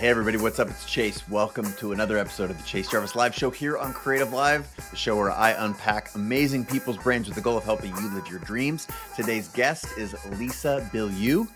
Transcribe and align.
Hey, 0.00 0.08
everybody, 0.08 0.38
what's 0.38 0.58
up? 0.58 0.70
It's 0.70 0.86
Chase. 0.86 1.28
Welcome 1.28 1.70
to 1.74 1.92
another 1.92 2.16
episode 2.16 2.50
of 2.50 2.56
the 2.56 2.62
Chase 2.62 2.88
Jarvis 2.88 3.14
Live 3.14 3.34
Show 3.34 3.50
here 3.50 3.76
on 3.76 3.92
Creative 3.92 4.32
Live, 4.32 4.66
the 4.90 4.96
show 4.96 5.14
where 5.14 5.30
I 5.30 5.50
unpack 5.50 6.14
amazing 6.14 6.64
people's 6.64 6.96
brains 6.96 7.26
with 7.26 7.34
the 7.34 7.42
goal 7.42 7.58
of 7.58 7.64
helping 7.64 7.94
you 7.94 8.14
live 8.14 8.26
your 8.26 8.38
dreams. 8.38 8.88
Today's 9.14 9.48
guest 9.48 9.84
is 9.98 10.16
Lisa 10.38 10.88
Bilyeu. 10.90 11.46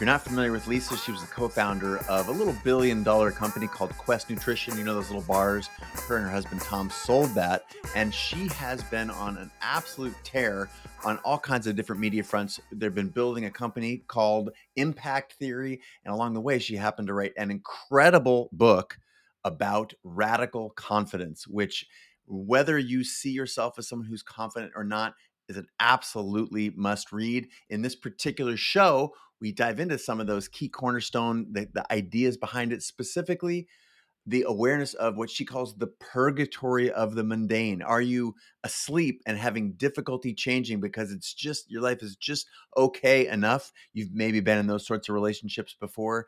If 0.00 0.06
you're 0.06 0.14
not 0.14 0.24
familiar 0.24 0.50
with 0.50 0.66
Lisa, 0.66 0.96
she 0.96 1.12
was 1.12 1.20
the 1.20 1.26
co 1.26 1.46
founder 1.46 1.98
of 2.08 2.28
a 2.28 2.30
little 2.30 2.56
billion 2.64 3.02
dollar 3.02 3.30
company 3.30 3.66
called 3.66 3.90
Quest 3.98 4.30
Nutrition. 4.30 4.78
You 4.78 4.84
know, 4.84 4.94
those 4.94 5.10
little 5.10 5.20
bars. 5.20 5.66
Her 6.08 6.16
and 6.16 6.24
her 6.24 6.30
husband 6.32 6.62
Tom 6.62 6.88
sold 6.88 7.34
that. 7.34 7.66
And 7.94 8.14
she 8.14 8.48
has 8.48 8.82
been 8.84 9.10
on 9.10 9.36
an 9.36 9.50
absolute 9.60 10.14
tear 10.24 10.70
on 11.04 11.18
all 11.18 11.38
kinds 11.38 11.66
of 11.66 11.76
different 11.76 12.00
media 12.00 12.22
fronts. 12.22 12.58
They've 12.72 12.94
been 12.94 13.10
building 13.10 13.44
a 13.44 13.50
company 13.50 14.02
called 14.08 14.52
Impact 14.76 15.34
Theory. 15.34 15.82
And 16.06 16.14
along 16.14 16.32
the 16.32 16.40
way, 16.40 16.58
she 16.58 16.76
happened 16.76 17.08
to 17.08 17.12
write 17.12 17.34
an 17.36 17.50
incredible 17.50 18.48
book 18.52 18.96
about 19.44 19.92
radical 20.02 20.70
confidence, 20.70 21.46
which, 21.46 21.86
whether 22.26 22.78
you 22.78 23.04
see 23.04 23.32
yourself 23.32 23.78
as 23.78 23.86
someone 23.86 24.08
who's 24.08 24.22
confident 24.22 24.72
or 24.74 24.84
not, 24.84 25.12
is 25.50 25.56
an 25.56 25.66
absolutely 25.80 26.70
must 26.70 27.12
read. 27.12 27.48
In 27.68 27.82
this 27.82 27.96
particular 27.96 28.56
show, 28.56 29.14
we 29.40 29.52
dive 29.52 29.80
into 29.80 29.98
some 29.98 30.20
of 30.20 30.26
those 30.26 30.48
key 30.48 30.68
cornerstone, 30.68 31.46
the, 31.52 31.68
the 31.72 31.92
ideas 31.92 32.36
behind 32.36 32.72
it, 32.72 32.82
specifically 32.82 33.66
the 34.26 34.44
awareness 34.46 34.94
of 34.94 35.16
what 35.16 35.30
she 35.30 35.44
calls 35.44 35.76
the 35.76 35.86
purgatory 35.86 36.90
of 36.90 37.14
the 37.14 37.24
mundane. 37.24 37.82
Are 37.82 38.02
you 38.02 38.34
asleep 38.62 39.22
and 39.26 39.36
having 39.36 39.72
difficulty 39.72 40.34
changing 40.34 40.80
because 40.80 41.10
it's 41.10 41.32
just 41.32 41.70
your 41.70 41.82
life 41.82 42.02
is 42.02 42.16
just 42.16 42.46
okay 42.76 43.26
enough? 43.26 43.72
You've 43.92 44.12
maybe 44.12 44.40
been 44.40 44.58
in 44.58 44.66
those 44.66 44.86
sorts 44.86 45.08
of 45.08 45.14
relationships 45.14 45.74
before. 45.78 46.26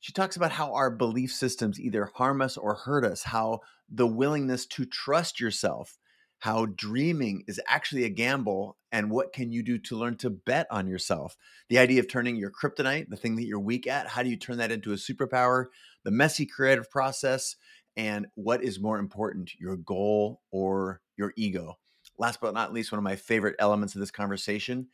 She 0.00 0.12
talks 0.12 0.36
about 0.36 0.52
how 0.52 0.74
our 0.74 0.90
belief 0.90 1.32
systems 1.32 1.80
either 1.80 2.10
harm 2.14 2.40
us 2.40 2.56
or 2.56 2.74
hurt 2.74 3.04
us, 3.04 3.24
how 3.24 3.60
the 3.88 4.06
willingness 4.06 4.66
to 4.66 4.84
trust 4.84 5.40
yourself 5.40 5.98
how 6.40 6.66
dreaming 6.66 7.44
is 7.46 7.60
actually 7.66 8.04
a 8.04 8.08
gamble 8.08 8.76
and 8.90 9.10
what 9.10 9.32
can 9.32 9.52
you 9.52 9.62
do 9.62 9.78
to 9.78 9.96
learn 9.96 10.16
to 10.16 10.30
bet 10.30 10.66
on 10.70 10.88
yourself. 10.88 11.36
The 11.68 11.78
idea 11.78 12.00
of 12.00 12.08
turning 12.08 12.36
your 12.36 12.50
kryptonite 12.50 13.08
the 13.08 13.16
thing 13.16 13.36
that 13.36 13.44
you're 13.44 13.60
weak 13.60 13.86
at 13.86 14.08
how 14.08 14.22
do 14.22 14.30
you 14.30 14.36
turn 14.36 14.58
that 14.58 14.72
into 14.72 14.92
a 14.92 14.96
superpower? 14.96 15.66
The 16.04 16.10
messy 16.10 16.46
creative 16.46 16.90
process 16.90 17.56
and 17.96 18.26
what 18.34 18.64
is 18.64 18.80
more 18.80 18.98
important 18.98 19.52
your 19.58 19.76
goal 19.76 20.40
or 20.50 21.02
your 21.16 21.32
ego? 21.36 21.78
Last 22.18 22.40
but 22.40 22.54
not 22.54 22.72
least 22.72 22.90
one 22.90 22.98
of 22.98 23.04
my 23.04 23.16
favorite 23.16 23.56
elements 23.58 23.94
of 23.94 24.00
this 24.00 24.10
conversation 24.10 24.88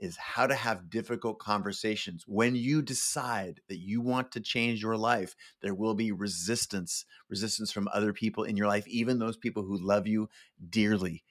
is 0.00 0.16
how 0.16 0.46
to 0.46 0.54
have 0.54 0.90
difficult 0.90 1.38
conversations. 1.38 2.24
When 2.26 2.56
you 2.56 2.82
decide 2.82 3.60
that 3.68 3.78
you 3.78 4.00
want 4.00 4.32
to 4.32 4.40
change 4.40 4.82
your 4.82 4.96
life, 4.96 5.36
there 5.62 5.74
will 5.74 5.94
be 5.94 6.10
resistance, 6.10 7.04
resistance 7.28 7.70
from 7.70 7.88
other 7.92 8.12
people 8.12 8.44
in 8.44 8.56
your 8.56 8.66
life, 8.66 8.88
even 8.88 9.18
those 9.18 9.36
people 9.36 9.62
who 9.62 9.76
love 9.76 10.06
you 10.06 10.28
dearly. 10.68 11.22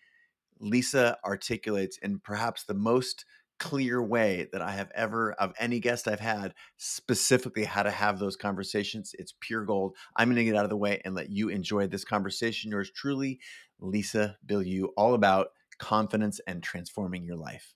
Lisa 0.60 1.18
articulates 1.26 1.98
in 1.98 2.20
perhaps 2.20 2.64
the 2.64 2.74
most 2.74 3.26
clear 3.60 4.02
way 4.02 4.48
that 4.54 4.62
I 4.62 4.72
have 4.72 4.92
ever, 4.96 5.34
of 5.34 5.54
any 5.60 5.80
guest 5.80 6.08
I've 6.08 6.20
had, 6.20 6.54
specifically 6.78 7.66
how 7.66 7.84
to 7.84 7.92
have 7.92 8.20
those 8.20 8.36
conversations. 8.36 9.14
It's 9.20 9.34
pure 9.40 9.66
gold. 9.66 9.96
I'm 10.16 10.30
going 10.30 10.38
to 10.38 10.46
get 10.46 10.56
out 10.56 10.64
of 10.64 10.70
the 10.70 10.78
way 10.78 11.02
and 11.04 11.14
let 11.14 11.30
you 11.30 11.50
enjoy 11.50 11.88
this 11.88 12.06
conversation. 12.06 12.72
Yours 12.72 12.90
truly, 12.90 13.40
Lisa 13.80 14.38
Bilyeu, 14.46 14.90
all 14.96 15.14
about 15.14 15.50
confidence 15.78 16.40
and 16.48 16.64
transforming 16.64 17.26
your 17.26 17.38
life. 17.38 17.74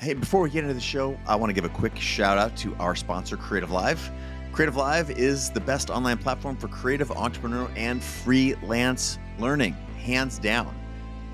Hey, 0.00 0.14
before 0.14 0.40
we 0.40 0.48
get 0.48 0.64
into 0.64 0.72
the 0.72 0.80
show, 0.80 1.20
I 1.26 1.36
want 1.36 1.50
to 1.50 1.52
give 1.52 1.66
a 1.66 1.74
quick 1.74 1.94
shout 1.94 2.38
out 2.38 2.56
to 2.56 2.74
our 2.76 2.96
sponsor, 2.96 3.36
Creative 3.36 3.70
Live. 3.70 4.10
Creative 4.50 4.74
Live 4.74 5.10
is 5.10 5.50
the 5.50 5.60
best 5.60 5.90
online 5.90 6.16
platform 6.16 6.56
for 6.56 6.68
creative 6.68 7.10
entrepreneur 7.10 7.70
and 7.76 8.02
freelance 8.02 9.18
learning, 9.38 9.74
hands 9.98 10.38
down. 10.38 10.74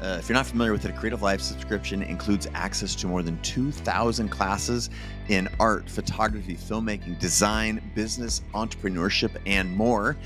Uh, 0.02 0.16
if 0.18 0.28
you're 0.28 0.34
not 0.34 0.46
familiar 0.46 0.72
with 0.72 0.84
it, 0.84 0.90
a 0.90 0.94
Creative 0.94 1.22
Live 1.22 1.40
subscription 1.40 2.02
includes 2.02 2.48
access 2.54 2.96
to 2.96 3.06
more 3.06 3.22
than 3.22 3.40
2,000 3.42 4.30
classes 4.30 4.90
in 5.28 5.48
art, 5.60 5.88
photography, 5.88 6.56
filmmaking, 6.56 7.20
design, 7.20 7.80
business, 7.94 8.42
entrepreneurship, 8.52 9.40
and 9.46 9.70
more. 9.76 10.16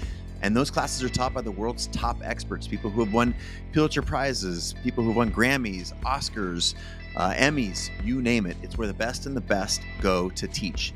And 0.42 0.56
those 0.56 0.70
classes 0.70 1.02
are 1.02 1.10
taught 1.10 1.34
by 1.34 1.42
the 1.42 1.50
world's 1.50 1.88
top 1.88 2.16
experts, 2.24 2.66
people 2.66 2.88
who 2.88 3.04
have 3.04 3.12
won 3.12 3.34
Pulitzer 3.72 4.00
Prizes, 4.00 4.74
people 4.82 5.04
who 5.04 5.10
have 5.10 5.16
won 5.18 5.30
Grammys, 5.30 5.92
Oscars, 6.00 6.74
uh, 7.16 7.32
Emmys, 7.32 7.90
you 8.04 8.22
name 8.22 8.46
it. 8.46 8.56
It's 8.62 8.78
where 8.78 8.86
the 8.86 8.94
best 8.94 9.26
and 9.26 9.36
the 9.36 9.40
best 9.40 9.82
go 10.00 10.30
to 10.30 10.46
teach. 10.48 10.92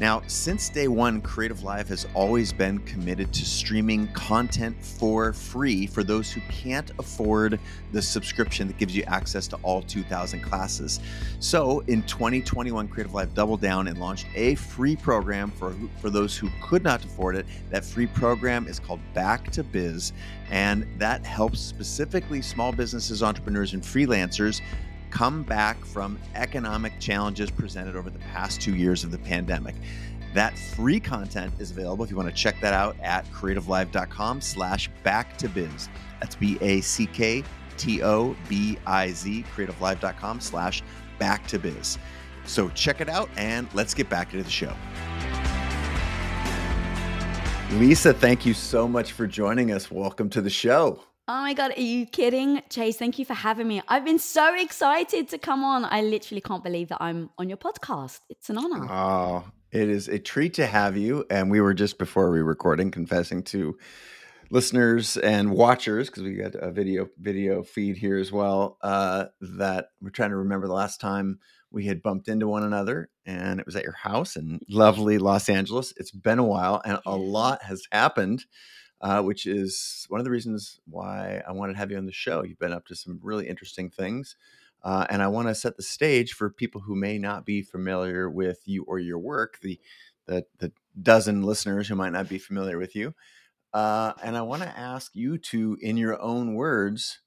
Now, 0.00 0.22
since 0.28 0.70
day 0.70 0.88
one, 0.88 1.20
Creative 1.20 1.62
Live 1.62 1.86
has 1.90 2.06
always 2.14 2.54
been 2.54 2.78
committed 2.78 3.34
to 3.34 3.44
streaming 3.44 4.10
content 4.14 4.82
for 4.82 5.34
free 5.34 5.86
for 5.86 6.02
those 6.02 6.32
who 6.32 6.40
can't 6.48 6.90
afford 6.98 7.60
the 7.92 8.00
subscription 8.00 8.66
that 8.68 8.78
gives 8.78 8.96
you 8.96 9.02
access 9.02 9.46
to 9.48 9.56
all 9.56 9.82
2,000 9.82 10.40
classes. 10.40 11.00
So, 11.38 11.80
in 11.80 12.02
2021, 12.04 12.88
Creative 12.88 13.12
Live 13.12 13.34
doubled 13.34 13.60
down 13.60 13.88
and 13.88 13.98
launched 13.98 14.26
a 14.34 14.54
free 14.54 14.96
program 14.96 15.50
for, 15.50 15.74
for 16.00 16.08
those 16.08 16.34
who 16.34 16.48
could 16.62 16.82
not 16.82 17.04
afford 17.04 17.36
it. 17.36 17.44
That 17.68 17.84
free 17.84 18.06
program 18.06 18.66
is 18.66 18.80
called 18.80 19.00
Back 19.12 19.50
to 19.52 19.62
Biz, 19.62 20.14
and 20.50 20.86
that 20.96 21.26
helps 21.26 21.60
specifically 21.60 22.40
small 22.40 22.72
businesses, 22.72 23.22
entrepreneurs, 23.22 23.74
and 23.74 23.82
freelancers 23.82 24.62
come 25.10 25.42
back 25.42 25.84
from 25.84 26.18
economic 26.34 26.98
challenges 27.00 27.50
presented 27.50 27.96
over 27.96 28.10
the 28.10 28.18
past 28.18 28.60
two 28.60 28.76
years 28.76 29.04
of 29.04 29.10
the 29.10 29.18
pandemic. 29.18 29.74
That 30.34 30.58
free 30.58 31.00
content 31.00 31.52
is 31.58 31.70
available 31.70 32.04
if 32.04 32.10
you 32.10 32.16
want 32.16 32.28
to 32.28 32.34
check 32.34 32.60
that 32.60 32.72
out 32.72 32.96
at 33.02 33.26
creativelive.com 33.32 34.40
slash 34.40 34.88
back 35.02 35.36
to 35.38 35.48
biz. 35.48 35.88
That's 36.20 36.36
B-A-C-K 36.36 37.44
T-O-B-I-Z, 37.80 39.44
creativelive.com 39.56 40.40
slash 40.40 40.82
back 41.18 41.46
to 41.46 41.58
biz. 41.58 41.98
So 42.44 42.68
check 42.70 43.00
it 43.00 43.08
out 43.08 43.30
and 43.36 43.68
let's 43.74 43.94
get 43.94 44.08
back 44.10 44.32
into 44.34 44.44
the 44.44 44.50
show. 44.50 44.74
Lisa, 47.78 48.12
thank 48.12 48.44
you 48.44 48.52
so 48.52 48.86
much 48.86 49.12
for 49.12 49.26
joining 49.26 49.72
us. 49.72 49.90
Welcome 49.90 50.28
to 50.30 50.42
the 50.42 50.50
show. 50.50 51.00
Oh 51.32 51.42
my 51.42 51.54
God, 51.54 51.72
are 51.76 51.80
you 51.80 52.06
kidding? 52.06 52.60
Chase, 52.70 52.96
thank 52.96 53.16
you 53.16 53.24
for 53.24 53.34
having 53.34 53.68
me. 53.68 53.80
I've 53.86 54.04
been 54.04 54.18
so 54.18 54.52
excited 54.52 55.28
to 55.28 55.38
come 55.38 55.62
on. 55.62 55.84
I 55.84 56.02
literally 56.02 56.40
can't 56.40 56.64
believe 56.64 56.88
that 56.88 56.98
I'm 57.00 57.30
on 57.38 57.48
your 57.48 57.56
podcast. 57.56 58.18
It's 58.28 58.50
an 58.50 58.58
honor. 58.58 58.84
Oh, 58.90 59.44
it 59.70 59.88
is 59.88 60.08
a 60.08 60.18
treat 60.18 60.54
to 60.54 60.66
have 60.66 60.96
you. 60.96 61.24
And 61.30 61.48
we 61.48 61.60
were 61.60 61.72
just 61.72 61.98
before 61.98 62.32
we 62.32 62.42
were 62.42 62.48
recording 62.48 62.90
confessing 62.90 63.44
to 63.44 63.78
listeners 64.50 65.16
and 65.18 65.52
watchers 65.52 66.10
because 66.10 66.24
we 66.24 66.34
got 66.34 66.56
a 66.56 66.72
video 66.72 67.06
video 67.20 67.62
feed 67.62 67.96
here 67.96 68.18
as 68.18 68.32
well 68.32 68.76
uh, 68.82 69.26
that 69.40 69.90
we're 70.00 70.10
trying 70.10 70.30
to 70.30 70.36
remember 70.36 70.66
the 70.66 70.72
last 70.72 71.00
time 71.00 71.38
we 71.70 71.86
had 71.86 72.02
bumped 72.02 72.26
into 72.26 72.48
one 72.48 72.64
another 72.64 73.08
and 73.24 73.60
it 73.60 73.66
was 73.66 73.76
at 73.76 73.84
your 73.84 73.92
house 73.92 74.34
in 74.34 74.58
lovely 74.68 75.18
Los 75.18 75.48
Angeles. 75.48 75.94
It's 75.96 76.10
been 76.10 76.40
a 76.40 76.44
while 76.44 76.82
and 76.84 76.98
a 77.06 77.14
lot 77.14 77.62
has 77.62 77.84
happened 77.92 78.46
uh, 79.00 79.22
which 79.22 79.46
is 79.46 80.06
one 80.08 80.20
of 80.20 80.24
the 80.24 80.30
reasons 80.30 80.80
why 80.88 81.42
I 81.46 81.52
wanted 81.52 81.74
to 81.74 81.78
have 81.78 81.90
you 81.90 81.96
on 81.96 82.06
the 82.06 82.12
show. 82.12 82.44
You've 82.44 82.58
been 82.58 82.72
up 82.72 82.86
to 82.86 82.94
some 82.94 83.18
really 83.22 83.48
interesting 83.48 83.90
things. 83.90 84.36
Uh, 84.82 85.06
and 85.10 85.22
I 85.22 85.28
want 85.28 85.48
to 85.48 85.54
set 85.54 85.76
the 85.76 85.82
stage 85.82 86.32
for 86.32 86.48
people 86.48 86.80
who 86.80 86.94
may 86.94 87.18
not 87.18 87.44
be 87.44 87.62
familiar 87.62 88.30
with 88.30 88.60
you 88.66 88.84
or 88.84 88.98
your 88.98 89.18
work, 89.18 89.58
the 89.60 89.78
the, 90.26 90.44
the 90.58 90.72
dozen 91.00 91.42
listeners 91.42 91.88
who 91.88 91.96
might 91.96 92.12
not 92.12 92.28
be 92.28 92.38
familiar 92.38 92.78
with 92.78 92.94
you. 92.94 93.14
Uh, 93.72 94.12
and 94.22 94.36
I 94.36 94.42
want 94.42 94.62
to 94.62 94.78
ask 94.78 95.14
you 95.14 95.38
to, 95.38 95.76
in 95.80 95.96
your 95.96 96.20
own 96.20 96.54
words, 96.54 97.20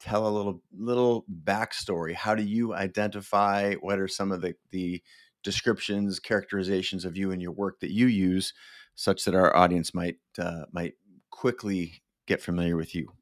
tell 0.00 0.26
a 0.26 0.30
little 0.30 0.62
little 0.76 1.24
backstory. 1.44 2.14
How 2.14 2.34
do 2.34 2.42
you 2.42 2.74
identify? 2.74 3.74
What 3.74 3.98
are 3.98 4.08
some 4.08 4.32
of 4.32 4.40
the 4.40 4.54
the 4.70 5.02
descriptions, 5.42 6.20
characterizations 6.20 7.04
of 7.04 7.16
you 7.16 7.30
and 7.30 7.40
your 7.40 7.52
work 7.52 7.80
that 7.80 7.92
you 7.92 8.06
use, 8.06 8.52
such 8.94 9.24
that 9.24 9.34
our 9.34 9.54
audience 9.56 9.94
might 9.94 10.16
uh, 10.38 10.64
might 10.72 10.94
quickly 11.38 12.02
get 12.26 12.42
familiar 12.42 12.76
with 12.76 12.96
you? 12.96 13.12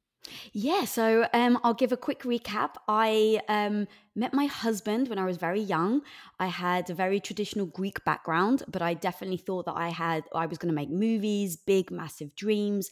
Yeah, 0.52 0.86
so 0.86 1.28
um, 1.34 1.58
I'll 1.62 1.74
give 1.74 1.92
a 1.92 1.98
quick 1.98 2.22
recap. 2.22 2.76
I 2.88 3.40
um, 3.46 3.86
met 4.14 4.32
my 4.32 4.46
husband 4.46 5.08
when 5.08 5.18
I 5.18 5.26
was 5.26 5.36
very 5.36 5.60
young. 5.60 6.00
I 6.40 6.46
had 6.46 6.88
a 6.88 6.94
very 6.94 7.20
traditional 7.20 7.66
Greek 7.66 8.02
background, 8.04 8.62
but 8.68 8.80
I 8.80 8.94
definitely 8.94 9.36
thought 9.36 9.66
that 9.66 9.76
I 9.76 9.90
had 9.90 10.24
I 10.34 10.46
was 10.46 10.56
going 10.56 10.70
to 10.70 10.74
make 10.74 10.90
movies, 10.90 11.56
big, 11.56 11.90
massive 11.90 12.34
dreams. 12.34 12.90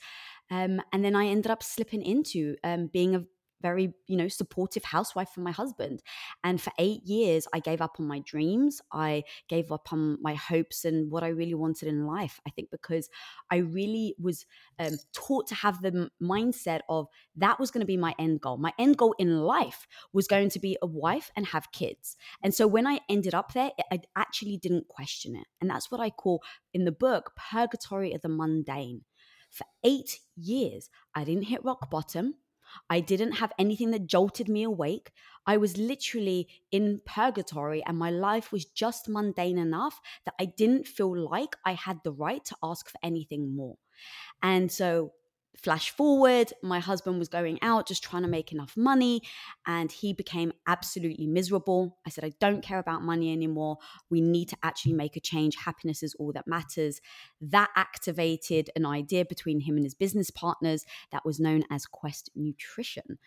Um, 0.51 0.83
and 0.93 1.03
then 1.03 1.17
I 1.17 1.27
ended 1.27 1.51
up 1.51 1.63
slipping 1.63 2.03
into 2.03 2.57
um, 2.63 2.89
being 2.89 3.15
a 3.15 3.25
very 3.61 3.95
you 4.07 4.17
know 4.17 4.29
supportive 4.29 4.85
housewife 4.85 5.31
for 5.31 5.41
my 5.41 5.51
husband. 5.51 6.03
And 6.43 6.61
for 6.61 6.73
8 6.79 7.03
years 7.05 7.47
I 7.53 7.61
gave 7.61 7.81
up 7.81 7.97
on 7.99 8.07
my 8.07 8.21
dreams. 8.21 8.81
I 8.93 9.25
gave 9.49 9.73
up 9.73 9.93
on 9.93 10.19
my 10.21 10.35
hopes 10.35 10.85
and 10.85 11.11
what 11.11 11.23
I 11.23 11.29
really 11.29 11.55
wanted 11.55 11.89
in 11.89 12.07
life 12.07 12.41
I 12.47 12.51
think 12.51 12.71
because 12.71 13.09
I 13.51 13.57
really 13.57 14.15
was 14.19 14.47
um, 14.79 14.97
taught 15.13 15.47
to 15.49 15.55
have 15.55 15.83
the 15.83 16.11
mindset 16.23 16.81
of 16.89 17.09
that 17.37 17.59
was 17.59 17.71
going 17.71 17.81
to 17.81 17.87
be 17.87 17.97
my 17.97 18.15
end 18.19 18.41
goal. 18.41 18.59
My 18.59 18.73
end 18.79 18.97
goal 18.97 19.15
in 19.19 19.41
life 19.41 19.87
was 20.13 20.29
going 20.29 20.51
to 20.51 20.59
be 20.59 20.77
a 20.83 20.87
wife 20.87 21.31
and 21.37 21.47
have 21.47 21.73
kids. 21.73 22.17
And 22.43 22.55
so 22.55 22.67
when 22.67 22.87
I 22.87 23.01
ended 23.09 23.35
up 23.35 23.53
there 23.53 23.71
I 23.91 24.01
actually 24.17 24.59
didn't 24.59 24.89
question 24.89 25.37
it. 25.37 25.47
And 25.61 25.71
that's 25.71 25.91
what 25.91 26.01
I 26.01 26.11
call 26.11 26.43
in 26.73 26.85
the 26.85 26.93
book 26.93 27.33
purgatory 27.51 28.13
of 28.13 28.23
the 28.23 28.29
mundane. 28.29 29.03
For 29.51 29.67
8 29.85 30.19
years 30.37 30.91
I 31.15 31.25
didn't 31.25 31.45
hit 31.45 31.65
rock 31.65 31.91
bottom 31.91 32.35
I 32.91 33.01
didn't 33.01 33.33
have 33.33 33.53
anything 33.59 33.91
that 33.93 34.07
jolted 34.07 34.49
me 34.49 34.63
awake. 34.63 35.13
I 35.47 35.57
was 35.57 35.77
literally 35.77 36.49
in 36.71 37.01
purgatory, 37.05 37.85
and 37.85 37.99
my 37.99 38.11
life 38.11 38.51
was 38.53 38.65
just 38.65 39.09
mundane 39.09 39.59
enough 39.59 40.01
that 40.25 40.35
I 40.41 40.47
didn't 40.47 40.87
feel 40.89 41.17
like 41.17 41.57
I 41.65 41.73
had 41.75 42.01
the 42.03 42.13
right 42.13 42.45
to 42.47 42.57
ask 42.63 42.89
for 42.89 42.99
anything 43.03 43.55
more. 43.55 43.77
And 44.43 44.71
so 44.71 45.13
flash 45.57 45.91
forward, 45.91 46.53
my 46.63 46.81
husband 46.81 47.19
was 47.19 47.29
going 47.29 47.59
out 47.63 47.87
just 47.87 48.03
trying 48.03 48.23
to 48.23 48.29
make 48.29 48.53
enough 48.53 48.77
money 48.77 49.23
and 49.67 49.91
he 49.91 50.13
became 50.13 50.53
absolutely 50.67 51.27
miserable. 51.27 51.99
I 52.07 52.11
said, 52.11 52.25
I 52.25 52.33
don't 52.41 52.63
care 52.63 52.79
about 52.79 53.03
money 53.03 53.33
anymore. 53.33 53.79
We 54.11 54.21
need 54.21 54.49
to 54.51 54.57
actually 54.63 54.95
make 54.95 55.17
a 55.17 55.21
change. 55.21 55.57
Happiness 55.57 56.03
is 56.03 56.15
all 56.19 56.33
that 56.33 56.47
matters. 56.47 57.01
That 57.41 57.71
activated 57.77 58.71
an 58.77 58.85
idea 58.87 59.25
between 59.25 59.61
him 59.61 59.77
and 59.77 59.85
his 59.85 59.95
business 59.95 60.31
partners 60.31 60.85
that 61.13 61.25
was 61.25 61.41
known 61.41 61.65
as 61.71 61.87
Quest 61.87 62.31
Nutrition. 62.35 63.19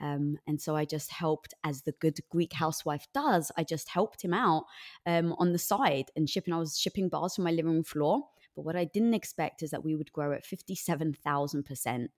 Um, 0.00 0.38
and 0.46 0.60
so 0.60 0.76
I 0.76 0.84
just 0.84 1.12
helped, 1.12 1.54
as 1.64 1.82
the 1.82 1.92
good 1.92 2.18
Greek 2.30 2.54
housewife 2.54 3.06
does, 3.12 3.52
I 3.56 3.64
just 3.64 3.88
helped 3.88 4.22
him 4.22 4.34
out 4.34 4.64
um, 5.06 5.34
on 5.38 5.52
the 5.52 5.58
side 5.58 6.10
and 6.16 6.28
shipping. 6.28 6.54
I 6.54 6.58
was 6.58 6.78
shipping 6.78 7.08
bars 7.08 7.34
from 7.34 7.44
my 7.44 7.50
living 7.50 7.72
room 7.72 7.84
floor 7.84 8.24
but 8.54 8.64
what 8.64 8.76
I 8.76 8.84
didn't 8.84 9.14
expect 9.14 9.62
is 9.62 9.70
that 9.70 9.84
we 9.84 9.94
would 9.94 10.12
grow 10.12 10.32
at 10.32 10.44
57,000%. 10.44 12.08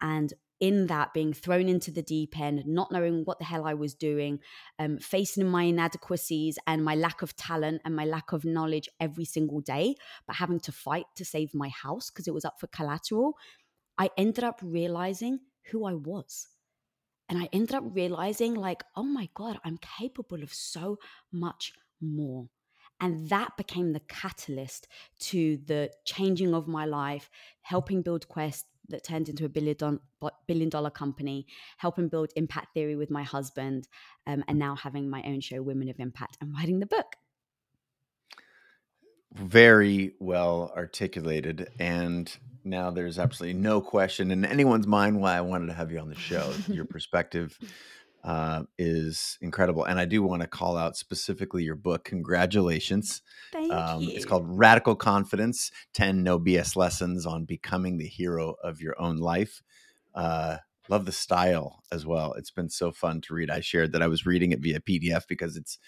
And 0.00 0.32
in 0.62 0.86
that, 0.86 1.12
being 1.12 1.32
thrown 1.32 1.68
into 1.68 1.90
the 1.90 2.02
deep 2.02 2.38
end, 2.38 2.64
not 2.66 2.92
knowing 2.92 3.24
what 3.24 3.40
the 3.40 3.44
hell 3.44 3.64
I 3.64 3.74
was 3.74 3.94
doing, 3.94 4.38
um, 4.78 4.98
facing 4.98 5.48
my 5.48 5.64
inadequacies 5.64 6.56
and 6.68 6.84
my 6.84 6.94
lack 6.94 7.20
of 7.20 7.34
talent 7.34 7.82
and 7.84 7.96
my 7.96 8.04
lack 8.04 8.32
of 8.32 8.44
knowledge 8.44 8.88
every 9.00 9.24
single 9.24 9.60
day, 9.60 9.96
but 10.26 10.36
having 10.36 10.60
to 10.60 10.72
fight 10.72 11.06
to 11.16 11.24
save 11.24 11.52
my 11.52 11.68
house 11.68 12.10
because 12.10 12.28
it 12.28 12.34
was 12.34 12.44
up 12.44 12.60
for 12.60 12.68
collateral, 12.68 13.36
I 13.98 14.10
ended 14.16 14.44
up 14.44 14.60
realizing 14.62 15.40
who 15.70 15.84
I 15.84 15.94
was. 15.94 16.46
And 17.28 17.42
I 17.42 17.48
ended 17.52 17.74
up 17.74 17.84
realizing, 17.86 18.54
like, 18.54 18.84
oh 18.94 19.04
my 19.04 19.28
God, 19.34 19.58
I'm 19.64 19.78
capable 19.78 20.42
of 20.42 20.52
so 20.52 20.98
much 21.32 21.72
more. 22.00 22.48
And 23.00 23.28
that 23.30 23.56
became 23.56 23.92
the 23.92 24.00
catalyst 24.00 24.86
to 25.20 25.56
the 25.56 25.90
changing 26.04 26.54
of 26.54 26.68
my 26.68 26.84
life, 26.84 27.30
helping 27.62 28.02
build 28.02 28.28
Quest 28.28 28.66
that 28.88 29.04
turned 29.04 29.28
into 29.28 29.44
a 29.44 29.48
billion, 29.48 30.00
billion 30.46 30.68
dollar 30.68 30.90
company, 30.90 31.46
helping 31.78 32.08
build 32.08 32.30
Impact 32.36 32.74
Theory 32.74 32.96
with 32.96 33.10
my 33.10 33.22
husband, 33.22 33.88
um, 34.26 34.44
and 34.46 34.58
now 34.58 34.76
having 34.76 35.10
my 35.10 35.22
own 35.24 35.40
show, 35.40 35.62
Women 35.62 35.88
of 35.88 35.98
Impact, 35.98 36.36
and 36.40 36.52
writing 36.54 36.78
the 36.78 36.86
book. 36.86 37.16
Very 39.34 40.14
well 40.20 40.72
articulated. 40.76 41.70
And 41.78 42.30
now 42.64 42.90
there's 42.90 43.18
absolutely 43.18 43.58
no 43.58 43.80
question 43.80 44.30
in 44.30 44.44
anyone's 44.44 44.86
mind 44.86 45.20
why 45.20 45.36
I 45.36 45.40
wanted 45.40 45.66
to 45.66 45.72
have 45.72 45.90
you 45.90 45.98
on 45.98 46.08
the 46.08 46.14
show. 46.14 46.52
Your 46.68 46.84
perspective 46.90 47.58
uh, 48.24 48.62
is 48.78 49.38
incredible. 49.40 49.84
And 49.84 49.98
I 49.98 50.04
do 50.04 50.22
want 50.22 50.42
to 50.42 50.48
call 50.48 50.76
out 50.76 50.96
specifically 50.96 51.64
your 51.64 51.74
book. 51.74 52.04
Congratulations. 52.04 53.22
Thank 53.52 53.72
um, 53.72 54.02
you. 54.02 54.10
It's 54.10 54.24
called 54.24 54.44
Radical 54.46 54.94
Confidence 54.94 55.70
10 55.94 56.22
No 56.22 56.38
BS 56.38 56.76
Lessons 56.76 57.26
on 57.26 57.44
Becoming 57.44 57.98
the 57.98 58.06
Hero 58.06 58.54
of 58.62 58.80
Your 58.80 59.00
Own 59.00 59.16
Life. 59.16 59.62
Uh, 60.14 60.58
love 60.88 61.04
the 61.04 61.12
style 61.12 61.82
as 61.90 62.06
well. 62.06 62.34
It's 62.34 62.50
been 62.50 62.68
so 62.68 62.92
fun 62.92 63.20
to 63.22 63.34
read. 63.34 63.50
I 63.50 63.60
shared 63.60 63.92
that 63.92 64.02
I 64.02 64.08
was 64.08 64.26
reading 64.26 64.52
it 64.52 64.60
via 64.60 64.80
PDF 64.80 65.26
because 65.26 65.56
it's 65.56 65.78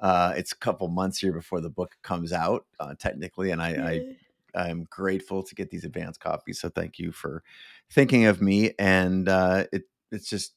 uh, 0.00 0.32
it's 0.36 0.52
a 0.52 0.56
couple 0.56 0.86
months 0.88 1.18
here 1.18 1.32
before 1.32 1.60
the 1.60 1.70
book 1.70 1.96
comes 2.02 2.32
out, 2.32 2.66
uh, 2.78 2.94
technically, 3.00 3.50
and 3.50 3.60
I, 3.60 3.68
I 3.68 4.16
I'm 4.54 4.84
grateful 4.84 5.42
to 5.42 5.54
get 5.54 5.70
these 5.70 5.84
advanced 5.84 6.20
copies. 6.20 6.60
So 6.60 6.68
thank 6.68 6.98
you 6.98 7.12
for 7.12 7.42
thinking 7.90 8.26
of 8.26 8.40
me. 8.40 8.72
And 8.78 9.28
uh, 9.28 9.64
it 9.72 9.84
it's 10.10 10.28
just 10.28 10.54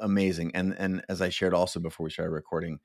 amazing. 0.00 0.52
And 0.54 0.74
and 0.78 1.04
as 1.08 1.20
I 1.20 1.28
shared 1.28 1.54
also 1.54 1.80
before 1.80 2.04
we 2.04 2.10
started 2.10 2.32
recording, 2.32 2.80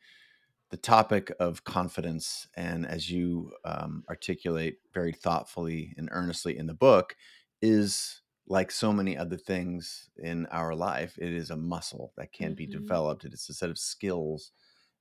the 0.72 0.78
topic 0.78 1.32
of 1.40 1.64
confidence, 1.64 2.48
and 2.56 2.86
as 2.86 3.10
you 3.10 3.52
um, 3.64 4.04
articulate 4.10 4.78
very 4.94 5.12
thoughtfully 5.12 5.94
and 5.98 6.10
earnestly 6.12 6.58
in 6.58 6.68
the 6.68 6.74
book, 6.74 7.16
is 7.62 8.22
like 8.48 8.72
so 8.72 8.92
many 8.92 9.18
other 9.18 9.38
things 9.38 10.10
in 10.18 10.46
our 10.48 10.76
life. 10.76 11.18
It 11.18 11.34
is 11.34 11.50
a 11.50 11.58
muscle 11.58 12.14
that 12.18 12.32
can 12.32 12.50
mm-hmm. 12.50 12.56
be 12.56 12.68
developed. 12.68 13.26
It 13.26 13.34
is 13.34 13.48
a 13.50 13.54
set 13.54 13.70
of 13.70 13.78
skills 13.78 14.52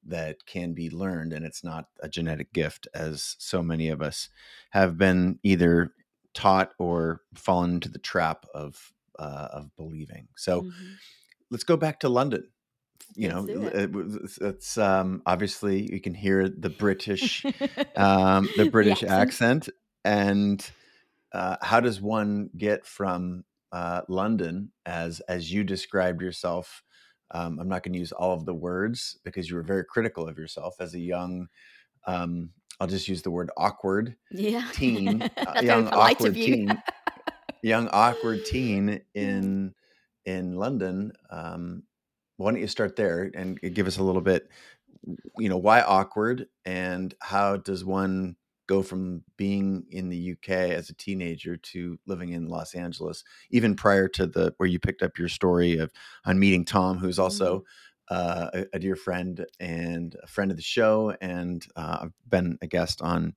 that 0.06 0.44
can 0.46 0.75
be 0.75 0.90
learned, 0.90 1.32
and 1.32 1.44
it's 1.44 1.64
not 1.64 1.87
a 2.00 2.08
genetic 2.08 2.52
gift, 2.52 2.87
as 2.94 3.37
so 3.38 3.62
many 3.62 3.88
of 3.88 4.02
us 4.02 4.28
have 4.70 4.99
been 4.99 5.38
either 5.43 5.93
taught 6.34 6.72
or 6.78 7.22
fallen 7.34 7.75
into 7.75 7.88
the 7.88 7.99
trap 7.99 8.44
of 8.55 8.93
uh, 9.19 9.49
of 9.52 9.75
believing. 9.76 10.28
So. 10.37 10.62
Mm-hmm 10.62 10.93
let's 11.50 11.64
go 11.64 11.76
back 11.76 12.00
to 12.00 12.08
London. 12.08 12.49
You 13.17 13.29
let's 13.29 13.46
know, 13.46 13.67
it. 13.67 14.31
it's 14.41 14.79
um, 14.79 15.23
obviously 15.26 15.91
you 15.93 16.00
can 16.00 16.14
hear 16.14 16.49
the 16.49 16.70
British, 16.70 17.44
um, 17.96 18.49
the 18.56 18.70
British 18.70 19.00
the 19.00 19.08
accent. 19.08 19.69
accent, 19.69 19.69
and 20.05 20.70
uh, 21.32 21.56
how 21.61 21.81
does 21.81 22.00
one 22.00 22.50
get 22.56 22.87
from 22.87 23.44
uh, 23.73 24.02
London 24.08 24.70
as 24.87 25.20
as 25.20 25.52
you 25.52 25.64
described 25.64 26.23
yourself? 26.23 26.82
Um, 27.31 27.58
I'm 27.58 27.69
not 27.69 27.82
going 27.82 27.94
to 27.94 27.99
use 27.99 28.12
all 28.12 28.32
of 28.32 28.47
the 28.47 28.55
words 28.55 29.19
because 29.25 29.50
you 29.50 29.56
were 29.56 29.62
very 29.62 29.85
critical 29.85 30.29
of 30.29 30.38
yourself 30.38 30.76
as 30.79 30.94
a 30.94 31.00
young. 31.00 31.49
Um, 32.06 32.50
I'll 32.81 32.87
just 32.87 33.08
use 33.08 33.23
the 33.23 33.31
word 33.31 33.50
awkward 33.56 34.17
yeah. 34.31 34.69
teen, 34.73 35.23
uh, 35.23 35.61
young 35.62 35.88
awkward 35.88 36.35
teen, 36.35 36.82
young 37.62 37.88
awkward 37.88 38.44
teen 38.44 39.00
in 39.14 39.75
in 40.26 40.56
London. 40.56 41.12
Um, 41.31 41.82
why 42.37 42.50
don't 42.50 42.61
you 42.61 42.67
start 42.67 42.97
there 42.97 43.31
and 43.35 43.61
give 43.61 43.87
us 43.87 43.99
a 43.99 44.03
little 44.03 44.21
bit, 44.21 44.49
you 45.38 45.49
know, 45.49 45.56
why 45.56 45.82
awkward 45.82 46.47
and 46.65 47.15
how 47.21 47.56
does 47.56 47.85
one 47.85 48.37
go 48.67 48.82
from 48.82 49.23
being 49.37 49.85
in 49.91 50.09
the 50.09 50.32
UK 50.32 50.50
as 50.50 50.88
a 50.88 50.94
teenager 50.94 51.56
to 51.56 51.99
living 52.06 52.31
in 52.31 52.49
Los 52.49 52.75
Angeles, 52.75 53.23
even 53.50 53.76
prior 53.76 54.09
to 54.09 54.26
the 54.26 54.55
where 54.56 54.69
you 54.69 54.79
picked 54.79 55.03
up 55.03 55.19
your 55.19 55.29
story 55.29 55.79
of 55.79 55.93
on 56.25 56.38
meeting 56.38 56.65
Tom, 56.65 56.99
who's 56.99 57.19
also 57.19 57.59
mm-hmm. 57.59 58.15
uh, 58.17 58.49
a, 58.55 58.65
a, 58.75 58.79
dear 58.79 58.97
friend 58.97 59.44
and 59.61 60.17
a 60.23 60.26
friend 60.26 60.50
of 60.50 60.56
the 60.56 60.62
show, 60.62 61.15
and 61.21 61.67
uh, 61.76 61.99
I've 62.03 62.12
been 62.28 62.59
a 62.62 62.66
guest 62.66 63.02
on 63.02 63.35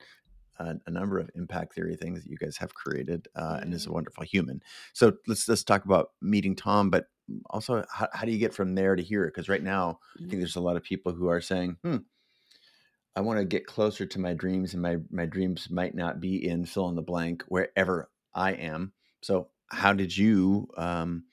a, 0.60 0.76
a, 0.86 0.92
number 0.92 1.20
of 1.20 1.30
impact 1.36 1.74
theory 1.74 1.96
things 1.96 2.24
that 2.24 2.30
you 2.30 2.38
guys 2.38 2.58
have 2.58 2.74
created 2.74 3.28
uh, 3.36 3.42
mm-hmm. 3.42 3.64
and 3.64 3.74
is 3.74 3.86
a 3.86 3.92
wonderful 3.92 4.24
human. 4.24 4.62
So 4.94 5.14
let's 5.28 5.48
let's 5.48 5.64
talk 5.64 5.86
about 5.86 6.12
meeting 6.22 6.56
Tom, 6.56 6.90
but 6.90 7.08
also 7.50 7.86
how, 7.92 8.08
how 8.14 8.26
do 8.26 8.32
you 8.32 8.38
get 8.38 8.54
from 8.54 8.76
there 8.76 8.96
to 8.96 9.04
here? 9.04 9.26
Because 9.26 9.50
right 9.50 9.64
now, 9.64 10.00
mm-hmm. 10.16 10.26
I 10.26 10.30
think 10.30 10.42
there's 10.42 10.56
a 10.56 10.62
lot 10.62 10.78
of 10.78 10.84
people 10.84 11.14
who 11.14 11.28
are 11.28 11.42
saying, 11.42 11.78
"Hmm, 11.84 11.98
I 13.16 13.22
want 13.22 13.40
to 13.40 13.46
get 13.46 13.66
closer 13.68 14.06
to 14.06 14.20
my 14.20 14.34
dreams, 14.34 14.74
and 14.74 14.82
my 14.82 14.98
my 15.12 15.26
dreams 15.26 15.70
might 15.70 15.96
not 15.96 16.20
be 16.20 16.48
in 16.48 16.66
fill 16.66 16.90
in 16.90 16.96
the 16.96 17.02
blank 17.02 17.44
wherever 17.48 18.10
I 18.34 18.54
am." 18.54 18.94
So 19.22 19.50
how 19.70 19.94
did 19.94 20.16
you 20.16 20.70
um, 20.78 21.26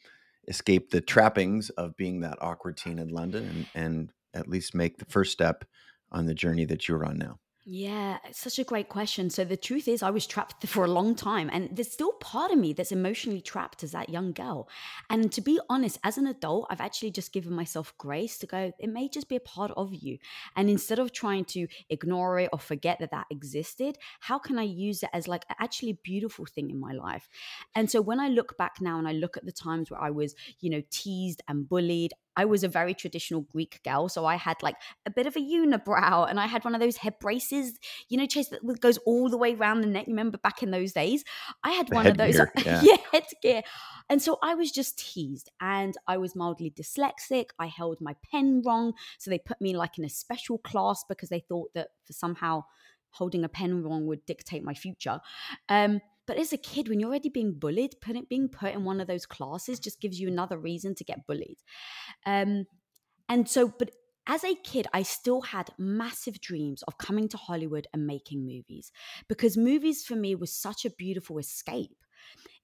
escape 0.48 0.90
the 0.90 1.00
trappings 1.00 1.70
of 1.70 1.96
being 1.96 2.20
that 2.20 2.38
awkward 2.40 2.76
teen 2.76 2.98
in 2.98 3.08
London 3.08 3.44
and, 3.74 3.84
and 3.84 4.12
at 4.34 4.48
least 4.48 4.74
make 4.74 4.98
the 4.98 5.04
first 5.04 5.32
step 5.32 5.64
on 6.10 6.26
the 6.26 6.34
journey 6.34 6.64
that 6.64 6.88
you're 6.88 7.04
on 7.04 7.18
now? 7.18 7.38
Yeah, 7.66 8.18
it's 8.28 8.40
such 8.40 8.58
a 8.58 8.64
great 8.64 8.90
question. 8.90 9.30
So 9.30 9.42
the 9.42 9.56
truth 9.56 9.88
is, 9.88 10.02
I 10.02 10.10
was 10.10 10.26
trapped 10.26 10.66
for 10.68 10.84
a 10.84 10.88
long 10.90 11.14
time, 11.14 11.48
and 11.50 11.74
there's 11.74 11.90
still 11.90 12.12
part 12.12 12.50
of 12.52 12.58
me 12.58 12.74
that's 12.74 12.92
emotionally 12.92 13.40
trapped 13.40 13.82
as 13.82 13.92
that 13.92 14.10
young 14.10 14.32
girl. 14.32 14.68
And 15.08 15.32
to 15.32 15.40
be 15.40 15.58
honest, 15.70 15.98
as 16.04 16.18
an 16.18 16.26
adult, 16.26 16.66
I've 16.68 16.82
actually 16.82 17.10
just 17.10 17.32
given 17.32 17.54
myself 17.54 17.96
grace 17.96 18.36
to 18.38 18.46
go. 18.46 18.72
It 18.78 18.90
may 18.90 19.08
just 19.08 19.30
be 19.30 19.36
a 19.36 19.40
part 19.40 19.70
of 19.78 19.94
you, 19.94 20.18
and 20.56 20.68
instead 20.68 20.98
of 20.98 21.12
trying 21.12 21.46
to 21.46 21.66
ignore 21.88 22.38
it 22.38 22.50
or 22.52 22.58
forget 22.58 22.98
that 22.98 23.12
that 23.12 23.28
existed, 23.30 23.96
how 24.20 24.38
can 24.38 24.58
I 24.58 24.64
use 24.64 25.02
it 25.02 25.08
as 25.14 25.26
like 25.26 25.46
actually 25.58 25.90
a 25.92 25.98
beautiful 26.02 26.44
thing 26.44 26.68
in 26.68 26.78
my 26.78 26.92
life? 26.92 27.30
And 27.74 27.90
so 27.90 28.00
when 28.02 28.20
I 28.20 28.28
look 28.28 28.56
back 28.58 28.80
now 28.80 28.98
and 28.98 29.08
I 29.08 29.12
look 29.12 29.36
at 29.36 29.46
the 29.46 29.52
times 29.52 29.90
where 29.90 30.00
I 30.00 30.10
was, 30.10 30.34
you 30.60 30.68
know, 30.70 30.82
teased 30.90 31.40
and 31.48 31.68
bullied, 31.68 32.12
I 32.36 32.44
was 32.44 32.64
a 32.64 32.68
very 32.68 32.94
traditional 32.94 33.42
Greek 33.42 33.80
girl. 33.84 34.08
So 34.08 34.26
I 34.26 34.36
had 34.36 34.62
like 34.62 34.76
a 35.06 35.10
bit 35.10 35.26
of 35.26 35.36
a 35.36 35.40
unibrow 35.40 36.28
and 36.28 36.40
I 36.40 36.46
had 36.46 36.64
one 36.64 36.74
of 36.74 36.80
those 36.80 36.96
head 36.96 37.14
braces, 37.20 37.78
you 38.08 38.18
know, 38.18 38.26
Chase, 38.26 38.48
that 38.48 38.80
goes 38.80 38.98
all 39.06 39.28
the 39.28 39.38
way 39.38 39.54
around 39.54 39.80
the 39.80 39.86
neck. 39.86 40.06
You 40.06 40.12
remember 40.12 40.38
back 40.38 40.62
in 40.62 40.70
those 40.70 40.92
days? 40.92 41.24
I 41.62 41.70
had 41.72 41.88
The 41.88 41.94
one 41.94 42.06
of 42.06 42.16
those. 42.16 42.36
headgear, 42.36 42.52
yeah. 42.64 42.82
yeah, 42.82 42.96
headgear. 43.12 43.62
And 44.08 44.20
so 44.20 44.38
I 44.42 44.54
was 44.54 44.70
just 44.70 44.98
teased 44.98 45.50
and 45.60 45.94
I 46.06 46.16
was 46.16 46.34
mildly 46.34 46.70
dyslexic. 46.70 47.46
I 47.58 47.66
held 47.66 48.00
my 48.00 48.16
pen 48.30 48.62
wrong. 48.64 48.94
So 49.18 49.30
they 49.30 49.38
put 49.38 49.60
me 49.60 49.76
like 49.76 49.98
in 49.98 50.04
a 50.04 50.10
special 50.10 50.58
class 50.58 51.04
because 51.08 51.28
they 51.28 51.40
thought 51.40 51.70
that 51.74 51.88
for 52.04 52.12
somehow 52.12 52.64
holding 53.10 53.44
a 53.44 53.48
pen 53.48 53.82
wrong 53.82 54.06
would 54.06 54.26
dictate 54.26 54.64
my 54.64 54.74
future. 54.74 55.20
Um, 55.68 56.00
but 56.26 56.38
as 56.38 56.52
a 56.52 56.58
kid, 56.58 56.88
when 56.88 57.00
you're 57.00 57.10
already 57.10 57.28
being 57.28 57.52
bullied, 57.52 57.94
being 58.28 58.48
put 58.48 58.74
in 58.74 58.84
one 58.84 59.00
of 59.00 59.06
those 59.06 59.26
classes 59.26 59.78
just 59.78 60.00
gives 60.00 60.18
you 60.18 60.28
another 60.28 60.58
reason 60.58 60.94
to 60.96 61.04
get 61.04 61.26
bullied. 61.26 61.58
Um, 62.24 62.66
and 63.28 63.48
so, 63.48 63.72
but 63.78 63.90
as 64.26 64.42
a 64.42 64.54
kid, 64.54 64.86
I 64.92 65.02
still 65.02 65.42
had 65.42 65.70
massive 65.78 66.40
dreams 66.40 66.82
of 66.84 66.96
coming 66.98 67.28
to 67.28 67.36
Hollywood 67.36 67.86
and 67.92 68.06
making 68.06 68.46
movies 68.46 68.90
because 69.28 69.56
movies 69.56 70.04
for 70.04 70.16
me 70.16 70.34
was 70.34 70.56
such 70.56 70.84
a 70.84 70.90
beautiful 70.90 71.38
escape. 71.38 71.96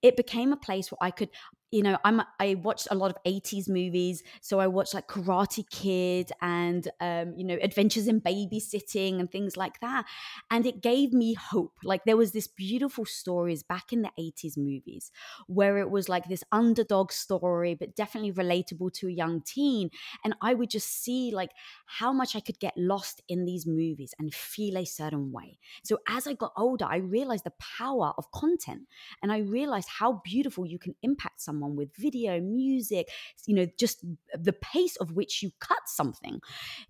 It 0.02 0.16
became 0.16 0.52
a 0.52 0.57
place 0.57 0.90
where 0.90 0.99
I 1.00 1.11
could, 1.11 1.30
you 1.71 1.83
know, 1.83 1.99
I'm 2.04 2.21
I 2.40 2.57
watched 2.57 2.88
a 2.90 2.97
lot 2.97 3.11
of 3.11 3.16
80s 3.25 3.69
movies. 3.69 4.23
So 4.40 4.59
I 4.59 4.66
watched 4.66 4.92
like 4.92 5.07
Karate 5.07 5.69
Kid 5.71 6.33
and 6.42 6.88
um, 7.00 7.35
you 7.37 7.45
know, 7.45 7.57
Adventures 7.62 8.09
in 8.09 8.21
Babysitting 8.21 9.21
and 9.21 9.30
things 9.30 9.57
like 9.57 9.78
that. 9.80 10.04
And 10.50 10.66
it 10.66 10.83
gave 10.83 11.12
me 11.12 11.35
hope. 11.35 11.75
Like 11.85 12.04
there 12.04 12.16
was 12.16 12.33
this 12.33 12.49
beautiful 12.49 13.04
stories 13.04 13.62
back 13.62 13.92
in 13.92 14.02
the 14.02 14.11
80s 14.19 14.57
movies 14.57 15.12
where 15.47 15.78
it 15.78 15.90
was 15.90 16.09
like 16.09 16.28
this 16.28 16.42
underdog 16.50 17.12
story, 17.12 17.75
but 17.75 17.95
definitely 17.95 18.33
relatable 18.33 18.92
to 18.95 19.09
a 19.09 19.12
young 19.12 19.40
teen. 19.40 19.90
And 20.25 20.35
I 20.42 20.54
would 20.54 20.71
just 20.71 20.88
see 21.02 21.30
like 21.33 21.50
how 21.87 22.12
much 22.12 22.35
I 22.35 22.40
could 22.40 22.59
get 22.59 22.76
lost 22.76 23.23
in 23.28 23.45
these 23.45 23.66
movies 23.66 24.12
and 24.19 24.35
feel 24.35 24.76
a 24.76 24.85
certain 24.85 25.33
way. 25.33 25.59
So 25.85 25.99
as 26.09 26.26
I 26.26 26.35
got 26.35 26.52
older, 26.57 26.85
I 26.85 26.97
realized 26.97 27.45
the 27.45 27.52
power 27.78 28.12
of 28.19 28.30
content 28.33 28.88
and 29.23 29.33
I 29.33 29.38
realized 29.38 29.88
how 29.99 30.20
beautiful 30.25 30.66
you 30.66 30.78
can 30.78 30.94
impact 31.02 31.40
someone 31.40 31.76
with 31.76 31.94
video, 31.97 32.40
music, 32.40 33.09
you 33.47 33.54
know, 33.54 33.66
just 33.78 34.04
the 34.32 34.52
pace 34.52 34.97
of 34.97 35.12
which 35.12 35.42
you 35.42 35.50
cut 35.61 35.87
something 35.87 36.40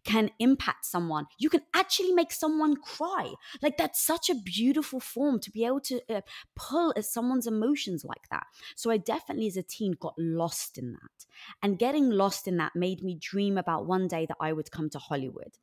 can 0.05 0.31
impact 0.39 0.85
someone. 0.87 1.27
You 1.39 1.51
can 1.51 1.63
actually 1.75 2.13
make 2.13 2.33
someone 2.33 2.77
cry. 2.77 3.33
Like 3.63 3.77
that's 3.77 4.01
such 4.01 4.31
a 4.31 4.35
beautiful 4.35 5.01
form 5.01 5.41
to 5.41 5.51
be 5.51 5.65
able 5.65 5.81
to 5.81 6.01
uh, 6.09 6.21
pull 6.57 6.93
at 6.97 7.05
someone's 7.05 7.47
emotions 7.47 8.05
like 8.05 8.29
that. 8.31 8.47
So 8.77 8.91
I 8.91 8.97
definitely 8.99 9.47
as 9.47 9.57
a 9.57 9.63
teen 9.63 9.93
got 9.99 10.15
lost 10.19 10.79
in 10.79 10.93
that. 10.93 11.27
And 11.63 11.79
getting 11.79 12.11
lost 12.11 12.47
in 12.47 12.57
that 12.59 12.77
made 12.77 13.03
me 13.03 13.17
dream 13.21 13.59
about 13.59 13.87
one 13.87 14.09
day 14.09 14.27
that 14.27 14.37
I 14.41 14.53
would 14.53 14.71
come 14.71 14.91
to 14.91 14.99
Hollywood. 14.99 15.57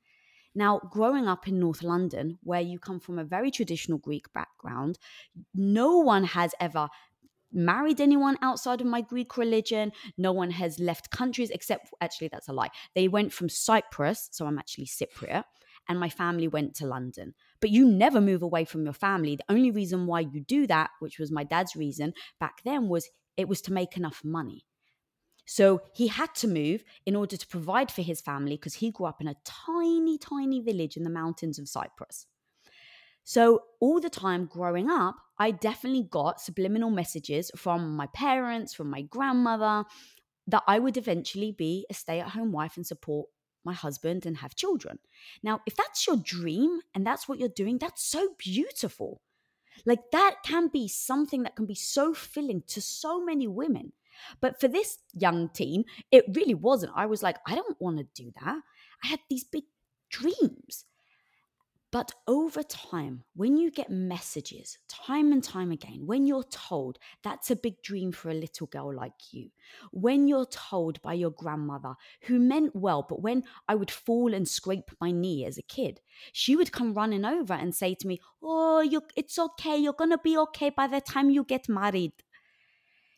Now, 0.58 0.80
growing 0.80 1.28
up 1.28 1.48
in 1.48 1.60
North 1.60 1.84
London, 1.84 2.40
where 2.42 2.62
you 2.62 2.80
come 2.80 3.00
from 3.00 3.20
a 3.20 3.24
very 3.24 3.52
traditional 3.52 4.00
Greek 4.00 4.34
background, 4.34 4.98
no 5.54 6.00
one 6.00 6.24
has 6.24 6.56
ever 6.60 6.90
married 7.52 8.02
anyone 8.02 8.38
outside 8.42 8.82
of 8.82 8.88
my 8.88 9.02
Greek 9.02 9.38
religion. 9.38 9.92
No 10.18 10.32
one 10.32 10.52
has 10.52 10.80
left 10.80 11.12
countries 11.12 11.50
except, 11.50 11.90
actually, 12.02 12.30
that's 12.30 12.48
a 12.48 12.54
lie. 12.54 12.70
They 12.96 13.08
went 13.08 13.34
from 13.34 13.50
Cyprus, 13.50 14.30
so 14.32 14.46
I'm 14.46 14.60
actually 14.60 14.86
Cypriot, 14.86 15.44
and 15.90 16.00
my 16.00 16.10
family 16.10 16.48
went 16.48 16.76
to 16.76 16.88
London. 16.88 17.34
But 17.60 17.72
you 17.72 17.86
never 17.86 18.22
move 18.22 18.42
away 18.42 18.66
from 18.66 18.84
your 18.84 18.94
family. 18.94 19.36
The 19.36 19.54
only 19.54 19.72
reason 19.72 20.06
why 20.06 20.22
you 20.22 20.42
do 20.42 20.68
that, 20.68 20.92
which 21.00 21.20
was 21.20 21.32
my 21.32 21.44
dad's 21.44 21.76
reason 21.76 22.14
back 22.40 22.62
then, 22.64 22.88
was 22.88 23.10
it 23.36 23.48
was 23.48 23.62
to 23.62 23.74
make 23.74 23.98
enough 23.98 24.22
money. 24.24 24.66
So 25.46 25.82
he 25.94 26.08
had 26.08 26.36
to 26.36 26.48
move 26.48 26.84
in 27.06 27.16
order 27.16 27.38
to 27.38 27.48
provide 27.48 27.90
for 27.90 28.02
his 28.02 28.20
family 28.20 28.58
because 28.58 28.76
he 28.76 28.92
grew 28.92 29.06
up 29.06 29.22
in 29.22 29.28
a 29.28 29.36
tiny, 29.46 30.18
tiny 30.18 30.60
village 30.60 30.98
in 30.98 31.04
the 31.04 31.10
mountains 31.10 31.58
of 31.58 31.70
Cyprus. 31.70 32.28
So, 33.24 33.64
all 33.82 34.00
the 34.00 34.10
time 34.10 34.46
growing 34.46 34.90
up, 34.90 35.16
I 35.40 35.52
definitely 35.52 36.08
got 36.10 36.42
subliminal 36.42 36.90
messages 36.90 37.52
from 37.56 37.96
my 37.96 38.08
parents, 38.08 38.74
from 38.74 38.90
my 38.90 39.02
grandmother, 39.02 39.86
that 40.48 40.64
I 40.68 40.80
would 40.80 40.98
eventually 40.98 41.52
be 41.52 41.86
a 41.90 41.94
stay 41.94 42.20
at 42.20 42.30
home 42.30 42.52
wife 42.52 42.78
and 42.78 42.86
support 42.86 43.28
my 43.64 43.74
husband 43.74 44.26
and 44.26 44.38
have 44.38 44.56
children. 44.56 45.00
Now, 45.44 45.60
if 45.66 45.76
that's 45.76 46.08
your 46.08 46.18
dream 46.18 46.80
and 46.96 47.06
that's 47.06 47.28
what 47.28 47.40
you're 47.40 47.50
doing, 47.50 47.78
that's 47.78 48.04
so 48.04 48.30
beautiful. 48.38 49.22
Like, 49.86 50.00
that 50.12 50.38
can 50.44 50.70
be 50.70 50.88
something 50.88 51.44
that 51.44 51.56
can 51.56 51.66
be 51.66 51.76
so 51.76 52.14
filling 52.14 52.64
to 52.68 52.82
so 52.82 53.24
many 53.24 53.48
women. 53.48 53.92
But 54.42 54.60
for 54.60 54.68
this 54.68 54.98
young 55.14 55.50
teen, 55.50 55.86
it 56.12 56.26
really 56.34 56.56
wasn't. 56.56 56.94
I 56.96 57.06
was 57.06 57.22
like, 57.22 57.38
I 57.46 57.54
don't 57.54 57.80
want 57.80 57.98
to 57.98 58.24
do 58.24 58.32
that. 58.42 58.62
I 59.04 59.08
had 59.08 59.20
these 59.30 59.44
big 59.44 59.66
dreams. 60.10 60.86
But 61.90 62.12
over 62.28 62.64
time, 62.64 63.24
when 63.34 63.56
you 63.56 63.72
get 63.72 63.90
messages 63.90 64.78
time 64.90 65.32
and 65.32 65.42
time 65.42 65.72
again, 65.72 66.06
when 66.06 66.28
you're 66.28 66.44
told 66.44 67.00
that's 67.24 67.50
a 67.50 67.56
big 67.56 67.82
dream 67.82 68.12
for 68.12 68.30
a 68.30 68.34
little 68.34 68.68
girl 68.68 68.94
like 68.94 69.32
you, 69.32 69.52
when 69.92 70.28
you're 70.28 70.46
told 70.46 71.02
by 71.02 71.14
your 71.14 71.32
grandmother, 71.32 71.96
who 72.24 72.40
meant 72.40 72.76
well, 72.76 73.06
but 73.08 73.22
when 73.22 73.44
I 73.70 73.76
would 73.76 73.90
fall 73.92 74.34
and 74.34 74.48
scrape 74.48 74.92
my 75.00 75.12
knee 75.12 75.46
as 75.46 75.58
a 75.58 75.62
kid, 75.62 76.02
she 76.34 76.58
would 76.58 76.74
come 76.74 76.94
running 76.94 77.24
over 77.24 77.54
and 77.54 77.74
say 77.74 77.96
to 77.96 78.08
me, 78.08 78.20
Oh, 78.44 78.82
you 78.82 79.02
it's 79.16 79.40
okay. 79.40 79.78
You're 79.78 79.94
going 79.94 80.12
to 80.12 80.18
be 80.18 80.38
okay 80.38 80.70
by 80.70 80.88
the 80.88 81.00
time 81.00 81.30
you 81.30 81.46
get 81.46 81.70
married. 81.70 82.14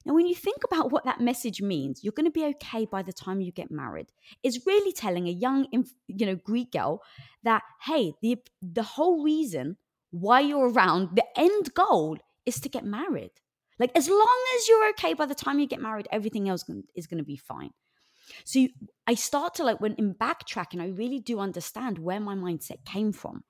Now, 0.09 0.15
when 0.15 0.25
you 0.25 0.33
think 0.33 0.63
about 0.63 0.91
what 0.91 1.05
that 1.05 1.21
message 1.21 1.61
means, 1.61 2.03
you're 2.03 2.13
going 2.13 2.25
to 2.25 2.31
be 2.31 2.43
okay 2.45 2.87
by 2.91 3.03
the 3.03 3.13
time 3.13 3.41
you 3.41 3.51
get 3.51 3.69
married. 3.69 4.07
It's 4.41 4.65
really 4.65 4.91
telling 4.91 5.27
a 5.27 5.31
young, 5.31 5.67
you 6.07 6.25
know, 6.25 6.33
Greek 6.33 6.71
girl 6.71 7.03
that 7.43 7.61
hey, 7.83 8.13
the 8.23 8.37
the 8.59 8.81
whole 8.81 9.23
reason 9.23 9.77
why 10.09 10.39
you're 10.39 10.71
around, 10.71 11.09
the 11.15 11.25
end 11.37 11.75
goal 11.75 12.17
is 12.47 12.59
to 12.61 12.69
get 12.69 12.83
married. 12.83 13.33
Like 13.77 13.91
as 13.95 14.09
long 14.09 14.45
as 14.57 14.67
you're 14.67 14.89
okay 14.89 15.13
by 15.13 15.27
the 15.27 15.35
time 15.35 15.59
you 15.59 15.67
get 15.67 15.79
married, 15.79 16.07
everything 16.11 16.49
else 16.49 16.65
is 16.95 17.05
going 17.05 17.19
to 17.19 17.23
be 17.23 17.37
fine. 17.37 17.69
So 18.45 18.59
you, 18.59 18.69
I 19.05 19.13
start 19.13 19.53
to 19.55 19.63
like 19.63 19.79
when 19.79 19.93
in 19.93 20.15
backtracking, 20.15 20.81
I 20.81 20.87
really 20.87 21.19
do 21.19 21.39
understand 21.39 21.99
where 21.99 22.19
my 22.19 22.33
mindset 22.33 22.83
came 22.83 23.11
from 23.11 23.43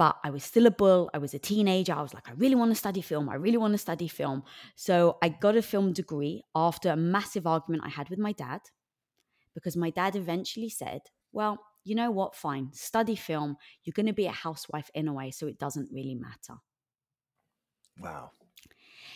but 0.00 0.16
I 0.24 0.30
was 0.30 0.44
still 0.44 0.64
a 0.64 0.70
bull. 0.70 1.10
I 1.12 1.18
was 1.18 1.34
a 1.34 1.38
teenager. 1.38 1.92
I 1.92 2.00
was 2.00 2.14
like, 2.14 2.26
I 2.26 2.32
really 2.32 2.54
want 2.54 2.70
to 2.70 2.74
study 2.74 3.02
film. 3.02 3.28
I 3.28 3.34
really 3.34 3.58
want 3.58 3.74
to 3.74 3.78
study 3.78 4.08
film. 4.08 4.44
So 4.74 5.18
I 5.20 5.28
got 5.28 5.58
a 5.58 5.62
film 5.62 5.92
degree 5.92 6.42
after 6.54 6.88
a 6.88 6.96
massive 6.96 7.46
argument 7.46 7.82
I 7.84 7.90
had 7.90 8.08
with 8.08 8.18
my 8.18 8.32
dad 8.32 8.62
because 9.54 9.76
my 9.76 9.90
dad 9.90 10.16
eventually 10.16 10.70
said, 10.70 11.02
Well, 11.32 11.58
you 11.84 11.94
know 11.94 12.10
what? 12.10 12.34
Fine, 12.34 12.70
study 12.72 13.14
film. 13.14 13.58
You're 13.84 13.92
going 13.92 14.06
to 14.06 14.14
be 14.14 14.24
a 14.24 14.32
housewife 14.32 14.90
anyway, 14.94 15.32
so 15.32 15.46
it 15.46 15.58
doesn't 15.58 15.90
really 15.92 16.14
matter. 16.14 16.54
Wow. 17.98 18.30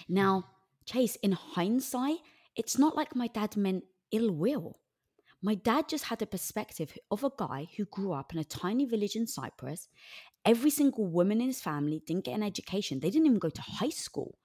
Now, 0.06 0.44
Chase, 0.84 1.16
in 1.22 1.32
hindsight, 1.32 2.18
it's 2.56 2.78
not 2.78 2.94
like 2.94 3.16
my 3.16 3.28
dad 3.28 3.56
meant 3.56 3.84
ill 4.12 4.30
will. 4.30 4.76
My 5.44 5.54
dad 5.54 5.90
just 5.90 6.04
had 6.04 6.22
a 6.22 6.26
perspective 6.26 6.96
of 7.10 7.22
a 7.22 7.30
guy 7.36 7.68
who 7.76 7.84
grew 7.84 8.14
up 8.14 8.32
in 8.32 8.38
a 8.38 8.44
tiny 8.44 8.86
village 8.86 9.14
in 9.14 9.26
Cyprus. 9.26 9.88
Every 10.46 10.70
single 10.70 11.06
woman 11.06 11.42
in 11.42 11.48
his 11.48 11.60
family 11.60 12.02
didn't 12.06 12.24
get 12.24 12.34
an 12.34 12.42
education, 12.42 12.98
they 12.98 13.10
didn't 13.10 13.26
even 13.26 13.38
go 13.38 13.50
to 13.50 13.60
high 13.60 13.90
school. 13.90 14.38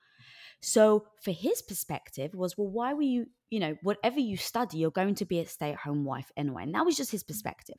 So, 0.59 1.05
for 1.23 1.31
his 1.31 1.61
perspective, 1.61 2.35
was 2.35 2.57
well, 2.57 2.67
why 2.67 2.93
were 2.93 3.01
you, 3.01 3.27
you 3.49 3.61
know, 3.61 3.77
whatever 3.81 4.19
you 4.19 4.35
study, 4.35 4.79
you're 4.79 4.91
going 4.91 5.15
to 5.15 5.25
be 5.25 5.39
a 5.39 5.45
stay 5.45 5.71
at 5.71 5.77
home 5.77 6.03
wife 6.03 6.33
anyway. 6.35 6.63
And 6.63 6.75
that 6.75 6.85
was 6.85 6.97
just 6.97 7.11
his 7.11 7.23
mm. 7.23 7.27
perspective. 7.27 7.77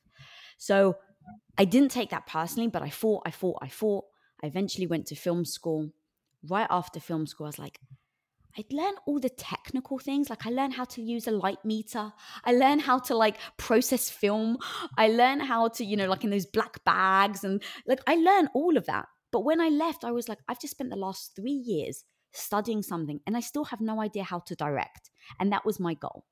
So, 0.57 0.97
I 1.59 1.67
didn't 1.67 1.91
take 1.91 2.09
that 2.11 2.27
personally, 2.27 2.71
but 2.71 2.81
I 2.81 2.89
fought, 2.89 3.25
I 3.27 3.33
fought, 3.33 3.59
I 3.61 3.69
fought. 3.69 4.07
I 4.43 4.47
eventually 4.47 4.87
went 4.87 5.05
to 5.09 5.15
film 5.15 5.45
school. 5.45 5.91
Right 6.49 6.67
after 6.71 7.01
film 7.01 7.27
school, 7.27 7.49
I 7.49 7.49
was 7.49 7.59
like, 7.59 7.81
I 8.59 8.65
learned 8.71 8.99
all 9.07 9.21
the 9.21 9.31
technical 9.31 9.99
things. 9.99 10.29
Like 10.31 10.47
I 10.47 10.51
learned 10.51 10.75
how 10.75 10.85
to 10.85 11.03
use 11.03 11.27
a 11.27 11.31
light 11.31 11.65
meter. 11.65 12.13
I 12.45 12.53
learned 12.53 12.83
how 12.83 12.99
to 13.01 13.17
like 13.17 13.37
process 13.57 14.11
film. 14.11 14.59
I 14.97 15.09
learned 15.09 15.43
how 15.43 15.69
to, 15.69 15.85
you 15.85 15.97
know, 15.97 16.09
like 16.09 16.25
in 16.25 16.31
those 16.31 16.47
black 16.47 16.83
bags 16.85 17.45
and 17.45 17.63
like 17.87 18.01
I 18.07 18.17
learned 18.17 18.49
all 18.55 18.77
of 18.77 18.87
that. 18.87 19.07
But 19.33 19.45
when 19.45 19.61
I 19.61 19.69
left, 19.69 20.05
I 20.05 20.11
was 20.11 20.29
like, 20.29 20.39
I've 20.49 20.61
just 20.61 20.73
spent 20.73 20.91
the 20.91 20.97
last 20.97 21.33
three 21.37 21.53
years 21.53 22.05
studying 22.33 22.83
something 22.83 23.21
and 23.27 23.37
I 23.37 23.41
still 23.41 23.65
have 23.65 23.81
no 23.81 24.01
idea 24.01 24.25
how 24.25 24.41
to 24.41 24.55
direct. 24.55 25.11
And 25.39 25.53
that 25.53 25.65
was 25.65 25.79
my 25.79 25.95
goal. 25.95 26.25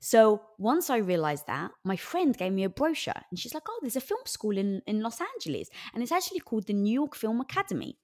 So 0.00 0.40
once 0.58 0.88
I 0.88 0.96
realized 0.96 1.46
that, 1.46 1.72
my 1.84 1.96
friend 1.96 2.36
gave 2.36 2.52
me 2.52 2.64
a 2.64 2.70
brochure 2.70 3.22
and 3.30 3.38
she's 3.38 3.52
like, 3.52 3.64
Oh, 3.68 3.78
there's 3.82 3.96
a 3.96 4.00
film 4.00 4.22
school 4.24 4.56
in, 4.56 4.80
in 4.86 5.02
Los 5.02 5.20
Angeles. 5.20 5.68
And 5.92 6.02
it's 6.02 6.12
actually 6.12 6.40
called 6.40 6.66
the 6.66 6.72
New 6.72 6.92
York 6.92 7.14
Film 7.14 7.40
Academy. 7.40 7.98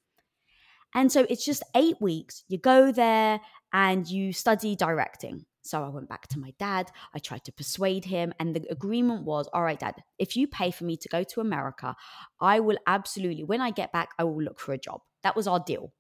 And 0.95 1.11
so 1.11 1.26
it's 1.28 1.45
just 1.45 1.62
eight 1.75 2.00
weeks. 2.00 2.45
You 2.49 2.59
go 2.59 2.90
there 2.90 3.40
and 3.73 4.09
you 4.09 4.33
study 4.33 4.76
directing. 4.76 5.45
So 5.62 5.83
I 5.83 5.88
went 5.88 6.09
back 6.09 6.28
to 6.28 6.38
my 6.38 6.52
dad. 6.59 6.90
I 7.14 7.19
tried 7.19 7.45
to 7.45 7.52
persuade 7.52 8.05
him. 8.05 8.33
And 8.38 8.55
the 8.55 8.64
agreement 8.71 9.25
was 9.25 9.49
all 9.52 9.62
right, 9.62 9.78
dad, 9.78 9.97
if 10.19 10.37
you 10.37 10.47
pay 10.47 10.71
for 10.71 10.85
me 10.85 10.97
to 10.97 11.09
go 11.09 11.25
to 11.25 11.40
America, 11.40 11.97
I 12.40 12.61
will 12.61 12.78
absolutely, 12.87 13.45
when 13.45 13.61
I 13.61 13.71
get 13.71 13.93
back, 13.93 14.11
I 14.19 14.25
will 14.25 14.43
look 14.43 14.61
for 14.61 14.73
a 14.73 14.78
job. 14.78 15.00
That 15.23 15.37
was 15.37 15.47
our 15.47 15.61
deal. 15.61 15.93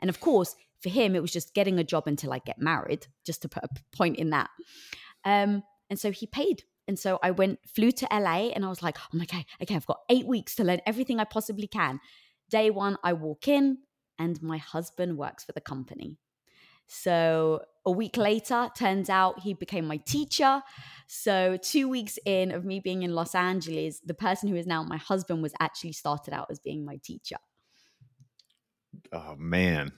And 0.00 0.08
of 0.08 0.20
course, 0.20 0.54
for 0.80 0.88
him, 0.88 1.14
it 1.14 1.20
was 1.20 1.32
just 1.32 1.54
getting 1.54 1.78
a 1.78 1.84
job 1.84 2.04
until 2.06 2.32
I 2.32 2.38
get 2.38 2.58
married, 2.58 3.06
just 3.26 3.42
to 3.42 3.48
put 3.48 3.64
a 3.64 3.68
point 3.94 4.16
in 4.16 4.30
that. 4.30 4.48
Um, 5.24 5.62
and 5.90 5.98
so 5.98 6.10
he 6.10 6.26
paid. 6.26 6.62
And 6.88 6.98
so 6.98 7.18
I 7.22 7.30
went, 7.32 7.58
flew 7.66 7.92
to 7.92 8.08
LA, 8.10 8.48
and 8.48 8.64
I 8.64 8.68
was 8.68 8.82
like, 8.82 8.96
oh 8.98 9.22
okay, 9.22 9.44
I've 9.60 9.86
got 9.86 10.00
eight 10.08 10.26
weeks 10.26 10.54
to 10.56 10.64
learn 10.64 10.80
everything 10.86 11.20
I 11.20 11.24
possibly 11.24 11.66
can. 11.66 12.00
Day 12.48 12.70
one, 12.70 12.96
I 13.04 13.12
walk 13.12 13.46
in, 13.46 13.78
and 14.20 14.40
my 14.42 14.58
husband 14.58 15.18
works 15.18 15.42
for 15.42 15.52
the 15.52 15.60
company. 15.60 16.18
So 16.86 17.62
a 17.86 17.90
week 17.90 18.16
later, 18.16 18.68
turns 18.76 19.08
out 19.08 19.40
he 19.40 19.54
became 19.54 19.86
my 19.86 19.96
teacher. 19.98 20.62
So 21.06 21.56
two 21.56 21.88
weeks 21.88 22.18
in 22.26 22.50
of 22.50 22.64
me 22.64 22.80
being 22.80 23.02
in 23.02 23.14
Los 23.14 23.34
Angeles, 23.34 24.00
the 24.00 24.14
person 24.14 24.48
who 24.48 24.56
is 24.56 24.66
now 24.66 24.82
my 24.82 24.98
husband 24.98 25.40
was 25.40 25.54
actually 25.60 25.92
started 25.92 26.34
out 26.34 26.48
as 26.50 26.58
being 26.58 26.84
my 26.84 26.98
teacher. 27.02 27.36
Oh 29.12 29.36
man. 29.38 29.92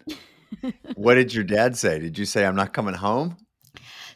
what 0.95 1.15
did 1.15 1.35
your 1.35 1.45
dad 1.45 1.77
say? 1.77 1.99
Did 1.99 2.19
you 2.19 2.27
say 2.27 2.45
I'm 2.45 2.57
not 2.57 2.73
coming 2.73 2.95
home? 2.95 3.37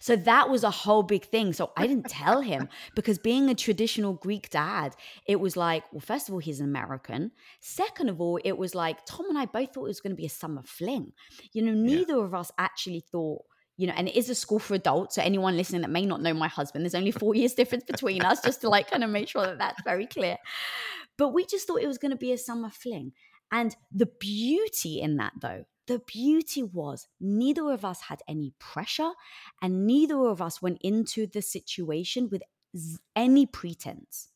So 0.00 0.16
that 0.16 0.48
was 0.48 0.64
a 0.64 0.70
whole 0.70 1.02
big 1.02 1.24
thing. 1.24 1.52
So 1.52 1.72
I 1.76 1.86
didn't 1.86 2.08
tell 2.08 2.40
him 2.40 2.68
because 2.94 3.18
being 3.18 3.48
a 3.48 3.54
traditional 3.54 4.14
Greek 4.14 4.50
dad, 4.50 4.94
it 5.26 5.40
was 5.40 5.56
like, 5.56 5.84
well, 5.92 6.00
first 6.00 6.28
of 6.28 6.34
all, 6.34 6.40
he's 6.40 6.60
an 6.60 6.66
American. 6.66 7.32
Second 7.60 8.08
of 8.08 8.20
all, 8.20 8.38
it 8.44 8.56
was 8.58 8.74
like 8.74 9.04
Tom 9.06 9.28
and 9.28 9.38
I 9.38 9.46
both 9.46 9.74
thought 9.74 9.84
it 9.84 9.88
was 9.88 10.00
going 10.00 10.12
to 10.12 10.16
be 10.16 10.26
a 10.26 10.30
summer 10.30 10.62
fling. 10.64 11.12
You 11.52 11.62
know, 11.62 11.72
neither 11.72 12.16
yeah. 12.16 12.24
of 12.24 12.34
us 12.34 12.50
actually 12.58 13.04
thought 13.10 13.42
you 13.78 13.86
know, 13.86 13.92
and 13.94 14.08
it 14.08 14.16
is 14.16 14.30
a 14.30 14.34
school 14.34 14.58
for 14.58 14.74
adults. 14.74 15.16
So 15.16 15.22
anyone 15.22 15.56
listening 15.56 15.82
that 15.82 15.90
may 15.90 16.06
not 16.06 16.22
know 16.22 16.32
my 16.32 16.48
husband, 16.48 16.84
there's 16.84 16.94
only 16.94 17.10
four 17.10 17.34
years 17.34 17.52
difference 17.52 17.84
between 17.84 18.22
us, 18.22 18.40
just 18.40 18.62
to 18.62 18.70
like 18.70 18.90
kind 18.90 19.04
of 19.04 19.10
make 19.10 19.28
sure 19.28 19.44
that 19.44 19.58
that's 19.58 19.82
very 19.82 20.06
clear. 20.06 20.38
But 21.18 21.34
we 21.34 21.44
just 21.44 21.66
thought 21.66 21.82
it 21.82 21.86
was 21.86 21.98
going 21.98 22.10
to 22.10 22.16
be 22.16 22.32
a 22.32 22.38
summer 22.38 22.70
fling. 22.70 23.12
And 23.52 23.76
the 23.92 24.06
beauty 24.18 25.00
in 25.00 25.16
that, 25.16 25.32
though, 25.40 25.64
the 25.86 26.00
beauty 26.00 26.62
was 26.62 27.06
neither 27.20 27.70
of 27.70 27.84
us 27.84 28.02
had 28.02 28.20
any 28.28 28.52
pressure 28.58 29.12
and 29.62 29.86
neither 29.86 30.26
of 30.26 30.42
us 30.42 30.60
went 30.60 30.78
into 30.82 31.26
the 31.26 31.42
situation 31.42 32.28
with 32.30 32.42
any 33.14 33.46
pretense. 33.46 34.28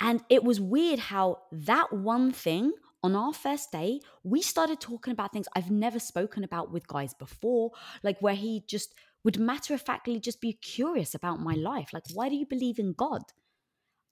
And 0.00 0.22
it 0.30 0.44
was 0.44 0.60
weird 0.60 0.98
how 0.98 1.42
that 1.52 1.92
one 1.92 2.32
thing 2.32 2.72
on 3.02 3.16
our 3.16 3.32
first 3.32 3.72
day, 3.72 4.00
we 4.22 4.42
started 4.42 4.80
talking 4.80 5.12
about 5.12 5.32
things 5.32 5.46
I've 5.54 5.70
never 5.70 5.98
spoken 5.98 6.44
about 6.44 6.70
with 6.70 6.86
guys 6.86 7.14
before, 7.14 7.72
like 8.02 8.20
where 8.20 8.34
he 8.34 8.62
just 8.66 8.94
would 9.24 9.38
matter 9.38 9.74
of 9.74 9.82
factly 9.82 10.18
just 10.20 10.40
be 10.40 10.52
curious 10.54 11.14
about 11.14 11.40
my 11.40 11.54
life. 11.54 11.92
Like, 11.92 12.04
why 12.12 12.28
do 12.28 12.36
you 12.36 12.46
believe 12.46 12.78
in 12.78 12.92
God? 12.92 13.22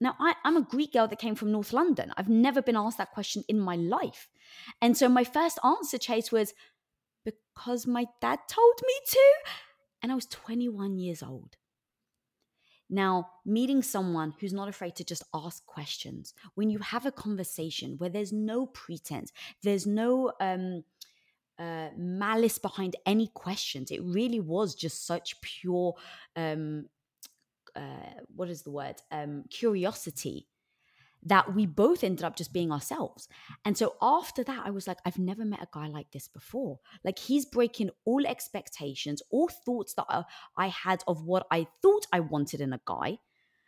Now, 0.00 0.14
I, 0.21 0.35
am 0.45 0.57
a 0.57 0.62
Greek 0.62 0.93
girl 0.93 1.09
that 1.09 1.19
came 1.19 1.35
from 1.35 1.52
North 1.52 1.73
London. 1.73 2.12
I've 2.17 2.28
never 2.28 2.62
been 2.62 2.76
asked 2.76 2.99
that 2.99 3.11
question 3.11 3.43
in 3.49 3.59
my 3.59 3.76
life. 3.76 4.28
And 4.81 4.97
so 4.97 5.09
my 5.09 5.25
first 5.25 5.59
answer, 5.64 5.99
Chase, 5.99 6.31
was 6.31 6.55
because 7.25 7.87
my 7.87 8.07
dad 8.21 8.38
told 8.49 8.81
me 8.87 8.95
to. 9.09 9.33
And 10.02 10.12
I 10.12 10.14
was 10.14 10.26
21 10.26 10.99
years 10.99 11.23
old. 11.23 11.57
Now, 12.90 13.28
meeting 13.45 13.83
someone 13.83 14.35
who's 14.40 14.52
not 14.52 14.69
afraid 14.69 14.97
to 14.97 15.05
just 15.05 15.25
ask 15.35 15.67
questions, 15.67 16.33
when 16.55 16.71
you 16.71 16.78
have 16.78 17.05
a 17.05 17.12
conversation 17.12 17.97
where 17.99 18.09
there's 18.09 18.33
no 18.33 18.67
pretense, 18.67 19.31
there's 19.62 19.87
no 19.87 20.33
um, 20.40 20.85
uh, 21.59 21.88
malice 21.97 22.59
behind 22.59 22.97
any 23.05 23.26
questions, 23.35 23.90
it 23.90 24.00
really 24.02 24.40
was 24.40 24.75
just 24.75 25.07
such 25.07 25.40
pure 25.43 25.95
um, 26.37 26.87
uh, 27.78 28.20
what 28.35 28.49
is 28.49 28.62
the 28.62 28.70
word 28.70 28.97
um, 29.11 29.44
curiosity 29.50 30.49
that 31.25 31.54
we 31.54 31.66
both 31.66 32.04
ended 32.04 32.25
up 32.25 32.37
just 32.37 32.52
being 32.52 32.70
ourselves. 32.70 33.28
And 33.64 33.76
so 33.76 33.94
after 34.00 34.44
that, 34.44 34.62
I 34.64 34.70
was 34.70 34.87
like, 34.87 34.99
I've 35.04 35.18
never 35.18 35.44
met 35.44 35.62
a 35.62 35.68
guy 35.73 35.88
like 35.88 36.11
this 36.12 36.28
before. 36.28 36.78
Like 37.04 37.18
he's 37.18 37.44
breaking 37.44 37.90
all 38.04 38.25
expectations, 38.26 39.23
all 39.30 39.49
thoughts 39.49 39.94
that 39.94 40.06
I, 40.56 40.68
had 40.68 41.02
of 41.08 41.25
what 41.25 41.47
I 41.50 41.66
thought 41.82 42.06
I 42.12 42.20
wanted 42.20 42.61
in 42.61 42.73
a 42.73 42.80
guy. 42.85 43.18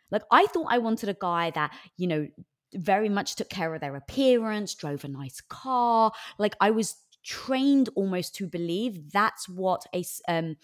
Like 0.09 0.23
I 0.31 0.45
thought 0.47 0.67
I 0.69 0.77
wanted 0.77 1.09
a 1.09 1.17
guy 1.19 1.51
that, 1.51 1.73
you 1.97 2.07
know, 2.07 2.27
very 2.73 3.09
much 3.09 3.35
took 3.35 3.49
care 3.49 3.75
of 3.75 3.81
their 3.81 3.97
appearance, 3.97 4.73
drove 4.73 5.03
a 5.03 5.09
nice 5.09 5.41
car. 5.41 6.13
Like 6.37 6.55
I 6.61 6.71
was 6.71 6.95
trained 7.23 7.89
almost 7.95 8.33
to 8.35 8.47
believe 8.47 9.11
that's 9.11 9.49
what 9.49 9.85
a 9.93 10.05
um, 10.27 10.55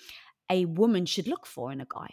a 0.49 0.65
woman 0.65 1.05
should 1.05 1.27
look 1.27 1.45
for 1.45 1.71
in 1.71 1.81
a 1.81 1.85
guy. 1.85 2.11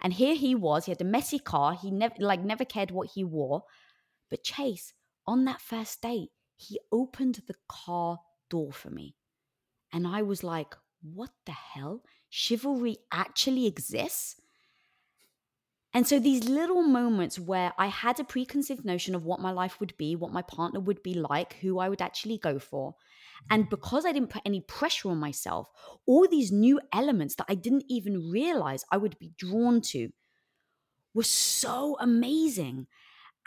And 0.00 0.12
here 0.12 0.34
he 0.34 0.54
was, 0.54 0.84
he 0.84 0.92
had 0.92 1.00
a 1.00 1.04
messy 1.04 1.38
car, 1.38 1.74
he 1.74 1.90
never 1.90 2.14
like 2.18 2.40
never 2.40 2.64
cared 2.64 2.90
what 2.90 3.10
he 3.14 3.24
wore. 3.24 3.64
But 4.30 4.44
Chase, 4.44 4.94
on 5.26 5.44
that 5.46 5.60
first 5.60 6.02
date, 6.02 6.30
he 6.56 6.80
opened 6.92 7.42
the 7.46 7.54
car 7.68 8.20
door 8.48 8.72
for 8.72 8.90
me. 8.90 9.16
And 9.92 10.06
I 10.06 10.22
was 10.22 10.44
like, 10.44 10.74
what 11.02 11.30
the 11.46 11.52
hell? 11.52 12.02
Chivalry 12.28 12.98
actually 13.12 13.66
exists? 13.66 14.40
And 15.94 16.06
so 16.06 16.18
these 16.18 16.48
little 16.48 16.82
moments 16.82 17.38
where 17.38 17.72
I 17.78 17.86
had 17.86 18.20
a 18.20 18.24
preconceived 18.24 18.84
notion 18.84 19.14
of 19.14 19.24
what 19.24 19.40
my 19.40 19.50
life 19.50 19.80
would 19.80 19.96
be, 19.96 20.14
what 20.14 20.32
my 20.32 20.42
partner 20.42 20.80
would 20.80 21.02
be 21.02 21.14
like, 21.14 21.54
who 21.54 21.78
I 21.78 21.88
would 21.88 22.02
actually 22.02 22.38
go 22.38 22.58
for. 22.58 22.94
And 23.50 23.68
because 23.68 24.04
I 24.04 24.12
didn't 24.12 24.30
put 24.30 24.42
any 24.44 24.60
pressure 24.60 25.10
on 25.10 25.18
myself, 25.18 25.68
all 26.06 26.26
these 26.28 26.52
new 26.52 26.80
elements 26.92 27.34
that 27.36 27.46
I 27.48 27.54
didn't 27.54 27.84
even 27.88 28.30
realize 28.30 28.84
I 28.90 28.96
would 28.96 29.18
be 29.18 29.32
drawn 29.36 29.80
to 29.92 30.10
were 31.14 31.22
so 31.22 31.96
amazing. 32.00 32.86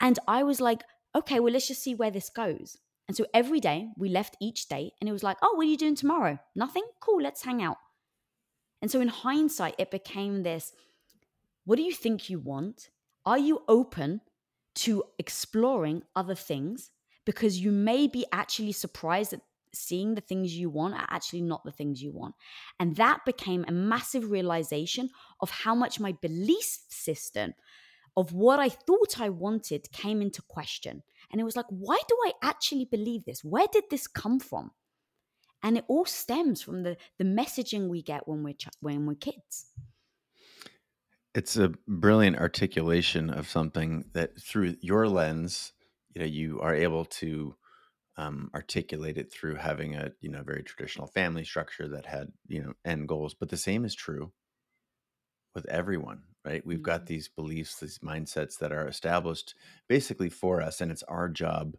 And 0.00 0.18
I 0.26 0.42
was 0.42 0.60
like, 0.60 0.82
okay, 1.14 1.40
well, 1.40 1.52
let's 1.52 1.68
just 1.68 1.82
see 1.82 1.94
where 1.94 2.10
this 2.10 2.30
goes. 2.30 2.78
And 3.08 3.16
so 3.16 3.26
every 3.34 3.60
day 3.60 3.88
we 3.96 4.08
left 4.08 4.36
each 4.40 4.68
date 4.68 4.92
and 5.00 5.08
it 5.08 5.12
was 5.12 5.22
like, 5.22 5.36
oh, 5.42 5.54
what 5.54 5.66
are 5.66 5.70
you 5.70 5.76
doing 5.76 5.96
tomorrow? 5.96 6.38
Nothing? 6.54 6.84
Cool, 7.00 7.22
let's 7.22 7.44
hang 7.44 7.62
out. 7.62 7.76
And 8.80 8.90
so 8.90 9.00
in 9.00 9.08
hindsight, 9.08 9.76
it 9.78 9.90
became 9.90 10.42
this 10.42 10.72
what 11.64 11.76
do 11.76 11.82
you 11.82 11.92
think 11.92 12.28
you 12.28 12.40
want? 12.40 12.90
Are 13.24 13.38
you 13.38 13.62
open 13.68 14.20
to 14.76 15.04
exploring 15.18 16.02
other 16.16 16.34
things? 16.34 16.90
Because 17.24 17.60
you 17.60 17.70
may 17.70 18.08
be 18.08 18.26
actually 18.32 18.72
surprised 18.72 19.30
that 19.30 19.42
seeing 19.74 20.14
the 20.14 20.20
things 20.20 20.54
you 20.54 20.70
want 20.70 20.94
are 20.94 21.06
actually 21.08 21.42
not 21.42 21.64
the 21.64 21.72
things 21.72 22.02
you 22.02 22.12
want. 22.12 22.34
And 22.78 22.96
that 22.96 23.24
became 23.24 23.64
a 23.66 23.72
massive 23.72 24.30
realization 24.30 25.10
of 25.40 25.50
how 25.50 25.74
much 25.74 26.00
my 26.00 26.12
belief 26.20 26.78
system 26.88 27.54
of 28.16 28.32
what 28.32 28.60
I 28.60 28.68
thought 28.68 29.20
I 29.20 29.30
wanted 29.30 29.90
came 29.92 30.20
into 30.20 30.42
question. 30.42 31.02
And 31.30 31.40
it 31.40 31.44
was 31.44 31.56
like, 31.56 31.66
why 31.70 31.98
do 32.08 32.16
I 32.26 32.32
actually 32.42 32.84
believe 32.84 33.24
this? 33.24 33.42
Where 33.42 33.66
did 33.72 33.84
this 33.90 34.06
come 34.06 34.38
from? 34.38 34.72
And 35.62 35.78
it 35.78 35.84
all 35.88 36.04
stems 36.04 36.60
from 36.60 36.82
the, 36.82 36.96
the 37.18 37.24
messaging 37.24 37.88
we 37.88 38.02
get 38.02 38.26
when 38.28 38.42
we're, 38.42 38.54
ch- 38.54 38.68
when 38.80 39.06
we're 39.06 39.14
kids. 39.14 39.66
It's 41.34 41.56
a 41.56 41.72
brilliant 41.88 42.36
articulation 42.38 43.30
of 43.30 43.48
something 43.48 44.04
that 44.12 44.38
through 44.38 44.76
your 44.82 45.08
lens, 45.08 45.72
you 46.14 46.20
know, 46.20 46.26
you 46.26 46.60
are 46.60 46.74
able 46.74 47.06
to 47.06 47.54
um, 48.16 48.50
articulate 48.54 49.16
it 49.16 49.32
through 49.32 49.54
having 49.54 49.94
a 49.94 50.12
you 50.20 50.30
know 50.30 50.42
very 50.42 50.62
traditional 50.62 51.06
family 51.06 51.44
structure 51.44 51.88
that 51.88 52.06
had 52.06 52.28
you 52.46 52.62
know 52.62 52.72
end 52.84 53.08
goals 53.08 53.34
but 53.34 53.48
the 53.48 53.56
same 53.56 53.84
is 53.84 53.94
true 53.94 54.32
with 55.54 55.66
everyone 55.68 56.22
right 56.44 56.66
we've 56.66 56.82
got 56.82 57.00
mm-hmm. 57.00 57.14
these 57.14 57.28
beliefs 57.28 57.80
these 57.80 57.98
mindsets 58.00 58.58
that 58.58 58.72
are 58.72 58.86
established 58.86 59.54
basically 59.88 60.28
for 60.28 60.60
us 60.60 60.80
and 60.80 60.90
it's 60.90 61.02
our 61.04 61.28
job 61.28 61.76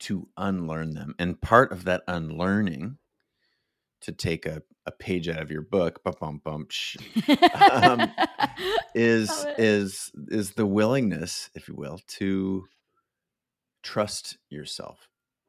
to 0.00 0.28
unlearn 0.36 0.94
them 0.94 1.14
and 1.18 1.40
part 1.40 1.72
of 1.72 1.84
that 1.84 2.02
unlearning 2.08 2.98
to 4.00 4.12
take 4.12 4.46
a, 4.46 4.62
a 4.86 4.92
page 4.92 5.28
out 5.28 5.42
of 5.42 5.50
your 5.50 5.62
book 5.62 6.02
bum, 6.04 6.40
bum, 6.44 6.68
um, 7.54 8.12
is 8.94 9.46
is 9.58 10.10
is 10.28 10.52
the 10.52 10.66
willingness 10.66 11.50
if 11.54 11.68
you 11.68 11.74
will 11.74 12.00
to 12.06 12.64
trust 13.82 14.38
yourself 14.50 15.08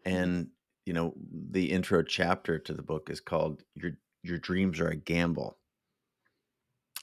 and 0.09 0.47
you 0.85 0.93
know 0.93 1.13
the 1.51 1.71
intro 1.71 2.01
chapter 2.03 2.57
to 2.59 2.73
the 2.73 2.81
book 2.81 3.09
is 3.09 3.19
called 3.19 3.63
your 3.75 3.91
your 4.23 4.37
dreams 4.37 4.79
are 4.79 4.89
a 4.89 4.95
gamble. 4.95 5.57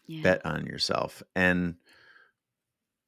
Yeah. 0.09 0.23
bet 0.23 0.47
on 0.47 0.67
yourself 0.67 1.21
and 1.35 1.75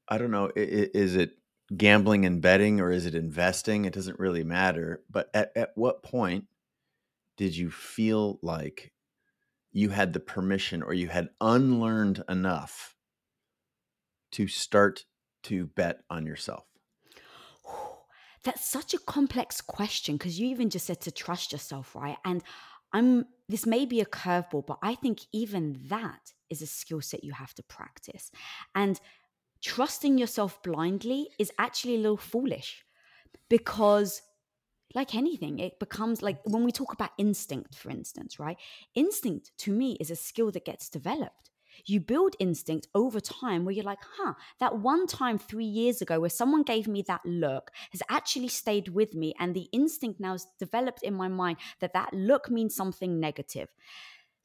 i 0.09 0.19
don't 0.19 0.33
know 0.33 0.51
is 0.57 1.15
it 1.15 1.31
gambling 1.77 2.27
and 2.27 2.43
betting 2.43 2.81
or 2.81 2.91
is 2.91 3.07
it 3.07 3.15
investing? 3.15 3.85
It 3.85 3.93
doesn't 3.93 4.19
really 4.19 4.43
matter 4.43 5.05
but 5.09 5.31
at, 5.33 5.53
at 5.55 5.71
what 5.77 6.03
point 6.03 6.47
did 7.37 7.57
you 7.57 7.71
feel 7.71 8.41
like 8.43 8.93
you 9.71 9.91
had 9.91 10.13
the 10.13 10.19
permission 10.19 10.83
or 10.83 10.93
you 10.93 11.07
had 11.07 11.29
unlearned 11.41 12.25
enough 12.29 12.97
to 14.33 14.49
start 14.49 15.05
to 15.45 15.67
bet 15.67 16.01
on 16.11 16.27
yourself 16.27 16.65
that's 18.45 18.69
such 18.69 18.95
a 18.95 18.99
complex 18.99 19.61
question 19.61 20.17
because 20.17 20.39
you 20.39 20.49
even 20.49 20.71
just 20.71 20.87
said 20.87 21.01
to 21.03 21.11
trust 21.11 21.53
yourself, 21.53 21.95
right? 21.95 22.17
And 22.25 22.43
I'm 22.93 23.27
this 23.49 23.67
may 23.67 23.87
be 23.87 24.01
a 24.01 24.07
curveball, 24.07 24.67
but 24.67 24.79
I 24.83 24.95
think 24.95 25.21
even 25.33 25.79
that 25.89 26.33
is 26.51 26.63
a 26.63 26.67
skill 26.67 27.01
set 27.01 27.25
you 27.25 27.33
have 27.33 27.55
to 27.55 27.63
practice. 27.63 28.31
And 28.75 29.01
trusting 29.63 30.19
yourself 30.19 30.63
blindly 30.63 31.29
is 31.39 31.53
actually 31.59 31.97
a 31.97 31.99
little 31.99 32.17
foolish 32.17 32.85
because 33.49 34.23
like 34.95 35.15
anything, 35.15 35.59
it 35.59 35.79
becomes 35.79 36.23
like 36.23 36.39
when 36.45 36.65
we 36.65 36.73
talk 36.73 36.93
about 36.93 37.11
instinct, 37.19 37.75
for 37.75 37.91
instance, 37.91 38.39
right? 38.39 38.57
Instinct 38.95 39.53
to 39.59 39.71
me 39.71 39.97
is 40.01 40.11
a 40.11 40.17
skill 40.17 40.51
that 40.53 40.65
gets 40.65 40.89
developed. 40.89 41.48
You 41.87 42.01
build 42.01 42.37
instinct 42.39 42.89
over 42.95 43.21
time 43.21 43.65
where 43.65 43.75
you're 43.75 43.85
like, 43.85 43.99
huh, 44.17 44.35
that 44.61 44.79
one 44.79 45.07
time 45.07 45.39
three 45.39 45.65
years 45.65 46.03
ago 46.03 46.21
where 46.21 46.31
someone 46.31 46.63
gave 46.63 46.89
me 46.89 47.03
that 47.03 47.21
look 47.25 47.71
has 47.93 48.03
actually 48.09 48.49
stayed 48.49 48.89
with 48.89 49.15
me. 49.15 49.35
And 49.39 49.55
the 49.55 49.69
instinct 49.73 50.21
now 50.21 50.35
is 50.35 50.47
developed 50.59 51.03
in 51.03 51.15
my 51.15 51.29
mind 51.29 51.59
that 51.81 51.93
that 51.95 52.13
look 52.13 52.51
means 52.51 52.75
something 52.75 53.21
negative 53.21 53.69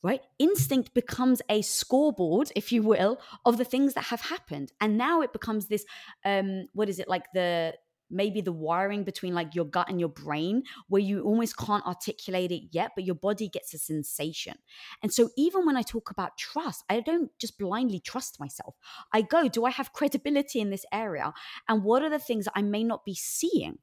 right? 0.03 0.21
Instinct 0.37 0.93
becomes 0.93 1.41
a 1.49 1.61
scoreboard, 1.61 2.51
if 2.55 2.71
you 2.71 2.83
will, 2.83 3.19
of 3.45 3.57
the 3.57 3.63
things 3.63 3.93
that 3.93 4.03
have 4.05 4.19
happened. 4.19 4.71
And 4.81 4.97
now 4.97 5.21
it 5.21 5.31
becomes 5.31 5.67
this 5.67 5.85
um, 6.25 6.67
what 6.73 6.89
is 6.89 6.99
it 6.99 7.07
like 7.07 7.23
the 7.33 7.73
maybe 8.13 8.41
the 8.41 8.51
wiring 8.51 9.03
between 9.03 9.33
like 9.33 9.55
your 9.55 9.65
gut 9.65 9.89
and 9.89 9.99
your 9.99 10.09
brain 10.09 10.63
where 10.87 11.01
you 11.01 11.21
almost 11.21 11.57
can't 11.57 11.85
articulate 11.85 12.51
it 12.51 12.63
yet 12.71 12.91
but 12.95 13.03
your 13.03 13.15
body 13.15 13.47
gets 13.47 13.73
a 13.73 13.77
sensation 13.77 14.55
and 15.01 15.13
so 15.13 15.29
even 15.37 15.65
when 15.65 15.75
i 15.75 15.81
talk 15.81 16.09
about 16.09 16.37
trust 16.37 16.83
i 16.89 16.99
don't 16.99 17.31
just 17.39 17.57
blindly 17.57 17.99
trust 17.99 18.39
myself 18.39 18.75
i 19.11 19.21
go 19.21 19.47
do 19.47 19.65
i 19.65 19.69
have 19.69 19.93
credibility 19.93 20.59
in 20.59 20.69
this 20.69 20.85
area 20.91 21.33
and 21.67 21.83
what 21.83 22.01
are 22.01 22.09
the 22.09 22.19
things 22.19 22.45
that 22.45 22.53
i 22.55 22.61
may 22.61 22.83
not 22.83 23.03
be 23.05 23.15
seeing 23.15 23.77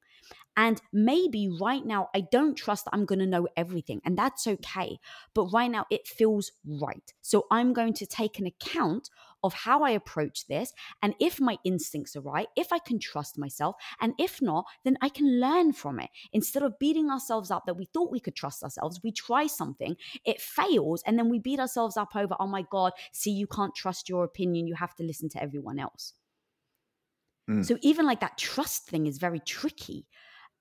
and 0.57 0.83
maybe 0.93 1.49
right 1.61 1.85
now, 1.85 2.09
I 2.15 2.21
don't 2.21 2.57
trust 2.57 2.85
that 2.85 2.91
I'm 2.93 3.07
going 3.07 3.21
to 3.21 3.27
know 3.27 3.49
everything, 3.57 4.01
and 4.05 4.19
that's 4.19 4.47
okay. 4.47 4.99
But 5.35 5.53
right 5.53 5.71
now, 5.71 5.87
it 5.91 6.07
feels 6.07 6.53
right. 6.67 7.13
So 7.23 7.47
I'm 7.51 7.73
going 7.73 7.95
to 7.95 8.07
take 8.07 8.39
an 8.39 8.47
account 8.47 9.11
of 9.43 9.55
how 9.55 9.83
I 9.83 9.91
approach 9.91 10.47
this. 10.47 10.73
And 11.03 11.15
if 11.21 11.41
my 11.41 11.59
instincts 11.65 12.17
are 12.17 12.21
right, 12.21 12.49
if 12.57 12.73
I 12.73 12.79
can 12.79 12.99
trust 12.99 13.39
myself, 13.39 13.77
and 14.01 14.15
if 14.19 14.41
not, 14.43 14.67
then 14.85 14.97
I 15.01 15.09
can 15.09 15.41
learn 15.41 15.73
from 15.73 16.01
it. 16.01 16.11
Instead 16.33 16.63
of 16.63 16.79
beating 16.79 17.11
ourselves 17.11 17.51
up 17.51 17.67
that 17.67 17.77
we 17.77 17.87
thought 17.87 18.13
we 18.13 18.21
could 18.21 18.37
trust 18.37 18.63
ourselves, 18.63 19.01
we 19.03 19.13
try 19.13 19.47
something, 19.47 19.97
it 20.25 20.41
fails, 20.41 21.03
and 21.07 21.19
then 21.19 21.29
we 21.29 21.39
beat 21.39 21.61
ourselves 21.61 21.97
up 21.97 22.15
over, 22.15 22.35
oh 22.39 22.47
my 22.47 22.65
God, 22.71 22.93
see, 23.13 23.31
you 23.31 23.47
can't 23.47 23.75
trust 23.75 24.09
your 24.09 24.25
opinion. 24.25 24.67
You 24.67 24.75
have 24.75 24.95
to 24.97 25.03
listen 25.03 25.29
to 25.31 25.43
everyone 25.43 25.79
else. 25.79 26.15
Mm. 27.51 27.65
So 27.65 27.79
even 27.83 28.07
like 28.07 28.21
that 28.21 28.39
trust 28.39 28.87
thing 28.87 29.07
is 29.07 29.19
very 29.19 29.41
tricky. 29.41 30.07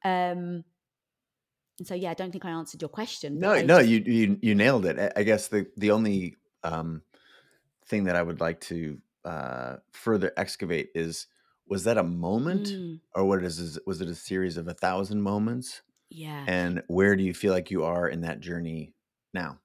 Um, 0.03 0.63
and 1.77 1.87
so 1.87 1.95
yeah, 1.95 2.11
I 2.11 2.13
don't 2.13 2.31
think 2.31 2.45
I 2.45 2.51
answered 2.51 2.81
your 2.81 2.89
question. 2.89 3.39
No, 3.39 3.61
no, 3.61 3.79
you 3.79 4.03
you 4.05 4.37
you 4.41 4.55
nailed 4.55 4.85
it. 4.85 5.13
I 5.15 5.23
guess 5.23 5.47
the 5.47 5.67
the 5.77 5.91
only 5.91 6.35
um, 6.63 7.01
thing 7.89 8.05
that 8.05 8.15
I 8.15 8.23
would 8.23 8.39
like 8.39 8.61
to 8.61 8.97
uh, 9.25 9.77
further 9.91 10.31
excavate 10.37 10.89
is 10.95 11.27
was 11.67 11.83
that 11.83 11.97
a 11.97 12.03
moment 12.03 12.67
mm. 12.67 12.99
or 13.13 13.25
what 13.25 13.43
is 13.43 13.79
was 13.85 14.01
it 14.01 14.07
a 14.07 14.15
series 14.15 14.57
of 14.57 14.67
a 14.67 14.73
thousand 14.73 15.21
moments? 15.21 15.81
Yeah. 16.09 16.43
And 16.47 16.83
where 16.87 17.15
do 17.15 17.23
you 17.23 17.33
feel 17.33 17.53
like 17.53 17.69
you 17.69 17.83
are 17.83 18.07
in 18.07 18.21
that 18.21 18.39
journey 18.39 18.93
now? 19.33 19.59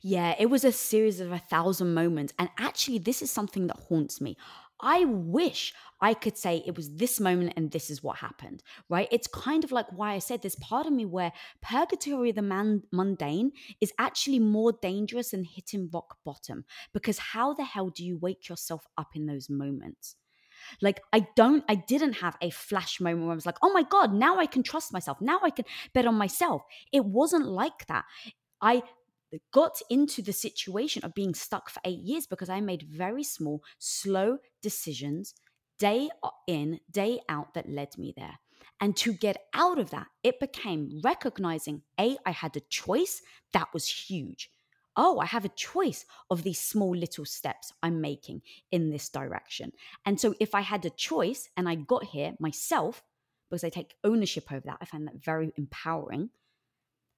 Yeah, 0.00 0.34
it 0.38 0.46
was 0.46 0.64
a 0.64 0.72
series 0.72 1.20
of 1.20 1.32
a 1.32 1.38
thousand 1.38 1.94
moments. 1.94 2.32
And 2.38 2.48
actually, 2.58 2.98
this 2.98 3.22
is 3.22 3.30
something 3.30 3.66
that 3.66 3.76
haunts 3.88 4.20
me. 4.20 4.36
I 4.82 5.04
wish 5.04 5.72
I 6.00 6.14
could 6.14 6.36
say 6.36 6.62
it 6.66 6.76
was 6.76 6.96
this 6.96 7.20
moment 7.20 7.54
and 7.56 7.70
this 7.70 7.90
is 7.90 8.02
what 8.02 8.18
happened, 8.18 8.62
right? 8.88 9.08
It's 9.10 9.26
kind 9.26 9.64
of 9.64 9.72
like 9.72 9.86
why 9.90 10.14
I 10.14 10.18
said 10.18 10.42
there's 10.42 10.56
part 10.56 10.86
of 10.86 10.92
me 10.92 11.04
where 11.04 11.32
purgatory, 11.62 12.32
the 12.32 12.42
man, 12.42 12.82
mundane, 12.92 13.52
is 13.80 13.92
actually 13.98 14.38
more 14.38 14.72
dangerous 14.80 15.30
than 15.30 15.44
hitting 15.44 15.90
rock 15.92 16.16
bottom 16.24 16.64
because 16.92 17.18
how 17.18 17.52
the 17.54 17.64
hell 17.64 17.90
do 17.90 18.04
you 18.04 18.18
wake 18.18 18.48
yourself 18.48 18.86
up 18.96 19.08
in 19.14 19.26
those 19.26 19.50
moments? 19.50 20.16
Like, 20.82 21.00
I 21.12 21.26
don't, 21.36 21.64
I 21.68 21.74
didn't 21.74 22.14
have 22.14 22.36
a 22.40 22.50
flash 22.50 23.00
moment 23.00 23.24
where 23.24 23.32
I 23.32 23.34
was 23.34 23.46
like, 23.46 23.58
oh 23.62 23.72
my 23.72 23.82
God, 23.82 24.12
now 24.12 24.38
I 24.38 24.46
can 24.46 24.62
trust 24.62 24.92
myself. 24.92 25.18
Now 25.20 25.40
I 25.42 25.50
can 25.50 25.64
bet 25.94 26.06
on 26.06 26.14
myself. 26.14 26.62
It 26.92 27.04
wasn't 27.04 27.46
like 27.46 27.86
that. 27.86 28.04
I 28.60 28.82
got 29.52 29.80
into 29.88 30.22
the 30.22 30.32
situation 30.32 31.04
of 31.04 31.14
being 31.14 31.34
stuck 31.34 31.70
for 31.70 31.80
eight 31.84 32.00
years 32.00 32.26
because 32.26 32.48
I 32.48 32.60
made 32.60 32.82
very 32.82 33.24
small, 33.24 33.62
slow 33.78 34.38
decisions 34.62 35.34
day 35.78 36.10
in, 36.46 36.80
day 36.90 37.20
out 37.28 37.54
that 37.54 37.68
led 37.68 37.96
me 37.96 38.12
there. 38.16 38.38
And 38.80 38.96
to 38.98 39.12
get 39.12 39.44
out 39.54 39.78
of 39.78 39.90
that, 39.90 40.06
it 40.22 40.40
became 40.40 41.00
recognizing 41.02 41.82
A, 41.98 42.16
I 42.24 42.30
had 42.30 42.56
a 42.56 42.60
choice 42.68 43.22
that 43.52 43.68
was 43.74 43.86
huge. 43.86 44.50
Oh, 44.96 45.18
I 45.18 45.26
have 45.26 45.44
a 45.44 45.50
choice 45.50 46.04
of 46.30 46.42
these 46.42 46.60
small 46.60 46.94
little 46.94 47.24
steps 47.24 47.72
I'm 47.82 48.00
making 48.00 48.42
in 48.72 48.90
this 48.90 49.08
direction. 49.08 49.72
And 50.04 50.20
so 50.20 50.34
if 50.40 50.54
I 50.54 50.62
had 50.62 50.84
a 50.84 50.90
choice 50.90 51.48
and 51.56 51.68
I 51.68 51.76
got 51.76 52.04
here 52.04 52.34
myself, 52.40 53.02
because 53.48 53.64
I 53.64 53.68
take 53.68 53.94
ownership 54.04 54.50
over 54.50 54.62
that, 54.66 54.78
I 54.80 54.84
find 54.84 55.06
that 55.06 55.22
very 55.22 55.52
empowering 55.56 56.30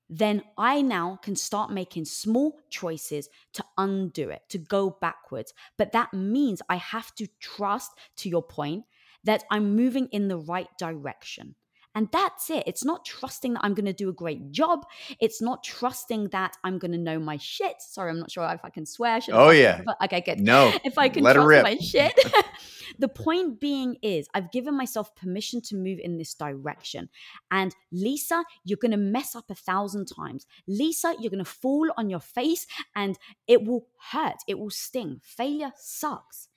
then 0.08 0.42
I 0.58 0.82
now 0.82 1.18
can 1.22 1.36
start 1.36 1.70
making 1.70 2.04
small 2.04 2.58
choices 2.70 3.28
to 3.54 3.64
undo 3.78 4.30
it, 4.30 4.42
to 4.50 4.58
go 4.58 4.90
backwards. 4.90 5.54
But 5.78 5.92
that 5.92 6.12
means 6.12 6.62
I 6.68 6.76
have 6.76 7.14
to 7.16 7.26
trust, 7.40 7.92
to 8.16 8.28
your 8.28 8.42
point, 8.42 8.84
that 9.24 9.44
I'm 9.50 9.76
moving 9.76 10.08
in 10.08 10.28
the 10.28 10.38
right 10.38 10.68
direction. 10.78 11.54
And 11.94 12.08
that's 12.12 12.50
it. 12.50 12.64
It's 12.66 12.84
not 12.84 13.04
trusting 13.04 13.54
that 13.54 13.60
I'm 13.62 13.74
going 13.74 13.86
to 13.86 13.92
do 13.92 14.08
a 14.08 14.12
great 14.12 14.50
job. 14.50 14.86
It's 15.20 15.42
not 15.42 15.62
trusting 15.62 16.28
that 16.28 16.56
I'm 16.64 16.78
going 16.78 16.92
to 16.92 16.98
know 16.98 17.18
my 17.18 17.36
shit. 17.36 17.80
Sorry, 17.80 18.10
I'm 18.10 18.18
not 18.18 18.30
sure 18.30 18.48
if 18.52 18.64
I 18.64 18.70
can 18.70 18.86
swear. 18.86 19.20
oh, 19.30 19.50
yeah. 19.50 19.82
But, 19.84 19.96
okay, 20.04 20.20
good. 20.20 20.40
No. 20.40 20.72
If 20.84 20.98
I 20.98 21.08
can 21.08 21.22
let 21.22 21.34
trust 21.34 21.62
my 21.62 21.76
shit. 21.76 22.18
the 22.98 23.08
point 23.08 23.60
being 23.60 23.96
is, 24.02 24.28
I've 24.34 24.50
given 24.50 24.76
myself 24.76 25.14
permission 25.14 25.60
to 25.62 25.76
move 25.76 25.98
in 26.02 26.18
this 26.18 26.34
direction. 26.34 27.08
And 27.50 27.74
Lisa, 27.90 28.44
you're 28.64 28.78
going 28.80 28.92
to 28.92 28.96
mess 28.96 29.36
up 29.36 29.50
a 29.50 29.54
thousand 29.54 30.06
times. 30.06 30.46
Lisa, 30.66 31.14
you're 31.20 31.30
going 31.30 31.44
to 31.44 31.50
fall 31.50 31.90
on 31.96 32.08
your 32.08 32.20
face 32.20 32.66
and 32.96 33.18
it 33.46 33.64
will 33.64 33.86
hurt. 34.10 34.36
It 34.46 34.58
will 34.58 34.70
sting. 34.70 35.20
Failure 35.22 35.72
sucks. 35.76 36.48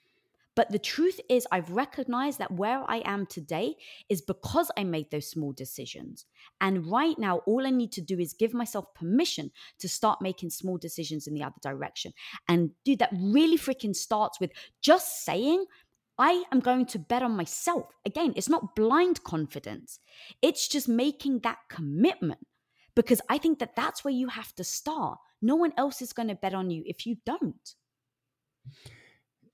But 0.56 0.72
the 0.72 0.78
truth 0.78 1.20
is, 1.28 1.46
I've 1.52 1.70
recognized 1.70 2.38
that 2.38 2.50
where 2.50 2.82
I 2.88 3.02
am 3.04 3.26
today 3.26 3.76
is 4.08 4.22
because 4.22 4.70
I 4.76 4.84
made 4.84 5.10
those 5.10 5.30
small 5.30 5.52
decisions. 5.52 6.24
And 6.60 6.90
right 6.90 7.16
now, 7.18 7.38
all 7.46 7.66
I 7.66 7.70
need 7.70 7.92
to 7.92 8.00
do 8.00 8.18
is 8.18 8.32
give 8.32 8.54
myself 8.54 8.86
permission 8.94 9.52
to 9.78 9.88
start 9.88 10.22
making 10.22 10.50
small 10.50 10.78
decisions 10.78 11.26
in 11.26 11.34
the 11.34 11.42
other 11.42 11.60
direction. 11.62 12.14
And 12.48 12.70
dude, 12.84 13.00
that 13.00 13.12
really 13.12 13.58
freaking 13.58 13.94
starts 13.94 14.40
with 14.40 14.50
just 14.80 15.24
saying, 15.24 15.66
I 16.18 16.44
am 16.50 16.60
going 16.60 16.86
to 16.86 16.98
bet 16.98 17.22
on 17.22 17.36
myself. 17.36 17.92
Again, 18.06 18.32
it's 18.34 18.48
not 18.48 18.74
blind 18.74 19.22
confidence, 19.22 20.00
it's 20.40 20.66
just 20.66 20.88
making 20.88 21.40
that 21.40 21.58
commitment 21.68 22.40
because 22.94 23.20
I 23.28 23.36
think 23.36 23.58
that 23.58 23.76
that's 23.76 24.04
where 24.04 24.14
you 24.14 24.28
have 24.28 24.54
to 24.54 24.64
start. 24.64 25.18
No 25.42 25.54
one 25.54 25.74
else 25.76 26.00
is 26.00 26.14
going 26.14 26.28
to 26.28 26.34
bet 26.34 26.54
on 26.54 26.70
you 26.70 26.82
if 26.86 27.04
you 27.04 27.16
don't. 27.26 27.74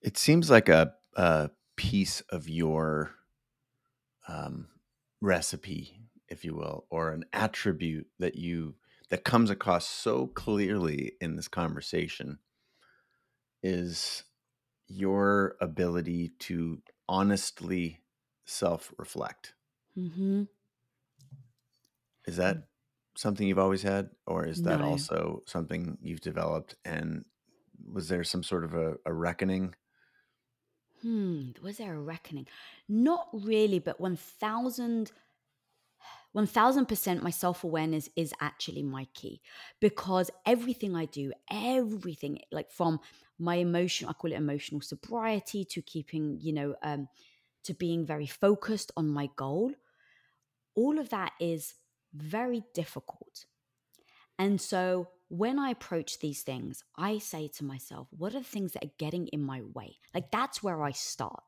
It 0.03 0.19
seems 0.19 0.51
like 0.51 0.69
a, 0.69 0.95
a 1.17 1.51
piece 1.77 2.21
of 2.31 2.49
your 2.49 3.13
um, 4.29 4.69
recipe, 5.21 6.01
if 6.29 6.45
you 6.45 6.55
will, 6.55 6.87
or 6.91 7.13
an 7.13 7.25
attribute 7.33 8.07
that 8.19 8.35
you 8.35 8.75
that 9.11 9.25
comes 9.25 9.51
across 9.51 9.87
so 9.87 10.27
clearly 10.27 11.13
in 11.21 11.37
this 11.37 11.47
conversation 11.47 12.39
is 13.63 14.25
your 14.89 15.55
ability 15.61 16.31
to 16.39 16.81
honestly 17.09 18.01
self-reflect. 18.47 19.55
Mm-hmm. 19.99 20.45
Is 22.27 22.37
that 22.37 22.57
mm. 22.57 22.63
something 23.17 23.47
you've 23.47 23.59
always 23.59 23.83
had, 23.83 24.09
or 24.27 24.47
is 24.47 24.63
that 24.63 24.81
no. 24.81 24.87
also 24.87 25.43
something 25.47 25.99
you've 26.01 26.23
developed? 26.23 26.77
And 26.85 27.27
was 27.93 28.09
there 28.09 28.25
some 28.25 28.43
sort 28.43 28.65
of 28.65 28.75
a, 28.75 28.95
a 29.05 29.13
reckoning 29.13 29.75
Hmm, 31.03 31.51
was 31.63 31.79
there 31.79 31.95
a 31.95 32.01
reckoning? 32.01 32.47
Not 32.89 33.29
really, 33.33 33.79
but 33.79 34.01
1000 34.01 35.13
1000% 36.33 37.23
my 37.23 37.31
self-awareness 37.31 38.09
is 38.17 38.33
actually 38.41 38.83
my 38.83 39.07
key 39.15 39.41
because 39.81 40.31
everything 40.47 40.97
I 40.97 41.07
do, 41.07 41.33
everything 41.51 42.41
like 42.53 42.71
from 42.71 43.01
my 43.39 43.57
emotion, 43.57 44.09
I 44.09 44.15
call 44.15 44.33
it 44.33 44.37
emotional 44.37 44.81
sobriety 44.81 45.65
to 45.67 45.83
keeping, 45.83 46.39
you 46.41 46.53
know, 46.53 46.77
um 46.83 47.09
to 47.65 47.75
being 47.75 48.07
very 48.07 48.27
focused 48.27 48.93
on 48.97 49.09
my 49.09 49.29
goal, 49.37 49.73
all 50.75 50.99
of 50.99 51.11
that 51.11 51.33
is 51.41 51.75
very 52.15 52.63
difficult. 52.75 53.47
And 54.39 54.61
so 54.61 55.09
when 55.33 55.59
I 55.59 55.71
approach 55.71 56.19
these 56.19 56.43
things, 56.43 56.85
I 56.95 57.17
say 57.17 57.49
to 57.57 57.65
myself, 57.65 58.07
what 58.11 58.35
are 58.35 58.41
the 58.41 58.45
things 58.45 58.73
that 58.73 58.85
are 58.85 58.99
getting 58.99 59.29
in 59.29 59.43
my 59.43 59.63
way? 59.73 59.97
Like 60.15 60.31
that's 60.31 60.63
where 60.63 60.83
I 60.83 60.91
start. 60.91 61.43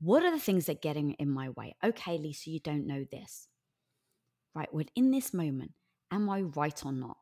What 0.00 0.24
are 0.24 0.32
the 0.32 0.40
things 0.40 0.66
that 0.66 0.78
are 0.78 0.80
getting 0.80 1.12
in 1.12 1.30
my 1.30 1.50
way? 1.50 1.76
Okay, 1.84 2.18
Lisa, 2.18 2.50
you 2.50 2.58
don't 2.58 2.88
know 2.88 3.04
this. 3.12 3.46
Right, 4.52 4.68
well, 4.74 4.84
in 4.96 5.12
this 5.12 5.32
moment, 5.32 5.70
am 6.10 6.28
I 6.28 6.42
right 6.42 6.84
or 6.84 6.90
not? 6.90 7.18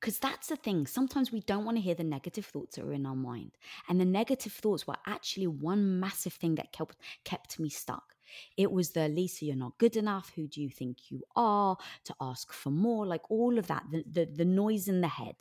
Because 0.00 0.18
that's 0.18 0.48
the 0.48 0.56
thing. 0.56 0.86
Sometimes 0.86 1.30
we 1.30 1.40
don't 1.40 1.66
want 1.66 1.76
to 1.76 1.82
hear 1.82 1.94
the 1.94 2.02
negative 2.02 2.46
thoughts 2.46 2.76
that 2.76 2.86
are 2.86 2.94
in 2.94 3.04
our 3.04 3.14
mind. 3.14 3.52
And 3.90 4.00
the 4.00 4.06
negative 4.06 4.54
thoughts 4.54 4.86
were 4.86 4.96
actually 5.06 5.48
one 5.48 6.00
massive 6.00 6.32
thing 6.32 6.54
that 6.54 6.72
kept, 6.72 6.96
kept 7.26 7.60
me 7.60 7.68
stuck. 7.68 8.11
It 8.56 8.70
was 8.70 8.90
the 8.90 9.08
Lisa, 9.08 9.44
you're 9.44 9.56
not 9.56 9.78
good 9.78 9.96
enough. 9.96 10.32
Who 10.36 10.46
do 10.46 10.60
you 10.60 10.70
think 10.70 11.10
you 11.10 11.22
are? 11.36 11.76
To 12.04 12.14
ask 12.20 12.52
for 12.52 12.70
more, 12.70 13.06
like 13.06 13.30
all 13.30 13.58
of 13.58 13.66
that, 13.68 13.84
the, 13.90 14.04
the, 14.10 14.24
the 14.24 14.44
noise 14.44 14.88
in 14.88 15.00
the 15.00 15.08
head. 15.08 15.36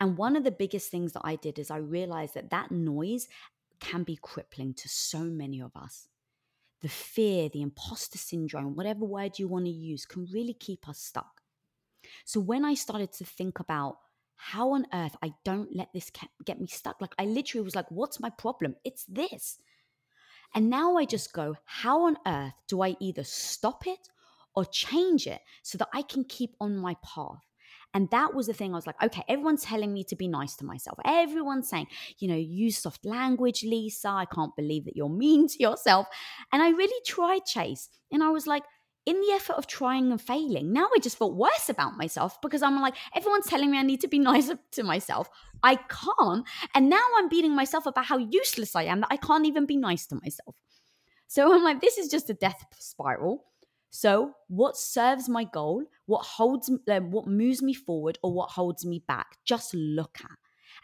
And 0.00 0.16
one 0.16 0.36
of 0.36 0.44
the 0.44 0.50
biggest 0.50 0.90
things 0.90 1.12
that 1.12 1.22
I 1.24 1.36
did 1.36 1.58
is 1.58 1.70
I 1.70 1.78
realized 1.78 2.34
that 2.34 2.50
that 2.50 2.70
noise 2.70 3.28
can 3.80 4.02
be 4.02 4.18
crippling 4.20 4.74
to 4.74 4.88
so 4.88 5.20
many 5.20 5.60
of 5.60 5.74
us. 5.76 6.08
The 6.80 6.88
fear, 6.88 7.48
the 7.48 7.62
imposter 7.62 8.18
syndrome, 8.18 8.76
whatever 8.76 9.04
word 9.04 9.38
you 9.38 9.48
want 9.48 9.64
to 9.64 9.70
use, 9.70 10.06
can 10.06 10.28
really 10.32 10.54
keep 10.54 10.88
us 10.88 10.98
stuck. 10.98 11.42
So 12.24 12.38
when 12.40 12.64
I 12.64 12.74
started 12.74 13.12
to 13.14 13.24
think 13.24 13.58
about 13.58 13.98
how 14.36 14.70
on 14.70 14.86
earth 14.94 15.16
I 15.20 15.32
don't 15.44 15.74
let 15.74 15.92
this 15.92 16.12
get 16.44 16.60
me 16.60 16.68
stuck, 16.68 17.00
like 17.00 17.14
I 17.18 17.24
literally 17.24 17.64
was 17.64 17.74
like, 17.74 17.90
what's 17.90 18.20
my 18.20 18.30
problem? 18.30 18.76
It's 18.84 19.04
this. 19.06 19.58
And 20.54 20.70
now 20.70 20.96
I 20.96 21.04
just 21.04 21.32
go, 21.32 21.56
how 21.64 22.06
on 22.06 22.16
earth 22.26 22.54
do 22.66 22.82
I 22.82 22.96
either 23.00 23.24
stop 23.24 23.86
it 23.86 24.08
or 24.54 24.64
change 24.64 25.26
it 25.26 25.40
so 25.62 25.78
that 25.78 25.88
I 25.92 26.02
can 26.02 26.24
keep 26.24 26.54
on 26.60 26.76
my 26.76 26.96
path? 27.04 27.44
And 27.94 28.10
that 28.10 28.34
was 28.34 28.46
the 28.46 28.52
thing. 28.52 28.72
I 28.72 28.76
was 28.76 28.86
like, 28.86 29.02
okay, 29.02 29.22
everyone's 29.28 29.64
telling 29.64 29.92
me 29.92 30.04
to 30.04 30.16
be 30.16 30.28
nice 30.28 30.56
to 30.56 30.64
myself. 30.64 30.98
Everyone's 31.04 31.68
saying, 31.68 31.86
you 32.18 32.28
know, 32.28 32.36
use 32.36 32.78
soft 32.78 33.06
language, 33.06 33.62
Lisa. 33.64 34.08
I 34.08 34.26
can't 34.26 34.54
believe 34.56 34.84
that 34.84 34.96
you're 34.96 35.08
mean 35.08 35.48
to 35.48 35.58
yourself. 35.58 36.06
And 36.52 36.62
I 36.62 36.68
really 36.70 37.00
tried 37.06 37.46
Chase. 37.46 37.88
And 38.12 38.22
I 38.22 38.30
was 38.30 38.46
like, 38.46 38.62
in 39.08 39.18
the 39.22 39.32
effort 39.32 39.54
of 39.54 39.66
trying 39.66 40.10
and 40.10 40.20
failing, 40.20 40.70
now 40.70 40.86
I 40.94 40.98
just 41.00 41.16
felt 41.16 41.34
worse 41.34 41.70
about 41.70 41.96
myself 41.96 42.38
because 42.42 42.62
I'm 42.62 42.78
like, 42.82 42.94
everyone's 43.16 43.46
telling 43.46 43.70
me 43.70 43.78
I 43.78 43.82
need 43.82 44.02
to 44.02 44.08
be 44.08 44.18
nicer 44.30 44.58
to 44.72 44.82
myself. 44.82 45.30
I 45.62 45.76
can't. 45.76 46.46
And 46.74 46.90
now 46.90 47.02
I'm 47.16 47.30
beating 47.30 47.56
myself 47.56 47.86
about 47.86 48.04
how 48.04 48.18
useless 48.18 48.76
I 48.76 48.82
am 48.82 49.00
that 49.00 49.08
I 49.10 49.16
can't 49.16 49.46
even 49.46 49.64
be 49.64 49.78
nice 49.78 50.04
to 50.08 50.16
myself. 50.16 50.56
So 51.26 51.54
I'm 51.54 51.64
like, 51.64 51.80
this 51.80 51.96
is 51.96 52.10
just 52.10 52.28
a 52.28 52.34
death 52.34 52.62
spiral. 52.78 53.46
So, 53.88 54.34
what 54.48 54.76
serves 54.76 55.26
my 55.26 55.44
goal, 55.44 55.84
what 56.04 56.26
holds, 56.26 56.70
um, 56.90 57.10
what 57.10 57.26
moves 57.26 57.62
me 57.62 57.72
forward, 57.72 58.18
or 58.22 58.34
what 58.34 58.50
holds 58.50 58.84
me 58.84 59.02
back? 59.08 59.38
Just 59.46 59.72
look 59.72 60.18
at. 60.22 60.36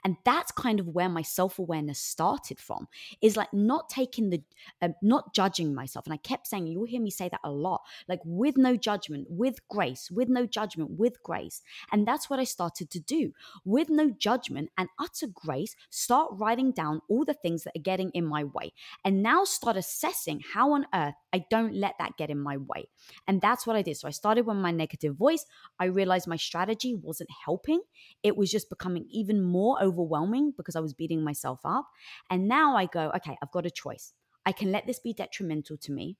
And 0.04 0.16
that's 0.24 0.52
kind 0.52 0.80
of 0.80 0.88
where 0.88 1.08
my 1.08 1.22
self 1.22 1.58
awareness 1.58 1.98
started 1.98 2.58
from 2.60 2.88
is 3.22 3.36
like 3.36 3.52
not 3.52 3.88
taking 3.88 4.30
the, 4.30 4.42
um, 4.82 4.94
not 5.02 5.34
judging 5.34 5.74
myself. 5.74 6.06
And 6.06 6.12
I 6.12 6.18
kept 6.18 6.46
saying, 6.46 6.66
you'll 6.66 6.84
hear 6.84 7.00
me 7.00 7.10
say 7.10 7.28
that 7.30 7.40
a 7.42 7.50
lot, 7.50 7.82
like 8.08 8.20
with 8.24 8.56
no 8.56 8.76
judgment, 8.76 9.26
with 9.30 9.66
grace, 9.68 10.10
with 10.10 10.28
no 10.28 10.46
judgment, 10.46 10.90
with 10.92 11.22
grace. 11.22 11.62
And 11.90 12.06
that's 12.06 12.28
what 12.28 12.38
I 12.38 12.44
started 12.44 12.90
to 12.90 13.00
do. 13.00 13.32
With 13.64 13.88
no 13.88 14.10
judgment 14.10 14.70
and 14.76 14.88
utter 14.98 15.26
grace, 15.32 15.74
start 15.90 16.30
writing 16.32 16.72
down 16.72 17.00
all 17.08 17.24
the 17.24 17.34
things 17.34 17.64
that 17.64 17.76
are 17.76 17.82
getting 17.82 18.10
in 18.10 18.26
my 18.26 18.44
way. 18.44 18.72
And 19.04 19.22
now 19.22 19.44
start 19.44 19.76
assessing 19.76 20.40
how 20.52 20.72
on 20.72 20.86
earth 20.94 21.14
I 21.32 21.44
don't 21.50 21.74
let 21.74 21.94
that 21.98 22.16
get 22.16 22.30
in 22.30 22.38
my 22.38 22.58
way. 22.58 22.88
And 23.26 23.40
that's 23.40 23.66
what 23.66 23.76
I 23.76 23.82
did. 23.82 23.96
So 23.96 24.06
I 24.06 24.12
started 24.12 24.46
with 24.46 24.56
my 24.56 24.70
negative 24.70 25.16
voice. 25.16 25.44
I 25.80 25.86
realized 25.86 26.28
my 26.28 26.36
strategy 26.36 26.94
wasn't 26.94 27.30
helping, 27.44 27.80
it 28.22 28.36
was 28.36 28.50
just 28.50 28.68
becoming 28.68 29.06
even 29.10 29.42
more 29.42 29.82
overwhelming 29.94 30.52
because 30.57 30.76
I 30.76 30.80
was 30.80 30.94
beating 30.94 31.22
myself 31.22 31.61
up. 31.64 31.87
And 32.30 32.48
now 32.48 32.76
I 32.76 32.87
go, 32.87 33.12
okay, 33.16 33.37
I've 33.42 33.52
got 33.52 33.66
a 33.66 33.70
choice. 33.70 34.12
I 34.44 34.52
can 34.52 34.72
let 34.72 34.87
this 34.87 34.98
be 34.98 35.12
detrimental 35.12 35.76
to 35.78 35.92
me, 35.92 36.16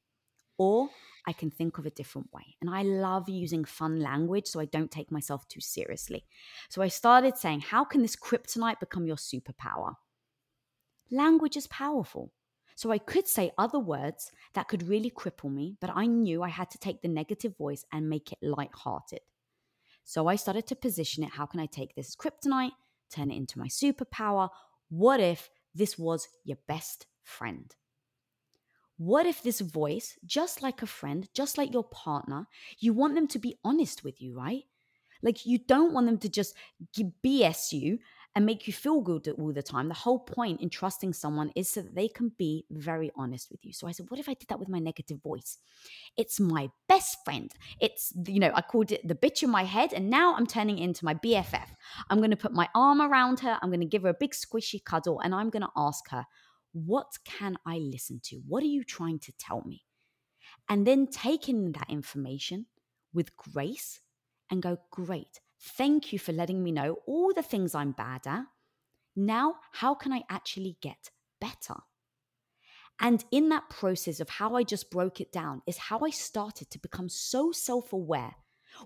or 0.57 0.89
I 1.27 1.33
can 1.33 1.51
think 1.51 1.79
of 1.79 1.87
a 1.87 1.91
different 1.91 2.33
way. 2.33 2.57
And 2.61 2.71
I 2.71 2.83
love 2.83 3.29
using 3.29 3.65
fun 3.65 4.01
language 4.01 4.47
so 4.47 4.61
I 4.61 4.67
don't 4.67 4.91
take 4.91 5.11
myself 5.11 5.47
too 5.49 5.61
seriously. 5.61 6.25
So 6.69 6.83
I 6.83 6.89
started 6.89 7.37
saying, 7.37 7.61
how 7.61 7.85
can 7.85 8.03
this 8.03 8.17
kryptonite 8.17 8.81
become 8.81 9.07
your 9.07 9.17
superpower? 9.17 9.95
Language 11.11 11.57
is 11.57 11.67
powerful. 11.67 12.33
So 12.77 12.91
I 12.91 12.99
could 12.99 13.29
say 13.29 13.53
other 13.57 13.79
words 13.79 14.33
that 14.55 14.69
could 14.69 14.89
really 14.89 15.11
cripple 15.11 15.53
me, 15.53 15.77
but 15.81 15.91
I 15.95 16.07
knew 16.07 16.43
I 16.43 16.49
had 16.49 16.71
to 16.71 16.79
take 16.79 17.03
the 17.03 17.09
negative 17.09 17.57
voice 17.57 17.85
and 17.93 18.09
make 18.09 18.33
it 18.33 18.39
light-hearted. 18.43 19.21
So 20.05 20.27
I 20.27 20.37
started 20.37 20.67
to 20.67 20.77
position 20.77 21.25
it 21.25 21.31
how 21.31 21.47
can 21.47 21.61
I 21.61 21.67
take 21.67 21.95
this 21.95 22.17
kryptonite 22.17 22.73
turn 23.15 23.31
it 23.31 23.37
into 23.37 23.59
my 23.59 23.69
superpower. 23.69 24.49
What 24.89 25.21
if 25.21 25.51
this 25.75 25.99
was 25.99 26.29
your 26.45 26.59
best 26.67 27.07
friend? 27.23 27.75
What 28.97 29.27
if 29.27 29.43
this 29.43 29.61
voice, 29.61 30.17
just 30.25 30.63
like 30.63 30.83
a 30.83 30.87
friend, 30.87 31.29
just 31.35 31.59
like 31.59 31.73
your 31.73 31.85
partner, 31.85 32.47
you 32.79 32.93
want 32.93 33.17
them 33.17 33.27
to 33.29 33.39
be 33.39 33.59
honest 33.65 34.05
with 34.05 34.23
you, 34.23 34.37
right? 34.37 34.65
Like 35.23 35.47
you 35.47 35.59
don't 35.59 35.93
want 35.93 36.07
them 36.07 36.19
to 36.19 36.29
just 36.29 36.55
BS 36.97 37.73
you 37.73 37.99
and 38.35 38.45
make 38.45 38.67
you 38.67 38.73
feel 38.73 39.01
good 39.01 39.29
all 39.39 39.53
the 39.53 39.63
time. 39.63 39.89
The 39.89 39.95
whole 39.95 40.19
point 40.19 40.61
in 40.61 40.69
trusting 40.69 41.13
someone 41.13 41.53
is 41.55 41.71
so 41.71 41.83
that 41.83 41.95
they 41.95 42.09
can 42.09 42.33
be 42.37 42.65
very 42.71 43.11
honest 43.17 43.51
with 43.51 43.65
you. 43.65 43.73
So 43.73 43.87
I 43.87 43.93
said, 43.93 44.07
what 44.09 44.19
if 44.19 44.29
I 44.29 44.35
did 44.35 44.49
that 44.49 44.59
with 44.59 44.69
my 44.69 44.81
negative 44.81 45.23
voice? 45.23 45.59
It's 46.17 46.41
my 46.41 46.71
best 46.89 47.19
friend. 47.25 47.53
It's, 47.81 48.13
you 48.27 48.41
know, 48.41 48.51
I 48.55 48.63
called 48.63 48.91
it 48.91 49.07
the 49.07 49.15
bitch 49.15 49.43
in 49.43 49.51
my 49.51 49.65
head, 49.65 49.93
and 49.93 50.11
now 50.11 50.35
I'm 50.35 50.47
turning 50.47 50.79
into 50.79 51.05
my 51.05 51.15
BFF. 51.15 51.69
I'm 52.11 52.19
going 52.19 52.31
to 52.31 52.37
put 52.37 52.53
my 52.53 52.69
arm 52.75 53.01
around 53.01 53.41
her. 53.41 53.59
I'm 53.63 53.71
going 53.71 53.81
to 53.81 53.87
give 53.87 54.03
her 54.03 54.09
a 54.09 54.15
big 54.15 54.33
squishy 54.33 54.85
cuddle, 54.85 55.21
and 55.21 55.35
I'm 55.35 55.51
going 55.51 55.63
to 55.63 55.71
ask 55.77 56.11
her, 56.11 56.27
what 56.73 57.13
can 57.25 57.57
I 57.65 57.79
listen 57.79 58.21
to? 58.25 58.43
What 58.49 58.65
are 58.65 58.67
you 58.67 58.83
trying 58.83 59.21
to 59.21 59.33
tell 59.39 59.63
me? 59.65 59.83
And 60.69 60.87
then 60.87 61.07
taking 61.07 61.73
that 61.73 61.89
information 61.89 62.67
with 63.13 63.37
grace 63.37 64.01
and 64.51 64.61
go, 64.61 64.79
great. 64.91 65.41
Thank 65.67 66.13
you 66.13 66.19
for 66.19 66.33
letting 66.33 66.63
me 66.63 66.73
know 66.73 66.99
all 67.07 67.33
the 67.33 67.43
things 67.43 67.75
I'm 67.75 67.93
bad 67.93 68.27
at. 68.27 68.45
Now, 69.17 69.57
how 69.73 69.95
can 69.95 70.13
I 70.13 70.23
actually 70.29 70.77
get 70.83 71.11
better? 71.41 71.77
And 73.01 73.25
in 73.31 73.49
that 73.49 73.71
process 73.71 74.21
of 74.21 74.29
how 74.29 74.57
I 74.57 74.63
just 74.63 74.91
broke 74.91 75.23
it 75.23 75.33
down, 75.33 75.63
is 75.67 75.79
how 75.79 76.01
I 76.01 76.11
started 76.11 76.71
to 76.71 76.79
become 76.79 77.09
so 77.09 77.51
self 77.51 77.95
aware 77.95 78.35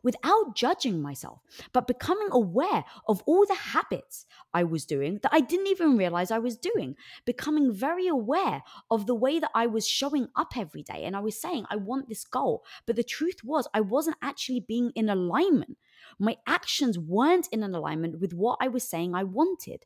without 0.02 0.54
judging 0.54 1.02
myself, 1.02 1.40
but 1.72 1.88
becoming 1.88 2.28
aware 2.30 2.84
of 3.08 3.22
all 3.26 3.44
the 3.44 3.54
habits 3.54 4.26
I 4.54 4.62
was 4.64 4.84
doing 4.84 5.18
that 5.22 5.32
I 5.34 5.40
didn't 5.40 5.66
even 5.66 5.96
realize 5.96 6.30
I 6.30 6.38
was 6.38 6.56
doing, 6.56 6.94
becoming 7.24 7.72
very 7.72 8.06
aware 8.06 8.62
of 8.90 9.06
the 9.06 9.14
way 9.14 9.40
that 9.40 9.50
I 9.54 9.66
was 9.66 9.88
showing 9.88 10.28
up 10.36 10.56
every 10.56 10.82
day. 10.82 11.04
And 11.04 11.16
I 11.16 11.20
was 11.20 11.40
saying, 11.40 11.64
I 11.70 11.76
want 11.76 12.08
this 12.08 12.24
goal. 12.24 12.64
But 12.86 12.96
the 12.96 13.02
truth 13.02 13.42
was, 13.42 13.66
I 13.74 13.80
wasn't 13.80 14.18
actually 14.22 14.60
being 14.60 14.92
in 14.94 15.08
alignment. 15.08 15.76
My 16.18 16.36
actions 16.46 16.98
weren't 16.98 17.48
in 17.52 17.62
an 17.62 17.74
alignment 17.74 18.20
with 18.20 18.32
what 18.32 18.58
I 18.60 18.68
was 18.68 18.88
saying 18.88 19.14
I 19.14 19.24
wanted. 19.24 19.84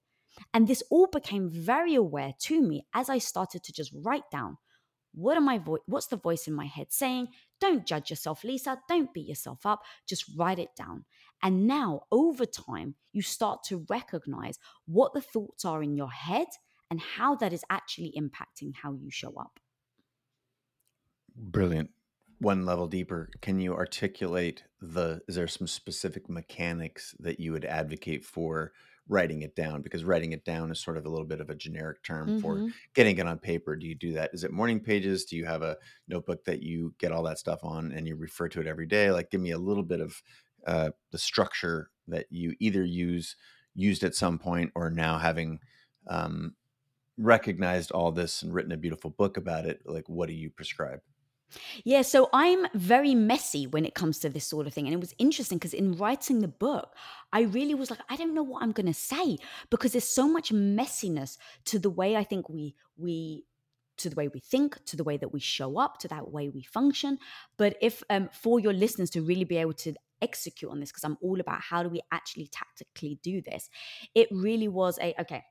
And 0.54 0.66
this 0.66 0.82
all 0.90 1.08
became 1.08 1.50
very 1.50 1.94
aware 1.94 2.32
to 2.40 2.62
me 2.62 2.86
as 2.94 3.08
I 3.10 3.18
started 3.18 3.62
to 3.64 3.72
just 3.72 3.92
write 3.94 4.30
down 4.30 4.56
what 5.14 5.36
am 5.36 5.48
I 5.48 5.58
vo- 5.58 5.84
what's 5.86 6.06
the 6.06 6.16
voice 6.16 6.46
in 6.46 6.54
my 6.54 6.66
head 6.66 6.90
saying? 6.90 7.28
Don't 7.60 7.86
judge 7.86 8.10
yourself, 8.10 8.44
Lisa. 8.44 8.80
Don't 8.88 9.12
beat 9.12 9.28
yourself 9.28 9.64
up. 9.66 9.82
Just 10.08 10.24
write 10.36 10.58
it 10.58 10.70
down. 10.76 11.04
And 11.42 11.66
now, 11.66 12.02
over 12.10 12.46
time, 12.46 12.94
you 13.12 13.22
start 13.22 13.62
to 13.64 13.84
recognize 13.90 14.58
what 14.86 15.12
the 15.12 15.20
thoughts 15.20 15.64
are 15.64 15.82
in 15.82 15.96
your 15.96 16.10
head 16.10 16.46
and 16.90 17.00
how 17.00 17.34
that 17.36 17.52
is 17.52 17.64
actually 17.68 18.14
impacting 18.16 18.72
how 18.82 18.92
you 18.92 19.10
show 19.10 19.34
up. 19.38 19.58
Brilliant. 21.36 21.90
One 22.42 22.66
level 22.66 22.88
deeper, 22.88 23.30
can 23.40 23.60
you 23.60 23.72
articulate 23.72 24.64
the 24.80 25.20
is 25.28 25.36
there 25.36 25.46
some 25.46 25.68
specific 25.68 26.28
mechanics 26.28 27.14
that 27.20 27.38
you 27.38 27.52
would 27.52 27.64
advocate 27.64 28.24
for 28.24 28.72
writing 29.08 29.42
it 29.42 29.54
down 29.54 29.80
because 29.80 30.02
writing 30.02 30.32
it 30.32 30.44
down 30.44 30.70
is 30.72 30.80
sort 30.80 30.96
of 30.96 31.06
a 31.06 31.08
little 31.08 31.26
bit 31.26 31.40
of 31.40 31.50
a 31.50 31.54
generic 31.54 32.02
term 32.02 32.28
mm-hmm. 32.28 32.40
for 32.40 32.68
getting 32.94 33.18
it 33.18 33.28
on 33.28 33.38
paper. 33.38 33.76
Do 33.76 33.86
you 33.86 33.94
do 33.94 34.12
that? 34.14 34.30
Is 34.32 34.42
it 34.42 34.50
morning 34.50 34.80
pages? 34.80 35.24
Do 35.24 35.36
you 35.36 35.44
have 35.44 35.62
a 35.62 35.76
notebook 36.08 36.44
that 36.46 36.62
you 36.62 36.94
get 36.98 37.12
all 37.12 37.22
that 37.24 37.38
stuff 37.38 37.60
on 37.62 37.92
and 37.92 38.08
you 38.08 38.16
refer 38.16 38.48
to 38.48 38.60
it 38.60 38.66
every 38.66 38.86
day? 38.86 39.12
Like, 39.12 39.30
give 39.30 39.40
me 39.40 39.52
a 39.52 39.58
little 39.58 39.84
bit 39.84 40.00
of 40.00 40.20
uh, 40.66 40.90
the 41.12 41.18
structure 41.18 41.90
that 42.08 42.26
you 42.30 42.56
either 42.58 42.84
use 42.84 43.36
used 43.74 44.02
at 44.02 44.16
some 44.16 44.40
point 44.40 44.72
or 44.74 44.90
now 44.90 45.18
having 45.18 45.60
um, 46.08 46.54
recognized 47.18 47.92
all 47.92 48.10
this 48.10 48.42
and 48.42 48.52
written 48.52 48.72
a 48.72 48.76
beautiful 48.76 49.10
book 49.10 49.36
about 49.36 49.64
it. 49.64 49.82
Like, 49.84 50.08
what 50.08 50.26
do 50.26 50.34
you 50.34 50.50
prescribe? 50.50 51.00
Yeah, 51.84 52.02
so 52.02 52.28
I'm 52.32 52.66
very 52.74 53.14
messy 53.14 53.66
when 53.66 53.84
it 53.84 53.94
comes 53.94 54.18
to 54.20 54.28
this 54.28 54.46
sort 54.46 54.66
of 54.66 54.74
thing. 54.74 54.86
And 54.86 54.94
it 54.94 55.00
was 55.00 55.14
interesting 55.18 55.58
because 55.58 55.74
in 55.74 55.96
writing 55.96 56.40
the 56.40 56.48
book, 56.48 56.94
I 57.32 57.42
really 57.42 57.74
was 57.74 57.90
like, 57.90 58.00
I 58.08 58.16
don't 58.16 58.34
know 58.34 58.42
what 58.42 58.62
I'm 58.62 58.72
going 58.72 58.86
to 58.86 58.94
say 58.94 59.38
because 59.70 59.92
there's 59.92 60.08
so 60.08 60.28
much 60.28 60.52
messiness 60.52 61.38
to 61.66 61.78
the 61.78 61.90
way 61.90 62.16
I 62.16 62.24
think 62.24 62.48
we, 62.48 62.74
we, 62.96 63.44
to 63.98 64.08
the 64.08 64.16
way 64.16 64.28
we 64.28 64.40
think, 64.40 64.84
to 64.86 64.96
the 64.96 65.04
way 65.04 65.16
that 65.16 65.32
we 65.32 65.40
show 65.40 65.78
up, 65.78 65.98
to 65.98 66.08
that 66.08 66.30
way 66.30 66.48
we 66.48 66.62
function. 66.62 67.18
But 67.56 67.76
if 67.80 68.02
um, 68.10 68.28
for 68.32 68.58
your 68.58 68.72
listeners 68.72 69.10
to 69.10 69.22
really 69.22 69.44
be 69.44 69.58
able 69.58 69.74
to 69.74 69.94
execute 70.20 70.70
on 70.70 70.80
this, 70.80 70.90
because 70.90 71.04
I'm 71.04 71.18
all 71.20 71.40
about 71.40 71.60
how 71.60 71.82
do 71.82 71.88
we 71.88 72.00
actually 72.10 72.48
tactically 72.48 73.18
do 73.22 73.42
this, 73.42 73.68
it 74.14 74.28
really 74.30 74.68
was 74.68 74.98
a 75.00 75.14
okay, 75.20 75.44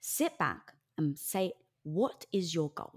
sit 0.00 0.38
back 0.38 0.72
and 0.96 1.18
say, 1.18 1.52
what 1.82 2.26
is 2.32 2.54
your 2.54 2.70
goal? 2.70 2.94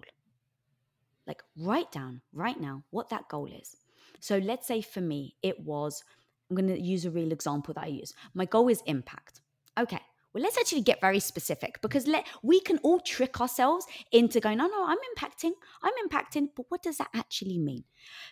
Like, 1.27 1.43
write 1.57 1.91
down 1.91 2.21
right 2.33 2.59
now 2.59 2.83
what 2.89 3.09
that 3.09 3.27
goal 3.29 3.47
is. 3.47 3.75
So, 4.19 4.37
let's 4.37 4.67
say 4.67 4.81
for 4.81 5.01
me, 5.01 5.35
it 5.41 5.59
was 5.59 6.03
I'm 6.49 6.55
going 6.55 6.75
to 6.75 6.81
use 6.81 7.05
a 7.05 7.11
real 7.11 7.31
example 7.31 7.73
that 7.73 7.85
I 7.85 7.87
use. 7.87 8.13
My 8.33 8.45
goal 8.45 8.67
is 8.67 8.83
impact. 8.85 9.41
Okay, 9.79 10.01
well, 10.33 10.43
let's 10.43 10.57
actually 10.57 10.81
get 10.81 10.99
very 10.99 11.19
specific 11.19 11.79
because 11.81 12.07
let 12.07 12.25
we 12.41 12.59
can 12.59 12.79
all 12.79 12.99
trick 12.99 13.39
ourselves 13.39 13.85
into 14.11 14.39
going, 14.39 14.57
no, 14.57 14.67
no, 14.67 14.85
I'm 14.85 14.97
impacting, 15.15 15.51
I'm 15.83 15.93
impacting, 16.07 16.49
but 16.55 16.65
what 16.69 16.81
does 16.81 16.97
that 16.97 17.09
actually 17.13 17.59
mean? 17.59 17.83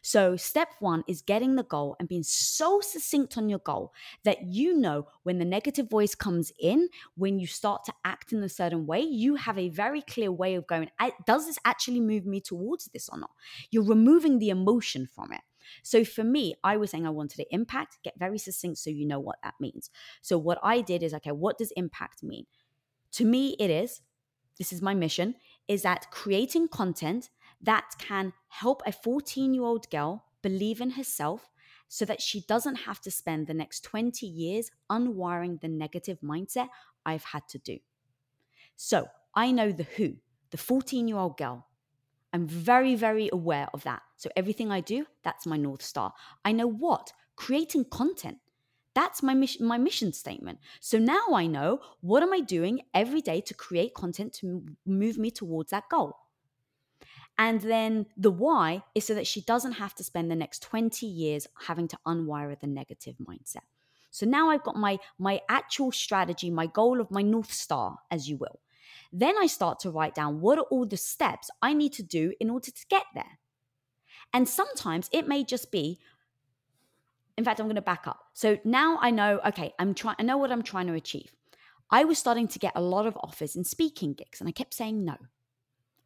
So, 0.01 0.35
step 0.35 0.69
one 0.79 1.03
is 1.07 1.21
getting 1.21 1.55
the 1.55 1.63
goal 1.63 1.95
and 1.99 2.09
being 2.09 2.23
so 2.23 2.81
succinct 2.81 3.37
on 3.37 3.49
your 3.49 3.59
goal 3.59 3.93
that 4.23 4.43
you 4.43 4.75
know 4.75 5.07
when 5.23 5.37
the 5.37 5.45
negative 5.45 5.89
voice 5.89 6.15
comes 6.15 6.51
in, 6.59 6.89
when 7.15 7.39
you 7.39 7.47
start 7.47 7.83
to 7.85 7.93
act 8.03 8.33
in 8.33 8.41
a 8.43 8.49
certain 8.49 8.85
way, 8.85 9.01
you 9.01 9.35
have 9.35 9.57
a 9.57 9.69
very 9.69 10.01
clear 10.01 10.31
way 10.31 10.55
of 10.55 10.67
going, 10.67 10.89
does 11.25 11.45
this 11.45 11.59
actually 11.65 12.01
move 12.01 12.25
me 12.25 12.41
towards 12.41 12.85
this 12.85 13.09
or 13.09 13.19
not? 13.19 13.31
You're 13.69 13.83
removing 13.83 14.39
the 14.39 14.49
emotion 14.49 15.07
from 15.13 15.31
it. 15.33 15.41
So 15.83 16.03
for 16.03 16.23
me, 16.23 16.55
I 16.63 16.77
was 16.77 16.91
saying 16.91 17.05
I 17.05 17.11
wanted 17.11 17.37
to 17.37 17.53
impact, 17.53 17.99
get 18.03 18.17
very 18.17 18.37
succinct 18.37 18.79
so 18.79 18.89
you 18.89 19.05
know 19.05 19.19
what 19.19 19.37
that 19.43 19.55
means. 19.59 19.89
So 20.21 20.37
what 20.37 20.59
I 20.63 20.81
did 20.81 21.03
is, 21.03 21.13
okay, 21.15 21.31
what 21.31 21.57
does 21.57 21.71
impact 21.71 22.23
mean? 22.23 22.45
To 23.13 23.25
me, 23.25 23.55
it 23.59 23.69
is, 23.69 24.01
this 24.57 24.71
is 24.71 24.81
my 24.81 24.93
mission, 24.93 25.35
is 25.67 25.81
that 25.83 26.11
creating 26.11 26.67
content 26.67 27.29
that 27.61 27.91
can 27.99 28.33
help 28.47 28.81
a 28.85 28.91
14 28.91 29.53
year 29.53 29.63
old 29.63 29.89
girl 29.89 30.25
believe 30.41 30.81
in 30.81 30.91
herself 30.91 31.49
so 31.87 32.05
that 32.05 32.21
she 32.21 32.41
doesn't 32.47 32.75
have 32.75 33.01
to 33.01 33.11
spend 33.11 33.47
the 33.47 33.53
next 33.53 33.83
20 33.83 34.25
years 34.25 34.71
unwiring 34.89 35.59
the 35.59 35.67
negative 35.67 36.19
mindset 36.21 36.69
I've 37.05 37.25
had 37.25 37.47
to 37.49 37.57
do. 37.57 37.79
So 38.75 39.07
I 39.35 39.51
know 39.51 39.71
the 39.71 39.83
who, 39.83 40.15
the 40.51 40.57
14 40.57 41.07
year 41.07 41.17
old 41.17 41.37
girl. 41.37 41.67
I'm 42.33 42.47
very, 42.47 42.95
very 42.95 43.29
aware 43.31 43.67
of 43.73 43.83
that. 43.83 44.01
So 44.15 44.29
everything 44.35 44.71
I 44.71 44.81
do, 44.81 45.05
that's 45.23 45.45
my 45.45 45.57
North 45.57 45.81
Star. 45.81 46.13
I 46.45 46.51
know 46.51 46.67
what? 46.67 47.11
Creating 47.35 47.85
content. 47.85 48.37
That's 48.93 49.23
my 49.23 49.33
mission, 49.33 49.65
my 49.65 49.77
mission 49.77 50.11
statement. 50.13 50.59
So 50.79 50.97
now 50.97 51.27
I 51.33 51.47
know 51.47 51.79
what 52.01 52.23
am 52.23 52.33
I 52.33 52.41
doing 52.41 52.81
every 52.93 53.21
day 53.21 53.41
to 53.41 53.53
create 53.53 53.93
content 53.93 54.33
to 54.35 54.65
move 54.85 55.17
me 55.17 55.31
towards 55.31 55.71
that 55.71 55.89
goal. 55.89 56.17
And 57.37 57.61
then 57.61 58.05
the 58.17 58.31
why 58.31 58.83
is 58.93 59.05
so 59.05 59.13
that 59.15 59.27
she 59.27 59.41
doesn't 59.41 59.73
have 59.73 59.95
to 59.95 60.03
spend 60.03 60.29
the 60.29 60.35
next 60.35 60.61
20 60.63 61.05
years 61.05 61.47
having 61.67 61.87
to 61.87 61.97
unwire 62.05 62.59
the 62.59 62.67
negative 62.67 63.15
mindset. 63.17 63.63
So 64.11 64.25
now 64.25 64.49
I've 64.49 64.63
got 64.63 64.75
my 64.75 64.99
my 65.17 65.39
actual 65.49 65.91
strategy, 65.91 66.51
my 66.51 66.67
goal 66.67 66.99
of 66.99 67.11
my 67.11 67.21
north 67.21 67.51
star 67.51 67.99
as 68.11 68.29
you 68.29 68.37
will. 68.37 68.59
Then 69.11 69.35
I 69.37 69.47
start 69.47 69.79
to 69.81 69.89
write 69.89 70.15
down 70.15 70.41
what 70.41 70.57
are 70.57 70.65
all 70.71 70.85
the 70.85 70.97
steps 70.97 71.49
I 71.61 71.73
need 71.73 71.93
to 71.93 72.03
do 72.03 72.33
in 72.39 72.49
order 72.49 72.71
to 72.71 72.85
get 72.89 73.03
there. 73.13 73.39
And 74.33 74.47
sometimes 74.47 75.09
it 75.11 75.27
may 75.27 75.43
just 75.43 75.71
be 75.71 75.99
in 77.37 77.43
fact 77.43 77.59
I'm 77.59 77.65
going 77.65 77.75
to 77.75 77.81
back 77.81 78.07
up. 78.07 78.19
So 78.33 78.57
now 78.63 78.97
I 79.01 79.11
know 79.11 79.39
okay, 79.47 79.73
I'm 79.79 79.93
trying 79.93 80.15
I 80.19 80.23
know 80.23 80.37
what 80.37 80.51
I'm 80.51 80.63
trying 80.63 80.87
to 80.87 80.93
achieve. 80.93 81.33
I 81.89 82.05
was 82.05 82.17
starting 82.17 82.47
to 82.49 82.59
get 82.59 82.73
a 82.75 82.81
lot 82.81 83.05
of 83.05 83.17
offers 83.17 83.55
in 83.55 83.63
speaking 83.63 84.13
gigs 84.13 84.39
and 84.39 84.47
I 84.47 84.51
kept 84.51 84.73
saying 84.73 85.03
no. 85.03 85.15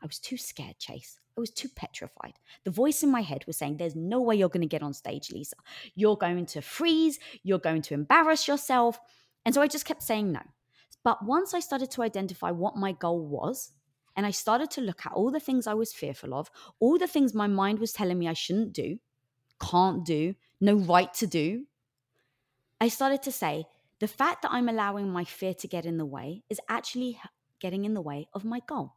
I 0.01 0.05
was 0.05 0.19
too 0.19 0.37
scared, 0.37 0.77
Chase. 0.79 1.19
I 1.37 1.41
was 1.41 1.49
too 1.49 1.67
petrified. 1.75 2.33
The 2.63 2.71
voice 2.71 3.03
in 3.03 3.11
my 3.11 3.21
head 3.21 3.43
was 3.45 3.57
saying, 3.57 3.77
There's 3.77 3.95
no 3.95 4.21
way 4.21 4.35
you're 4.35 4.49
going 4.49 4.61
to 4.61 4.67
get 4.67 4.83
on 4.83 4.93
stage, 4.93 5.31
Lisa. 5.31 5.55
You're 5.95 6.15
going 6.15 6.45
to 6.47 6.61
freeze. 6.61 7.19
You're 7.43 7.59
going 7.59 7.81
to 7.83 7.93
embarrass 7.93 8.47
yourself. 8.47 8.99
And 9.45 9.53
so 9.53 9.61
I 9.61 9.67
just 9.67 9.85
kept 9.85 10.03
saying 10.03 10.31
no. 10.31 10.41
But 11.05 11.23
once 11.23 11.53
I 11.53 11.59
started 11.59 11.91
to 11.91 12.01
identify 12.01 12.49
what 12.49 12.75
my 12.75 12.91
goal 12.91 13.25
was, 13.25 13.71
and 14.17 14.25
I 14.25 14.31
started 14.31 14.71
to 14.71 14.81
look 14.81 15.05
at 15.05 15.11
all 15.11 15.29
the 15.29 15.39
things 15.39 15.67
I 15.67 15.75
was 15.75 15.93
fearful 15.93 16.33
of, 16.33 16.49
all 16.79 16.97
the 16.97 17.07
things 17.07 17.33
my 17.33 17.47
mind 17.47 17.79
was 17.79 17.93
telling 17.93 18.17
me 18.17 18.27
I 18.27 18.33
shouldn't 18.33 18.73
do, 18.73 18.97
can't 19.61 20.03
do, 20.03 20.33
no 20.59 20.73
right 20.73 21.13
to 21.13 21.27
do, 21.27 21.67
I 22.81 22.87
started 22.87 23.21
to 23.23 23.31
say, 23.31 23.67
the 23.99 24.07
fact 24.07 24.41
that 24.41 24.51
I'm 24.51 24.67
allowing 24.67 25.09
my 25.11 25.23
fear 25.23 25.53
to 25.53 25.67
get 25.67 25.85
in 25.85 25.97
the 25.97 26.05
way 26.05 26.43
is 26.49 26.59
actually 26.67 27.21
getting 27.59 27.85
in 27.85 27.93
the 27.93 28.01
way 28.01 28.27
of 28.33 28.43
my 28.43 28.59
goal. 28.67 28.95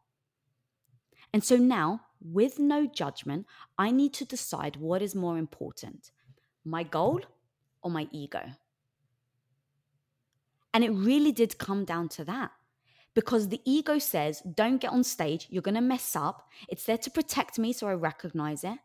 And 1.31 1.43
so 1.43 1.57
now, 1.57 2.01
with 2.19 2.57
no 2.57 2.87
judgment, 2.87 3.45
I 3.77 3.91
need 3.91 4.13
to 4.15 4.25
decide 4.25 4.77
what 4.77 5.03
is 5.03 5.13
more 5.13 5.37
important 5.37 6.11
my 6.65 6.83
goal 6.83 7.21
or 7.83 7.91
my 7.91 8.07
ego. 8.11 8.41
And 10.73 10.83
it 10.83 10.91
really 10.91 11.31
did 11.31 11.57
come 11.57 11.85
down 11.85 12.09
to 12.09 12.25
that 12.25 12.51
because 13.15 13.49
the 13.49 13.61
ego 13.65 13.99
says, 13.99 14.41
don't 14.55 14.79
get 14.79 14.91
on 14.91 15.03
stage, 15.03 15.47
you're 15.49 15.61
going 15.61 15.75
to 15.75 15.81
mess 15.81 16.15
up. 16.15 16.47
It's 16.67 16.85
there 16.85 16.97
to 16.99 17.09
protect 17.09 17.57
me, 17.57 17.73
so 17.73 17.87
I 17.87 17.93
recognize 17.93 18.63
it. 18.63 18.77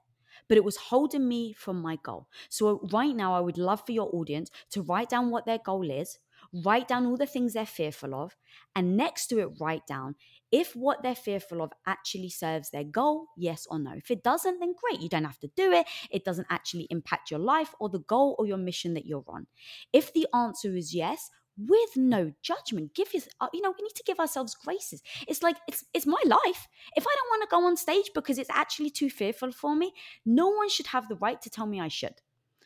But 0.49 0.59
it 0.59 0.64
was 0.64 0.77
holding 0.77 1.29
me 1.29 1.53
from 1.53 1.81
my 1.81 1.97
goal. 2.03 2.29
So, 2.49 2.81
right 2.92 3.14
now, 3.14 3.35
I 3.35 3.40
would 3.40 3.57
love 3.57 3.87
for 3.87 3.92
your 3.92 4.11
audience 4.14 4.51
to 4.70 4.83
write 4.83 5.09
down 5.09 5.31
what 5.31 5.47
their 5.47 5.59
goal 5.59 5.88
is, 5.88 6.18
write 6.53 6.88
down 6.88 7.07
all 7.07 7.16
the 7.16 7.27
things 7.27 7.53
they're 7.53 7.64
fearful 7.64 8.14
of, 8.14 8.37
and 8.75 8.97
next 8.97 9.29
to 9.29 9.38
it, 9.38 9.51
write 9.61 9.87
down 9.87 10.16
if 10.51 10.75
what 10.77 11.03
they're 11.03 11.14
fearful 11.14 11.62
of 11.62 11.73
actually 11.87 12.29
serves 12.29 12.70
their 12.70 12.85
goal, 12.85 13.27
yes 13.37 13.66
or 13.70 13.79
no. 13.79 13.92
If 13.97 14.11
it 14.11 14.23
doesn't, 14.23 14.61
then 14.61 14.75
great, 14.81 15.01
you 15.01 15.09
don't 15.09 15.25
have 15.25 15.40
to 15.40 15.51
do 15.57 15.73
it. 15.73 15.87
It 16.11 16.25
doesn't 16.25 16.47
actually 16.51 16.87
impact 16.90 17.31
your 17.31 17.40
life 17.40 17.75
or 17.81 17.88
the 17.88 18.01
goal 18.01 18.37
or 18.38 18.47
your 18.47 18.57
mission 18.57 18.94
that 18.94 19.07
you're 19.07 19.25
on. 19.27 19.47
If 19.92 20.12
the 20.12 20.29
answer 20.35 20.77
is 20.77 20.94
yes, 20.94 21.31
with 21.57 21.97
no 21.97 22.33
judgment 22.43 22.95
give 22.95 23.14
you 23.14 23.21
uh, 23.40 23.49
you 23.53 23.61
know 23.61 23.73
we 23.79 23.83
need 23.85 23.95
to 23.95 24.03
give 24.05 24.19
ourselves 24.19 24.55
graces 24.55 25.03
it's 25.29 25.43
like 25.43 25.57
it's 25.69 25.85
it's 25.95 26.07
my 26.07 26.21
life 26.27 26.67
if 26.97 27.07
i 27.07 27.14
don't 27.14 27.31
want 27.31 27.43
to 27.43 27.49
go 27.51 27.64
on 27.64 27.77
stage 27.77 28.11
because 28.14 28.38
it's 28.38 28.51
actually 28.51 28.90
too 28.90 29.09
fearful 29.09 29.53
for 29.53 29.77
me 29.77 29.93
no 30.27 30.49
one 30.49 30.69
should 30.69 30.88
have 30.88 31.09
the 31.09 31.17
right 31.17 31.40
to 31.40 31.51
tell 31.51 31.67
me 31.67 31.81
i 31.81 31.88
should 31.88 32.21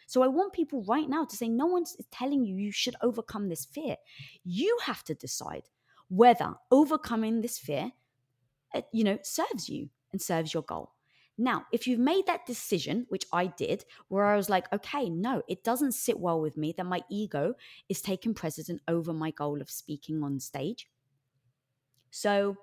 so 0.09 0.23
I 0.23 0.27
want 0.29 0.55
people 0.55 0.83
right 0.85 1.07
now 1.07 1.27
to 1.27 1.37
say, 1.37 1.51
no 1.51 1.67
one's 1.67 1.95
telling 2.11 2.43
you 2.47 2.57
you 2.57 2.73
should 2.73 2.97
overcome 3.03 3.51
this 3.51 3.67
fear. 3.67 3.97
You 4.43 4.79
have 4.85 5.05
to 5.05 5.15
decide 5.15 5.65
whether 6.09 6.55
overcoming 6.71 7.43
this 7.43 7.59
fear, 7.59 7.93
uh, 8.75 8.81
you 8.91 9.05
know, 9.05 9.19
serves 9.23 9.69
you 9.69 9.91
and 10.11 10.23
serves 10.23 10.55
your 10.55 10.63
goal. 10.63 10.93
Now, 11.41 11.67
if 11.73 11.87
you've 11.87 12.01
made 12.01 12.27
that 12.27 12.47
decision, 12.47 13.07
which 13.09 13.25
I 13.33 13.47
did, 13.47 13.85
where 14.09 14.27
I 14.27 14.37
was 14.37 14.51
like, 14.51 14.71
okay, 14.73 15.09
no, 15.09 15.43
it 15.49 15.63
doesn't 15.63 15.93
sit 15.93 16.19
well 16.19 16.41
with 16.41 16.57
me 16.57 16.75
that 16.77 16.85
my 16.85 17.03
ego 17.09 17.55
is 17.89 18.03
taking 18.03 18.35
precedent 18.35 18.83
over 18.89 19.13
my 19.13 19.31
goal 19.31 19.61
of 19.61 19.71
speaking 19.71 20.25
on 20.25 20.41
stage. 20.41 20.89
So, 22.11 22.57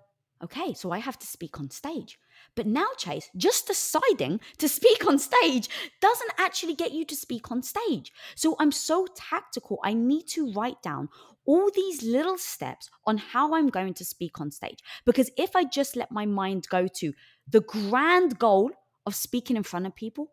okay, 0.43 0.73
so 0.73 0.91
I 0.91 0.97
have 0.99 1.17
to 1.19 1.27
speak 1.27 1.57
on 1.57 1.69
stage. 1.69 2.19
But 2.55 2.67
now, 2.67 2.88
Chase, 2.97 3.29
just 3.38 3.67
deciding 3.67 4.41
to 4.57 4.67
speak 4.67 5.07
on 5.07 5.19
stage 5.19 5.69
doesn't 6.01 6.31
actually 6.38 6.75
get 6.75 6.91
you 6.91 7.05
to 7.05 7.15
speak 7.15 7.51
on 7.51 7.61
stage. 7.61 8.11
So 8.35 8.57
I'm 8.59 8.73
so 8.73 9.07
tactical. 9.15 9.79
I 9.83 9.93
need 9.93 10.27
to 10.29 10.51
write 10.51 10.81
down 10.81 11.07
all 11.45 11.69
these 11.73 12.03
little 12.03 12.38
steps 12.38 12.89
on 13.05 13.17
how 13.17 13.53
I'm 13.53 13.69
going 13.69 13.93
to 13.93 14.05
speak 14.05 14.41
on 14.41 14.51
stage. 14.51 14.79
Because 15.05 15.29
if 15.38 15.55
I 15.55 15.63
just 15.63 15.95
let 15.95 16.11
my 16.11 16.25
mind 16.25 16.67
go 16.69 16.88
to 16.88 17.13
the 17.47 17.62
grand 17.62 18.39
goal 18.39 18.71
of 19.05 19.15
speaking 19.15 19.55
in 19.55 19.63
front 19.63 19.86
of 19.86 19.95
people, 19.95 20.31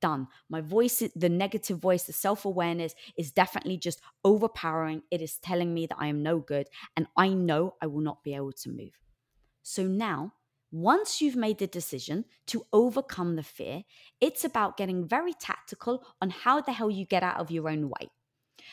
done. 0.00 0.28
My 0.50 0.60
voice, 0.60 1.02
the 1.16 1.28
negative 1.28 1.78
voice, 1.78 2.04
the 2.04 2.12
self 2.12 2.44
awareness 2.44 2.94
is 3.16 3.32
definitely 3.32 3.78
just 3.78 4.00
overpowering. 4.22 5.02
It 5.10 5.22
is 5.22 5.38
telling 5.38 5.72
me 5.72 5.86
that 5.86 5.98
I 5.98 6.08
am 6.08 6.22
no 6.22 6.38
good 6.38 6.68
and 6.96 7.06
I 7.16 7.28
know 7.28 7.74
I 7.80 7.86
will 7.86 8.02
not 8.02 8.22
be 8.22 8.34
able 8.34 8.52
to 8.52 8.68
move. 8.68 8.98
So 9.62 9.84
now, 9.84 10.34
once 10.70 11.22
you've 11.22 11.36
made 11.36 11.58
the 11.58 11.66
decision 11.66 12.24
to 12.48 12.66
overcome 12.72 13.36
the 13.36 13.42
fear, 13.42 13.84
it's 14.20 14.44
about 14.44 14.76
getting 14.76 15.06
very 15.06 15.32
tactical 15.32 16.04
on 16.20 16.30
how 16.30 16.60
the 16.60 16.72
hell 16.72 16.90
you 16.90 17.06
get 17.06 17.22
out 17.22 17.38
of 17.38 17.50
your 17.50 17.68
own 17.70 17.88
way. 17.88 18.10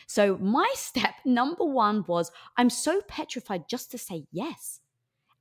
So, 0.08 0.38
my 0.38 0.70
step 0.76 1.14
number 1.24 1.64
one 1.64 2.04
was 2.08 2.32
I'm 2.58 2.70
so 2.70 3.02
petrified 3.08 3.70
just 3.70 3.92
to 3.92 3.98
say 3.98 4.26
yes. 4.32 4.82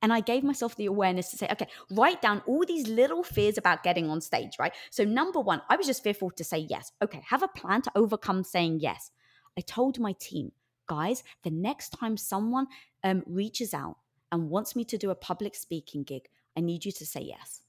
And 0.02 0.12
I 0.12 0.20
gave 0.20 0.42
myself 0.42 0.76
the 0.76 0.86
awareness 0.86 1.30
to 1.30 1.36
say, 1.36 1.48
okay, 1.52 1.68
write 1.90 2.22
down 2.22 2.42
all 2.46 2.64
these 2.66 2.88
little 2.88 3.22
fears 3.22 3.58
about 3.58 3.82
getting 3.82 4.08
on 4.08 4.20
stage, 4.20 4.52
right? 4.58 4.72
So, 4.90 5.04
number 5.04 5.40
one, 5.40 5.60
I 5.68 5.76
was 5.76 5.86
just 5.86 6.02
fearful 6.02 6.30
to 6.30 6.44
say 6.44 6.58
yes. 6.58 6.92
Okay, 7.02 7.22
have 7.26 7.42
a 7.42 7.48
plan 7.48 7.82
to 7.82 7.92
overcome 7.94 8.42
saying 8.42 8.80
yes. 8.80 9.10
I 9.58 9.60
told 9.60 9.98
my 9.98 10.14
team, 10.18 10.52
guys, 10.86 11.22
the 11.42 11.50
next 11.50 11.90
time 11.90 12.16
someone 12.16 12.66
um, 13.04 13.22
reaches 13.26 13.74
out 13.74 13.96
and 14.32 14.48
wants 14.48 14.74
me 14.74 14.84
to 14.84 14.96
do 14.96 15.10
a 15.10 15.14
public 15.14 15.54
speaking 15.54 16.04
gig, 16.04 16.28
I 16.56 16.60
need 16.60 16.84
you 16.84 16.92
to 16.92 17.06
say 17.06 17.20
yes. 17.20 17.62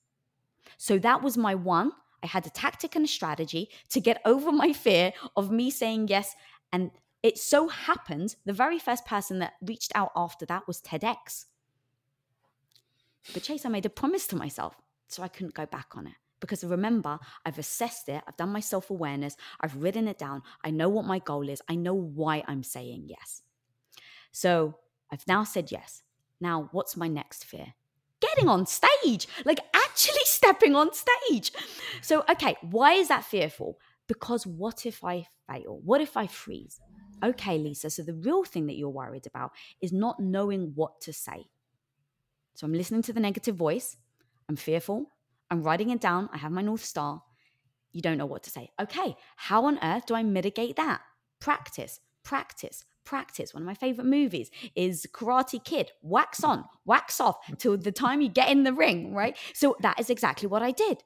So, 0.78 0.98
that 1.00 1.22
was 1.22 1.38
my 1.38 1.56
one. 1.56 1.92
I 2.24 2.28
had 2.28 2.46
a 2.46 2.52
tactic 2.52 2.96
and 2.96 3.06
a 3.06 3.10
strategy 3.10 3.70
to 3.90 4.00
get 4.00 4.22
over 4.26 4.52
my 4.52 4.72
fear 4.72 5.12
of 5.36 5.52
me 5.52 5.70
saying 5.70 6.08
yes 6.08 6.36
and 6.72 6.92
it 7.24 7.38
so 7.38 7.68
happened 7.68 8.36
the 8.46 8.54
very 8.54 8.80
first 8.80 9.06
person 9.06 9.40
that 9.40 9.54
reached 9.62 9.92
out 9.96 10.12
after 10.16 10.46
that 10.48 10.68
was 10.68 10.82
TEDx. 10.82 11.46
But 13.34 13.44
Chase, 13.44 13.66
I 13.66 13.70
made 13.70 13.86
a 13.86 13.90
promise 13.90 14.28
to 14.28 14.36
myself, 14.36 14.76
so 15.08 15.24
I 15.24 15.28
couldn't 15.28 15.54
go 15.54 15.66
back 15.66 15.96
on 15.96 16.08
it. 16.08 16.14
Because 16.40 16.64
remember, 16.64 17.20
I've 17.46 17.60
assessed 17.60 18.10
it, 18.10 18.24
I've 18.28 18.38
done 18.38 18.50
my 18.50 18.60
self 18.60 18.90
awareness, 18.90 19.36
I've 19.60 19.76
written 19.76 20.08
it 20.08 20.18
down, 20.18 20.42
I 20.64 20.72
know 20.72 20.90
what 20.90 21.06
my 21.06 21.20
goal 21.20 21.48
is, 21.50 21.62
I 21.70 21.76
know 21.76 21.94
why 21.94 22.44
I'm 22.48 22.64
saying 22.64 23.06
yes. 23.06 23.44
So 24.32 24.78
I've 25.12 25.28
now 25.28 25.44
said 25.44 25.72
yes. 25.72 26.02
Now, 26.40 26.70
what's 26.72 26.98
my 26.98 27.08
next 27.08 27.46
fear? 27.46 27.74
Getting 28.20 28.50
on 28.50 28.66
stage, 28.66 29.28
like 29.46 29.60
actually 29.74 30.22
stepping 30.26 30.76
on 30.76 30.90
stage. 30.94 31.52
So, 32.02 32.24
okay, 32.30 32.56
why 32.62 32.94
is 32.94 33.10
that 33.10 33.26
fearful? 33.26 33.78
Because 34.08 34.48
what 34.48 34.86
if 34.86 35.04
I 35.04 35.28
fail? 35.48 35.80
What 35.84 36.02
if 36.02 36.18
I 36.18 36.28
freeze? 36.28 36.80
okay, 37.24 37.58
Lisa, 37.58 37.90
so 37.90 38.04
the 38.04 38.14
real 38.14 38.44
thing 38.44 38.68
that 38.68 38.76
you're 38.76 38.90
worried 38.90 39.28
about 39.28 39.52
is 39.82 39.94
not 39.94 40.20
knowing 40.20 40.72
what 40.76 41.00
to 41.02 41.14
say. 41.14 41.46
So 42.54 42.66
I'm 42.66 42.74
listening 42.74 43.02
to 43.04 43.14
the 43.14 43.20
negative 43.20 43.56
voice. 43.56 43.98
I'm 44.50 44.56
fearful. 44.56 45.08
I'm 45.50 45.64
writing 45.64 45.90
it 45.90 46.02
down. 46.02 46.30
I 46.34 46.38
have 46.38 46.52
my 46.52 46.62
North 46.62 46.84
Star. 46.84 47.24
You 47.92 48.02
don't 48.02 48.18
know 48.18 48.26
what 48.26 48.44
to 48.44 48.50
say. 48.50 48.70
Okay, 48.80 49.16
how 49.36 49.66
on 49.66 49.80
earth 49.84 50.06
do 50.06 50.16
I 50.16 50.24
mitigate 50.24 50.76
that? 50.78 51.02
Practice, 51.40 52.00
practice, 52.24 52.86
practice. 53.04 53.54
One 53.54 53.64
of 53.64 53.68
my 53.68 53.74
favorite 53.74 54.08
movies 54.08 54.50
is 54.76 55.08
Karate 55.14 55.64
Kid. 55.64 55.92
Wax 56.02 56.44
on, 56.44 56.66
wax 56.86 57.20
off 57.20 57.38
till 57.58 57.78
the 57.78 57.92
time 57.92 58.22
you 58.22 58.30
get 58.30 58.50
in 58.50 58.64
the 58.64 58.74
ring, 58.74 59.14
right? 59.14 59.38
So 59.54 59.76
that 59.82 60.00
is 60.00 60.10
exactly 60.10 60.48
what 60.48 60.64
I 60.64 60.72
did. 60.72 61.04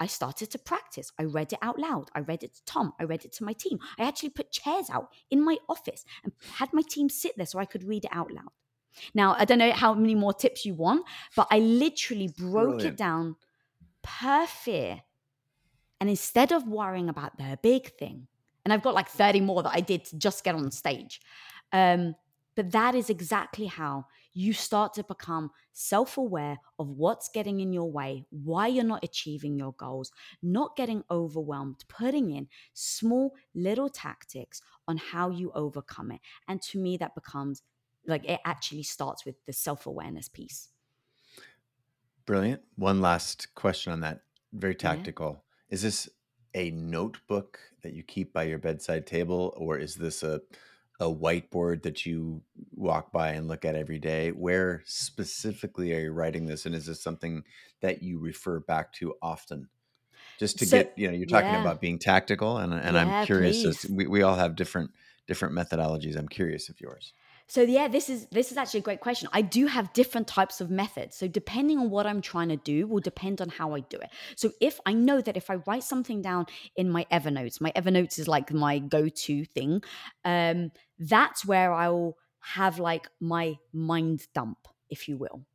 I 0.00 0.06
started 0.06 0.50
to 0.52 0.58
practice. 0.58 1.10
I 1.18 1.24
read 1.24 1.52
it 1.52 1.58
out 1.60 1.78
loud. 1.78 2.10
I 2.14 2.20
read 2.20 2.44
it 2.44 2.54
to 2.54 2.64
Tom. 2.64 2.92
I 3.00 3.04
read 3.04 3.24
it 3.24 3.32
to 3.32 3.44
my 3.44 3.52
team. 3.52 3.80
I 3.98 4.04
actually 4.04 4.28
put 4.28 4.52
chairs 4.52 4.88
out 4.90 5.08
in 5.30 5.44
my 5.44 5.56
office 5.68 6.04
and 6.22 6.32
had 6.54 6.72
my 6.72 6.82
team 6.88 7.08
sit 7.08 7.36
there 7.36 7.46
so 7.46 7.58
I 7.58 7.64
could 7.64 7.82
read 7.82 8.04
it 8.04 8.12
out 8.12 8.30
loud. 8.30 8.52
Now, 9.14 9.34
I 9.38 9.44
don't 9.44 9.58
know 9.58 9.72
how 9.72 9.94
many 9.94 10.14
more 10.14 10.32
tips 10.32 10.64
you 10.64 10.74
want, 10.74 11.06
but 11.36 11.46
I 11.50 11.58
literally 11.58 12.28
broke 12.28 12.52
Brilliant. 12.52 12.94
it 12.94 12.96
down 12.96 13.36
per 14.02 14.46
fear. 14.46 15.02
And 16.00 16.08
instead 16.08 16.52
of 16.52 16.66
worrying 16.68 17.08
about 17.08 17.38
the 17.38 17.58
big 17.62 17.96
thing, 17.98 18.28
and 18.64 18.72
I've 18.72 18.82
got 18.82 18.94
like 18.94 19.08
30 19.08 19.40
more 19.40 19.62
that 19.62 19.72
I 19.74 19.80
did 19.80 20.04
to 20.06 20.18
just 20.18 20.44
get 20.44 20.54
on 20.54 20.70
stage. 20.70 21.20
Um, 21.72 22.14
but 22.54 22.72
that 22.72 22.94
is 22.94 23.08
exactly 23.08 23.66
how 23.66 24.06
you 24.32 24.52
start 24.52 24.92
to 24.94 25.04
become 25.04 25.50
self 25.72 26.18
aware 26.18 26.58
of 26.78 26.88
what's 26.88 27.28
getting 27.28 27.60
in 27.60 27.72
your 27.72 27.90
way, 27.90 28.24
why 28.30 28.66
you're 28.66 28.84
not 28.84 29.04
achieving 29.04 29.56
your 29.56 29.72
goals, 29.74 30.10
not 30.42 30.76
getting 30.76 31.04
overwhelmed, 31.10 31.84
putting 31.88 32.30
in 32.30 32.48
small 32.74 33.34
little 33.54 33.88
tactics 33.88 34.60
on 34.86 34.96
how 34.96 35.30
you 35.30 35.52
overcome 35.54 36.10
it. 36.10 36.20
And 36.48 36.60
to 36.62 36.78
me, 36.78 36.96
that 36.96 37.14
becomes 37.14 37.62
like 38.08 38.24
it 38.24 38.40
actually 38.44 38.82
starts 38.82 39.24
with 39.24 39.36
the 39.46 39.52
self 39.52 39.86
awareness 39.86 40.28
piece. 40.28 40.68
Brilliant. 42.26 42.62
One 42.76 43.00
last 43.00 43.54
question 43.54 43.92
on 43.92 44.00
that. 44.00 44.20
Very 44.52 44.74
tactical. 44.74 45.44
Yeah. 45.70 45.74
Is 45.74 45.82
this 45.82 46.08
a 46.54 46.70
notebook 46.70 47.58
that 47.82 47.92
you 47.92 48.02
keep 48.02 48.32
by 48.32 48.44
your 48.44 48.58
bedside 48.58 49.06
table, 49.06 49.54
or 49.56 49.78
is 49.78 49.94
this 49.94 50.22
a 50.22 50.40
a 51.00 51.06
whiteboard 51.06 51.82
that 51.82 52.04
you 52.04 52.42
walk 52.74 53.12
by 53.12 53.28
and 53.30 53.46
look 53.46 53.64
at 53.64 53.76
every 53.76 54.00
day? 54.00 54.30
Where 54.30 54.82
specifically 54.84 55.94
are 55.94 56.00
you 56.00 56.12
writing 56.12 56.46
this, 56.46 56.66
and 56.66 56.74
is 56.74 56.86
this 56.86 57.00
something 57.00 57.44
that 57.80 58.02
you 58.02 58.18
refer 58.18 58.60
back 58.60 58.92
to 58.94 59.14
often? 59.22 59.68
Just 60.38 60.58
to 60.58 60.66
so, 60.66 60.78
get, 60.78 60.94
you 60.96 61.08
know, 61.08 61.14
you're 61.14 61.26
talking 61.26 61.50
yeah. 61.50 61.60
about 61.60 61.80
being 61.80 61.98
tactical, 61.98 62.58
and 62.58 62.72
and 62.72 62.96
yeah, 62.96 63.20
I'm 63.20 63.26
curious. 63.26 63.64
As, 63.64 63.86
we 63.88 64.06
we 64.06 64.22
all 64.22 64.36
have 64.36 64.56
different 64.56 64.90
different 65.26 65.54
methodologies. 65.54 66.16
I'm 66.16 66.28
curious 66.28 66.68
of 66.68 66.80
yours. 66.80 67.12
So 67.48 67.62
yeah, 67.62 67.88
this 67.88 68.08
is 68.10 68.26
this 68.26 68.52
is 68.52 68.58
actually 68.58 68.80
a 68.80 68.82
great 68.82 69.00
question. 69.00 69.28
I 69.32 69.40
do 69.42 69.66
have 69.66 69.92
different 69.94 70.28
types 70.28 70.60
of 70.60 70.70
methods. 70.70 71.16
So 71.16 71.26
depending 71.26 71.78
on 71.78 71.90
what 71.90 72.06
I'm 72.06 72.20
trying 72.20 72.50
to 72.50 72.56
do 72.56 72.86
will 72.86 73.00
depend 73.00 73.40
on 73.40 73.48
how 73.48 73.74
I 73.74 73.80
do 73.80 73.96
it. 73.98 74.10
So 74.36 74.52
if 74.60 74.78
I 74.84 74.92
know 74.92 75.20
that 75.22 75.36
if 75.36 75.50
I 75.50 75.56
write 75.66 75.82
something 75.82 76.20
down 76.22 76.46
in 76.76 76.90
my 76.90 77.06
Evernote, 77.10 77.60
my 77.60 77.72
Evernote 77.72 78.18
is 78.18 78.28
like 78.28 78.52
my 78.52 78.78
go-to 78.78 79.44
thing. 79.46 79.82
Um, 80.24 80.72
that's 80.98 81.44
where 81.44 81.72
I'll 81.72 82.16
have 82.40 82.78
like 82.78 83.08
my 83.20 83.56
mind 83.72 84.26
dump, 84.34 84.58
if 84.90 85.08
you 85.08 85.16
will. 85.16 85.46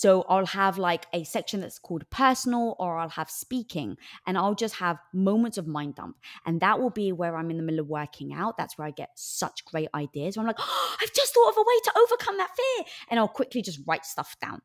So 0.00 0.24
I'll 0.30 0.46
have 0.46 0.78
like 0.78 1.04
a 1.12 1.24
section 1.24 1.60
that's 1.60 1.78
called 1.78 2.08
personal 2.08 2.74
or 2.78 2.96
I'll 2.96 3.10
have 3.10 3.28
speaking 3.28 3.98
and 4.26 4.38
I'll 4.38 4.54
just 4.54 4.76
have 4.76 4.96
moments 5.12 5.58
of 5.58 5.66
mind 5.66 5.96
dump. 5.96 6.16
And 6.46 6.58
that 6.62 6.80
will 6.80 6.88
be 6.88 7.12
where 7.12 7.36
I'm 7.36 7.50
in 7.50 7.58
the 7.58 7.62
middle 7.62 7.80
of 7.80 7.88
working 7.88 8.32
out. 8.32 8.56
That's 8.56 8.78
where 8.78 8.86
I 8.88 8.92
get 8.92 9.10
such 9.14 9.62
great 9.66 9.90
ideas. 9.94 10.38
I'm 10.38 10.46
like, 10.46 10.56
oh, 10.58 10.96
I've 11.02 11.12
just 11.12 11.34
thought 11.34 11.50
of 11.50 11.58
a 11.58 11.60
way 11.60 11.78
to 11.84 11.98
overcome 11.98 12.38
that 12.38 12.56
fear. 12.56 12.86
And 13.10 13.20
I'll 13.20 13.28
quickly 13.28 13.60
just 13.60 13.80
write 13.86 14.06
stuff 14.06 14.36
down. 14.40 14.62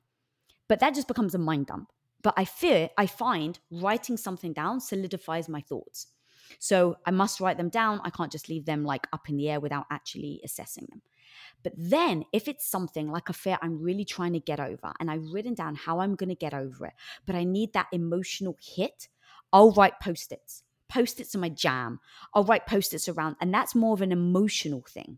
But 0.69 0.79
that 0.79 0.95
just 0.95 1.09
becomes 1.09 1.36
a 1.36 1.38
mind 1.38 1.65
dump. 1.65 1.91
But 2.23 2.36
I 2.38 2.45
fear, 2.45 2.91
I 2.97 3.05
find 3.05 3.59
writing 3.69 4.15
something 4.15 4.53
down 4.53 4.79
solidifies 4.79 5.49
my 5.49 5.59
thoughts. 5.59 6.07
So 6.59 6.95
I 7.05 7.11
must 7.11 7.41
write 7.41 7.57
them 7.57 7.67
down. 7.67 7.99
I 8.05 8.09
can't 8.09 8.31
just 8.31 8.47
leave 8.47 8.63
them 8.63 8.86
like 8.86 9.05
up 9.11 9.27
in 9.27 9.36
the 9.36 9.49
air 9.49 9.59
without 9.59 9.86
actually 9.91 10.39
assessing 10.45 10.88
them. 10.89 11.01
But 11.63 11.73
then, 11.77 12.25
if 12.33 12.47
it's 12.47 12.67
something 12.67 13.09
like 13.09 13.29
a 13.29 13.33
fear 13.33 13.57
I'm 13.61 13.81
really 13.81 14.05
trying 14.05 14.33
to 14.33 14.39
get 14.39 14.59
over 14.59 14.93
and 14.99 15.09
I've 15.09 15.31
written 15.31 15.53
down 15.53 15.75
how 15.75 15.99
I'm 15.99 16.15
going 16.15 16.29
to 16.29 16.36
get 16.36 16.53
over 16.53 16.86
it, 16.86 16.93
but 17.25 17.36
I 17.36 17.43
need 17.43 17.73
that 17.73 17.88
emotional 17.91 18.57
hit, 18.61 19.09
I'll 19.51 19.71
write 19.71 19.99
post 19.99 20.31
its. 20.31 20.63
Post 20.88 21.19
its 21.19 21.36
are 21.36 21.39
my 21.39 21.49
jam. 21.49 21.99
I'll 22.33 22.43
write 22.43 22.67
post 22.67 22.93
its 22.93 23.09
around, 23.09 23.38
and 23.41 23.53
that's 23.53 23.75
more 23.75 23.93
of 23.93 24.01
an 24.01 24.11
emotional 24.11 24.83
thing. 24.88 25.17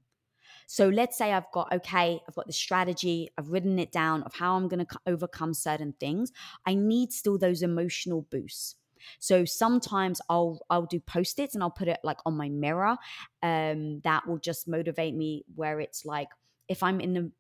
So 0.68 0.90
let's 0.90 1.18
say 1.18 1.32
I've 1.32 1.52
got, 1.54 1.72
okay, 1.74 2.20
I've 2.28 2.36
got 2.36 2.48
the 2.48 2.54
strategy, 2.54 3.30
I've 3.38 3.52
written 3.52 3.80
it 3.80 3.92
down 3.92 4.24
of 4.24 4.34
how 4.34 4.56
I'm 4.56 4.68
going 4.68 4.86
to 4.86 5.00
overcome 5.08 5.54
certain 5.54 5.94
things. 5.98 6.32
I 6.66 6.74
need 6.74 7.14
still 7.14 7.38
those 7.38 7.62
emotional 7.62 8.28
boosts. 8.30 8.76
So 9.20 9.46
sometimes 9.46 10.22
I'll 10.30 10.60
I'll 10.70 10.86
do 10.86 11.00
post-its 11.00 11.54
and 11.54 11.64
I'll 11.64 11.72
put 11.72 11.88
it 11.88 12.00
like 12.04 12.18
on 12.26 12.36
my 12.36 12.50
mirror. 12.50 12.98
Um, 13.42 14.02
that 14.04 14.28
will 14.28 14.40
just 14.40 14.68
motivate 14.68 15.16
me 15.16 15.46
where 15.56 15.80
it's 15.80 16.06
like 16.06 16.30
if 16.68 16.84
I'm 16.84 17.00
in 17.00 17.14
the 17.14 17.32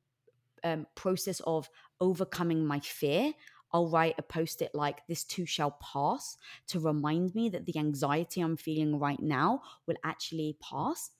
um, 0.64 0.88
process 0.96 1.42
of 1.46 1.70
overcoming 2.00 2.66
my 2.66 2.80
fear, 2.80 3.34
I'll 3.72 3.90
write 3.90 4.16
a 4.18 4.22
post 4.24 4.62
it 4.62 4.72
like, 4.74 5.06
This 5.08 5.24
too 5.24 5.46
shall 5.46 5.78
pass 5.82 6.38
to 6.68 6.80
remind 6.80 7.36
me 7.36 7.50
that 7.50 7.66
the 7.66 7.78
anxiety 7.78 8.42
I'm 8.42 8.58
feeling 8.58 9.00
right 9.00 9.20
now 9.20 9.62
will 9.86 9.98
actually 10.04 10.58
pass. 10.62 11.12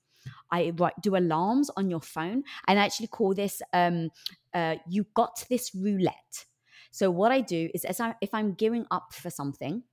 I 0.52 0.74
write, 0.76 0.94
do 1.02 1.16
alarms 1.16 1.70
on 1.78 1.90
your 1.90 2.02
phone 2.02 2.44
and 2.68 2.80
I 2.80 2.86
actually 2.86 3.08
call 3.08 3.34
this 3.34 3.62
um, 3.74 4.10
uh, 4.54 4.76
You 4.90 5.06
Got 5.14 5.46
This 5.50 5.74
Roulette. 5.74 6.46
So, 6.92 7.12
what 7.12 7.32
I 7.32 7.42
do 7.42 7.70
is, 7.74 7.86
as 7.86 8.00
I, 8.00 8.16
if 8.22 8.34
I'm 8.34 8.54
gearing 8.54 8.86
up 8.92 9.14
for 9.14 9.30
something, 9.30 9.84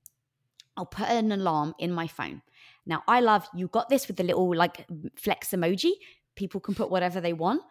I'll 0.77 0.85
put 0.85 1.09
an 1.09 1.31
alarm 1.31 1.73
in 1.79 1.91
my 1.91 2.07
phone. 2.07 2.41
Now, 2.85 3.03
I 3.07 3.19
love 3.19 3.47
you 3.53 3.67
got 3.67 3.89
this 3.89 4.07
with 4.07 4.17
the 4.17 4.23
little 4.23 4.53
like 4.55 4.85
flex 5.15 5.49
emoji. 5.51 5.91
People 6.35 6.59
can 6.59 6.75
put 6.75 6.91
whatever 6.91 7.21
they 7.21 7.33
want. 7.33 7.61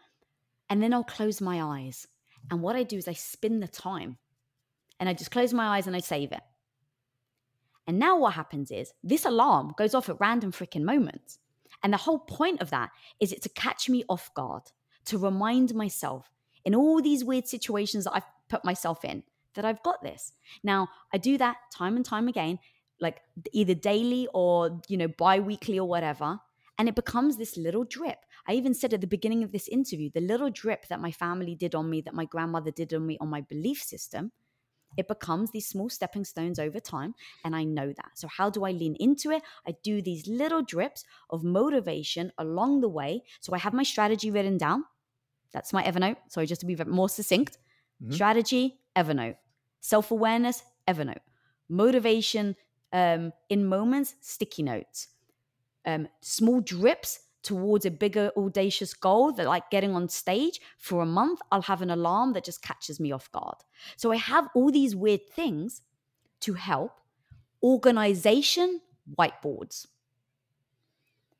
And 0.70 0.82
then 0.82 0.94
I'll 0.94 1.04
close 1.04 1.40
my 1.40 1.62
eyes. 1.62 2.06
And 2.50 2.62
what 2.62 2.76
I 2.76 2.82
do 2.82 2.96
is 2.96 3.08
I 3.08 3.12
spin 3.12 3.60
the 3.60 3.68
time 3.68 4.18
and 4.98 5.08
I 5.08 5.14
just 5.14 5.30
close 5.30 5.52
my 5.52 5.76
eyes 5.76 5.86
and 5.86 5.96
I 5.96 6.00
save 6.00 6.32
it. 6.32 6.40
And 7.86 7.98
now 7.98 8.16
what 8.18 8.34
happens 8.34 8.70
is 8.70 8.92
this 9.02 9.24
alarm 9.24 9.74
goes 9.76 9.94
off 9.94 10.08
at 10.08 10.20
random 10.20 10.52
freaking 10.52 10.82
moments. 10.82 11.38
And 11.82 11.92
the 11.92 11.98
whole 11.98 12.18
point 12.18 12.62
of 12.62 12.70
that 12.70 12.90
is 13.20 13.32
it 13.32 13.42
to 13.42 13.48
catch 13.50 13.88
me 13.88 14.04
off 14.08 14.32
guard, 14.34 14.62
to 15.06 15.18
remind 15.18 15.74
myself 15.74 16.30
in 16.64 16.74
all 16.74 17.02
these 17.02 17.24
weird 17.24 17.46
situations 17.46 18.04
that 18.04 18.14
I've 18.14 18.26
put 18.48 18.64
myself 18.64 19.04
in 19.04 19.22
that 19.54 19.64
I've 19.64 19.82
got 19.82 20.02
this. 20.02 20.32
Now, 20.62 20.88
I 21.12 21.18
do 21.18 21.36
that 21.38 21.56
time 21.72 21.96
and 21.96 22.04
time 22.04 22.28
again 22.28 22.58
like 23.04 23.20
either 23.52 23.74
daily 23.74 24.26
or 24.34 24.80
you 24.88 24.96
know 24.96 25.08
bi-weekly 25.08 25.78
or 25.78 25.86
whatever 25.86 26.40
and 26.78 26.88
it 26.88 26.96
becomes 26.96 27.36
this 27.36 27.56
little 27.56 27.84
drip. 27.84 28.18
I 28.48 28.54
even 28.54 28.74
said 28.74 28.92
at 28.92 29.00
the 29.00 29.06
beginning 29.06 29.44
of 29.44 29.52
this 29.52 29.68
interview 29.68 30.10
the 30.12 30.20
little 30.20 30.50
drip 30.50 30.88
that 30.88 31.00
my 31.00 31.12
family 31.12 31.54
did 31.54 31.74
on 31.74 31.88
me 31.88 32.00
that 32.02 32.14
my 32.14 32.24
grandmother 32.24 32.72
did 32.72 32.92
on 32.92 33.06
me 33.06 33.16
on 33.20 33.28
my 33.28 33.42
belief 33.42 33.80
system 33.82 34.32
it 34.96 35.08
becomes 35.08 35.50
these 35.50 35.66
small 35.66 35.88
stepping 35.88 36.24
stones 36.24 36.58
over 36.58 36.80
time 36.80 37.14
and 37.44 37.54
i 37.56 37.64
know 37.64 37.88
that. 37.92 38.12
So 38.14 38.28
how 38.28 38.50
do 38.50 38.64
i 38.64 38.70
lean 38.70 38.96
into 39.00 39.30
it? 39.30 39.42
I 39.66 39.74
do 39.82 40.00
these 40.02 40.26
little 40.26 40.62
drips 40.62 41.04
of 41.30 41.44
motivation 41.44 42.32
along 42.38 42.80
the 42.80 42.88
way. 42.88 43.22
So 43.40 43.54
i 43.54 43.58
have 43.58 43.74
my 43.74 43.82
strategy 43.82 44.30
written 44.30 44.58
down. 44.58 44.84
That's 45.52 45.72
my 45.72 45.82
evernote. 45.82 46.16
So 46.28 46.44
just 46.44 46.60
to 46.62 46.66
be 46.66 46.76
more 46.84 47.08
succinct. 47.08 47.58
Mm-hmm. 48.02 48.12
strategy 48.12 48.80
evernote. 48.96 49.36
Self-awareness 49.80 50.62
evernote. 50.88 51.24
Motivation 51.68 52.56
um, 52.94 53.32
in 53.50 53.66
moments, 53.66 54.14
sticky 54.22 54.62
notes, 54.62 55.08
um, 55.84 56.08
small 56.22 56.60
drips 56.60 57.20
towards 57.42 57.84
a 57.84 57.90
bigger 57.90 58.30
audacious 58.38 58.94
goal 58.94 59.30
that 59.32 59.46
like 59.46 59.68
getting 59.70 59.94
on 59.94 60.08
stage 60.08 60.62
for 60.78 61.02
a 61.02 61.06
month 61.06 61.40
i'll 61.52 61.60
have 61.60 61.82
an 61.82 61.90
alarm 61.90 62.32
that 62.32 62.42
just 62.42 62.62
catches 62.62 62.98
me 62.98 63.12
off 63.12 63.30
guard. 63.32 63.56
So 63.96 64.10
i 64.10 64.16
have 64.16 64.48
all 64.54 64.72
these 64.72 64.96
weird 64.96 65.28
things 65.28 65.82
to 66.40 66.54
help 66.54 67.00
organization 67.62 68.80
whiteboards 69.18 69.86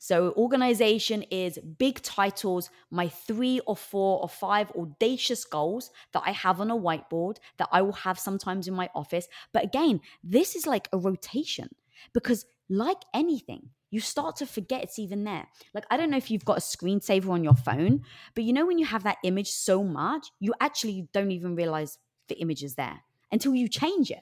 so, 0.04 0.34
organization 0.36 1.22
is 1.30 1.58
big 1.78 2.02
titles, 2.02 2.68
my 2.90 3.08
three 3.08 3.60
or 3.60 3.74
four 3.74 4.20
or 4.20 4.28
five 4.28 4.70
audacious 4.72 5.46
goals 5.46 5.90
that 6.12 6.22
I 6.26 6.32
have 6.32 6.60
on 6.60 6.70
a 6.70 6.76
whiteboard 6.76 7.38
that 7.56 7.70
I 7.72 7.80
will 7.80 7.94
have 7.94 8.18
sometimes 8.18 8.68
in 8.68 8.74
my 8.74 8.90
office. 8.94 9.26
But 9.54 9.64
again, 9.64 10.02
this 10.22 10.56
is 10.56 10.66
like 10.66 10.90
a 10.92 10.98
rotation 10.98 11.70
because, 12.12 12.44
like 12.68 12.98
anything, 13.14 13.70
you 13.90 14.00
start 14.00 14.36
to 14.36 14.46
forget 14.46 14.82
it's 14.82 14.98
even 14.98 15.24
there. 15.24 15.46
Like, 15.72 15.86
I 15.90 15.96
don't 15.96 16.10
know 16.10 16.18
if 16.18 16.30
you've 16.30 16.44
got 16.44 16.58
a 16.58 16.60
screensaver 16.60 17.30
on 17.30 17.42
your 17.42 17.54
phone, 17.54 18.02
but 18.34 18.44
you 18.44 18.52
know, 18.52 18.66
when 18.66 18.76
you 18.78 18.84
have 18.84 19.04
that 19.04 19.16
image 19.24 19.48
so 19.52 19.82
much, 19.82 20.26
you 20.38 20.52
actually 20.60 21.08
don't 21.14 21.30
even 21.30 21.56
realize 21.56 21.96
the 22.28 22.38
image 22.40 22.62
is 22.62 22.74
there 22.74 23.00
until 23.32 23.54
you 23.54 23.68
change 23.68 24.10
it. 24.10 24.20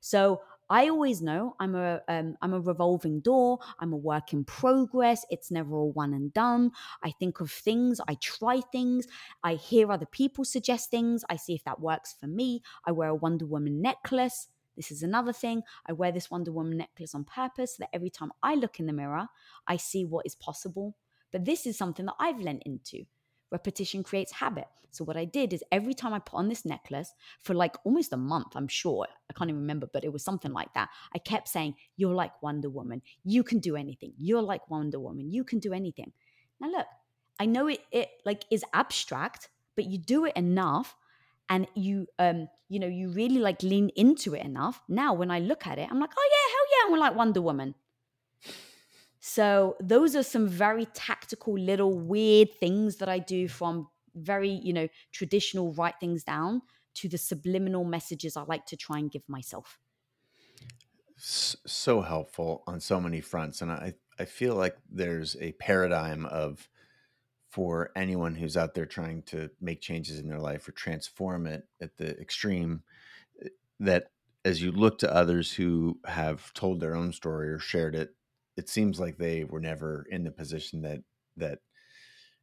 So, 0.00 0.42
I 0.74 0.88
always 0.88 1.22
know 1.22 1.54
I'm 1.60 1.76
a 1.76 2.00
um, 2.08 2.36
I'm 2.42 2.52
a 2.52 2.58
revolving 2.58 3.20
door. 3.20 3.60
I'm 3.78 3.92
a 3.92 3.96
work 3.96 4.32
in 4.32 4.44
progress. 4.44 5.24
It's 5.30 5.52
never 5.52 5.76
all 5.76 5.92
one 5.92 6.12
and 6.12 6.34
done. 6.34 6.72
I 7.00 7.12
think 7.12 7.38
of 7.38 7.48
things. 7.52 8.00
I 8.08 8.16
try 8.16 8.60
things. 8.72 9.06
I 9.44 9.54
hear 9.54 9.92
other 9.92 10.06
people 10.06 10.44
suggest 10.44 10.90
things. 10.90 11.24
I 11.30 11.36
see 11.36 11.54
if 11.54 11.62
that 11.62 11.78
works 11.78 12.16
for 12.18 12.26
me. 12.26 12.60
I 12.84 12.90
wear 12.90 13.10
a 13.10 13.14
Wonder 13.14 13.46
Woman 13.46 13.82
necklace. 13.82 14.48
This 14.74 14.90
is 14.90 15.04
another 15.04 15.32
thing. 15.32 15.62
I 15.86 15.92
wear 15.92 16.10
this 16.10 16.28
Wonder 16.28 16.50
Woman 16.50 16.78
necklace 16.78 17.14
on 17.14 17.22
purpose 17.22 17.76
so 17.76 17.84
that 17.84 17.94
every 17.94 18.10
time 18.10 18.32
I 18.42 18.56
look 18.56 18.80
in 18.80 18.86
the 18.86 18.92
mirror, 18.92 19.28
I 19.68 19.76
see 19.76 20.04
what 20.04 20.26
is 20.26 20.34
possible. 20.34 20.96
But 21.30 21.44
this 21.44 21.66
is 21.66 21.78
something 21.78 22.06
that 22.06 22.16
I've 22.18 22.40
lent 22.40 22.64
into. 22.66 23.04
Repetition 23.54 24.02
creates 24.02 24.32
habit. 24.32 24.66
So 24.90 25.04
what 25.04 25.16
I 25.16 25.24
did 25.24 25.52
is 25.52 25.62
every 25.70 25.94
time 25.94 26.12
I 26.12 26.18
put 26.18 26.38
on 26.38 26.48
this 26.48 26.64
necklace 26.64 27.14
for 27.40 27.54
like 27.54 27.76
almost 27.84 28.12
a 28.12 28.16
month, 28.16 28.56
I'm 28.56 28.66
sure, 28.66 29.06
I 29.30 29.32
can't 29.32 29.48
even 29.50 29.60
remember, 29.60 29.88
but 29.92 30.04
it 30.04 30.12
was 30.12 30.24
something 30.24 30.52
like 30.52 30.72
that. 30.74 30.88
I 31.14 31.18
kept 31.18 31.46
saying, 31.48 31.74
"You're 31.96 32.18
like 32.22 32.42
Wonder 32.42 32.70
Woman. 32.78 33.00
You 33.24 33.44
can 33.44 33.60
do 33.60 33.76
anything. 33.76 34.12
You're 34.18 34.42
like 34.42 34.68
Wonder 34.70 34.98
Woman. 34.98 35.30
You 35.30 35.44
can 35.44 35.60
do 35.60 35.72
anything." 35.72 36.12
Now 36.60 36.68
look, 36.76 36.86
I 37.38 37.46
know 37.46 37.68
it 37.68 37.80
it 37.92 38.08
like 38.24 38.44
is 38.50 38.64
abstract, 38.72 39.50
but 39.76 39.84
you 39.84 39.98
do 39.98 40.24
it 40.26 40.36
enough 40.36 40.96
and 41.48 41.66
you 41.74 42.06
um 42.18 42.48
you 42.68 42.80
know 42.80 42.86
you 42.86 43.08
really 43.10 43.38
like 43.38 43.62
lean 43.62 43.90
into 43.96 44.34
it 44.34 44.44
enough 44.44 44.82
now 44.88 45.12
when 45.12 45.30
i 45.30 45.38
look 45.38 45.66
at 45.66 45.78
it 45.78 45.88
i'm 45.90 46.00
like 46.00 46.14
oh 46.16 46.28
yeah 46.34 46.46
hell 46.54 46.66
yeah 46.72 46.94
i'm 46.94 47.00
like 47.00 47.16
wonder 47.16 47.42
woman 47.42 47.74
so 49.26 49.74
those 49.80 50.14
are 50.14 50.22
some 50.22 50.46
very 50.46 50.84
tactical 50.92 51.58
little 51.58 51.98
weird 51.98 52.52
things 52.60 52.96
that 52.96 53.08
i 53.08 53.18
do 53.18 53.48
from 53.48 53.88
very 54.14 54.50
you 54.50 54.70
know 54.70 54.86
traditional 55.12 55.72
write 55.72 55.94
things 55.98 56.22
down 56.24 56.60
to 56.92 57.08
the 57.08 57.16
subliminal 57.16 57.84
messages 57.84 58.36
i 58.36 58.42
like 58.42 58.66
to 58.66 58.76
try 58.76 58.98
and 58.98 59.10
give 59.10 59.26
myself. 59.26 59.80
So 61.16 62.02
helpful 62.02 62.64
on 62.66 62.80
so 62.80 63.00
many 63.00 63.22
fronts 63.22 63.62
and 63.62 63.72
i 63.72 63.94
i 64.18 64.26
feel 64.26 64.56
like 64.56 64.76
there's 64.90 65.36
a 65.36 65.52
paradigm 65.52 66.26
of 66.26 66.68
for 67.48 67.92
anyone 67.96 68.34
who's 68.34 68.58
out 68.58 68.74
there 68.74 68.84
trying 68.84 69.22
to 69.22 69.48
make 69.58 69.80
changes 69.80 70.18
in 70.18 70.28
their 70.28 70.40
life 70.40 70.68
or 70.68 70.72
transform 70.72 71.46
it 71.46 71.66
at 71.80 71.96
the 71.96 72.10
extreme 72.20 72.82
eh, 73.42 73.48
that 73.80 74.10
as 74.44 74.60
you 74.60 74.70
look 74.70 74.98
to 74.98 75.14
others 75.14 75.54
who 75.54 75.98
have 76.04 76.52
told 76.52 76.78
their 76.78 76.94
own 76.94 77.10
story 77.10 77.48
or 77.48 77.58
shared 77.58 77.94
it 77.94 78.14
it 78.56 78.68
seems 78.68 79.00
like 79.00 79.18
they 79.18 79.44
were 79.44 79.60
never 79.60 80.06
in 80.10 80.24
the 80.24 80.30
position 80.30 80.82
that 80.82 81.00
that 81.36 81.58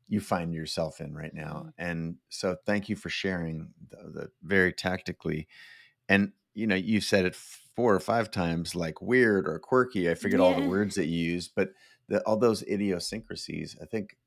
you 0.08 0.20
find 0.20 0.54
yourself 0.54 1.00
in 1.00 1.14
right 1.14 1.34
now 1.34 1.66
mm-hmm. 1.66 1.70
and 1.78 2.16
so 2.30 2.56
thank 2.66 2.90
you 2.90 2.96
for 2.96 3.10
sharing 3.10 3.70
the, 3.90 4.12
the, 4.12 4.30
very 4.44 4.74
tactically 4.74 5.48
and 6.10 6.32
you 6.54 6.68
know 6.68 6.76
you 6.76 7.00
said 7.00 7.26
it 7.26 7.36
four 7.36 7.96
or 7.96 8.00
five 8.00 8.30
times 8.30 8.76
like 8.76 9.02
weird 9.02 9.48
or 9.48 9.58
quirky 9.60 10.10
i 10.10 10.14
forget 10.14 10.40
yeah. 10.40 10.46
all 10.46 10.54
the 10.54 10.68
words 10.68 10.96
that 10.96 11.08
you 11.08 11.18
use 11.18 11.48
but 11.48 11.70
the, 12.08 12.22
all 12.22 12.38
those 12.38 12.64
idiosyncrasies 12.64 13.78
i 13.82 13.86
think 13.86 14.18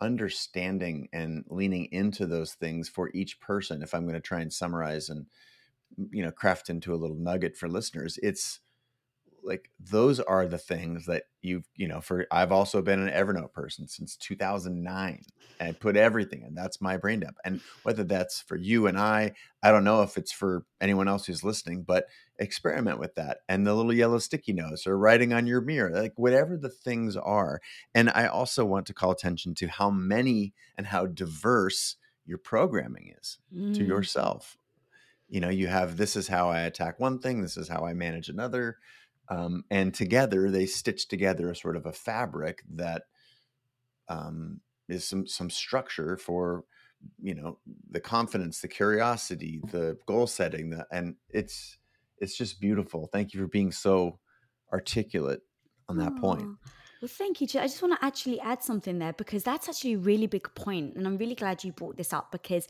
understanding 0.00 1.08
and 1.12 1.44
leaning 1.48 1.86
into 1.92 2.26
those 2.26 2.54
things 2.54 2.88
for 2.88 3.10
each 3.14 3.38
person 3.38 3.82
if 3.82 3.94
i'm 3.94 4.02
going 4.02 4.14
to 4.14 4.20
try 4.20 4.40
and 4.40 4.52
summarize 4.52 5.08
and 5.08 5.26
you 6.10 6.22
know 6.22 6.30
craft 6.30 6.70
into 6.70 6.94
a 6.94 6.96
little 6.96 7.16
nugget 7.16 7.56
for 7.56 7.68
listeners 7.68 8.18
it's 8.22 8.60
like 9.42 9.70
those 9.78 10.20
are 10.20 10.46
the 10.46 10.58
things 10.58 11.06
that 11.06 11.24
you've 11.42 11.68
you 11.76 11.88
know 11.88 12.00
for 12.00 12.26
i've 12.30 12.52
also 12.52 12.82
been 12.82 13.06
an 13.06 13.12
evernote 13.12 13.52
person 13.52 13.86
since 13.88 14.16
2009 14.16 15.22
and 15.58 15.68
i 15.68 15.72
put 15.72 15.96
everything 15.96 16.42
in 16.42 16.54
that's 16.54 16.80
my 16.80 16.96
brain 16.96 17.20
dump 17.20 17.36
and 17.44 17.60
whether 17.82 18.04
that's 18.04 18.40
for 18.40 18.56
you 18.56 18.86
and 18.86 18.98
i 18.98 19.32
i 19.62 19.70
don't 19.70 19.84
know 19.84 20.02
if 20.02 20.16
it's 20.16 20.32
for 20.32 20.64
anyone 20.80 21.08
else 21.08 21.26
who's 21.26 21.44
listening 21.44 21.82
but 21.82 22.06
experiment 22.38 22.98
with 22.98 23.14
that 23.14 23.38
and 23.48 23.66
the 23.66 23.74
little 23.74 23.92
yellow 23.92 24.18
sticky 24.18 24.52
notes 24.52 24.86
or 24.86 24.98
writing 24.98 25.32
on 25.32 25.46
your 25.46 25.60
mirror 25.60 25.90
like 25.90 26.14
whatever 26.16 26.56
the 26.56 26.70
things 26.70 27.16
are 27.16 27.60
and 27.94 28.10
i 28.10 28.26
also 28.26 28.64
want 28.64 28.86
to 28.86 28.94
call 28.94 29.10
attention 29.10 29.54
to 29.54 29.66
how 29.66 29.90
many 29.90 30.52
and 30.76 30.86
how 30.86 31.06
diverse 31.06 31.96
your 32.26 32.38
programming 32.38 33.14
is 33.18 33.38
mm. 33.54 33.74
to 33.74 33.84
yourself 33.84 34.56
you 35.30 35.40
know 35.40 35.48
you 35.48 35.68
have 35.68 35.96
this 35.96 36.16
is 36.16 36.28
how 36.28 36.50
i 36.50 36.60
attack 36.60 36.98
one 36.98 37.18
thing 37.18 37.40
this 37.40 37.56
is 37.56 37.68
how 37.68 37.86
i 37.86 37.94
manage 37.94 38.28
another 38.28 38.76
um, 39.30 39.64
and 39.70 39.94
together 39.94 40.50
they 40.50 40.66
stitch 40.66 41.08
together 41.08 41.50
a 41.50 41.56
sort 41.56 41.76
of 41.76 41.86
a 41.86 41.92
fabric 41.92 42.62
that 42.74 43.04
um, 44.08 44.60
is 44.88 45.06
some 45.06 45.26
some 45.26 45.48
structure 45.48 46.16
for 46.16 46.64
you 47.22 47.34
know 47.34 47.58
the 47.90 48.00
confidence 48.00 48.60
the 48.60 48.68
curiosity 48.68 49.60
the 49.70 49.96
goal 50.06 50.26
setting 50.26 50.70
the, 50.70 50.86
and 50.92 51.14
it's 51.30 51.78
it's 52.18 52.36
just 52.36 52.60
beautiful 52.60 53.08
thank 53.12 53.32
you 53.32 53.40
for 53.40 53.46
being 53.46 53.72
so 53.72 54.18
articulate 54.72 55.40
on 55.88 55.96
that 55.96 56.12
Aww. 56.12 56.20
point 56.20 56.48
well, 57.00 57.08
thank 57.08 57.40
you. 57.40 57.46
I 57.58 57.62
just 57.62 57.80
want 57.80 57.98
to 57.98 58.04
actually 58.04 58.40
add 58.40 58.62
something 58.62 58.98
there 58.98 59.14
because 59.14 59.42
that's 59.42 59.70
actually 59.70 59.94
a 59.94 59.98
really 59.98 60.26
big 60.26 60.54
point, 60.54 60.96
and 60.96 61.06
I'm 61.06 61.16
really 61.16 61.34
glad 61.34 61.64
you 61.64 61.72
brought 61.72 61.96
this 61.96 62.12
up 62.12 62.30
because 62.30 62.68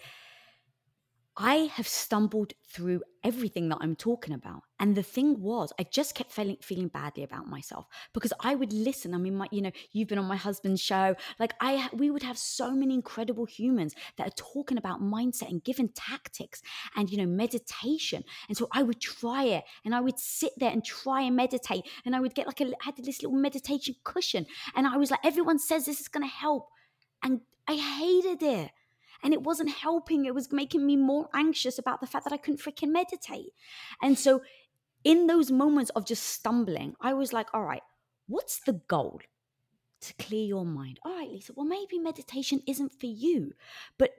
I 1.43 1.71
have 1.73 1.89
stumbled 1.89 2.53
through 2.69 3.03
everything 3.25 3.71
that 3.71 3.79
I'm 3.81 3.97
talking 3.97 4.35
about. 4.35 4.61
And 4.79 4.95
the 4.95 5.03
thing 5.03 5.41
was, 5.41 5.73
I 5.79 5.85
just 5.85 6.15
kept 6.15 6.33
feeling 6.33 6.59
feeling 6.61 6.89
badly 6.89 7.23
about 7.23 7.49
myself 7.49 7.87
because 8.13 8.35
I 8.41 8.55
would 8.55 8.75
listen. 8.75 9.15
I 9.15 9.17
mean, 9.17 9.37
my, 9.37 9.47
you 9.51 9.63
know, 9.63 9.71
you've 9.91 10.09
been 10.09 10.19
on 10.19 10.27
my 10.27 10.37
husband's 10.37 10.83
show. 10.83 11.17
Like 11.39 11.55
I, 11.59 11.89
we 11.95 12.11
would 12.11 12.23
have 12.23 12.37
so 12.37 12.73
many 12.73 12.93
incredible 12.93 13.47
humans 13.47 13.95
that 14.19 14.29
are 14.29 14.37
talking 14.37 14.77
about 14.77 15.01
mindset 15.01 15.49
and 15.49 15.65
given 15.65 15.89
tactics 15.95 16.61
and 16.95 17.09
you 17.09 17.17
know 17.17 17.27
meditation. 17.27 18.23
And 18.49 18.57
so 18.59 18.69
I 18.71 18.83
would 18.83 19.01
try 19.01 19.45
it, 19.45 19.65
and 19.87 19.95
I 19.95 20.03
would 20.03 20.19
sit 20.19 20.53
there 20.59 20.71
and 20.71 20.85
try 20.85 21.23
and 21.23 21.37
meditate, 21.37 21.89
and 22.05 22.15
I 22.15 22.21
would 22.21 22.35
get 22.35 22.49
like 22.49 22.61
a 22.61 22.67
I 22.67 22.85
had 22.85 22.97
this 22.99 23.23
little 23.23 23.39
meditation 23.39 23.95
cushion, 24.05 24.45
and 24.77 24.87
I 24.87 24.99
was 24.99 25.11
like, 25.11 25.21
everyone 25.25 25.59
says 25.59 25.87
this 25.87 26.01
is 26.01 26.09
going 26.09 26.29
to 26.29 26.35
help, 26.35 26.69
and 27.23 27.41
I 27.67 27.77
hated 27.77 28.43
it 28.43 28.71
and 29.23 29.33
it 29.33 29.43
wasn't 29.43 29.71
helping. 29.71 30.25
It 30.25 30.35
was 30.35 30.53
making 30.53 30.87
me 30.87 30.97
more 30.97 31.29
anxious 31.35 31.79
about 31.79 32.01
the 32.01 32.07
fact 32.07 32.25
that 32.25 32.33
I 32.33 32.37
couldn't 32.37 32.61
freaking 32.61 32.93
meditate. 32.93 33.53
And 34.03 34.19
so, 34.19 34.43
in 35.05 35.27
those 35.27 35.51
moments 35.51 35.91
of 35.91 36.05
just 36.05 36.23
stumbling, 36.25 36.95
I 37.01 37.15
was 37.15 37.33
like, 37.33 37.49
all 37.55 37.65
right, 37.65 37.83
what's 38.27 38.61
the 38.61 38.81
goal? 38.89 39.21
To 40.03 40.15
clear 40.15 40.45
your 40.45 40.65
mind. 40.65 40.99
All 41.05 41.15
right, 41.15 41.31
Lisa, 41.31 41.53
well, 41.55 41.67
maybe 41.67 41.99
meditation 41.99 42.63
isn't 42.67 42.93
for 42.99 43.07
you, 43.07 43.53
but 43.99 44.13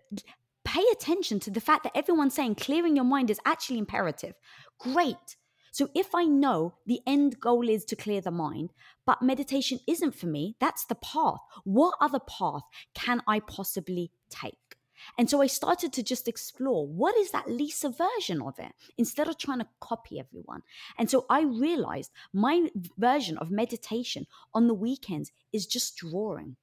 pay 0.64 0.84
attention 0.92 1.40
to 1.40 1.52
the 1.52 1.62
fact 1.62 1.84
that 1.84 1.98
everyone's 1.98 2.36
saying 2.36 2.56
clearing 2.56 2.96
your 2.96 3.06
mind 3.06 3.30
is 3.32 3.40
actually 3.46 3.80
imperative. 3.80 4.36
Great. 4.80 5.38
So 5.72 5.90
if 5.96 6.14
I 6.14 6.26
know 6.26 6.76
the 6.86 7.00
end 7.08 7.40
goal 7.40 7.68
is 7.70 7.86
to 7.86 7.96
clear 7.96 8.22
the 8.22 8.30
mind, 8.30 8.74
but 9.06 9.22
meditation 9.22 9.80
isn't 9.88 10.16
for 10.16 10.28
me, 10.28 10.56
that's 10.60 10.86
the 10.86 10.96
path. 10.96 11.40
What 11.64 11.96
other 12.02 12.20
path 12.20 12.64
can 12.94 13.22
I 13.26 13.40
possibly 13.40 14.12
take? 14.30 14.71
And 15.18 15.30
so 15.30 15.42
I 15.42 15.48
started 15.48 15.94
to 15.94 16.04
just 16.04 16.28
explore 16.28 16.88
what 16.88 17.18
is 17.18 17.32
that 17.32 17.50
Lisa 17.50 17.90
version 17.90 18.42
of 18.42 18.60
it 18.60 18.74
instead 18.98 19.28
of 19.28 19.38
trying 19.38 19.60
to 19.60 19.68
copy 19.80 20.20
everyone. 20.20 20.64
And 20.98 21.10
so 21.10 21.26
I 21.30 21.42
realized 21.42 22.12
my 22.34 22.70
version 22.98 23.38
of 23.38 23.52
meditation 23.52 24.28
on 24.54 24.68
the 24.68 24.74
weekends 24.74 25.32
is 25.52 25.66
just 25.66 25.98
drawing. 25.98 26.56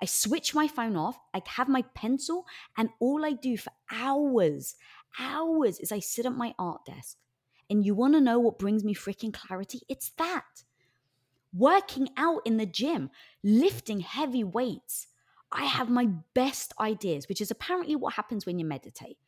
I 0.00 0.04
switch 0.04 0.54
my 0.54 0.68
phone 0.68 0.96
off, 0.96 1.18
I 1.32 1.42
have 1.46 1.68
my 1.68 1.82
pencil, 1.94 2.46
and 2.76 2.90
all 3.00 3.24
I 3.24 3.32
do 3.32 3.56
for 3.56 3.72
hours, 3.90 4.76
hours 5.18 5.78
is 5.78 5.90
I 5.90 6.00
sit 6.00 6.26
at 6.26 6.32
my 6.32 6.54
art 6.58 6.84
desk. 6.84 7.16
And 7.68 7.84
you 7.84 7.94
want 7.94 8.14
to 8.14 8.20
know 8.20 8.38
what 8.38 8.58
brings 8.58 8.84
me 8.84 8.94
freaking 8.94 9.32
clarity? 9.32 9.82
It's 9.88 10.10
that. 10.18 10.64
Working 11.52 12.10
out 12.16 12.42
in 12.44 12.58
the 12.58 12.66
gym, 12.66 13.10
lifting 13.42 14.00
heavy 14.00 14.44
weights, 14.44 15.08
I 15.52 15.64
have 15.64 15.88
my 15.88 16.08
best 16.34 16.72
ideas, 16.80 17.28
which 17.28 17.40
is 17.40 17.50
apparently 17.50 17.96
what 17.96 18.14
happens 18.14 18.46
when 18.46 18.58
you 18.58 18.64
meditate. 18.64 19.18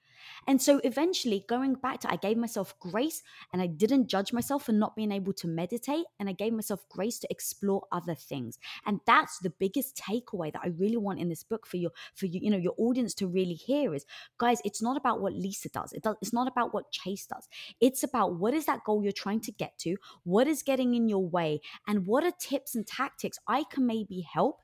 And 0.46 0.60
so 0.60 0.80
eventually, 0.84 1.44
going 1.48 1.74
back 1.74 2.00
to, 2.00 2.10
I 2.10 2.16
gave 2.16 2.36
myself 2.36 2.78
grace 2.80 3.22
and 3.52 3.60
I 3.60 3.66
didn't 3.66 4.08
judge 4.08 4.32
myself 4.32 4.64
for 4.64 4.72
not 4.72 4.96
being 4.96 5.12
able 5.12 5.32
to 5.34 5.48
meditate. 5.48 6.04
And 6.18 6.28
I 6.28 6.32
gave 6.32 6.52
myself 6.52 6.88
grace 6.88 7.18
to 7.20 7.30
explore 7.30 7.84
other 7.92 8.14
things. 8.14 8.58
And 8.86 9.00
that's 9.06 9.38
the 9.38 9.50
biggest 9.50 9.96
takeaway 9.96 10.52
that 10.52 10.62
I 10.64 10.68
really 10.68 10.96
want 10.96 11.20
in 11.20 11.28
this 11.28 11.42
book 11.42 11.66
for 11.66 11.76
your, 11.76 11.90
for 12.14 12.26
you, 12.26 12.40
you 12.42 12.50
know, 12.50 12.56
your 12.56 12.74
audience 12.78 13.14
to 13.14 13.26
really 13.26 13.54
hear 13.54 13.94
is 13.94 14.06
guys, 14.38 14.60
it's 14.64 14.82
not 14.82 14.96
about 14.96 15.20
what 15.20 15.34
Lisa 15.34 15.68
does. 15.68 15.92
It 15.92 16.02
does, 16.02 16.16
it's 16.22 16.32
not 16.32 16.48
about 16.48 16.72
what 16.72 16.90
Chase 16.92 17.26
does. 17.26 17.48
It's 17.80 18.02
about 18.02 18.34
what 18.36 18.54
is 18.54 18.66
that 18.66 18.84
goal 18.84 19.02
you're 19.02 19.12
trying 19.12 19.40
to 19.40 19.52
get 19.52 19.76
to? 19.78 19.96
What 20.24 20.46
is 20.46 20.62
getting 20.62 20.94
in 20.94 21.08
your 21.08 21.26
way? 21.26 21.60
And 21.86 22.06
what 22.06 22.24
are 22.24 22.32
tips 22.38 22.74
and 22.74 22.86
tactics 22.86 23.38
I 23.46 23.64
can 23.64 23.86
maybe 23.86 24.20
help 24.32 24.60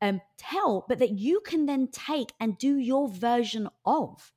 um, 0.00 0.20
tell, 0.36 0.84
but 0.88 0.98
that 0.98 1.18
you 1.18 1.40
can 1.44 1.66
then 1.66 1.88
take 1.88 2.32
and 2.40 2.58
do 2.58 2.76
your 2.76 3.08
version 3.08 3.68
of. 3.84 4.32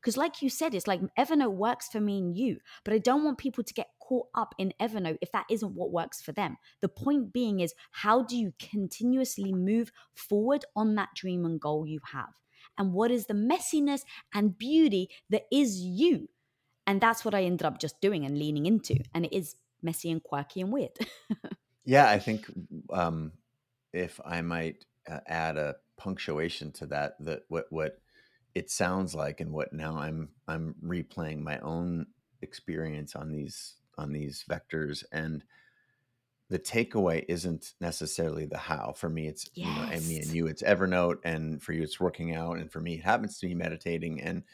Because, 0.00 0.16
like 0.16 0.40
you 0.40 0.48
said, 0.48 0.74
it's 0.74 0.86
like 0.86 1.00
Evernote 1.18 1.54
works 1.54 1.88
for 1.88 2.00
me 2.00 2.18
and 2.18 2.36
you, 2.36 2.58
but 2.84 2.94
I 2.94 2.98
don't 2.98 3.24
want 3.24 3.38
people 3.38 3.64
to 3.64 3.74
get 3.74 3.88
caught 4.00 4.28
up 4.34 4.54
in 4.56 4.72
Evernote 4.80 5.18
if 5.20 5.32
that 5.32 5.46
isn't 5.50 5.74
what 5.74 5.90
works 5.90 6.22
for 6.22 6.32
them. 6.32 6.56
The 6.80 6.88
point 6.88 7.32
being 7.32 7.60
is, 7.60 7.74
how 7.90 8.22
do 8.22 8.36
you 8.36 8.52
continuously 8.58 9.52
move 9.52 9.90
forward 10.14 10.64
on 10.76 10.94
that 10.94 11.08
dream 11.16 11.44
and 11.44 11.60
goal 11.60 11.86
you 11.86 11.98
have? 12.12 12.34
And 12.78 12.92
what 12.92 13.10
is 13.10 13.26
the 13.26 13.34
messiness 13.34 14.02
and 14.32 14.56
beauty 14.56 15.10
that 15.30 15.44
is 15.52 15.80
you? 15.80 16.28
And 16.86 17.00
that's 17.00 17.24
what 17.24 17.34
I 17.34 17.42
ended 17.42 17.66
up 17.66 17.80
just 17.80 18.00
doing 18.00 18.24
and 18.24 18.38
leaning 18.38 18.66
into. 18.66 18.96
And 19.12 19.24
it 19.26 19.36
is 19.36 19.56
messy 19.82 20.10
and 20.10 20.22
quirky 20.22 20.60
and 20.60 20.72
weird. 20.72 20.96
yeah, 21.84 22.08
I 22.08 22.18
think 22.18 22.46
um, 22.90 23.32
if 23.92 24.20
I 24.24 24.40
might 24.42 24.84
uh, 25.08 25.20
add 25.26 25.56
a 25.56 25.76
punctuation 25.96 26.72
to 26.72 26.86
that, 26.86 27.16
that 27.20 27.42
what 27.48 27.66
what 27.70 27.98
it 28.54 28.70
sounds 28.70 29.14
like 29.14 29.40
and 29.40 29.52
what 29.52 29.72
now 29.72 29.96
I'm 29.96 30.30
I'm 30.48 30.74
replaying 30.84 31.40
my 31.40 31.58
own 31.60 32.06
experience 32.42 33.14
on 33.14 33.30
these 33.30 33.74
on 33.98 34.12
these 34.12 34.44
vectors 34.48 35.04
and 35.12 35.44
the 36.48 36.58
takeaway 36.58 37.24
isn't 37.28 37.74
necessarily 37.80 38.46
the 38.46 38.58
how. 38.58 38.94
For 38.96 39.08
me, 39.08 39.26
it's 39.26 39.50
yes. 39.54 39.66
you 39.66 39.74
know, 39.74 39.88
and 39.90 40.06
me 40.06 40.18
and 40.18 40.26
you, 40.28 40.46
it's 40.46 40.62
Evernote, 40.62 41.18
and 41.24 41.60
for 41.60 41.72
you, 41.72 41.82
it's 41.82 41.98
working 41.98 42.34
out, 42.34 42.58
and 42.58 42.70
for 42.70 42.80
me, 42.80 42.94
it 42.94 43.02
happens 43.02 43.38
to 43.38 43.46
be 43.46 43.54
meditating. 43.54 44.20
And 44.20 44.44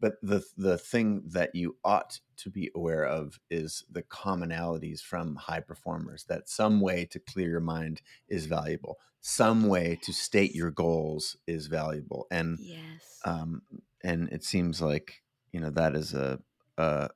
but 0.00 0.14
the 0.22 0.44
the 0.56 0.78
thing 0.78 1.22
that 1.26 1.54
you 1.54 1.76
ought 1.84 2.20
to 2.38 2.50
be 2.50 2.70
aware 2.74 3.04
of 3.04 3.38
is 3.50 3.84
the 3.90 4.02
commonalities 4.02 5.00
from 5.00 5.36
high 5.36 5.60
performers. 5.60 6.24
That 6.24 6.48
some 6.48 6.80
way 6.80 7.06
to 7.10 7.18
clear 7.18 7.48
your 7.48 7.60
mind 7.60 8.02
is 8.28 8.46
valuable. 8.46 8.98
Some 9.20 9.68
way 9.68 9.98
to 10.02 10.12
state 10.12 10.54
your 10.54 10.70
goals 10.70 11.36
is 11.46 11.66
valuable. 11.66 12.26
And 12.30 12.58
yes, 12.60 13.20
um, 13.24 13.62
and 14.04 14.28
it 14.28 14.44
seems 14.44 14.80
like 14.80 15.22
you 15.52 15.60
know 15.60 15.70
that 15.70 15.96
is 15.96 16.14
a 16.14 16.40
a, 16.76 17.08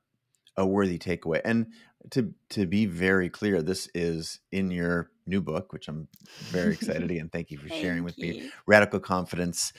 a 0.57 0.65
worthy 0.65 0.97
takeaway. 0.97 1.41
And 1.45 1.67
to 2.11 2.33
to 2.49 2.65
be 2.65 2.87
very 2.87 3.29
clear, 3.29 3.61
this 3.61 3.87
is 3.93 4.39
in 4.51 4.71
your 4.71 5.11
new 5.27 5.41
book, 5.41 5.71
which 5.71 5.87
I'm 5.87 6.07
very 6.51 6.73
excited 6.73 7.09
again. 7.11 7.29
Thank 7.29 7.51
you 7.51 7.59
for 7.59 7.69
sharing 7.69 8.03
with 8.03 8.17
you. 8.17 8.33
me. 8.33 8.51
Radical 8.65 8.99
Confidence: 8.99 9.71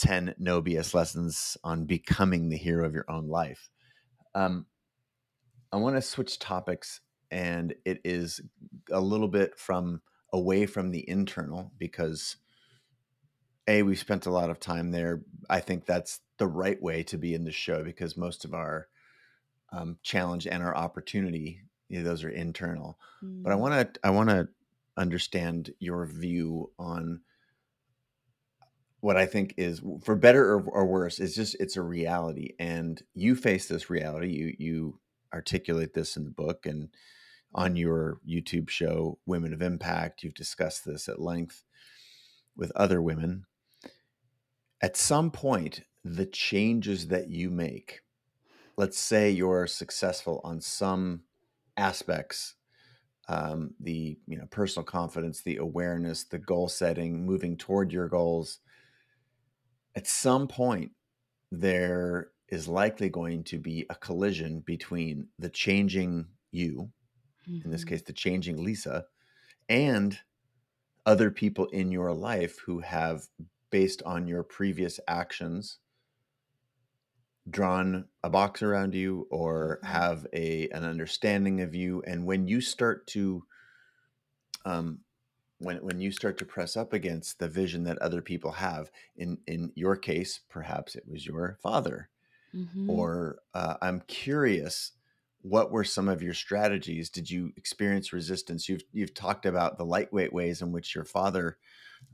Ten 0.00 0.34
No 0.38 0.62
BS 0.62 0.94
Lessons 0.94 1.56
on 1.62 1.84
Becoming 1.84 2.48
the 2.48 2.56
Hero 2.56 2.86
of 2.86 2.94
Your 2.94 3.04
Own 3.08 3.28
Life. 3.28 3.68
Um, 4.34 4.66
I 5.70 5.76
want 5.76 5.96
to 5.96 6.02
switch 6.02 6.38
topics, 6.38 7.00
and 7.30 7.74
it 7.84 8.00
is 8.04 8.40
a 8.90 9.00
little 9.00 9.28
bit 9.28 9.58
from 9.58 10.00
away 10.32 10.64
from 10.66 10.90
the 10.90 11.08
internal 11.08 11.72
because 11.78 12.36
a 13.68 13.82
we 13.82 13.94
spent 13.94 14.26
a 14.26 14.30
lot 14.30 14.48
of 14.48 14.58
time 14.58 14.90
there. 14.90 15.22
I 15.50 15.60
think 15.60 15.84
that's 15.84 16.20
the 16.38 16.46
right 16.48 16.82
way 16.82 17.02
to 17.04 17.18
be 17.18 17.34
in 17.34 17.44
the 17.44 17.52
show 17.52 17.84
because 17.84 18.16
most 18.16 18.46
of 18.46 18.54
our 18.54 18.88
um, 19.72 19.98
challenge 20.02 20.46
and 20.46 20.62
our 20.62 20.74
opportunity 20.74 21.60
you 21.90 21.98
know, 21.98 22.04
those 22.04 22.24
are 22.24 22.30
internal 22.30 22.98
mm. 23.22 23.42
but 23.42 23.52
i 23.52 23.56
mm. 23.56 23.58
want 23.58 23.94
to 23.94 24.00
i 24.02 24.10
want 24.10 24.30
to 24.30 24.48
understand 24.96 25.72
your 25.78 26.06
view 26.06 26.70
on 26.78 27.20
what 29.00 29.16
i 29.16 29.26
think 29.26 29.54
is 29.56 29.80
for 30.02 30.16
better 30.16 30.54
or, 30.54 30.62
or 30.62 30.86
worse 30.86 31.18
is 31.18 31.34
just 31.34 31.56
it's 31.60 31.76
a 31.76 31.82
reality 31.82 32.54
and 32.58 33.02
you 33.14 33.34
face 33.34 33.66
this 33.66 33.90
reality 33.90 34.28
you 34.28 34.54
you 34.58 35.00
articulate 35.32 35.94
this 35.94 36.16
in 36.16 36.24
the 36.24 36.30
book 36.30 36.66
and 36.66 36.88
on 37.54 37.76
your 37.76 38.18
youtube 38.28 38.68
show 38.68 39.18
women 39.26 39.52
of 39.52 39.62
impact 39.62 40.22
you've 40.22 40.34
discussed 40.34 40.84
this 40.84 41.08
at 41.08 41.20
length 41.20 41.64
with 42.60 42.70
other 42.76 43.00
women. 43.00 43.46
At 44.82 44.96
some 44.96 45.30
point 45.30 45.82
the 46.04 46.26
changes 46.26 47.08
that 47.08 47.28
you 47.28 47.50
make 47.50 48.00
let's 48.78 48.98
say 48.98 49.30
you're 49.30 49.66
successful 49.66 50.40
on 50.42 50.58
some 50.62 51.20
aspects 51.76 52.54
um, 53.28 53.74
the 53.78 54.16
you 54.26 54.38
know 54.38 54.46
personal 54.50 54.82
confidence 54.82 55.42
the 55.42 55.58
awareness 55.58 56.24
the 56.24 56.38
goal 56.38 56.68
setting 56.68 57.26
moving 57.26 57.58
toward 57.58 57.92
your 57.92 58.08
goals 58.08 58.60
at 59.94 60.06
some 60.06 60.46
point 60.48 60.92
there 61.50 62.30
is 62.48 62.68
likely 62.68 63.08
going 63.08 63.44
to 63.44 63.58
be 63.58 63.86
a 63.90 63.94
collision 63.94 64.60
between 64.60 65.28
the 65.38 65.48
changing 65.48 66.26
you 66.50 66.90
mm-hmm. 67.48 67.64
in 67.64 67.70
this 67.70 67.82
mm-hmm. 67.82 67.90
case 67.90 68.02
the 68.02 68.12
changing 68.12 68.62
lisa 68.62 69.04
and 69.68 70.18
other 71.06 71.30
people 71.30 71.66
in 71.66 71.90
your 71.90 72.12
life 72.12 72.58
who 72.66 72.80
have 72.80 73.22
based 73.70 74.02
on 74.04 74.26
your 74.26 74.42
previous 74.42 75.00
actions 75.08 75.78
drawn 77.48 78.04
a 78.22 78.30
box 78.30 78.62
around 78.62 78.94
you 78.94 79.26
or 79.30 79.78
mm-hmm. 79.82 79.92
have 79.92 80.26
a 80.32 80.68
an 80.70 80.84
understanding 80.84 81.60
of 81.60 81.74
you 81.74 82.02
and 82.06 82.24
when 82.24 82.46
you 82.46 82.60
start 82.60 83.06
to 83.06 83.42
um 84.64 85.00
when 85.60 85.76
when 85.78 86.00
you 86.00 86.10
start 86.10 86.38
to 86.38 86.44
press 86.44 86.76
up 86.76 86.92
against 86.92 87.38
the 87.38 87.48
vision 87.48 87.84
that 87.84 87.98
other 87.98 88.20
people 88.20 88.50
have 88.50 88.90
in 89.16 89.38
in 89.46 89.70
your 89.74 89.96
case 89.96 90.40
perhaps 90.48 90.96
it 90.96 91.04
was 91.06 91.24
your 91.24 91.58
father 91.62 92.08
mm-hmm. 92.54 92.90
or 92.90 93.38
uh, 93.54 93.74
i'm 93.82 94.02
curious 94.08 94.92
what 95.42 95.70
were 95.70 95.84
some 95.84 96.08
of 96.08 96.22
your 96.22 96.34
strategies 96.34 97.08
did 97.08 97.30
you 97.30 97.52
experience 97.56 98.12
resistance 98.12 98.68
you've 98.68 98.82
you've 98.92 99.14
talked 99.14 99.46
about 99.46 99.78
the 99.78 99.84
lightweight 99.84 100.32
ways 100.32 100.62
in 100.62 100.72
which 100.72 100.94
your 100.94 101.04
father 101.04 101.56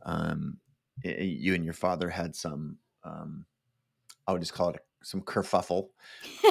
um 0.04 0.58
you 1.02 1.54
and 1.54 1.64
your 1.64 1.74
father 1.74 2.10
had 2.10 2.34
some 2.34 2.78
um 3.04 3.44
I 4.26 4.32
would 4.32 4.42
just 4.42 4.54
call 4.54 4.70
it 4.70 4.80
some 5.06 5.20
kerfuffle. 5.20 5.90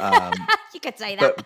Um, 0.01 0.33
you 0.73 0.79
could 0.79 0.97
say 0.97 1.17
that. 1.17 1.43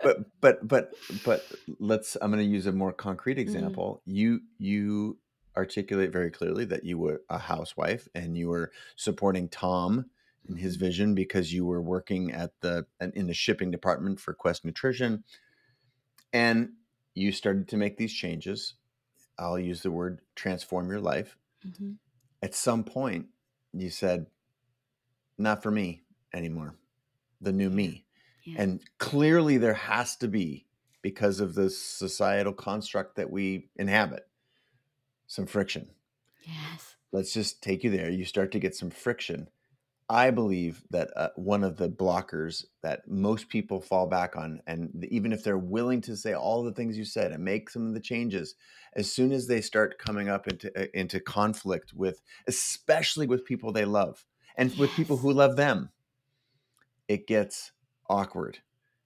But, 0.00 0.40
but, 0.40 0.40
but, 0.40 0.68
but, 0.68 0.94
but 1.24 1.44
let's, 1.80 2.16
I'm 2.22 2.30
going 2.30 2.44
to 2.44 2.50
use 2.50 2.66
a 2.66 2.72
more 2.72 2.92
concrete 2.92 3.38
mm. 3.38 3.40
example. 3.40 4.02
Mm. 4.08 4.14
You, 4.14 4.40
you 4.58 5.18
articulate 5.56 6.12
very 6.12 6.30
clearly 6.30 6.64
that 6.66 6.84
you 6.84 6.96
were 6.96 7.22
a 7.28 7.38
housewife 7.38 8.08
and 8.14 8.38
you 8.38 8.48
were 8.48 8.70
supporting 8.94 9.48
Tom 9.48 10.06
in 10.48 10.56
his 10.56 10.76
mm-hmm. 10.76 10.84
vision 10.84 11.14
because 11.16 11.52
you 11.52 11.66
were 11.66 11.82
working 11.82 12.30
at 12.30 12.52
the, 12.60 12.86
in 13.00 13.26
the 13.26 13.34
shipping 13.34 13.72
department 13.72 14.20
for 14.20 14.32
Quest 14.32 14.64
Nutrition. 14.64 15.24
And 16.32 16.74
you 17.14 17.32
started 17.32 17.66
to 17.68 17.76
make 17.76 17.96
these 17.96 18.12
changes. 18.12 18.74
I'll 19.36 19.58
use 19.58 19.82
the 19.82 19.90
word 19.90 20.20
transform 20.36 20.88
your 20.88 21.00
life. 21.00 21.36
Mm-hmm. 21.66 21.92
At 22.42 22.54
some 22.54 22.84
point, 22.84 23.26
you 23.72 23.90
said, 23.90 24.26
not 25.36 25.64
for 25.64 25.72
me 25.72 26.03
anymore, 26.34 26.74
the 27.40 27.52
new 27.52 27.70
me. 27.70 28.04
Yeah. 28.44 28.62
And 28.62 28.80
clearly 28.98 29.56
there 29.56 29.74
has 29.74 30.16
to 30.16 30.28
be, 30.28 30.66
because 31.00 31.40
of 31.40 31.54
the 31.54 31.70
societal 31.70 32.52
construct 32.52 33.16
that 33.16 33.30
we 33.30 33.68
inhabit, 33.76 34.26
some 35.26 35.46
friction. 35.46 35.88
Yes. 36.42 36.96
Let's 37.12 37.32
just 37.32 37.62
take 37.62 37.84
you 37.84 37.90
there. 37.90 38.10
You 38.10 38.24
start 38.24 38.52
to 38.52 38.58
get 38.58 38.74
some 38.74 38.90
friction. 38.90 39.48
I 40.10 40.30
believe 40.30 40.82
that 40.90 41.10
uh, 41.16 41.30
one 41.36 41.64
of 41.64 41.78
the 41.78 41.88
blockers 41.88 42.64
that 42.82 43.08
most 43.08 43.48
people 43.48 43.80
fall 43.80 44.06
back 44.06 44.36
on, 44.36 44.60
and 44.66 45.06
even 45.10 45.32
if 45.32 45.42
they're 45.42 45.56
willing 45.56 46.02
to 46.02 46.16
say 46.16 46.34
all 46.34 46.62
the 46.62 46.72
things 46.72 46.98
you 46.98 47.06
said 47.06 47.32
and 47.32 47.42
make 47.42 47.70
some 47.70 47.86
of 47.88 47.94
the 47.94 48.00
changes, 48.00 48.54
as 48.94 49.10
soon 49.10 49.32
as 49.32 49.46
they 49.46 49.62
start 49.62 49.98
coming 49.98 50.28
up 50.28 50.46
into 50.46 50.70
uh, 50.78 50.86
into 50.92 51.20
conflict 51.20 51.94
with, 51.94 52.20
especially 52.46 53.26
with 53.26 53.46
people 53.46 53.72
they 53.72 53.86
love 53.86 54.26
and 54.56 54.70
yes. 54.70 54.78
with 54.78 54.90
people 54.90 55.16
who 55.16 55.32
love 55.32 55.56
them, 55.56 55.88
it 57.08 57.26
gets 57.26 57.72
awkward. 58.08 58.58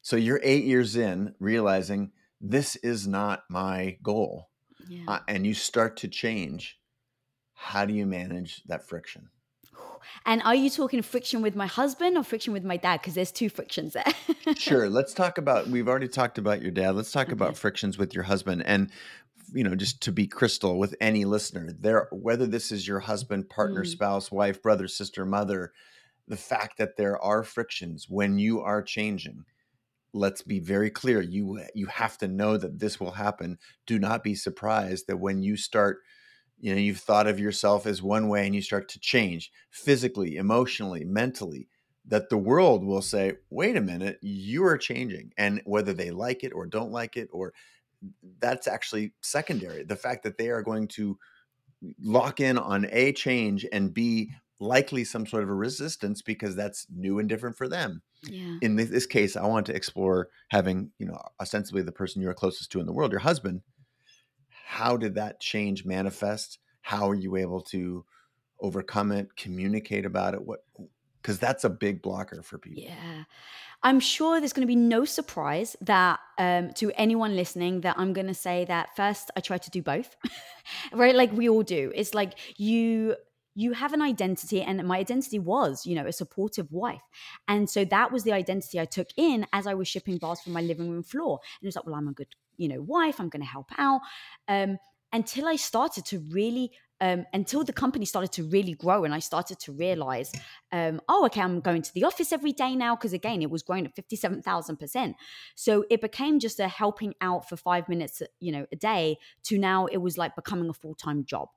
So 0.03 0.17
you're 0.17 0.41
eight 0.43 0.65
years 0.65 0.97
in 0.97 1.35
realizing 1.39 2.13
this 2.41 2.77
is 2.77 3.07
not 3.07 3.43
my 3.51 3.99
goal. 4.03 4.49
Yeah. 4.89 5.03
Uh, 5.07 5.19
and 5.29 5.47
you 5.47 5.55
start 5.55 5.97
to 5.99 6.09
change. 6.09 6.79
How 7.55 7.85
do 7.85 7.93
you 7.93 8.07
manage 8.07 8.63
that 8.65 8.87
friction? 8.89 9.29
And 10.25 10.43
are 10.43 10.55
you 10.55 10.71
talking 10.71 11.03
friction 11.03 11.43
with 11.43 11.55
my 11.55 11.67
husband 11.67 12.17
or 12.17 12.23
friction 12.23 12.53
with 12.53 12.65
my 12.65 12.77
dad? 12.77 13.01
Because 13.01 13.15
there's 13.15 13.33
two 13.33 13.51
frictions 13.51 13.93
there. 13.93 14.55
sure. 14.57 14.89
Let's 14.91 15.13
talk 15.13 15.39
about, 15.39 15.69
we've 15.69 15.89
already 15.89 16.09
talked 16.09 16.39
about 16.39 16.63
your 16.63 16.71
dad. 16.71 16.97
Let's 16.97 17.13
talk 17.13 17.27
okay. 17.27 17.33
about 17.33 17.57
frictions 17.57 17.99
with 17.99 18.15
your 18.15 18.25
husband. 18.25 18.63
And, 18.65 18.91
you 19.53 19.65
know, 19.65 19.75
just 19.75 20.03
to 20.03 20.13
be 20.13 20.27
crystal 20.27 20.79
with 20.79 20.95
any 21.01 21.25
listener, 21.25 21.71
there, 21.79 22.09
whether 22.11 22.47
this 22.47 22.73
is 22.73 22.87
your 22.87 23.01
husband, 23.01 23.49
partner, 23.49 23.85
mm. 23.85 23.87
spouse, 23.87 24.31
wife, 24.33 24.63
brother, 24.63 24.89
sister, 24.89 25.27
mother, 25.27 25.73
the 26.29 26.37
fact 26.37 26.79
that 26.79 26.97
there 26.97 27.21
are 27.23 27.43
frictions 27.43 28.07
when 28.09 28.39
you 28.39 28.61
are 28.61 28.83
changing 28.83 29.45
let's 30.13 30.43
be 30.43 30.59
very 30.59 30.91
clear 30.91 31.21
you 31.21 31.61
you 31.75 31.87
have 31.87 32.17
to 32.19 32.29
know 32.29 32.57
that 32.57 32.79
this 32.79 32.99
will 32.99 33.13
happen. 33.13 33.59
Do 33.87 33.99
not 33.99 34.23
be 34.23 34.35
surprised 34.35 35.07
that 35.07 35.19
when 35.19 35.43
you 35.43 35.57
start 35.57 35.99
you 36.59 36.75
know 36.75 36.81
you've 36.81 36.99
thought 36.99 37.27
of 37.27 37.39
yourself 37.39 37.87
as 37.87 38.03
one 38.03 38.29
way 38.29 38.47
and 38.47 38.55
you 38.55 38.63
start 38.63 38.89
to 38.91 39.01
change 39.01 39.53
physically 39.71 40.37
emotionally 40.37 41.05
mentally 41.05 41.69
that 42.07 42.31
the 42.31 42.39
world 42.39 42.85
will 42.85 43.03
say 43.03 43.35
wait 43.51 43.77
a 43.77 43.81
minute 43.81 44.19
you 44.23 44.65
are 44.65 44.79
changing. 44.79 45.33
And 45.37 45.63
whether 45.65 45.93
they 45.93 46.11
like 46.11 46.43
it 46.45 46.53
or 46.53 46.67
don't 46.67 46.91
like 46.93 47.17
it 47.17 47.29
or 47.33 47.53
that's 48.41 48.69
actually 48.69 49.13
secondary. 49.21 49.85
The 49.85 49.97
fact 49.97 50.23
that 50.23 50.39
they 50.39 50.49
are 50.49 50.63
going 50.63 50.89
to 50.89 51.19
lock 52.03 52.41
in 52.41 52.59
on 52.59 52.87
a 52.91 53.13
change 53.13 53.67
and 53.73 53.93
b 53.93 54.33
likely 54.61 55.05
some 55.05 55.27
sort 55.27 55.43
of 55.43 55.49
a 55.49 55.55
resistance 55.55 56.23
because 56.23 56.57
that's 56.57 56.87
new 56.95 57.19
and 57.19 57.29
different 57.29 57.57
for 57.57 57.69
them. 57.69 58.03
Yeah. 58.25 58.57
In 58.61 58.77
this, 58.77 58.91
this 58.91 59.07
case, 59.07 59.37
I 59.37 59.47
want 59.47 59.67
to 59.67 59.75
explore 59.75 60.29
having, 60.49 60.91
you 60.99 61.07
know, 61.07 61.19
ostensibly 61.41 61.83
the 61.83 61.93
person 61.93 62.21
you're 62.21 62.35
closest 62.35 62.73
to 62.73 62.81
in 62.81 62.87
the 62.87 62.93
world, 62.93 63.13
your 63.13 63.21
husband. 63.21 63.63
How 64.67 64.97
did 64.97 65.15
that 65.15 65.41
change 65.41 65.85
manifest? 65.85 66.59
How 66.83 67.11
are 67.11 67.15
you 67.15 67.37
able 67.37 67.61
to 67.63 68.05
overcome 68.61 69.13
it, 69.13 69.37
communicate 69.37 70.05
about 70.05 70.35
it? 70.35 70.43
What 70.43 70.61
because 71.23 71.39
that's 71.39 71.65
a 71.65 71.69
big 71.69 72.01
blocker 72.01 72.43
for 72.43 72.59
people. 72.59 72.83
Yeah. 72.83 73.25
I'm 73.83 74.01
sure 74.01 74.41
there's 74.41 74.53
going 74.53 74.67
to 74.67 74.71
be 74.71 74.77
no 74.77 75.05
surprise 75.05 75.77
that 75.83 76.19
um, 76.39 76.73
to 76.75 76.91
anyone 76.97 77.37
listening 77.37 77.83
that 77.83 77.97
I'm 77.99 78.13
going 78.13 78.27
to 78.27 78.35
say 78.35 78.65
that 78.65 78.97
first 78.97 79.31
I 79.37 79.41
try 79.41 79.59
to 79.59 79.71
do 79.71 79.83
both, 79.83 80.17
right? 80.93 81.15
Like 81.15 81.33
we 81.33 81.49
all 81.49 81.63
do. 81.63 81.93
It's 81.95 82.15
like 82.15 82.39
you 82.57 83.15
you 83.59 83.73
have 83.73 83.93
an 83.93 84.01
identity 84.01 84.63
and 84.63 84.87
my 84.87 84.99
identity 84.99 85.41
was 85.41 85.85
you 85.85 85.97
know 85.97 86.07
a 86.07 86.13
supportive 86.13 86.71
wife. 86.71 87.03
And 87.49 87.69
so 87.69 87.85
that 87.87 88.13
was 88.13 88.23
the 88.23 88.33
identity 88.33 88.79
i 88.79 88.85
took 88.85 89.09
in 89.17 89.47
as 89.53 89.67
i 89.67 89.75
was 89.75 89.89
shipping 89.89 90.19
bars 90.19 90.41
from 90.41 90.53
my 90.53 90.61
living 90.61 90.89
room 90.91 91.03
floor. 91.03 91.41
And 91.43 91.67
it 91.67 91.69
was 91.69 91.77
like 91.77 91.87
well 91.87 91.97
i'm 91.97 92.09
a 92.09 92.13
good 92.13 92.33
you 92.57 92.69
know 92.69 92.81
wife. 92.81 93.19
I'm 93.21 93.29
going 93.29 93.43
to 93.43 93.55
help 93.57 93.71
out. 93.77 94.01
Um, 94.47 94.79
until 95.13 95.49
i 95.49 95.57
started 95.57 96.05
to 96.05 96.19
really 96.31 96.71
um, 97.01 97.27
until 97.33 97.65
the 97.65 97.73
company 97.73 98.05
started 98.05 98.33
to 98.33 98.45
really 98.45 98.75
grow 98.75 99.05
and 99.05 99.15
I 99.15 99.21
started 99.21 99.59
to 99.61 99.73
realize, 99.73 100.33
um, 100.73 101.01
oh, 101.09 101.25
okay, 101.27 101.41
I'm 101.41 101.61
going 101.61 101.83
to 101.83 101.95
the 101.95 102.05
office 102.05 102.33
every 102.33 102.53
day 102.53 102.75
now 102.75 102.97
because 102.97 103.13
again, 103.13 103.43
it 103.43 103.51
was 103.51 103.63
growing 103.63 103.87
at 103.87 103.95
57,000%. 103.95 105.15
So 105.55 105.85
it 105.91 106.01
became 106.01 106.39
just 106.39 106.59
a 106.61 106.69
helping 106.69 107.15
out 107.21 107.49
for 107.49 107.57
five 107.57 107.89
minutes, 107.89 108.23
you 108.41 108.53
know, 108.53 108.67
a 108.73 108.77
day 108.77 109.19
to 109.45 109.59
now 109.59 109.87
it 109.87 109.99
was 109.99 110.19
like 110.19 110.35
becoming 110.35 110.69
a 110.69 110.75
full 110.75 110.95
time 110.95 111.25
job. 111.25 111.49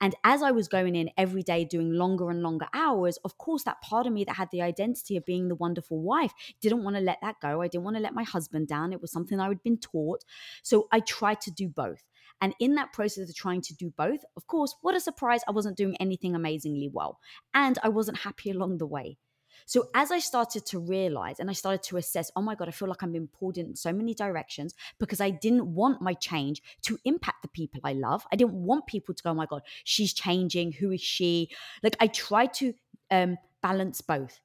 And 0.00 0.14
as 0.24 0.42
I 0.42 0.50
was 0.50 0.68
going 0.68 0.96
in 0.96 1.10
every 1.16 1.42
day 1.42 1.64
doing 1.64 1.92
longer 1.92 2.30
and 2.30 2.42
longer 2.42 2.66
hours, 2.72 3.18
of 3.18 3.38
course, 3.38 3.64
that 3.64 3.80
part 3.82 4.06
of 4.06 4.12
me 4.12 4.24
that 4.24 4.36
had 4.36 4.48
the 4.50 4.62
identity 4.62 5.16
of 5.16 5.24
being 5.24 5.48
the 5.48 5.54
wonderful 5.54 6.00
wife 6.00 6.32
didn't 6.60 6.84
want 6.84 6.96
to 6.96 7.02
let 7.02 7.18
that 7.22 7.36
go. 7.42 7.60
I 7.60 7.68
didn't 7.68 7.84
want 7.84 7.96
to 7.96 8.02
let 8.02 8.14
my 8.14 8.24
husband 8.24 8.68
down. 8.68 8.92
It 8.92 9.00
was 9.00 9.12
something 9.12 9.38
I 9.38 9.48
had 9.48 9.62
been 9.62 9.78
taught. 9.78 10.24
So 10.62 10.88
I 10.90 11.00
tried 11.00 11.40
to 11.42 11.50
do 11.50 11.68
both. 11.68 12.02
And 12.40 12.54
in 12.60 12.74
that 12.74 12.92
process 12.92 13.28
of 13.28 13.34
trying 13.34 13.62
to 13.62 13.74
do 13.74 13.92
both, 13.96 14.20
of 14.36 14.46
course, 14.46 14.74
what 14.82 14.94
a 14.94 15.00
surprise, 15.00 15.40
I 15.48 15.52
wasn't 15.52 15.76
doing 15.76 15.96
anything 15.98 16.34
amazingly 16.34 16.90
well. 16.92 17.18
And 17.54 17.78
I 17.82 17.88
wasn't 17.88 18.18
happy 18.18 18.50
along 18.50 18.78
the 18.78 18.86
way. 18.86 19.18
So 19.64 19.88
as 19.94 20.12
I 20.12 20.18
started 20.18 20.66
to 20.66 20.78
realize 20.78 21.40
and 21.40 21.48
I 21.48 21.54
started 21.54 21.82
to 21.84 21.96
assess, 21.96 22.30
oh 22.36 22.42
my 22.42 22.54
God, 22.54 22.68
I 22.68 22.72
feel 22.72 22.88
like 22.88 23.02
I'm 23.02 23.12
being 23.12 23.28
pulled 23.28 23.58
in 23.58 23.74
so 23.74 23.92
many 23.92 24.14
directions 24.14 24.74
because 25.00 25.20
I 25.20 25.30
didn't 25.30 25.74
want 25.74 26.02
my 26.02 26.14
change 26.14 26.62
to 26.82 26.98
impact 27.04 27.42
the 27.42 27.48
people 27.48 27.80
I 27.82 27.94
love. 27.94 28.24
I 28.30 28.36
didn't 28.36 28.54
want 28.54 28.86
people 28.86 29.14
to 29.14 29.22
go, 29.22 29.30
oh 29.30 29.34
my 29.34 29.46
God, 29.46 29.62
she's 29.84 30.12
changing. 30.12 30.72
Who 30.72 30.92
is 30.92 31.00
she? 31.00 31.50
Like 31.82 31.96
I 32.00 32.06
tried 32.06 32.52
to 32.54 32.74
um, 33.10 33.38
balance 33.62 34.00
both. 34.00 34.40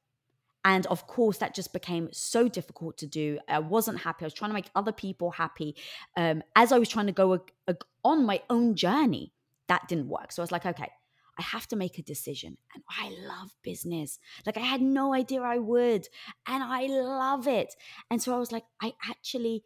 And 0.63 0.85
of 0.87 1.07
course, 1.07 1.37
that 1.39 1.55
just 1.55 1.73
became 1.73 2.09
so 2.11 2.47
difficult 2.47 2.97
to 2.99 3.07
do. 3.07 3.39
I 3.47 3.59
wasn't 3.59 3.99
happy. 3.99 4.25
I 4.25 4.27
was 4.27 4.33
trying 4.33 4.51
to 4.51 4.53
make 4.53 4.69
other 4.75 4.91
people 4.91 5.31
happy. 5.31 5.75
Um, 6.15 6.43
as 6.55 6.71
I 6.71 6.77
was 6.77 6.89
trying 6.89 7.07
to 7.07 7.11
go 7.11 7.33
a, 7.33 7.39
a, 7.67 7.75
on 8.03 8.25
my 8.25 8.41
own 8.49 8.75
journey, 8.75 9.33
that 9.67 9.87
didn't 9.87 10.07
work. 10.07 10.31
So 10.31 10.41
I 10.41 10.43
was 10.43 10.51
like, 10.51 10.65
okay, 10.65 10.89
I 11.39 11.41
have 11.41 11.67
to 11.69 11.75
make 11.75 11.97
a 11.97 12.03
decision. 12.03 12.57
And 12.75 12.83
I 12.89 13.09
love 13.25 13.55
business. 13.63 14.19
Like 14.45 14.57
I 14.57 14.61
had 14.61 14.81
no 14.81 15.13
idea 15.13 15.41
I 15.41 15.57
would. 15.57 16.07
And 16.45 16.63
I 16.63 16.87
love 16.87 17.47
it. 17.47 17.75
And 18.09 18.21
so 18.21 18.35
I 18.35 18.39
was 18.39 18.51
like, 18.51 18.65
I 18.81 18.93
actually 19.09 19.63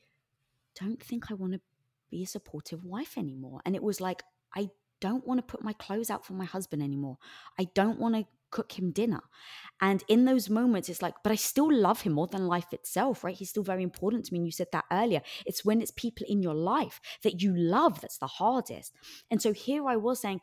don't 0.80 1.02
think 1.02 1.32
I 1.32 1.34
want 1.34 1.54
to 1.54 1.62
be 2.10 2.24
a 2.24 2.28
supportive 2.28 2.86
wife 2.86 3.18
anymore. 3.18 3.62
And 3.66 3.76
it 3.76 3.84
was 3.84 4.00
like, 4.00 4.24
I 4.56 4.70
don't 5.02 5.28
want 5.28 5.40
to 5.40 5.44
put 5.44 5.64
my 5.64 5.74
clothes 5.74 6.10
out 6.10 6.26
for 6.26 6.34
my 6.34 6.46
husband 6.46 6.82
anymore. 6.82 7.18
I 7.60 7.66
don't 7.74 8.00
want 8.00 8.16
to 8.16 8.26
cook 8.56 8.72
him 8.72 8.92
dinner. 8.92 9.22
And 9.82 10.02
in 10.08 10.24
those 10.24 10.50
moments, 10.50 10.88
it's 10.88 11.02
like, 11.02 11.16
but 11.24 11.34
I 11.34 11.36
still 11.36 11.70
love 11.70 12.02
him 12.02 12.14
more 12.14 12.28
than 12.28 12.48
life 12.48 12.72
itself, 12.72 13.24
right? 13.24 13.36
He's 13.36 13.50
still 13.50 13.64
very 13.64 13.84
important 13.84 14.26
to 14.26 14.34
me. 14.34 14.40
And 14.40 14.46
you 14.46 14.52
said 14.54 14.68
that 14.72 14.86
earlier. 14.90 15.22
It's 15.46 15.66
when 15.66 15.82
it's 15.82 15.92
people 15.92 16.26
in 16.30 16.42
your 16.42 16.54
life 16.54 17.02
that 17.24 17.42
you 17.42 17.54
love 17.54 18.00
that's 18.00 18.18
the 18.18 18.28
hardest. 18.28 18.94
And 19.30 19.42
so 19.42 19.52
here 19.52 19.86
I 19.86 19.98
was 19.98 20.22
saying, 20.22 20.40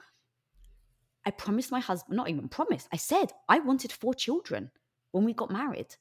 I 1.24 1.30
promised 1.30 1.72
my 1.72 1.80
husband, 1.80 2.16
not 2.16 2.28
even 2.28 2.48
promised, 2.48 2.88
I 2.92 2.98
said 2.98 3.32
I 3.48 3.60
wanted 3.60 3.92
four 3.92 4.12
children 4.12 4.70
when 5.12 5.24
we 5.24 5.32
got 5.32 5.50
married. 5.50 5.96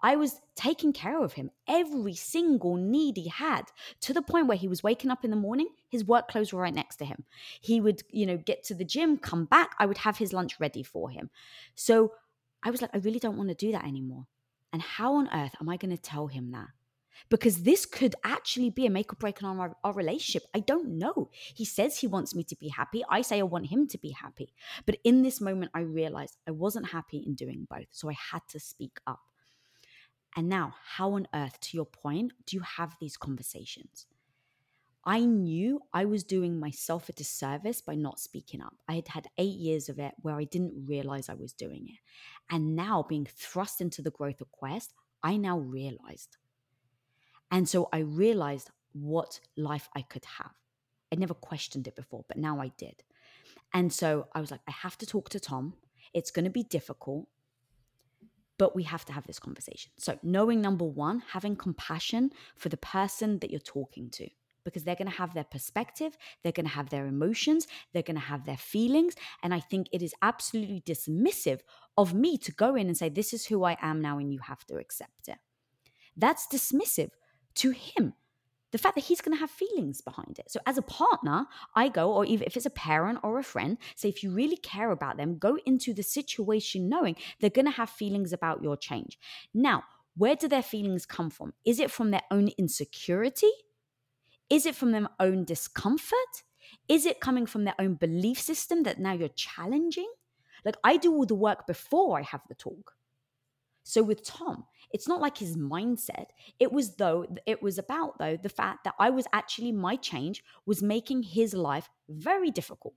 I 0.00 0.16
was 0.16 0.40
taking 0.54 0.92
care 0.92 1.22
of 1.22 1.32
him, 1.32 1.50
every 1.66 2.14
single 2.14 2.76
need 2.76 3.16
he 3.16 3.28
had, 3.28 3.62
to 4.02 4.12
the 4.12 4.22
point 4.22 4.46
where 4.46 4.56
he 4.56 4.68
was 4.68 4.82
waking 4.82 5.10
up 5.10 5.24
in 5.24 5.30
the 5.30 5.36
morning, 5.36 5.68
his 5.88 6.04
work 6.04 6.28
clothes 6.28 6.52
were 6.52 6.62
right 6.62 6.74
next 6.74 6.96
to 6.96 7.04
him. 7.04 7.24
He 7.60 7.80
would, 7.80 8.02
you 8.10 8.26
know, 8.26 8.36
get 8.36 8.62
to 8.64 8.74
the 8.74 8.84
gym, 8.84 9.18
come 9.18 9.44
back, 9.44 9.74
I 9.78 9.86
would 9.86 9.98
have 9.98 10.18
his 10.18 10.32
lunch 10.32 10.60
ready 10.60 10.82
for 10.82 11.10
him. 11.10 11.30
So 11.74 12.12
I 12.62 12.70
was 12.70 12.82
like, 12.82 12.90
I 12.94 12.98
really 12.98 13.18
don't 13.18 13.36
want 13.36 13.48
to 13.48 13.54
do 13.54 13.72
that 13.72 13.84
anymore. 13.84 14.26
And 14.72 14.82
how 14.82 15.14
on 15.14 15.28
earth 15.32 15.54
am 15.60 15.68
I 15.68 15.76
going 15.76 15.96
to 15.96 16.02
tell 16.02 16.26
him 16.26 16.52
that? 16.52 16.68
Because 17.30 17.62
this 17.62 17.84
could 17.84 18.14
actually 18.22 18.70
be 18.70 18.86
a 18.86 18.90
make 18.90 19.12
or 19.12 19.16
break 19.16 19.42
on 19.42 19.58
our, 19.58 19.76
our 19.82 19.92
relationship. 19.92 20.44
I 20.54 20.60
don't 20.60 20.98
know. 20.98 21.30
He 21.32 21.64
says 21.64 21.98
he 21.98 22.06
wants 22.06 22.34
me 22.34 22.44
to 22.44 22.56
be 22.56 22.68
happy. 22.68 23.02
I 23.10 23.22
say 23.22 23.40
I 23.40 23.42
want 23.42 23.66
him 23.66 23.88
to 23.88 23.98
be 23.98 24.10
happy. 24.10 24.54
But 24.86 24.98
in 25.02 25.22
this 25.22 25.40
moment, 25.40 25.72
I 25.74 25.80
realized 25.80 26.36
I 26.46 26.52
wasn't 26.52 26.90
happy 26.90 27.24
in 27.26 27.34
doing 27.34 27.66
both. 27.68 27.88
So 27.90 28.08
I 28.08 28.14
had 28.30 28.42
to 28.50 28.60
speak 28.60 29.00
up. 29.06 29.20
And 30.38 30.48
now, 30.48 30.76
how 30.94 31.14
on 31.14 31.26
earth, 31.34 31.58
to 31.62 31.76
your 31.76 31.84
point, 31.84 32.30
do 32.46 32.56
you 32.56 32.62
have 32.62 32.94
these 33.00 33.16
conversations? 33.16 34.06
I 35.04 35.24
knew 35.24 35.80
I 35.92 36.04
was 36.04 36.22
doing 36.22 36.60
myself 36.60 37.08
a 37.08 37.12
disservice 37.12 37.80
by 37.80 37.96
not 37.96 38.20
speaking 38.20 38.60
up. 38.62 38.76
I 38.88 38.94
had 38.94 39.08
had 39.08 39.26
eight 39.36 39.56
years 39.56 39.88
of 39.88 39.98
it 39.98 40.14
where 40.22 40.36
I 40.36 40.44
didn't 40.44 40.86
realize 40.86 41.28
I 41.28 41.34
was 41.34 41.52
doing 41.52 41.88
it. 41.88 41.98
And 42.54 42.76
now, 42.76 43.04
being 43.08 43.26
thrust 43.26 43.80
into 43.80 44.00
the 44.00 44.12
growth 44.12 44.40
of 44.40 44.52
Quest, 44.52 44.94
I 45.24 45.38
now 45.38 45.58
realized. 45.58 46.36
And 47.50 47.68
so 47.68 47.88
I 47.92 47.98
realized 47.98 48.70
what 48.92 49.40
life 49.56 49.88
I 49.96 50.02
could 50.02 50.24
have. 50.38 50.52
I 51.10 51.16
never 51.16 51.34
questioned 51.34 51.88
it 51.88 51.96
before, 51.96 52.24
but 52.28 52.36
now 52.36 52.60
I 52.60 52.70
did. 52.78 53.02
And 53.74 53.92
so 53.92 54.28
I 54.36 54.40
was 54.40 54.52
like, 54.52 54.60
I 54.68 54.72
have 54.82 54.96
to 54.98 55.06
talk 55.06 55.30
to 55.30 55.40
Tom. 55.40 55.74
It's 56.14 56.30
going 56.30 56.44
to 56.44 56.50
be 56.52 56.62
difficult 56.62 57.26
but 58.58 58.74
we 58.74 58.82
have 58.82 59.04
to 59.06 59.12
have 59.12 59.26
this 59.26 59.38
conversation. 59.38 59.92
So, 59.96 60.18
knowing 60.22 60.60
number 60.60 60.84
one, 60.84 61.22
having 61.32 61.56
compassion 61.56 62.30
for 62.56 62.68
the 62.68 62.76
person 62.76 63.38
that 63.38 63.50
you're 63.50 63.60
talking 63.60 64.10
to, 64.10 64.28
because 64.64 64.84
they're 64.84 64.96
going 64.96 65.10
to 65.10 65.16
have 65.16 65.32
their 65.32 65.44
perspective, 65.44 66.18
they're 66.42 66.52
going 66.52 66.66
to 66.66 66.72
have 66.72 66.90
their 66.90 67.06
emotions, 67.06 67.66
they're 67.92 68.02
going 68.02 68.16
to 68.16 68.20
have 68.20 68.44
their 68.44 68.56
feelings. 68.56 69.14
And 69.42 69.54
I 69.54 69.60
think 69.60 69.88
it 69.92 70.02
is 70.02 70.14
absolutely 70.20 70.82
dismissive 70.82 71.60
of 71.96 72.12
me 72.12 72.36
to 72.38 72.52
go 72.52 72.74
in 72.74 72.88
and 72.88 72.96
say, 72.96 73.08
This 73.08 73.32
is 73.32 73.46
who 73.46 73.64
I 73.64 73.76
am 73.80 74.02
now, 74.02 74.18
and 74.18 74.32
you 74.32 74.40
have 74.40 74.64
to 74.66 74.76
accept 74.76 75.28
it. 75.28 75.38
That's 76.16 76.46
dismissive 76.46 77.10
to 77.56 77.70
him 77.70 78.14
the 78.70 78.78
fact 78.78 78.94
that 78.96 79.04
he's 79.04 79.20
going 79.20 79.36
to 79.36 79.40
have 79.40 79.50
feelings 79.50 80.00
behind 80.00 80.38
it. 80.38 80.50
So, 80.50 80.60
as 80.66 80.78
a 80.78 80.82
partner, 80.82 81.46
I 81.74 81.88
go, 81.88 82.12
or 82.12 82.24
even 82.24 82.46
if 82.46 82.56
it's 82.56 82.66
a 82.66 82.70
parent 82.70 83.20
or 83.22 83.38
a 83.38 83.42
friend, 83.42 83.78
say, 83.96 84.08
if 84.08 84.22
you 84.22 84.30
really 84.30 84.56
care 84.56 84.90
about 84.90 85.16
them, 85.16 85.38
go 85.38 85.58
into 85.66 85.94
the 85.94 86.02
situation 86.02 86.88
knowing 86.88 87.16
they're 87.40 87.50
going 87.50 87.64
to 87.66 87.72
have 87.72 87.90
feelings 87.90 88.32
about 88.32 88.62
your 88.62 88.76
change. 88.76 89.18
Now, 89.54 89.84
where 90.16 90.36
do 90.36 90.48
their 90.48 90.62
feelings 90.62 91.06
come 91.06 91.30
from? 91.30 91.54
Is 91.64 91.78
it 91.78 91.90
from 91.90 92.10
their 92.10 92.22
own 92.30 92.48
insecurity? 92.58 93.50
Is 94.50 94.66
it 94.66 94.74
from 94.74 94.92
their 94.92 95.08
own 95.20 95.44
discomfort? 95.44 96.42
Is 96.88 97.06
it 97.06 97.20
coming 97.20 97.46
from 97.46 97.64
their 97.64 97.74
own 97.78 97.94
belief 97.94 98.40
system 98.40 98.82
that 98.82 98.98
now 98.98 99.12
you're 99.12 99.28
challenging? 99.28 100.10
Like, 100.64 100.76
I 100.82 100.96
do 100.96 101.12
all 101.12 101.26
the 101.26 101.34
work 101.34 101.66
before 101.66 102.18
I 102.18 102.22
have 102.22 102.42
the 102.48 102.54
talk. 102.54 102.94
So 103.84 104.02
with 104.02 104.22
Tom, 104.22 104.64
it's 104.90 105.08
not 105.08 105.20
like 105.20 105.38
his 105.38 105.56
mindset. 105.56 106.26
It 106.58 106.72
was 106.72 106.96
though 106.96 107.26
it 107.46 107.62
was 107.62 107.78
about 107.78 108.18
though 108.18 108.36
the 108.36 108.48
fact 108.48 108.84
that 108.84 108.94
I 108.98 109.10
was 109.10 109.26
actually 109.32 109.72
my 109.72 109.96
change 109.96 110.42
was 110.66 110.82
making 110.82 111.22
his 111.24 111.54
life 111.54 111.88
very 112.08 112.50
difficult. 112.50 112.94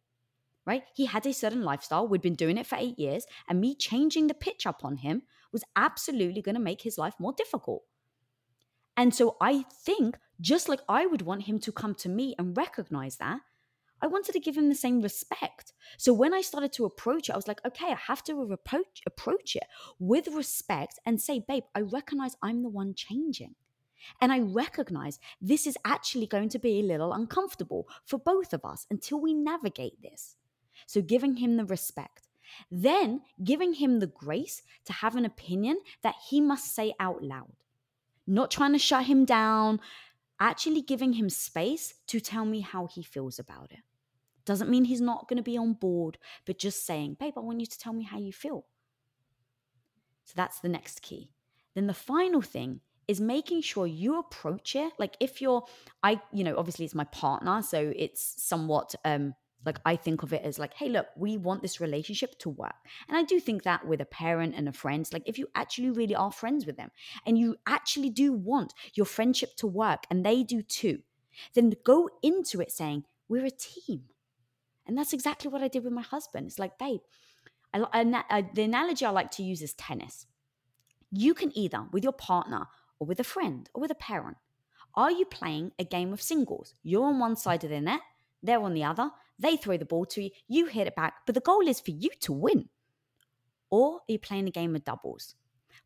Right? 0.63 0.83
He 0.93 1.07
had 1.07 1.25
a 1.25 1.33
certain 1.33 1.63
lifestyle. 1.63 2.07
We'd 2.07 2.21
been 2.21 2.35
doing 2.35 2.57
it 2.57 2.67
for 2.67 2.77
8 2.77 2.99
years 2.99 3.25
and 3.49 3.59
me 3.59 3.73
changing 3.73 4.27
the 4.27 4.35
pitch 4.35 4.67
up 4.67 4.85
on 4.85 4.97
him 4.97 5.23
was 5.51 5.63
absolutely 5.75 6.41
going 6.43 6.55
to 6.55 6.61
make 6.61 6.83
his 6.83 6.99
life 6.99 7.15
more 7.19 7.33
difficult. 7.33 7.83
And 8.95 9.13
so 9.15 9.37
I 9.41 9.65
think 9.71 10.17
just 10.39 10.69
like 10.69 10.81
I 10.87 11.07
would 11.07 11.23
want 11.23 11.43
him 11.43 11.59
to 11.59 11.71
come 11.71 11.95
to 11.95 12.09
me 12.09 12.35
and 12.37 12.55
recognize 12.55 13.17
that, 13.17 13.39
I 14.01 14.07
wanted 14.07 14.33
to 14.33 14.39
give 14.39 14.57
him 14.57 14.69
the 14.69 14.75
same 14.75 15.01
respect. 15.01 15.73
So 15.97 16.13
when 16.13 16.33
I 16.33 16.41
started 16.41 16.73
to 16.73 16.85
approach 16.85 17.29
it, 17.29 17.33
I 17.33 17.35
was 17.35 17.47
like, 17.47 17.63
okay, 17.65 17.91
I 17.91 17.97
have 18.07 18.23
to 18.25 18.41
approach, 18.51 19.01
approach 19.05 19.55
it 19.55 19.63
with 19.99 20.27
respect 20.29 20.99
and 21.05 21.21
say, 21.21 21.43
babe, 21.47 21.63
I 21.75 21.81
recognize 21.81 22.35
I'm 22.41 22.63
the 22.63 22.69
one 22.69 22.93
changing. 22.95 23.55
And 24.19 24.31
I 24.31 24.39
recognize 24.39 25.19
this 25.39 25.67
is 25.67 25.77
actually 25.85 26.25
going 26.25 26.49
to 26.49 26.59
be 26.59 26.79
a 26.79 26.83
little 26.83 27.13
uncomfortable 27.13 27.87
for 28.05 28.17
both 28.17 28.53
of 28.53 28.65
us 28.65 28.87
until 28.89 29.19
we 29.21 29.33
navigate 29.33 30.01
this. 30.01 30.35
So 30.87 31.01
giving 31.01 31.37
him 31.37 31.57
the 31.57 31.65
respect. 31.65 32.27
Then 32.69 33.21
giving 33.43 33.73
him 33.75 33.99
the 33.99 34.07
grace 34.07 34.63
to 34.85 34.93
have 34.93 35.15
an 35.15 35.25
opinion 35.25 35.79
that 36.01 36.15
he 36.29 36.41
must 36.41 36.73
say 36.73 36.93
out 36.99 37.23
loud. 37.23 37.53
Not 38.27 38.51
trying 38.51 38.73
to 38.73 38.79
shut 38.79 39.05
him 39.05 39.25
down, 39.25 39.79
actually 40.39 40.81
giving 40.81 41.13
him 41.13 41.29
space 41.29 41.93
to 42.07 42.19
tell 42.19 42.45
me 42.45 42.61
how 42.61 42.87
he 42.87 43.03
feels 43.03 43.39
about 43.39 43.71
it. 43.71 43.79
Doesn't 44.45 44.69
mean 44.69 44.85
he's 44.85 45.01
not 45.01 45.27
going 45.27 45.37
to 45.37 45.43
be 45.43 45.57
on 45.57 45.73
board, 45.73 46.17
but 46.45 46.57
just 46.57 46.85
saying, 46.85 47.17
babe, 47.19 47.33
I 47.37 47.41
want 47.41 47.59
you 47.59 47.65
to 47.65 47.79
tell 47.79 47.93
me 47.93 48.03
how 48.03 48.17
you 48.17 48.33
feel. 48.33 48.65
So 50.25 50.33
that's 50.35 50.59
the 50.59 50.69
next 50.69 51.01
key. 51.01 51.31
Then 51.75 51.87
the 51.87 51.93
final 51.93 52.41
thing 52.41 52.81
is 53.07 53.19
making 53.19 53.61
sure 53.61 53.87
you 53.87 54.19
approach 54.19 54.75
it. 54.75 54.93
Like 54.97 55.15
if 55.19 55.41
you're, 55.41 55.63
I, 56.03 56.21
you 56.31 56.43
know, 56.43 56.55
obviously 56.57 56.85
it's 56.85 56.95
my 56.95 57.05
partner, 57.05 57.61
so 57.61 57.93
it's 57.95 58.35
somewhat, 58.41 58.95
um, 59.05 59.33
Like 59.65 59.79
I 59.85 59.95
think 59.95 60.23
of 60.23 60.33
it 60.33 60.43
as 60.43 60.57
like, 60.57 60.73
hey, 60.73 60.89
look, 60.89 61.07
we 61.15 61.37
want 61.37 61.61
this 61.61 61.79
relationship 61.79 62.37
to 62.39 62.49
work. 62.49 62.75
And 63.07 63.15
I 63.17 63.23
do 63.23 63.39
think 63.39 63.63
that 63.63 63.85
with 63.85 64.01
a 64.01 64.05
parent 64.05 64.55
and 64.55 64.67
a 64.67 64.73
friend, 64.73 65.07
like 65.13 65.23
if 65.25 65.37
you 65.37 65.47
actually 65.53 65.91
really 65.91 66.15
are 66.15 66.31
friends 66.31 66.65
with 66.65 66.77
them 66.77 66.89
and 67.25 67.37
you 67.37 67.57
actually 67.67 68.09
do 68.09 68.33
want 68.33 68.73
your 68.95 69.05
friendship 69.05 69.55
to 69.57 69.67
work 69.67 70.05
and 70.09 70.25
they 70.25 70.43
do 70.43 70.61
too, 70.63 70.99
then 71.53 71.73
go 71.83 72.09
into 72.21 72.59
it 72.61 72.71
saying, 72.71 73.05
we're 73.29 73.45
a 73.45 73.51
team. 73.51 74.03
And 74.91 74.97
that's 74.97 75.13
exactly 75.13 75.49
what 75.49 75.63
I 75.63 75.69
did 75.69 75.85
with 75.85 75.93
my 75.93 76.01
husband. 76.01 76.47
It's 76.47 76.59
like, 76.59 76.77
babe, 76.77 76.99
I, 77.73 77.79
I, 77.93 78.01
I, 78.29 78.39
uh, 78.39 78.41
the 78.53 78.63
analogy 78.63 79.05
I 79.05 79.09
like 79.11 79.31
to 79.31 79.41
use 79.41 79.61
is 79.61 79.73
tennis. 79.73 80.25
You 81.13 81.33
can 81.33 81.57
either, 81.57 81.85
with 81.93 82.03
your 82.03 82.11
partner 82.11 82.67
or 82.99 83.07
with 83.07 83.17
a 83.17 83.23
friend 83.23 83.69
or 83.73 83.79
with 83.79 83.91
a 83.91 83.95
parent, 83.95 84.35
are 84.93 85.09
you 85.09 85.23
playing 85.23 85.71
a 85.79 85.85
game 85.85 86.11
of 86.11 86.21
singles? 86.21 86.75
You're 86.83 87.05
on 87.05 87.19
one 87.19 87.37
side 87.37 87.63
of 87.63 87.69
the 87.69 87.79
net, 87.79 88.01
they're 88.43 88.59
on 88.59 88.73
the 88.73 88.83
other, 88.83 89.11
they 89.39 89.55
throw 89.55 89.77
the 89.77 89.85
ball 89.85 90.05
to 90.07 90.23
you, 90.23 90.31
you 90.49 90.65
hit 90.65 90.87
it 90.87 90.95
back, 90.97 91.13
but 91.25 91.35
the 91.35 91.39
goal 91.39 91.65
is 91.65 91.79
for 91.79 91.91
you 91.91 92.09
to 92.19 92.33
win. 92.33 92.67
Or 93.69 93.93
are 93.93 94.01
you 94.09 94.19
playing 94.19 94.49
a 94.49 94.51
game 94.51 94.75
of 94.75 94.83
doubles 94.83 95.35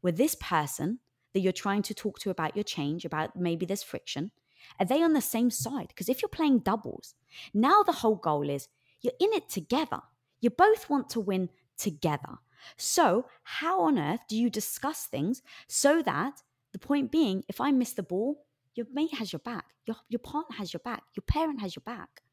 where 0.02 0.14
this 0.14 0.34
person 0.34 0.98
that 1.34 1.42
you're 1.42 1.54
trying 1.54 1.84
to 1.84 1.94
talk 1.94 2.18
to 2.22 2.32
about 2.32 2.56
your 2.56 2.64
change, 2.64 3.06
about 3.06 3.36
maybe 3.36 3.68
there's 3.68 3.84
friction, 3.84 4.32
are 4.80 4.86
they 4.88 5.04
on 5.04 5.14
the 5.14 5.22
same 5.22 5.52
side? 5.52 5.90
Because 5.90 6.10
if 6.10 6.24
you're 6.24 6.30
playing 6.30 6.62
doubles, 6.62 7.14
now 7.54 7.84
the 7.84 7.92
whole 7.92 8.16
goal 8.16 8.50
is 8.50 8.68
you're 9.06 9.14
in 9.20 9.34
it 9.34 9.48
together. 9.50 10.02
You 10.42 10.50
both 10.50 10.90
want 10.90 11.10
to 11.12 11.20
win 11.20 11.50
together. 11.78 12.40
So, 12.78 13.28
how 13.44 13.82
on 13.82 14.00
earth 14.00 14.22
do 14.28 14.36
you 14.36 14.50
discuss 14.50 15.06
things 15.06 15.42
so 15.68 16.02
that 16.02 16.42
the 16.72 16.80
point 16.80 17.12
being, 17.12 17.44
if 17.48 17.62
I 17.62 17.72
miss 17.72 17.94
the 17.94 18.04
ball, 18.04 18.46
your 18.74 18.88
mate 18.92 19.14
has 19.16 19.32
your 19.32 19.40
back, 19.40 19.66
your, 19.86 19.96
your 20.10 20.20
partner 20.20 20.58
has 20.58 20.74
your 20.74 20.82
back, 20.82 21.04
your 21.16 21.24
parent 21.26 21.62
has 21.62 21.76
your 21.76 21.84
back. 21.86 22.24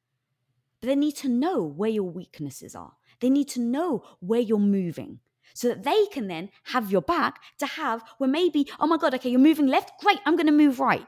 But 0.81 0.89
they 0.89 0.97
need 0.97 1.17
to 1.17 1.29
know 1.29 1.63
where 1.63 1.91
your 1.91 2.11
weaknesses 2.11 2.75
are. 2.75 2.95
They 3.21 3.31
need 3.31 3.49
to 3.51 3.61
know 3.61 4.03
where 4.19 4.41
you're 4.41 4.59
moving 4.59 5.21
so 5.55 5.69
that 5.69 5.85
they 5.85 6.07
can 6.07 6.27
then 6.27 6.51
have 6.65 6.91
your 6.91 7.03
back 7.03 7.41
to 7.59 7.67
have 7.67 8.03
where 8.19 8.29
maybe, 8.29 8.69
oh 8.81 8.87
my 8.87 8.97
God, 8.97 9.15
okay, 9.15 9.31
you're 9.31 9.39
moving 9.39 9.69
left, 9.69 10.01
great, 10.01 10.19
I'm 10.27 10.35
going 10.35 10.47
to 10.47 10.53
move 10.53 10.81
right. 10.81 11.07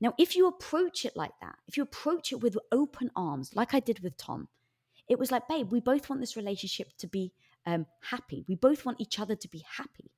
Now, 0.00 0.14
if 0.18 0.34
you 0.34 0.46
approach 0.46 1.04
it 1.04 1.16
like 1.16 1.32
that, 1.40 1.56
if 1.68 1.76
you 1.76 1.82
approach 1.82 2.32
it 2.32 2.40
with 2.40 2.56
open 2.72 3.10
arms, 3.14 3.54
like 3.54 3.74
I 3.74 3.80
did 3.80 4.00
with 4.00 4.16
Tom, 4.16 4.48
it 5.08 5.18
was 5.18 5.30
like, 5.30 5.48
babe, 5.48 5.70
we 5.70 5.80
both 5.80 6.08
want 6.08 6.20
this 6.20 6.36
relationship 6.36 6.96
to 6.98 7.06
be 7.06 7.32
um, 7.66 7.86
happy. 8.02 8.44
We 8.48 8.54
both 8.54 8.86
want 8.86 9.00
each 9.00 9.18
other 9.18 9.36
to 9.36 9.48
be 9.48 9.64
happy. 9.76 10.10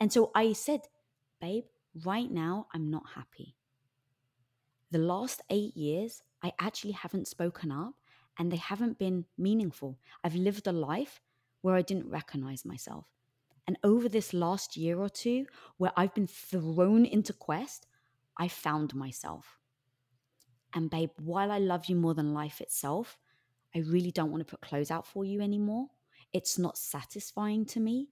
And 0.00 0.12
so 0.12 0.30
I 0.34 0.52
said, 0.54 0.80
babe, 1.40 1.64
right 2.04 2.30
now, 2.30 2.66
I'm 2.74 2.90
not 2.90 3.04
happy. 3.14 3.54
The 4.90 4.98
last 4.98 5.42
eight 5.50 5.76
years, 5.76 6.22
I 6.42 6.52
actually 6.60 6.92
haven't 6.92 7.28
spoken 7.28 7.70
up 7.70 7.94
and 8.38 8.50
they 8.50 8.56
haven't 8.56 8.98
been 8.98 9.26
meaningful. 9.36 9.98
I've 10.24 10.34
lived 10.34 10.66
a 10.66 10.72
life 10.72 11.20
where 11.60 11.74
I 11.74 11.82
didn't 11.82 12.08
recognize 12.08 12.64
myself. 12.64 13.06
And 13.66 13.76
over 13.84 14.08
this 14.08 14.32
last 14.32 14.76
year 14.76 14.98
or 14.98 15.10
two, 15.10 15.46
where 15.76 15.92
I've 15.96 16.14
been 16.14 16.26
thrown 16.26 17.04
into 17.04 17.34
quest, 17.34 17.86
I 18.38 18.48
found 18.48 18.94
myself. 18.94 19.58
And 20.74 20.90
babe, 20.90 21.10
while 21.18 21.50
I 21.50 21.58
love 21.58 21.86
you 21.86 21.96
more 21.96 22.14
than 22.14 22.34
life 22.34 22.60
itself, 22.60 23.18
I 23.74 23.80
really 23.80 24.10
don't 24.10 24.30
want 24.30 24.46
to 24.46 24.50
put 24.50 24.60
clothes 24.60 24.90
out 24.90 25.06
for 25.06 25.24
you 25.24 25.40
anymore. 25.40 25.86
It's 26.32 26.58
not 26.58 26.78
satisfying 26.78 27.64
to 27.66 27.80
me. 27.80 28.10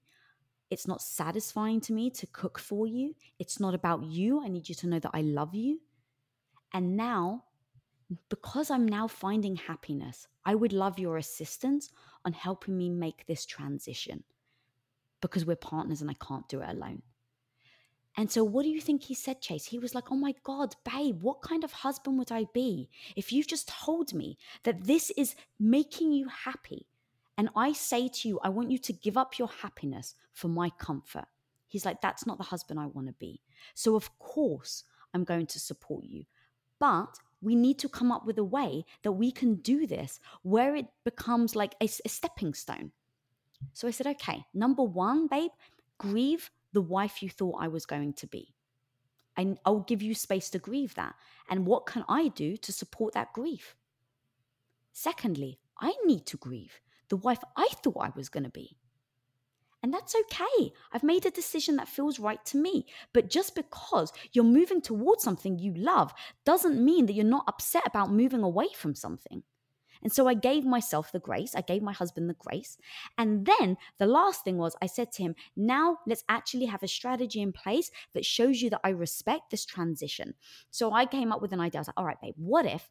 It's 0.70 0.88
not 0.88 1.02
satisfying 1.02 1.80
to 1.82 1.92
me 1.92 2.10
to 2.10 2.26
cook 2.26 2.58
for 2.58 2.86
you. 2.86 3.14
It's 3.38 3.60
not 3.60 3.74
about 3.74 4.04
you. 4.04 4.42
I 4.42 4.48
need 4.48 4.68
you 4.68 4.74
to 4.76 4.88
know 4.88 4.98
that 4.98 5.12
I 5.14 5.20
love 5.20 5.54
you. 5.54 5.80
And 6.72 6.96
now, 6.96 7.44
because 8.28 8.70
I'm 8.70 8.86
now 8.86 9.06
finding 9.06 9.56
happiness, 9.56 10.26
I 10.44 10.54
would 10.54 10.72
love 10.72 10.98
your 10.98 11.16
assistance 11.18 11.90
on 12.24 12.32
helping 12.32 12.76
me 12.76 12.88
make 12.88 13.26
this 13.26 13.46
transition 13.46 14.24
because 15.20 15.46
we're 15.46 15.56
partners 15.56 16.02
and 16.02 16.10
I 16.10 16.14
can't 16.14 16.48
do 16.48 16.60
it 16.60 16.68
alone. 16.68 17.02
And 18.16 18.30
so, 18.30 18.42
what 18.42 18.62
do 18.62 18.70
you 18.70 18.80
think 18.80 19.02
he 19.04 19.14
said, 19.14 19.42
Chase? 19.42 19.66
He 19.66 19.78
was 19.78 19.94
like, 19.94 20.10
Oh 20.10 20.16
my 20.16 20.34
God, 20.42 20.74
babe, 20.90 21.22
what 21.22 21.42
kind 21.42 21.64
of 21.64 21.72
husband 21.72 22.18
would 22.18 22.32
I 22.32 22.46
be 22.54 22.88
if 23.14 23.32
you 23.32 23.44
just 23.44 23.68
told 23.68 24.14
me 24.14 24.38
that 24.62 24.84
this 24.84 25.10
is 25.16 25.34
making 25.60 26.12
you 26.12 26.28
happy? 26.28 26.86
And 27.38 27.50
I 27.54 27.72
say 27.72 28.08
to 28.08 28.28
you, 28.28 28.40
I 28.42 28.48
want 28.48 28.70
you 28.70 28.78
to 28.78 28.92
give 28.94 29.18
up 29.18 29.38
your 29.38 29.48
happiness 29.48 30.14
for 30.32 30.48
my 30.48 30.70
comfort. 30.70 31.26
He's 31.68 31.84
like, 31.84 32.00
That's 32.00 32.26
not 32.26 32.38
the 32.38 32.44
husband 32.44 32.80
I 32.80 32.86
want 32.86 33.08
to 33.08 33.12
be. 33.14 33.42
So, 33.74 33.96
of 33.96 34.18
course, 34.18 34.84
I'm 35.12 35.24
going 35.24 35.46
to 35.46 35.60
support 35.60 36.04
you. 36.04 36.24
But 36.78 37.18
we 37.42 37.54
need 37.54 37.78
to 37.80 37.88
come 37.88 38.10
up 38.10 38.26
with 38.26 38.38
a 38.38 38.44
way 38.44 38.84
that 39.02 39.12
we 39.12 39.30
can 39.30 39.56
do 39.56 39.86
this 39.86 40.20
where 40.42 40.74
it 40.74 40.86
becomes 41.04 41.54
like 41.54 41.74
a, 41.82 41.88
a 42.04 42.08
stepping 42.08 42.54
stone. 42.54 42.92
So 43.74 43.86
I 43.86 43.90
said, 43.90 44.06
Okay, 44.06 44.46
number 44.54 44.82
one, 44.82 45.26
babe, 45.26 45.50
grieve 45.98 46.50
the 46.76 46.82
wife 46.82 47.22
you 47.22 47.30
thought 47.30 47.56
I 47.58 47.68
was 47.68 47.86
going 47.86 48.12
to 48.12 48.26
be. 48.26 48.54
I, 49.34 49.56
I'll 49.64 49.80
give 49.80 50.02
you 50.02 50.14
space 50.14 50.50
to 50.50 50.58
grieve 50.58 50.94
that. 50.96 51.14
And 51.48 51.64
what 51.64 51.86
can 51.86 52.04
I 52.06 52.28
do 52.28 52.58
to 52.58 52.70
support 52.70 53.14
that 53.14 53.32
grief? 53.32 53.76
Secondly, 54.92 55.58
I 55.80 55.94
need 56.04 56.26
to 56.26 56.36
grieve 56.36 56.82
the 57.08 57.16
wife 57.16 57.42
I 57.56 57.68
thought 57.82 58.02
I 58.02 58.12
was 58.14 58.28
going 58.28 58.44
to 58.44 58.50
be. 58.50 58.76
And 59.82 59.90
that's 59.90 60.14
okay. 60.14 60.70
I've 60.92 61.02
made 61.02 61.24
a 61.24 61.30
decision 61.30 61.76
that 61.76 61.88
feels 61.88 62.20
right 62.20 62.44
to 62.44 62.58
me. 62.58 62.84
But 63.14 63.30
just 63.30 63.54
because 63.54 64.12
you're 64.32 64.44
moving 64.44 64.82
towards 64.82 65.24
something 65.24 65.58
you 65.58 65.72
love 65.72 66.12
doesn't 66.44 66.84
mean 66.84 67.06
that 67.06 67.14
you're 67.14 67.24
not 67.24 67.48
upset 67.48 67.86
about 67.86 68.12
moving 68.12 68.42
away 68.42 68.68
from 68.74 68.94
something. 68.94 69.44
And 70.06 70.12
so 70.12 70.28
I 70.28 70.34
gave 70.34 70.64
myself 70.64 71.10
the 71.10 71.18
grace. 71.18 71.56
I 71.56 71.62
gave 71.62 71.82
my 71.82 71.92
husband 71.92 72.30
the 72.30 72.34
grace. 72.34 72.78
And 73.18 73.44
then 73.44 73.76
the 73.98 74.06
last 74.06 74.44
thing 74.44 74.56
was 74.56 74.76
I 74.80 74.86
said 74.86 75.10
to 75.10 75.22
him, 75.22 75.34
now 75.56 75.98
let's 76.06 76.22
actually 76.28 76.66
have 76.66 76.84
a 76.84 76.86
strategy 76.86 77.42
in 77.42 77.50
place 77.50 77.90
that 78.14 78.24
shows 78.24 78.62
you 78.62 78.70
that 78.70 78.82
I 78.84 78.90
respect 78.90 79.50
this 79.50 79.64
transition. 79.66 80.34
So 80.70 80.92
I 80.92 81.06
came 81.06 81.32
up 81.32 81.42
with 81.42 81.52
an 81.52 81.58
idea. 81.58 81.80
I 81.80 81.80
was 81.80 81.88
like, 81.88 81.96
all 81.96 82.06
right, 82.06 82.20
babe, 82.22 82.34
what 82.36 82.66
if 82.66 82.88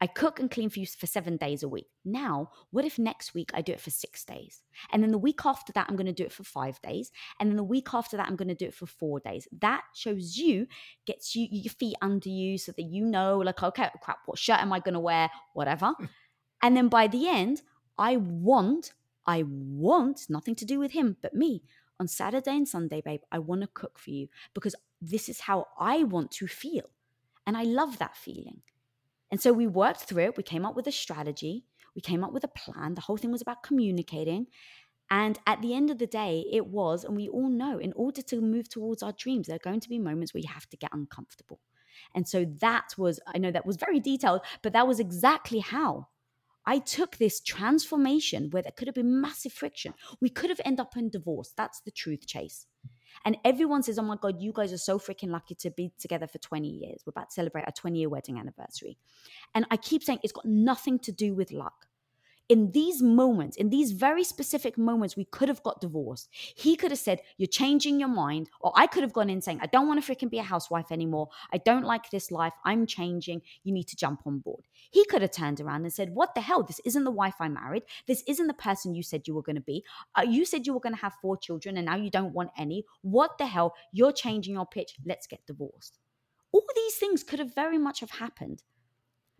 I 0.00 0.06
cook 0.06 0.38
and 0.38 0.48
clean 0.48 0.70
for 0.70 0.78
you 0.78 0.86
for 0.86 1.08
seven 1.08 1.36
days 1.36 1.64
a 1.64 1.68
week. 1.68 1.88
Now, 2.04 2.52
what 2.70 2.84
if 2.84 3.00
next 3.00 3.34
week 3.34 3.50
I 3.52 3.62
do 3.62 3.72
it 3.72 3.80
for 3.80 3.90
six 3.90 4.24
days? 4.24 4.62
And 4.92 5.02
then 5.02 5.10
the 5.10 5.18
week 5.18 5.40
after 5.44 5.72
that, 5.72 5.86
I'm 5.88 5.96
going 5.96 6.06
to 6.06 6.12
do 6.12 6.22
it 6.22 6.32
for 6.32 6.44
five 6.44 6.80
days. 6.82 7.10
And 7.40 7.50
then 7.50 7.56
the 7.56 7.64
week 7.64 7.88
after 7.92 8.16
that, 8.16 8.28
I'm 8.28 8.36
going 8.36 8.46
to 8.46 8.54
do 8.54 8.66
it 8.66 8.74
for 8.74 8.86
four 8.86 9.18
days. 9.18 9.48
That 9.60 9.82
shows 9.94 10.36
you, 10.36 10.68
gets 11.04 11.34
you 11.34 11.48
your 11.50 11.72
feet 11.72 11.96
under 12.00 12.28
you 12.28 12.58
so 12.58 12.70
that 12.72 12.82
you 12.82 13.04
know, 13.04 13.38
like, 13.38 13.60
okay, 13.60 13.88
crap, 14.00 14.18
what 14.26 14.38
shirt 14.38 14.60
am 14.60 14.72
I 14.72 14.78
going 14.78 14.94
to 14.94 15.00
wear? 15.00 15.30
Whatever. 15.54 15.92
And 16.62 16.76
then 16.76 16.88
by 16.88 17.06
the 17.06 17.28
end, 17.28 17.62
I 17.98 18.16
want, 18.16 18.92
I 19.26 19.44
want 19.46 20.26
nothing 20.28 20.54
to 20.56 20.64
do 20.64 20.78
with 20.78 20.92
him, 20.92 21.16
but 21.20 21.34
me. 21.34 21.62
On 22.00 22.06
Saturday 22.06 22.56
and 22.56 22.68
Sunday, 22.68 23.00
babe, 23.00 23.22
I 23.32 23.40
want 23.40 23.62
to 23.62 23.66
cook 23.66 23.98
for 23.98 24.10
you 24.10 24.28
because 24.54 24.76
this 25.00 25.28
is 25.28 25.40
how 25.40 25.66
I 25.78 26.04
want 26.04 26.30
to 26.32 26.46
feel. 26.46 26.90
And 27.46 27.56
I 27.56 27.64
love 27.64 27.98
that 27.98 28.16
feeling. 28.16 28.62
And 29.30 29.40
so 29.40 29.52
we 29.52 29.66
worked 29.66 30.02
through 30.02 30.24
it. 30.24 30.36
We 30.36 30.42
came 30.42 30.64
up 30.64 30.76
with 30.76 30.86
a 30.86 30.92
strategy. 30.92 31.64
We 31.94 32.00
came 32.00 32.22
up 32.22 32.32
with 32.32 32.44
a 32.44 32.48
plan. 32.48 32.94
The 32.94 33.00
whole 33.02 33.16
thing 33.16 33.32
was 33.32 33.42
about 33.42 33.62
communicating. 33.62 34.46
And 35.10 35.38
at 35.46 35.62
the 35.62 35.74
end 35.74 35.90
of 35.90 35.98
the 35.98 36.06
day, 36.06 36.44
it 36.52 36.66
was, 36.66 37.04
and 37.04 37.16
we 37.16 37.28
all 37.28 37.48
know, 37.48 37.78
in 37.78 37.92
order 37.94 38.22
to 38.22 38.40
move 38.40 38.68
towards 38.68 39.02
our 39.02 39.12
dreams, 39.12 39.46
there 39.46 39.56
are 39.56 39.70
going 39.70 39.80
to 39.80 39.88
be 39.88 39.98
moments 39.98 40.34
where 40.34 40.42
you 40.42 40.48
have 40.52 40.68
to 40.68 40.76
get 40.76 40.92
uncomfortable. 40.92 41.60
And 42.14 42.28
so 42.28 42.44
that 42.60 42.94
was, 42.96 43.18
I 43.26 43.38
know 43.38 43.50
that 43.50 43.66
was 43.66 43.76
very 43.76 44.00
detailed, 44.00 44.42
but 44.62 44.72
that 44.74 44.86
was 44.86 45.00
exactly 45.00 45.60
how 45.60 46.08
I 46.68 46.80
took 46.80 47.16
this 47.16 47.40
transformation 47.40 48.50
where 48.50 48.62
there 48.62 48.72
could 48.76 48.88
have 48.88 48.94
been 48.94 49.22
massive 49.22 49.54
friction. 49.54 49.94
We 50.20 50.28
could 50.28 50.50
have 50.50 50.60
ended 50.66 50.80
up 50.80 50.98
in 50.98 51.08
divorce. 51.08 51.54
That's 51.56 51.80
the 51.80 51.90
truth, 51.90 52.26
Chase. 52.26 52.66
And 53.24 53.38
everyone 53.42 53.82
says, 53.82 53.98
Oh 53.98 54.02
my 54.02 54.16
God, 54.20 54.42
you 54.42 54.52
guys 54.52 54.70
are 54.74 54.78
so 54.78 54.98
freaking 54.98 55.30
lucky 55.30 55.54
to 55.54 55.70
be 55.70 55.92
together 55.98 56.26
for 56.26 56.36
20 56.36 56.68
years. 56.68 57.02
We're 57.06 57.12
about 57.12 57.30
to 57.30 57.34
celebrate 57.34 57.64
our 57.64 57.72
20 57.72 57.98
year 57.98 58.10
wedding 58.10 58.38
anniversary. 58.38 58.98
And 59.54 59.64
I 59.70 59.78
keep 59.78 60.02
saying 60.02 60.18
it's 60.22 60.32
got 60.32 60.44
nothing 60.44 60.98
to 61.00 61.10
do 61.10 61.34
with 61.34 61.52
luck 61.52 61.87
in 62.48 62.70
these 62.72 63.02
moments, 63.02 63.56
in 63.56 63.68
these 63.68 63.92
very 63.92 64.24
specific 64.24 64.78
moments, 64.78 65.16
we 65.16 65.26
could 65.26 65.48
have 65.48 65.62
got 65.62 65.80
divorced. 65.82 66.28
He 66.32 66.76
could 66.76 66.90
have 66.90 66.98
said, 66.98 67.20
You're 67.36 67.46
changing 67.46 68.00
your 68.00 68.08
mind. 68.08 68.48
Or 68.60 68.72
I 68.74 68.86
could 68.86 69.02
have 69.02 69.12
gone 69.12 69.28
in 69.28 69.42
saying, 69.42 69.60
I 69.60 69.66
don't 69.66 69.86
want 69.86 70.02
to 70.02 70.10
freaking 70.12 70.30
be 70.30 70.38
a 70.38 70.42
housewife 70.42 70.90
anymore. 70.90 71.28
I 71.52 71.58
don't 71.58 71.84
like 71.84 72.10
this 72.10 72.30
life. 72.30 72.54
I'm 72.64 72.86
changing. 72.86 73.42
You 73.64 73.72
need 73.72 73.88
to 73.88 73.96
jump 73.96 74.22
on 74.26 74.38
board. 74.38 74.66
He 74.90 75.04
could 75.04 75.20
have 75.22 75.30
turned 75.30 75.60
around 75.60 75.82
and 75.82 75.92
said, 75.92 76.14
What 76.14 76.34
the 76.34 76.40
hell? 76.40 76.62
This 76.62 76.80
isn't 76.86 77.04
the 77.04 77.10
wife 77.10 77.34
I 77.38 77.48
married. 77.48 77.82
This 78.06 78.22
isn't 78.26 78.46
the 78.46 78.54
person 78.54 78.94
you 78.94 79.02
said 79.02 79.28
you 79.28 79.34
were 79.34 79.42
going 79.42 79.56
to 79.56 79.62
be. 79.62 79.84
Uh, 80.14 80.22
you 80.22 80.44
said 80.46 80.66
you 80.66 80.72
were 80.72 80.80
going 80.80 80.94
to 80.94 81.02
have 81.02 81.14
four 81.20 81.36
children 81.36 81.76
and 81.76 81.86
now 81.86 81.96
you 81.96 82.10
don't 82.10 82.32
want 82.32 82.50
any. 82.56 82.84
What 83.02 83.36
the 83.38 83.46
hell? 83.46 83.74
You're 83.92 84.12
changing 84.12 84.54
your 84.54 84.66
pitch. 84.66 84.94
Let's 85.04 85.26
get 85.26 85.46
divorced. 85.46 85.98
All 86.52 86.64
these 86.74 86.96
things 86.96 87.22
could 87.22 87.40
have 87.40 87.54
very 87.54 87.76
much 87.76 88.00
have 88.00 88.10
happened. 88.10 88.62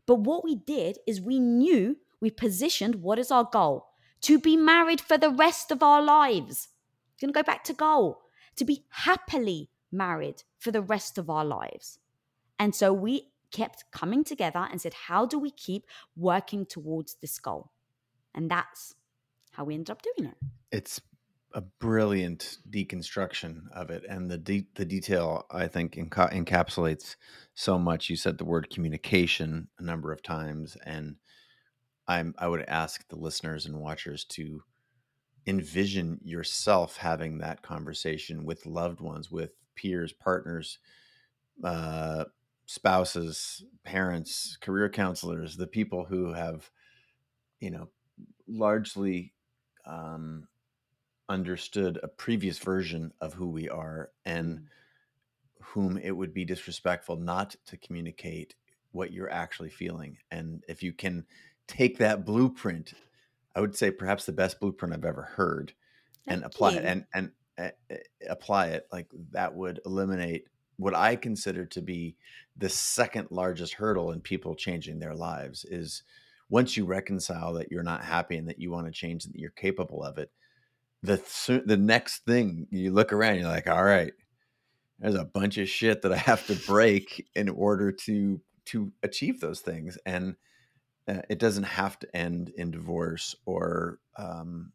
But 0.06 0.20
what 0.20 0.44
we 0.44 0.56
did 0.56 0.98
is 1.06 1.20
we 1.20 1.38
knew 1.38 1.96
we 2.20 2.30
positioned 2.30 2.96
what 2.96 3.18
is 3.18 3.30
our 3.30 3.44
goal? 3.44 3.86
To 4.22 4.38
be 4.38 4.56
married 4.56 5.00
for 5.00 5.16
the 5.16 5.30
rest 5.30 5.70
of 5.70 5.82
our 5.82 6.02
lives. 6.02 6.68
Going 7.20 7.32
to 7.32 7.38
go 7.38 7.42
back 7.42 7.64
to 7.64 7.72
goal. 7.72 8.20
To 8.56 8.64
be 8.64 8.84
happily 8.90 9.70
married 9.92 10.42
for 10.58 10.70
the 10.70 10.82
rest 10.82 11.18
of 11.18 11.30
our 11.30 11.44
lives. 11.44 11.98
And 12.58 12.74
so 12.74 12.92
we 12.92 13.30
kept 13.50 13.84
coming 13.92 14.24
together 14.24 14.66
and 14.70 14.80
said, 14.80 14.94
How 14.94 15.26
do 15.26 15.38
we 15.38 15.50
keep 15.50 15.84
working 16.16 16.66
towards 16.66 17.16
this 17.16 17.38
goal? 17.38 17.70
And 18.34 18.50
that's 18.50 18.94
how 19.52 19.64
we 19.64 19.74
ended 19.74 19.90
up 19.90 20.02
doing 20.02 20.30
it. 20.30 20.36
It's 20.70 21.00
a 21.54 21.62
brilliant 21.62 22.58
deconstruction 22.70 23.62
of 23.72 23.90
it, 23.90 24.04
and 24.08 24.30
the 24.30 24.36
de- 24.36 24.68
the 24.74 24.84
detail 24.84 25.46
I 25.50 25.66
think 25.66 25.94
enca- 25.94 26.32
encapsulates 26.32 27.16
so 27.54 27.78
much. 27.78 28.10
You 28.10 28.16
said 28.16 28.36
the 28.36 28.44
word 28.44 28.70
communication 28.70 29.68
a 29.78 29.82
number 29.82 30.12
of 30.12 30.22
times, 30.22 30.76
and 30.84 31.16
I'm 32.08 32.34
I 32.38 32.48
would 32.48 32.64
ask 32.66 33.06
the 33.08 33.16
listeners 33.16 33.66
and 33.66 33.78
watchers 33.78 34.24
to 34.24 34.62
envision 35.46 36.20
yourself 36.24 36.96
having 36.96 37.38
that 37.38 37.62
conversation 37.62 38.44
with 38.44 38.66
loved 38.66 39.00
ones, 39.00 39.30
with 39.30 39.52
peers, 39.74 40.12
partners, 40.12 40.78
uh, 41.62 42.24
spouses, 42.66 43.64
parents, 43.84 44.58
career 44.60 44.88
counselors, 44.88 45.56
the 45.56 45.66
people 45.66 46.04
who 46.04 46.32
have, 46.32 46.70
you 47.60 47.70
know, 47.70 47.88
largely 48.46 49.32
um, 49.86 50.48
understood 51.28 51.98
a 52.02 52.08
previous 52.08 52.58
version 52.58 53.12
of 53.20 53.34
who 53.34 53.48
we 53.48 53.68
are 53.68 54.10
and 54.24 54.58
mm. 54.58 54.64
whom 55.60 55.96
it 55.98 56.10
would 56.10 56.34
be 56.34 56.44
disrespectful 56.44 57.16
not 57.16 57.54
to 57.66 57.76
communicate 57.78 58.54
what 58.92 59.12
you're 59.12 59.30
actually 59.30 59.70
feeling. 59.70 60.16
And 60.30 60.64
if 60.68 60.82
you 60.82 60.92
can 60.92 61.24
take 61.68 61.98
that 61.98 62.24
blueprint, 62.24 62.94
I 63.54 63.60
would 63.60 63.76
say 63.76 63.90
perhaps 63.90 64.26
the 64.26 64.32
best 64.32 64.58
blueprint 64.58 64.94
I've 64.94 65.04
ever 65.04 65.22
heard, 65.22 65.72
Thank 66.26 66.38
and 66.38 66.44
apply 66.44 66.72
you. 66.72 66.78
it 66.78 66.84
and 66.84 67.04
and 67.14 67.30
uh, 67.58 67.96
apply 68.28 68.68
it 68.68 68.88
like 68.92 69.08
that 69.32 69.54
would 69.54 69.80
eliminate 69.86 70.46
what 70.76 70.94
I 70.94 71.16
consider 71.16 71.66
to 71.66 71.82
be 71.82 72.16
the 72.56 72.68
second 72.68 73.28
largest 73.30 73.74
hurdle 73.74 74.12
in 74.12 74.20
people 74.20 74.54
changing 74.54 74.98
their 74.98 75.14
lives 75.14 75.64
is 75.64 76.02
once 76.50 76.76
you 76.76 76.84
reconcile 76.84 77.52
that 77.54 77.70
you're 77.70 77.82
not 77.82 78.04
happy 78.04 78.36
and 78.36 78.48
that 78.48 78.60
you 78.60 78.70
want 78.70 78.86
to 78.86 78.92
change 78.92 79.24
and 79.24 79.34
that 79.34 79.40
you're 79.40 79.50
capable 79.50 80.02
of 80.02 80.18
it 80.18 80.30
the 81.02 81.16
th- 81.16 81.62
the 81.66 81.76
next 81.76 82.24
thing 82.24 82.66
you 82.70 82.92
look 82.92 83.12
around 83.12 83.36
you're 83.38 83.48
like 83.48 83.68
all 83.68 83.84
right 83.84 84.12
there's 84.98 85.14
a 85.14 85.24
bunch 85.24 85.58
of 85.58 85.68
shit 85.68 86.02
that 86.02 86.12
I 86.12 86.16
have 86.16 86.46
to 86.46 86.54
break 86.66 87.26
in 87.34 87.48
order 87.48 87.92
to 87.92 88.40
to 88.66 88.92
achieve 89.02 89.40
those 89.40 89.60
things 89.60 89.98
and 90.06 90.36
uh, 91.08 91.22
it 91.28 91.38
doesn't 91.38 91.64
have 91.64 91.98
to 92.00 92.16
end 92.16 92.50
in 92.56 92.70
divorce 92.70 93.34
or 93.46 94.00
um, 94.16 94.72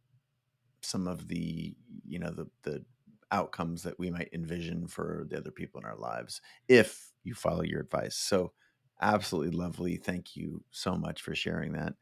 some 0.81 1.07
of 1.07 1.27
the 1.27 1.75
you 2.05 2.19
know 2.19 2.31
the 2.31 2.47
the 2.63 2.85
outcomes 3.31 3.83
that 3.83 3.97
we 3.99 4.11
might 4.11 4.29
envision 4.33 4.87
for 4.87 5.25
the 5.29 5.37
other 5.37 5.51
people 5.51 5.79
in 5.81 5.85
our 5.85 5.97
lives 5.97 6.41
if 6.67 7.11
you 7.23 7.33
follow 7.33 7.63
your 7.63 7.81
advice. 7.81 8.15
So, 8.15 8.53
absolutely 9.01 9.57
lovely. 9.57 9.97
Thank 9.97 10.35
you 10.35 10.63
so 10.71 10.95
much 10.95 11.21
for 11.21 11.35
sharing 11.35 11.73
that. 11.73 11.95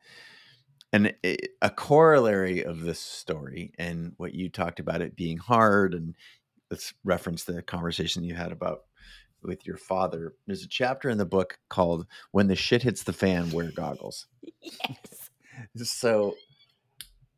And 0.93 1.15
a 1.61 1.69
corollary 1.69 2.63
of 2.65 2.81
this 2.81 2.99
story 2.99 3.71
and 3.77 4.13
what 4.17 4.33
you 4.33 4.49
talked 4.49 4.79
about 4.81 5.01
it 5.01 5.15
being 5.15 5.37
hard, 5.37 5.93
and 5.93 6.15
let's 6.69 6.93
reference 7.05 7.45
the 7.45 7.61
conversation 7.61 8.23
you 8.25 8.35
had 8.35 8.51
about 8.51 8.85
with 9.43 9.65
your 9.65 9.77
father. 9.77 10.33
There's 10.47 10.63
a 10.63 10.67
chapter 10.67 11.09
in 11.09 11.17
the 11.17 11.25
book 11.25 11.59
called 11.69 12.07
"When 12.31 12.47
the 12.47 12.55
Shit 12.55 12.83
Hits 12.83 13.03
the 13.03 13.13
Fan, 13.13 13.51
Wear 13.51 13.71
Goggles." 13.71 14.27
Yes. 14.61 15.29
so, 15.83 16.35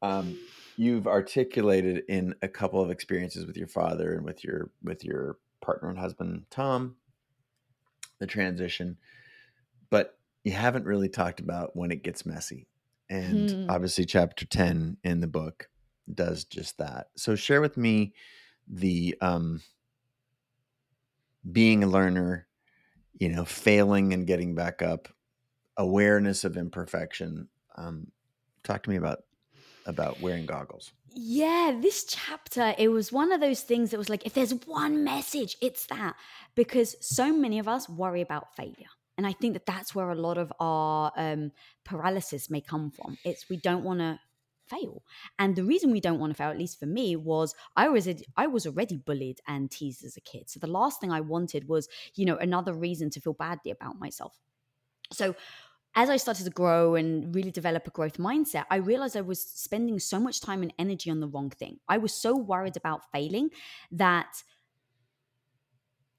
um, 0.02 0.38
you've 0.78 1.08
articulated 1.08 2.04
in 2.08 2.36
a 2.42 2.48
couple 2.48 2.82
of 2.82 2.90
experiences 2.90 3.46
with 3.46 3.58
your 3.58 3.68
father 3.68 4.14
and 4.14 4.26
with 4.26 4.44
your 4.44 4.72
with 4.84 5.04
your 5.04 5.38
partner 5.62 5.90
and 5.90 6.00
husband 6.00 6.46
Tom 6.50 6.96
the 8.20 8.28
transition 8.28 8.98
but 9.90 10.18
you 10.44 10.52
haven't 10.52 10.86
really 10.86 11.10
talked 11.10 11.40
about 11.40 11.76
when 11.76 11.92
it 11.92 12.04
gets 12.04 12.26
messy 12.26 12.68
and 13.10 13.52
hmm. 13.52 13.70
obviously 13.70 14.06
chapter 14.06 14.46
10 14.46 14.98
in 15.04 15.20
the 15.20 15.28
book 15.28 15.70
does 16.14 16.44
just 16.44 16.78
that 16.78 17.08
so 17.16 17.36
share 17.36 17.62
with 17.62 17.78
me 17.78 18.14
the 18.68 19.16
um 19.22 19.62
being 21.52 21.84
a 21.84 21.88
learner 21.88 22.48
you 23.14 23.30
know 23.30 23.46
failing 23.46 24.14
and 24.14 24.28
getting 24.28 24.56
back 24.56 24.82
up 24.82 25.08
awareness 25.78 26.44
of 26.44 26.58
imperfection 26.58 27.48
um 27.76 28.08
talk 28.64 28.84
to 28.84 28.90
me 28.90 28.96
about 28.96 29.20
about 29.86 30.22
wearing 30.22 30.46
goggles. 30.46 30.92
Yeah, 31.16 31.78
this 31.80 32.06
chapter, 32.06 32.74
it 32.78 32.88
was 32.88 33.12
one 33.12 33.32
of 33.32 33.42
those 33.42 33.62
things 33.62 33.92
that 33.92 33.98
was 33.98 34.10
like, 34.10 34.26
if 34.26 34.34
there's 34.34 34.54
one 34.66 35.04
message, 35.04 35.58
it's 35.62 35.86
that. 35.88 36.16
Because 36.56 36.96
so 37.02 37.32
many 37.32 37.60
of 37.60 37.68
us 37.68 37.88
worry 37.88 38.22
about 38.22 38.56
failure. 38.56 38.90
And 39.18 39.28
I 39.28 39.34
think 39.34 39.54
that 39.54 39.68
that's 39.68 39.94
where 39.94 40.10
a 40.10 40.16
lot 40.16 40.40
of 40.40 40.52
our 40.60 41.12
um, 41.16 41.52
paralysis 41.84 42.50
may 42.50 42.62
come 42.62 42.90
from. 42.90 43.18
It's 43.24 43.48
we 43.48 43.58
don't 43.58 43.84
want 43.84 44.00
to 44.00 44.20
fail. 44.68 45.04
And 45.40 45.56
the 45.56 45.64
reason 45.64 45.92
we 45.92 46.02
don't 46.02 46.20
want 46.20 46.32
to 46.32 46.38
fail, 46.38 46.50
at 46.50 46.58
least 46.58 46.80
for 46.80 46.86
me, 46.86 47.16
was 47.16 47.56
I 47.76 47.90
was 47.90 48.08
I 48.38 48.48
was 48.48 48.66
already 48.66 48.98
bullied 48.98 49.40
and 49.48 49.70
teased 49.70 50.04
as 50.04 50.18
a 50.18 50.22
kid. 50.22 50.50
So 50.50 50.60
the 50.60 50.68
last 50.68 51.00
thing 51.00 51.12
I 51.12 51.22
wanted 51.22 51.68
was, 51.68 51.88
you 52.16 52.26
know, 52.26 52.38
another 52.38 52.74
reason 52.74 53.10
to 53.12 53.22
feel 53.22 53.34
badly 53.34 53.72
about 53.72 54.00
myself. 54.00 54.40
So 55.12 55.36
as 55.96 56.10
I 56.10 56.18
started 56.18 56.46
to 56.46 56.50
grow 56.50 56.96
and 56.96 57.34
really 57.36 57.52
develop 57.52 57.88
a 57.88 57.92
growth 57.92 58.18
mindset, 58.18 58.66
I 58.72 58.78
realized 58.78 59.16
I 59.16 59.22
was 59.22 59.40
spending 59.40 60.00
so 60.00 60.20
much 60.20 60.42
time 60.42 60.64
and 60.64 60.74
energy 60.80 61.12
on 61.12 61.20
the 61.20 61.28
wrong 61.28 61.52
thing. 61.52 61.80
I 61.88 62.00
was 62.00 62.14
so 62.14 62.36
worried 62.36 62.78
about 62.78 63.12
failing 63.12 63.50
that 63.92 64.44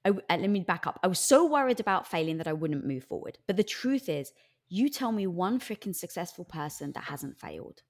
I, 0.05 0.09
uh, 0.09 0.13
let 0.29 0.49
me 0.49 0.59
back 0.61 0.87
up. 0.87 0.99
I 1.03 1.07
was 1.07 1.19
so 1.19 1.45
worried 1.45 1.79
about 1.79 2.07
failing 2.07 2.37
that 2.37 2.47
I 2.47 2.53
wouldn't 2.53 2.85
move 2.85 3.03
forward. 3.03 3.39
But 3.47 3.57
the 3.57 3.63
truth 3.63 4.07
is, 4.07 4.31
you 4.69 4.87
tell 4.87 5.11
me 5.11 5.27
one 5.27 5.59
freaking 5.59 5.95
successful 5.95 6.45
person 6.45 6.91
that 6.93 7.05
hasn't 7.05 7.37
failed. 7.37 7.81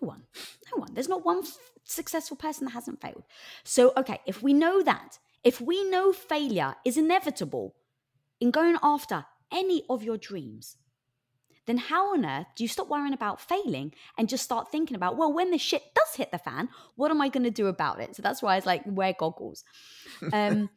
No 0.00 0.08
one. 0.08 0.22
No 0.72 0.80
one. 0.80 0.94
There's 0.94 1.08
not 1.08 1.24
one 1.24 1.38
f- 1.38 1.58
successful 1.84 2.36
person 2.36 2.64
that 2.66 2.72
hasn't 2.72 3.00
failed. 3.00 3.24
So, 3.64 3.92
okay, 3.96 4.20
if 4.26 4.42
we 4.42 4.52
know 4.52 4.82
that, 4.82 5.18
if 5.44 5.60
we 5.60 5.84
know 5.88 6.12
failure 6.12 6.74
is 6.84 6.96
inevitable 6.96 7.74
in 8.40 8.50
going 8.50 8.76
after 8.82 9.26
any 9.52 9.84
of 9.90 10.02
your 10.02 10.16
dreams, 10.16 10.76
then 11.66 11.76
how 11.78 12.12
on 12.12 12.26
earth 12.26 12.46
do 12.56 12.64
you 12.64 12.68
stop 12.68 12.88
worrying 12.88 13.12
about 13.12 13.40
failing 13.40 13.94
and 14.18 14.28
just 14.28 14.42
start 14.42 14.70
thinking 14.70 14.96
about, 14.96 15.16
well, 15.16 15.32
when 15.32 15.50
the 15.50 15.58
shit 15.58 15.82
does 15.94 16.16
hit 16.16 16.32
the 16.32 16.38
fan, 16.38 16.68
what 16.96 17.10
am 17.10 17.20
I 17.20 17.28
going 17.28 17.44
to 17.44 17.50
do 17.50 17.68
about 17.68 18.00
it? 18.00 18.16
So 18.16 18.22
that's 18.22 18.42
why 18.42 18.54
I 18.54 18.56
was 18.56 18.66
like, 18.66 18.82
wear 18.86 19.14
goggles. 19.16 19.64
Um, 20.32 20.70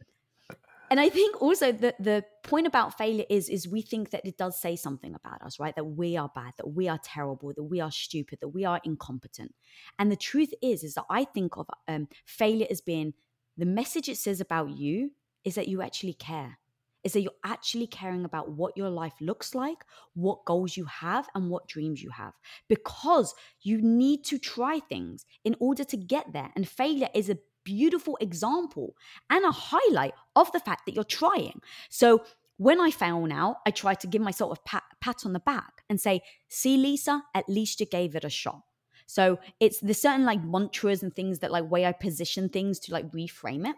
and 0.89 0.99
I 0.99 1.09
think 1.09 1.41
also 1.41 1.71
that 1.71 2.01
the 2.01 2.23
point 2.43 2.67
about 2.67 2.97
failure 2.97 3.25
is 3.29 3.49
is 3.49 3.67
we 3.67 3.81
think 3.81 4.11
that 4.11 4.25
it 4.25 4.37
does 4.37 4.59
say 4.59 4.75
something 4.75 5.15
about 5.15 5.41
us, 5.41 5.59
right? 5.59 5.75
That 5.75 5.85
we 5.85 6.17
are 6.17 6.29
bad, 6.33 6.53
that 6.57 6.67
we 6.69 6.87
are 6.87 6.99
terrible, 7.03 7.53
that 7.55 7.63
we 7.63 7.79
are 7.81 7.91
stupid, 7.91 8.39
that 8.41 8.49
we 8.49 8.65
are 8.65 8.79
incompetent. 8.83 9.53
And 9.99 10.11
the 10.11 10.15
truth 10.15 10.53
is, 10.61 10.83
is 10.83 10.95
that 10.95 11.05
I 11.09 11.25
think 11.25 11.57
of 11.57 11.67
um, 11.87 12.07
failure 12.25 12.67
as 12.69 12.81
being 12.81 13.13
the 13.57 13.65
message 13.65 14.09
it 14.09 14.17
says 14.17 14.41
about 14.41 14.71
you 14.71 15.11
is 15.43 15.55
that 15.55 15.67
you 15.67 15.81
actually 15.81 16.13
care 16.13 16.57
is 17.05 17.13
that 17.13 17.21
you're 17.21 17.31
actually 17.45 17.85
caring 17.85 18.25
about 18.25 18.49
what 18.49 18.75
your 18.75 18.89
life 18.89 19.13
looks 19.21 19.53
like, 19.53 19.85
what 20.15 20.43
goals 20.43 20.75
you 20.75 20.85
have, 20.85 21.29
and 21.35 21.51
what 21.51 21.67
dreams 21.67 22.01
you 22.01 22.09
have. 22.09 22.33
Because 22.67 23.35
you 23.61 23.79
need 23.79 24.25
to 24.25 24.39
try 24.39 24.79
things 24.79 25.23
in 25.45 25.55
order 25.59 25.83
to 25.83 25.97
get 25.97 26.33
there. 26.33 26.51
And 26.55 26.67
failure 26.67 27.09
is 27.13 27.29
a 27.29 27.37
beautiful 27.65 28.17
example 28.21 28.95
and 29.29 29.43
a 29.43 29.51
highlight 29.51 30.13
of 30.35 30.49
the 30.53 30.61
fact 30.61 30.85
that 30.85 30.95
you're 30.95 31.03
trying. 31.03 31.59
So 31.89 32.23
when 32.57 32.79
I 32.79 32.91
fail 32.91 33.25
now, 33.25 33.57
I 33.65 33.71
try 33.71 33.95
to 33.95 34.07
give 34.07 34.21
myself 34.21 34.57
a 34.57 34.61
pat, 34.61 34.83
pat 35.01 35.25
on 35.25 35.33
the 35.33 35.41
back 35.41 35.83
and 35.89 35.99
say, 35.99 36.21
see, 36.47 36.77
Lisa, 36.77 37.23
at 37.33 37.49
least 37.49 37.81
you 37.81 37.85
gave 37.85 38.15
it 38.15 38.23
a 38.23 38.29
shot. 38.29 38.61
So 39.07 39.39
it's 39.59 39.81
the 39.81 39.93
certain 39.93 40.25
like 40.25 40.41
mantras 40.41 41.03
and 41.03 41.13
things 41.13 41.39
that 41.39 41.51
like 41.51 41.69
way 41.69 41.85
I 41.85 41.91
position 41.91 42.47
things 42.47 42.79
to 42.81 42.93
like 42.93 43.11
reframe 43.11 43.67
it. 43.67 43.75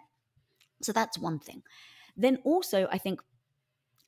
So 0.84 0.92
that's 0.92 1.18
one 1.18 1.40
thing 1.40 1.64
then 2.18 2.40
also 2.44 2.88
I 2.92 2.98
think 2.98 3.22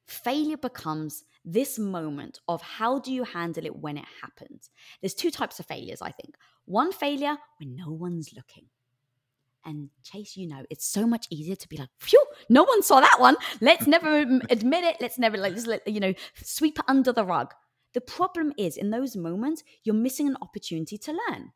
failure 0.07 0.57
becomes 0.57 1.23
this 1.45 1.79
moment 1.79 2.39
of 2.47 2.61
how 2.61 2.99
do 2.99 3.13
you 3.13 3.23
handle 3.23 3.65
it 3.65 3.75
when 3.75 3.97
it 3.97 4.05
happens. 4.21 4.71
There's 4.99 5.13
two 5.13 5.31
types 5.31 5.59
of 5.59 5.67
failures, 5.67 6.01
I 6.01 6.11
think. 6.11 6.35
One 6.65 6.91
failure 6.91 7.37
when 7.59 7.75
no 7.75 7.91
one's 7.91 8.33
looking. 8.35 8.65
And 9.65 9.89
Chase, 10.03 10.37
you 10.37 10.47
know, 10.47 10.63
it's 10.69 10.85
so 10.85 11.05
much 11.05 11.27
easier 11.29 11.55
to 11.55 11.69
be 11.69 11.77
like, 11.77 11.89
phew, 11.99 12.23
no 12.49 12.63
one 12.63 12.81
saw 12.81 13.01
that 13.01 13.19
one. 13.19 13.35
Let's 13.61 13.87
never 13.87 14.19
admit 14.49 14.83
it. 14.83 14.97
Let's 15.01 15.19
never, 15.19 15.37
like, 15.37 15.53
just 15.53 15.67
let, 15.67 15.87
you 15.87 15.99
know, 15.99 16.13
sweep 16.35 16.79
it 16.79 16.85
under 16.87 17.11
the 17.11 17.25
rug. 17.25 17.53
The 17.93 18.01
problem 18.01 18.53
is, 18.57 18.77
in 18.77 18.91
those 18.91 19.15
moments, 19.15 19.63
you're 19.83 19.95
missing 19.95 20.27
an 20.27 20.37
opportunity 20.41 20.97
to 20.97 21.11
learn. 21.11 21.51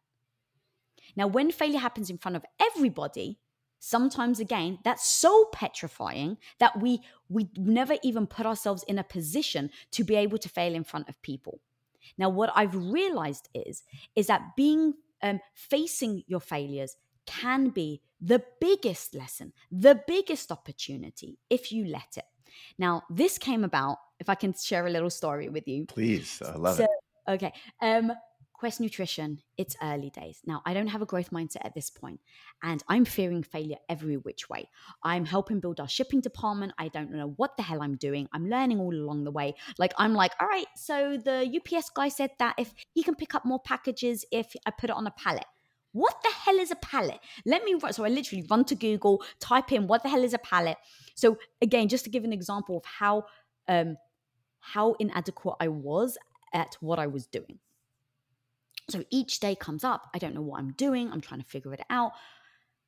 Now, 1.16 1.28
when 1.28 1.52
failure 1.52 1.80
happens 1.80 2.10
in 2.10 2.18
front 2.18 2.36
of 2.36 2.46
everybody, 2.60 3.40
sometimes 3.86 4.40
again 4.40 4.80
that's 4.86 5.06
so 5.06 5.50
petrifying 5.52 6.38
that 6.58 6.82
we 6.82 7.02
we 7.28 7.50
never 7.58 7.96
even 8.02 8.26
put 8.26 8.46
ourselves 8.46 8.82
in 8.84 8.98
a 8.98 9.04
position 9.04 9.70
to 9.92 10.06
be 10.06 10.16
able 10.16 10.38
to 10.38 10.48
fail 10.48 10.74
in 10.74 10.86
front 10.86 11.10
of 11.10 11.22
people 11.22 11.60
now 12.18 12.30
what 12.30 12.50
i've 12.56 12.74
realized 12.74 13.50
is 13.54 13.84
is 14.16 14.28
that 14.28 14.42
being 14.56 14.94
um, 15.22 15.38
facing 15.54 16.24
your 16.28 16.40
failures 16.40 16.96
can 17.26 17.70
be 17.70 18.02
the 18.22 18.44
biggest 18.60 19.16
lesson 19.16 19.54
the 19.72 20.02
biggest 20.08 20.52
opportunity 20.52 21.38
if 21.50 21.72
you 21.72 21.86
let 21.86 22.18
it 22.18 22.26
Now, 22.78 23.04
this 23.10 23.38
came 23.38 23.64
about, 23.64 23.98
if 24.20 24.30
I 24.30 24.36
can 24.36 24.54
share 24.54 24.86
a 24.88 24.90
little 24.90 25.10
story 25.10 25.50
with 25.50 25.68
you. 25.68 25.86
Please, 25.86 26.42
I 26.46 26.56
love 26.56 26.78
so, 26.78 26.84
it. 26.84 26.90
Okay. 27.28 27.54
Um, 27.82 28.12
Quest 28.54 28.80
Nutrition, 28.80 29.40
it's 29.58 29.76
early 29.84 30.10
days. 30.10 30.40
Now, 30.46 30.62
I 30.66 30.74
don't 30.74 30.88
have 30.88 31.02
a 31.02 31.06
growth 31.06 31.32
mindset 31.32 31.66
at 31.66 31.74
this 31.74 31.90
point, 31.90 32.22
and 32.62 32.82
I'm 32.88 33.04
fearing 33.04 33.44
failure 33.44 33.76
every 33.90 34.16
which 34.16 34.48
way. 34.50 34.70
I'm 35.04 35.26
helping 35.26 35.60
build 35.60 35.82
our 35.82 35.90
shipping 35.90 36.22
department. 36.22 36.72
I 36.78 36.88
don't 36.88 37.12
know 37.12 37.34
what 37.36 37.58
the 37.58 37.64
hell 37.64 37.82
I'm 37.82 37.98
doing. 37.98 38.30
I'm 38.32 38.48
learning 38.50 38.80
all 38.80 38.94
along 38.94 39.26
the 39.26 39.32
way. 39.32 39.56
Like, 39.78 39.94
I'm 39.98 40.14
like, 40.14 40.32
all 40.40 40.48
right, 40.48 40.68
so 40.78 41.18
the 41.18 41.60
UPS 41.60 41.90
guy 41.90 42.08
said 42.08 42.32
that 42.40 42.56
if 42.58 42.74
he 42.94 43.04
can 43.04 43.16
pick 43.16 43.36
up 43.36 43.44
more 43.44 43.60
packages 43.60 44.24
if 44.32 44.56
I 44.66 44.72
put 44.72 44.90
it 44.90 44.96
on 44.96 45.08
a 45.08 45.12
pallet. 45.12 45.46
What 45.94 46.16
the 46.24 46.32
hell 46.44 46.60
is 46.60 46.72
a 46.72 46.76
pallet? 46.76 47.20
Let 47.46 47.64
me 47.64 47.76
run. 47.76 47.94
So 47.94 48.04
I 48.04 48.10
literally 48.10 48.46
run 48.50 48.66
to 48.66 48.76
Google, 48.76 49.24
type 49.40 49.72
in 49.72 49.88
what 49.88 50.04
the 50.04 50.10
hell 50.10 50.24
is 50.24 50.34
a 50.34 50.40
pallet. 50.40 50.78
So 51.16 51.38
again, 51.62 51.88
just 51.88 52.04
to 52.04 52.10
give 52.10 52.24
an 52.24 52.34
example 52.34 52.78
of 52.78 52.86
how 52.86 53.26
um, 53.68 53.98
how 54.60 54.94
inadequate 54.94 55.56
I 55.60 55.68
was 55.68 56.18
at 56.54 56.76
what 56.80 57.00
I 57.00 57.08
was 57.08 57.28
doing. 57.28 57.60
So 58.90 59.04
each 59.12 59.40
day 59.40 59.56
comes 59.56 59.84
up, 59.84 60.10
I 60.14 60.18
don't 60.18 60.36
know 60.36 60.42
what 60.42 60.60
I'm 60.60 60.72
doing, 60.72 61.12
I'm 61.12 61.22
trying 61.22 61.42
to 61.42 61.48
figure 61.48 61.74
it 61.74 61.82
out. 61.90 62.12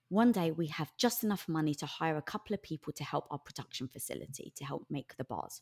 One 0.09 0.31
day 0.31 0.51
we 0.51 0.67
have 0.67 0.91
just 0.97 1.23
enough 1.23 1.47
money 1.47 1.73
to 1.75 1.85
hire 1.85 2.17
a 2.17 2.21
couple 2.21 2.53
of 2.53 2.61
people 2.61 2.91
to 2.93 3.03
help 3.03 3.27
our 3.31 3.39
production 3.39 3.87
facility 3.87 4.51
to 4.55 4.65
help 4.65 4.85
make 4.89 5.15
the 5.17 5.23
bars. 5.23 5.61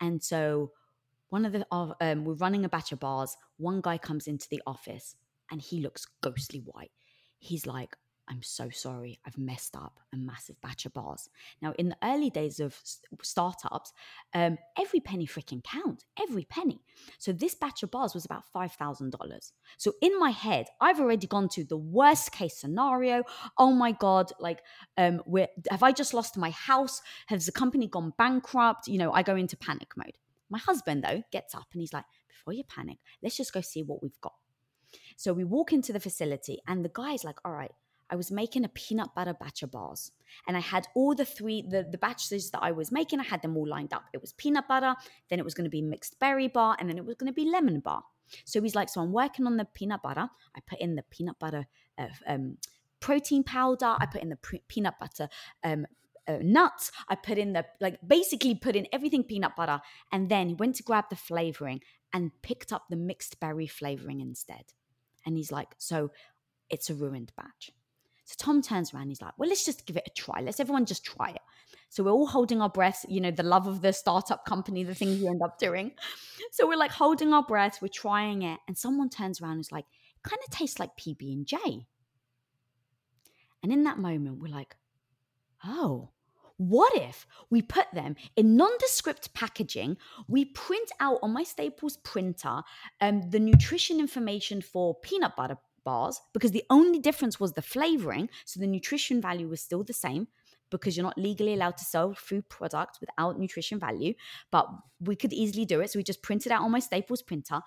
And 0.00 0.22
so 0.22 0.72
one 1.28 1.44
of 1.44 1.52
the 1.52 1.66
um, 1.72 2.24
we're 2.24 2.34
running 2.34 2.64
a 2.64 2.68
batch 2.68 2.92
of 2.92 3.00
bars. 3.00 3.36
One 3.58 3.80
guy 3.80 3.98
comes 3.98 4.26
into 4.26 4.48
the 4.48 4.62
office 4.66 5.16
and 5.50 5.60
he 5.60 5.80
looks 5.80 6.06
ghostly 6.20 6.60
white. 6.60 6.92
He's 7.38 7.66
like, 7.66 7.96
I'm 8.30 8.42
so 8.42 8.68
sorry, 8.68 9.18
I've 9.26 9.38
messed 9.38 9.74
up 9.74 10.00
a 10.12 10.16
massive 10.16 10.60
batch 10.60 10.84
of 10.84 10.92
bars. 10.92 11.30
Now, 11.62 11.72
in 11.78 11.88
the 11.88 11.96
early 12.02 12.28
days 12.30 12.60
of 12.60 12.78
startups, 13.22 13.92
um, 14.34 14.58
every 14.78 15.00
penny 15.00 15.26
freaking 15.26 15.64
counts, 15.64 16.04
every 16.20 16.44
penny. 16.44 16.80
So 17.18 17.32
this 17.32 17.54
batch 17.54 17.82
of 17.82 17.90
bars 17.90 18.14
was 18.14 18.24
about 18.24 18.44
$5,000. 18.54 19.52
So 19.78 19.92
in 20.02 20.18
my 20.18 20.30
head, 20.30 20.66
I've 20.80 21.00
already 21.00 21.26
gone 21.26 21.48
to 21.50 21.64
the 21.64 21.76
worst 21.76 22.32
case 22.32 22.58
scenario. 22.58 23.22
Oh 23.56 23.72
my 23.72 23.92
God, 23.92 24.30
like, 24.38 24.60
um, 24.98 25.22
have 25.70 25.82
I 25.82 25.92
just 25.92 26.12
lost 26.12 26.36
my 26.36 26.50
house? 26.50 27.00
Has 27.28 27.46
the 27.46 27.52
company 27.52 27.88
gone 27.88 28.12
bankrupt? 28.18 28.88
You 28.88 28.98
know, 28.98 29.12
I 29.12 29.22
go 29.22 29.36
into 29.36 29.56
panic 29.56 29.96
mode. 29.96 30.18
My 30.50 30.58
husband, 30.58 31.02
though, 31.02 31.22
gets 31.32 31.54
up 31.54 31.66
and 31.72 31.80
he's 31.80 31.92
like, 31.92 32.04
before 32.28 32.52
you 32.52 32.64
panic, 32.64 32.98
let's 33.22 33.36
just 33.36 33.52
go 33.52 33.60
see 33.60 33.82
what 33.82 34.02
we've 34.02 34.20
got. 34.20 34.34
So 35.16 35.32
we 35.32 35.44
walk 35.44 35.72
into 35.72 35.92
the 35.92 36.00
facility, 36.00 36.60
and 36.66 36.84
the 36.84 36.90
guy's 36.92 37.24
like, 37.24 37.38
all 37.44 37.52
right, 37.52 37.72
I 38.10 38.16
was 38.16 38.30
making 38.30 38.64
a 38.64 38.68
peanut 38.68 39.14
butter 39.14 39.34
batch 39.34 39.62
of 39.62 39.70
bars. 39.70 40.12
And 40.46 40.56
I 40.56 40.60
had 40.60 40.86
all 40.94 41.14
the 41.14 41.24
three, 41.24 41.62
the, 41.62 41.86
the 41.90 41.98
batches 41.98 42.50
that 42.50 42.62
I 42.62 42.72
was 42.72 42.90
making, 42.90 43.20
I 43.20 43.24
had 43.24 43.42
them 43.42 43.56
all 43.56 43.68
lined 43.68 43.92
up. 43.92 44.04
It 44.14 44.20
was 44.20 44.32
peanut 44.32 44.66
butter, 44.66 44.94
then 45.28 45.38
it 45.38 45.44
was 45.44 45.54
going 45.54 45.64
to 45.64 45.70
be 45.70 45.82
mixed 45.82 46.18
berry 46.18 46.48
bar, 46.48 46.76
and 46.78 46.88
then 46.88 46.96
it 46.96 47.04
was 47.04 47.16
going 47.16 47.30
to 47.30 47.34
be 47.34 47.50
lemon 47.50 47.80
bar. 47.80 48.04
So 48.44 48.60
he's 48.62 48.74
like, 48.74 48.88
so 48.88 49.00
I'm 49.00 49.12
working 49.12 49.46
on 49.46 49.56
the 49.56 49.64
peanut 49.64 50.02
butter. 50.02 50.28
I 50.56 50.60
put 50.66 50.80
in 50.80 50.96
the 50.96 51.02
peanut 51.10 51.38
butter 51.38 51.66
uh, 51.98 52.08
um, 52.26 52.58
protein 53.00 53.42
powder. 53.42 53.96
I 53.98 54.06
put 54.06 54.22
in 54.22 54.28
the 54.28 54.36
pre- 54.36 54.62
peanut 54.68 54.98
butter 54.98 55.28
um, 55.64 55.86
uh, 56.26 56.38
nuts. 56.42 56.92
I 57.08 57.14
put 57.14 57.38
in 57.38 57.52
the, 57.54 57.64
like, 57.80 57.98
basically 58.06 58.54
put 58.54 58.76
in 58.76 58.86
everything 58.92 59.24
peanut 59.24 59.56
butter. 59.56 59.80
And 60.12 60.28
then 60.28 60.48
he 60.48 60.54
went 60.54 60.76
to 60.76 60.82
grab 60.82 61.06
the 61.08 61.16
flavoring 61.16 61.80
and 62.12 62.32
picked 62.42 62.72
up 62.72 62.84
the 62.90 62.96
mixed 62.96 63.40
berry 63.40 63.66
flavoring 63.66 64.20
instead. 64.20 64.72
And 65.28 65.36
he's 65.36 65.52
like, 65.52 65.68
so 65.76 66.10
it's 66.70 66.88
a 66.88 66.94
ruined 66.94 67.32
batch. 67.36 67.70
So 68.24 68.34
Tom 68.38 68.62
turns 68.62 68.94
around, 68.94 69.08
he's 69.10 69.20
like, 69.20 69.38
well, 69.38 69.46
let's 69.46 69.66
just 69.66 69.84
give 69.84 69.98
it 69.98 70.04
a 70.06 70.10
try. 70.10 70.40
Let's 70.40 70.58
everyone 70.58 70.86
just 70.86 71.04
try 71.04 71.28
it. 71.28 71.42
So 71.90 72.02
we're 72.02 72.12
all 72.12 72.26
holding 72.26 72.62
our 72.62 72.70
breaths, 72.70 73.04
you 73.10 73.20
know, 73.20 73.30
the 73.30 73.42
love 73.42 73.66
of 73.66 73.82
the 73.82 73.92
startup 73.92 74.46
company, 74.46 74.84
the 74.84 74.94
things 74.94 75.20
you 75.20 75.28
end 75.28 75.42
up 75.44 75.58
doing. 75.58 75.92
So 76.50 76.66
we're 76.66 76.78
like 76.78 76.92
holding 76.92 77.34
our 77.34 77.42
breaths, 77.42 77.82
we're 77.82 77.88
trying 77.88 78.40
it, 78.40 78.58
and 78.66 78.78
someone 78.78 79.10
turns 79.10 79.38
around 79.38 79.52
and 79.52 79.60
is 79.60 79.70
like, 79.70 79.84
it 79.84 80.22
kind 80.26 80.40
of 80.42 80.50
tastes 80.50 80.78
like 80.78 80.96
PB 80.96 81.20
and 81.30 81.46
J. 81.46 81.58
And 83.62 83.70
in 83.70 83.84
that 83.84 83.98
moment, 83.98 84.40
we're 84.40 84.48
like, 84.48 84.74
oh, 85.62 86.08
what 86.58 86.94
if 86.94 87.26
we 87.50 87.62
put 87.62 87.86
them 87.92 88.16
in 88.36 88.56
nondescript 88.56 89.32
packaging? 89.32 89.96
We 90.26 90.44
print 90.44 90.90
out 91.00 91.20
on 91.22 91.32
my 91.32 91.44
Staples 91.44 91.96
printer 91.98 92.62
um, 93.00 93.30
the 93.30 93.38
nutrition 93.40 93.98
information 94.00 94.60
for 94.60 94.96
peanut 94.96 95.36
butter 95.36 95.56
bars 95.84 96.20
because 96.34 96.50
the 96.50 96.64
only 96.68 96.98
difference 96.98 97.40
was 97.40 97.52
the 97.52 97.62
flavoring. 97.62 98.28
So 98.44 98.60
the 98.60 98.66
nutrition 98.66 99.20
value 99.22 99.48
was 99.48 99.60
still 99.60 99.84
the 99.84 99.92
same 99.92 100.26
because 100.70 100.96
you're 100.96 101.06
not 101.06 101.16
legally 101.16 101.54
allowed 101.54 101.76
to 101.78 101.84
sell 101.84 102.12
food 102.12 102.48
products 102.48 103.00
without 103.00 103.38
nutrition 103.38 103.78
value. 103.78 104.14
But 104.50 104.68
we 105.00 105.16
could 105.16 105.32
easily 105.32 105.64
do 105.64 105.80
it. 105.80 105.90
So 105.90 105.98
we 105.98 106.02
just 106.02 106.22
printed 106.22 106.52
it 106.52 106.54
out 106.56 106.62
on 106.62 106.72
my 106.72 106.80
Staples 106.80 107.22
printer. 107.22 107.60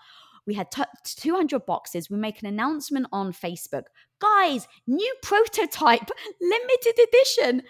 We 0.46 0.56
had 0.56 0.72
t- 0.72 0.84
200 1.06 1.66
boxes. 1.66 2.10
We 2.10 2.18
make 2.18 2.42
an 2.42 2.48
announcement 2.48 3.08
on 3.12 3.32
Facebook. 3.32 3.84
Guys, 4.20 4.68
new 4.86 5.14
prototype, 5.22 6.10
limited 6.42 7.00
edition 7.08 7.64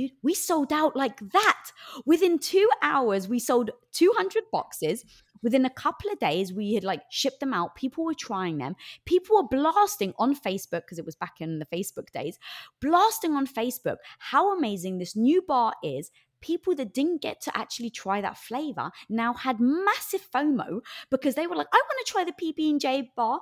dude, 0.00 0.12
we 0.22 0.34
sold 0.34 0.72
out 0.72 0.96
like 0.96 1.18
that. 1.32 1.70
Within 2.06 2.38
two 2.38 2.68
hours, 2.82 3.28
we 3.28 3.38
sold 3.38 3.70
200 3.92 4.44
boxes. 4.52 5.04
Within 5.42 5.64
a 5.64 5.70
couple 5.70 6.10
of 6.10 6.18
days, 6.18 6.52
we 6.52 6.74
had 6.74 6.84
like 6.84 7.02
shipped 7.10 7.40
them 7.40 7.54
out. 7.54 7.74
People 7.74 8.04
were 8.04 8.14
trying 8.14 8.58
them. 8.58 8.76
People 9.06 9.36
were 9.36 9.48
blasting 9.48 10.12
on 10.18 10.34
Facebook 10.34 10.82
because 10.82 10.98
it 10.98 11.06
was 11.06 11.16
back 11.16 11.40
in 11.40 11.58
the 11.58 11.66
Facebook 11.66 12.10
days, 12.12 12.38
blasting 12.80 13.34
on 13.34 13.46
Facebook 13.46 13.96
how 14.18 14.56
amazing 14.56 14.98
this 14.98 15.16
new 15.16 15.42
bar 15.42 15.72
is 15.82 16.10
people 16.42 16.74
that 16.74 16.94
didn't 16.94 17.20
get 17.20 17.38
to 17.38 17.54
actually 17.54 17.90
try 17.90 18.18
that 18.18 18.38
flavor 18.38 18.90
now 19.10 19.34
had 19.34 19.60
massive 19.60 20.26
FOMO 20.34 20.80
because 21.10 21.34
they 21.34 21.46
were 21.46 21.54
like, 21.54 21.66
I 21.70 21.76
want 21.76 22.06
to 22.06 22.10
try 22.10 22.24
the 22.24 22.32
PB 22.32 22.70
and 22.70 22.80
J 22.80 23.10
bar. 23.14 23.40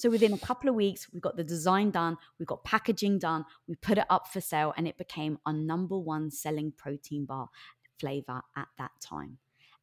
So 0.00 0.08
within 0.08 0.32
a 0.32 0.38
couple 0.38 0.70
of 0.70 0.74
weeks, 0.74 1.12
we 1.12 1.20
got 1.20 1.36
the 1.36 1.44
design 1.44 1.90
done, 1.90 2.16
we 2.38 2.46
got 2.46 2.64
packaging 2.64 3.18
done, 3.18 3.44
we 3.68 3.74
put 3.74 3.98
it 3.98 4.06
up 4.08 4.28
for 4.28 4.40
sale, 4.40 4.72
and 4.78 4.88
it 4.88 4.96
became 4.96 5.38
our 5.44 5.52
number 5.52 5.98
one 5.98 6.30
selling 6.30 6.72
protein 6.74 7.26
bar 7.26 7.50
flavor 7.98 8.40
at 8.56 8.68
that 8.78 8.92
time. 8.98 9.36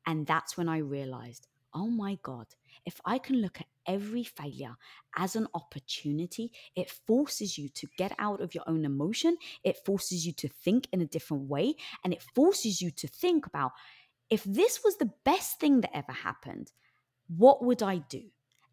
And 0.08 0.26
that's 0.26 0.58
when 0.58 0.68
I 0.68 0.80
realized, 0.80 1.46
oh 1.72 1.86
my 1.86 2.18
God, 2.24 2.48
if 2.84 3.00
I 3.06 3.20
can 3.20 3.44
look 3.44 3.60
at 3.60 3.68
every 3.86 4.24
failure 4.24 4.76
as 5.16 5.36
an 5.36 5.50
opportunity, 5.54 6.52
it 6.76 6.90
forces 6.90 7.60
you 7.60 7.70
to 7.70 7.88
get 7.96 8.16
out 8.18 8.42
of 8.42 8.56
your 8.56 8.64
own 8.66 8.86
emotion. 8.86 9.38
It 9.64 9.86
forces 9.86 10.26
you 10.26 10.34
to 10.34 10.48
think 10.48 10.88
in 10.92 11.02
a 11.02 11.06
different 11.06 11.44
way. 11.44 11.76
And 12.04 12.12
it 12.12 12.24
forces 12.34 12.82
you 12.82 12.90
to 12.90 13.08
think 13.08 13.46
about 13.46 13.74
if 14.32 14.44
this 14.46 14.84
was 14.84 14.98
the 14.98 15.12
best 15.24 15.60
thing 15.60 15.82
that 15.82 15.96
ever 15.96 16.12
happened, 16.12 16.72
what 17.28 17.64
would 17.64 17.84
I 17.84 17.98
do? 17.98 18.24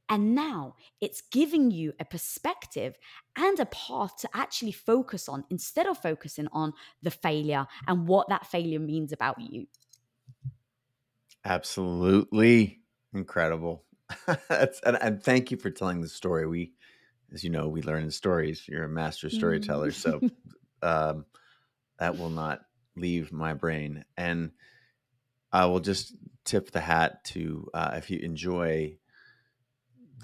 And 0.08 0.34
now 0.34 0.74
it's 1.00 1.22
giving 1.32 1.70
you 1.70 1.94
a 1.98 2.04
perspective 2.04 2.94
and 3.36 3.58
a 3.58 3.66
path 3.66 4.16
to 4.18 4.28
actually 4.34 4.72
focus 4.72 5.28
on 5.28 5.44
instead 5.50 5.86
of 5.86 5.98
focusing 5.98 6.46
on 6.52 6.72
the 7.02 7.10
failure 7.10 7.66
and 7.86 8.06
what 8.06 8.28
that 8.28 8.46
failure 8.46 8.78
means 8.78 9.12
about 9.12 9.40
you. 9.40 9.66
Absolutely 11.44 12.80
incredible. 13.14 13.84
and, 14.50 14.98
and, 15.00 15.22
thank 15.22 15.50
you 15.50 15.56
for 15.56 15.70
telling 15.70 16.00
the 16.00 16.08
story. 16.08 16.46
We, 16.46 16.72
as 17.32 17.42
you 17.42 17.50
know, 17.50 17.68
we 17.68 17.82
learn 17.82 18.04
in 18.04 18.10
stories. 18.10 18.66
You're 18.68 18.84
a 18.84 18.88
master 18.88 19.30
storyteller. 19.30 19.90
so 19.90 20.20
um, 20.82 21.24
that 21.98 22.18
will 22.18 22.30
not 22.30 22.60
leave 22.96 23.32
my 23.32 23.54
brain. 23.54 24.04
And 24.16 24.52
I 25.52 25.66
will 25.66 25.80
just 25.80 26.14
tip 26.44 26.70
the 26.70 26.80
hat 26.80 27.24
to 27.24 27.68
uh, 27.72 27.92
if 27.96 28.10
you 28.10 28.18
enjoy 28.18 28.98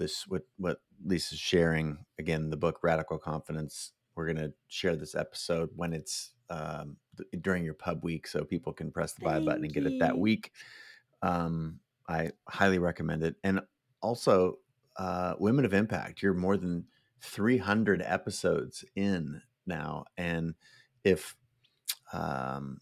this 0.00 0.26
what 0.26 0.42
what 0.56 0.80
Lisa's 1.04 1.38
sharing 1.38 1.98
again 2.18 2.50
the 2.50 2.56
book 2.56 2.80
Radical 2.82 3.18
Confidence. 3.18 3.92
We're 4.16 4.26
gonna 4.26 4.50
share 4.66 4.96
this 4.96 5.14
episode 5.14 5.70
when 5.76 5.92
it's 5.92 6.32
um, 6.48 6.96
th- 7.16 7.42
during 7.42 7.62
your 7.62 7.74
pub 7.74 8.02
week, 8.02 8.26
so 8.26 8.42
people 8.42 8.72
can 8.72 8.90
press 8.90 9.12
the 9.12 9.24
buy 9.24 9.34
Thank 9.34 9.46
button 9.46 9.64
and 9.64 9.72
get 9.72 9.86
it 9.86 10.00
that 10.00 10.18
week. 10.18 10.52
Um, 11.22 11.78
I 12.08 12.30
highly 12.48 12.78
recommend 12.78 13.22
it, 13.22 13.36
and 13.44 13.60
also 14.00 14.58
uh, 14.96 15.34
Women 15.38 15.64
of 15.64 15.74
Impact. 15.74 16.22
You're 16.22 16.34
more 16.34 16.56
than 16.56 16.86
300 17.20 18.02
episodes 18.02 18.84
in 18.96 19.42
now, 19.66 20.06
and 20.16 20.54
if 21.04 21.36
um, 22.12 22.80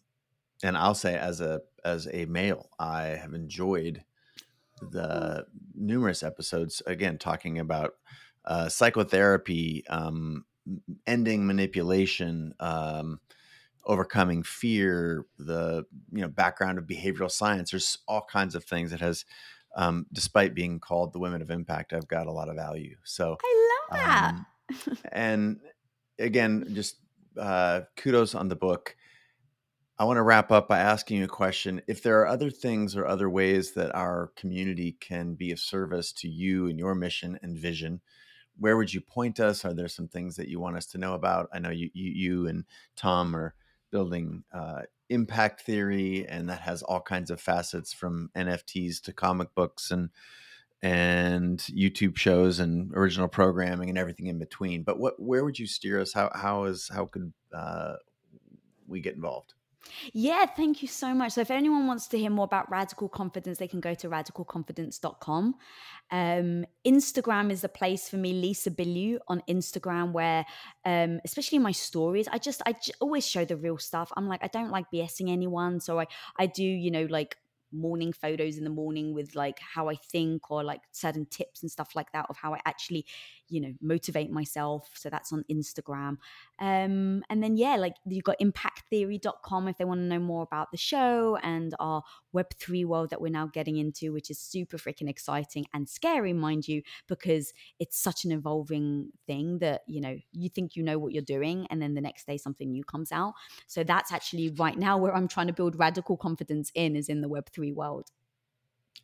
and 0.62 0.78
I'll 0.78 0.94
say 0.94 1.16
as 1.16 1.40
a 1.40 1.60
as 1.84 2.08
a 2.12 2.24
male, 2.26 2.70
I 2.78 3.02
have 3.02 3.34
enjoyed 3.34 4.05
the 4.90 5.46
numerous 5.74 6.22
episodes 6.22 6.82
again 6.86 7.18
talking 7.18 7.59
about 7.59 7.94
uh, 8.44 8.68
psychotherapy, 8.68 9.84
um, 9.88 10.44
ending 11.06 11.46
manipulation, 11.46 12.55
um, 12.60 13.20
overcoming 13.84 14.42
fear, 14.42 15.24
the 15.38 15.84
you 16.12 16.20
know 16.20 16.28
background 16.28 16.78
of 16.78 16.84
behavioral 16.84 17.30
science. 17.30 17.70
There's 17.70 17.98
all 18.06 18.22
kinds 18.22 18.55
of 18.55 18.64
things 18.64 18.90
that 18.90 19.00
has, 19.00 19.24
um, 19.76 20.06
despite 20.12 20.55
being 20.55 20.80
called 20.80 21.12
the 21.12 21.18
women 21.18 21.42
of 21.42 21.50
impact, 21.50 21.92
I've 21.92 22.09
got 22.09 22.26
a 22.26 22.32
lot 22.32 22.48
of 22.48 22.56
value. 22.56 22.96
So 23.05 23.36
I 23.42 23.68
love 23.90 24.00
that. 24.00 24.34
Um, 24.34 24.46
and 25.12 25.60
again, 26.18 26.68
just 26.74 26.96
uh, 27.38 27.82
kudos 27.96 28.34
on 28.34 28.48
the 28.48 28.56
book. 28.56 28.96
I 30.00 30.04
want 30.04 30.18
to 30.18 30.22
wrap 30.22 30.52
up 30.52 30.68
by 30.68 30.78
asking 30.78 31.18
you 31.18 31.24
a 31.24 31.28
question. 31.28 31.82
If 31.88 32.04
there 32.04 32.20
are 32.20 32.28
other 32.28 32.50
things 32.50 32.96
or 32.96 33.04
other 33.04 33.28
ways 33.28 33.72
that 33.72 33.92
our 33.96 34.30
community 34.36 34.92
can 35.00 35.34
be 35.34 35.50
of 35.50 35.58
service 35.58 36.12
to 36.12 36.28
you 36.28 36.68
and 36.68 36.78
your 36.78 36.94
mission 36.94 37.36
and 37.42 37.58
vision, 37.58 38.00
where 38.56 38.76
would 38.76 38.94
you 38.94 39.00
point 39.00 39.40
us? 39.40 39.64
Are 39.64 39.74
there 39.74 39.88
some 39.88 40.06
things 40.06 40.36
that 40.36 40.46
you 40.48 40.60
want 40.60 40.76
us 40.76 40.86
to 40.88 40.98
know 40.98 41.14
about? 41.14 41.48
I 41.52 41.58
know 41.58 41.70
you, 41.70 41.90
you, 41.94 42.10
you 42.10 42.46
and 42.46 42.64
Tom 42.94 43.34
are 43.34 43.54
building 43.90 44.44
uh, 44.52 44.82
impact 45.08 45.62
theory, 45.62 46.24
and 46.28 46.48
that 46.48 46.60
has 46.60 46.84
all 46.84 47.00
kinds 47.00 47.32
of 47.32 47.40
facets 47.40 47.92
from 47.92 48.30
NFTs 48.36 49.02
to 49.02 49.12
comic 49.12 49.52
books 49.56 49.90
and 49.90 50.10
and 50.80 51.58
YouTube 51.58 52.16
shows 52.16 52.60
and 52.60 52.94
original 52.94 53.26
programming 53.26 53.88
and 53.88 53.98
everything 53.98 54.28
in 54.28 54.38
between. 54.38 54.84
But 54.84 55.00
what 55.00 55.20
where 55.20 55.44
would 55.44 55.58
you 55.58 55.66
steer 55.66 56.00
us? 56.00 56.12
How 56.12 56.30
how 56.32 56.64
is 56.64 56.88
how 56.94 57.06
could 57.06 57.32
uh, 57.52 57.94
we 58.86 59.00
get 59.00 59.16
involved? 59.16 59.54
Yeah, 60.12 60.47
thank 60.47 60.82
you 60.82 60.89
so 60.89 61.15
much. 61.15 61.32
So, 61.32 61.40
if 61.40 61.51
anyone 61.51 61.86
wants 61.86 62.06
to 62.09 62.19
hear 62.19 62.31
more 62.31 62.44
about 62.44 62.70
radical 62.70 63.09
confidence, 63.09 63.59
they 63.59 63.69
can 63.69 63.81
go 63.81 63.94
to 63.94 64.09
radicalconfidence.com. 64.09 65.55
Um, 66.10 66.65
Instagram 66.86 67.51
is 67.51 67.62
the 67.62 67.69
place 67.69 68.09
for 68.09 68.16
me, 68.16 68.32
Lisa 68.32 68.70
Bilyeu 68.70 69.19
on 69.28 69.43
Instagram, 69.48 70.12
where 70.12 70.47
um, 70.85 71.20
especially 71.24 71.59
my 71.59 71.73
stories, 71.73 72.28
I 72.28 72.39
just 72.39 72.62
I 72.66 72.73
j- 72.73 72.93
always 73.01 73.27
show 73.27 73.44
the 73.44 73.56
real 73.56 73.78
stuff. 73.78 74.10
I'm 74.16 74.27
like 74.27 74.43
I 74.43 74.48
don't 74.48 74.70
like 74.70 74.86
BSing 74.93 75.31
anyone, 75.31 75.81
so 75.81 76.01
I 76.01 76.06
I 76.39 76.47
do 76.47 76.65
you 76.65 76.90
know 76.90 77.06
like 77.09 77.36
morning 77.73 78.12
photos 78.12 78.56
in 78.56 78.65
the 78.65 78.70
morning 78.70 79.15
with 79.15 79.35
like 79.35 79.59
how 79.60 79.89
I 79.89 79.94
think 79.97 80.51
or 80.51 80.65
like 80.65 80.81
certain 80.93 81.27
tips 81.27 81.62
and 81.62 81.70
stuff 81.70 81.90
like 81.94 82.12
that 82.12 82.27
of 82.31 82.36
how 82.36 82.55
I 82.55 82.60
actually, 82.65 83.06
you 83.48 83.60
know, 83.60 83.72
motivate 83.80 84.30
myself. 84.30 84.88
So 84.94 85.10
that's 85.10 85.32
on 85.32 85.44
Instagram. 85.50 86.16
Um, 86.58 87.22
and 87.28 87.42
then, 87.42 87.56
yeah, 87.56 87.76
like 87.76 87.94
you've 88.06 88.24
got 88.24 88.38
impacttheory.com 88.40 89.68
if 89.68 89.78
they 89.78 89.84
want 89.84 90.00
to 90.00 90.04
know 90.04 90.18
more 90.18 90.42
about 90.42 90.70
the 90.70 90.76
show 90.76 91.36
and 91.42 91.74
our 91.78 92.02
Web3 92.34 92.84
world 92.84 93.10
that 93.10 93.20
we're 93.20 93.32
now 93.32 93.46
getting 93.46 93.76
into, 93.76 94.12
which 94.12 94.30
is 94.30 94.38
super 94.38 94.78
freaking 94.78 95.08
exciting 95.08 95.66
and 95.74 95.88
scary, 95.88 96.32
mind 96.32 96.68
you, 96.68 96.82
because 97.08 97.52
it's 97.78 97.98
such 97.98 98.24
an 98.24 98.32
evolving 98.32 99.10
thing 99.26 99.58
that, 99.58 99.82
you 99.86 100.00
know, 100.00 100.16
you 100.32 100.48
think 100.48 100.76
you 100.76 100.82
know 100.82 100.98
what 100.98 101.12
you're 101.12 101.22
doing 101.22 101.66
and 101.70 101.80
then 101.80 101.94
the 101.94 102.00
next 102.00 102.26
day 102.26 102.36
something 102.36 102.70
new 102.70 102.84
comes 102.84 103.12
out. 103.12 103.34
So 103.66 103.84
that's 103.84 104.12
actually 104.12 104.50
right 104.50 104.78
now 104.78 104.98
where 104.98 105.14
I'm 105.14 105.28
trying 105.28 105.46
to 105.48 105.52
build 105.52 105.78
radical 105.78 106.16
confidence 106.16 106.70
in 106.74 106.96
is 106.96 107.08
in 107.08 107.20
the 107.20 107.28
Web3 107.28 107.74
world. 107.74 108.10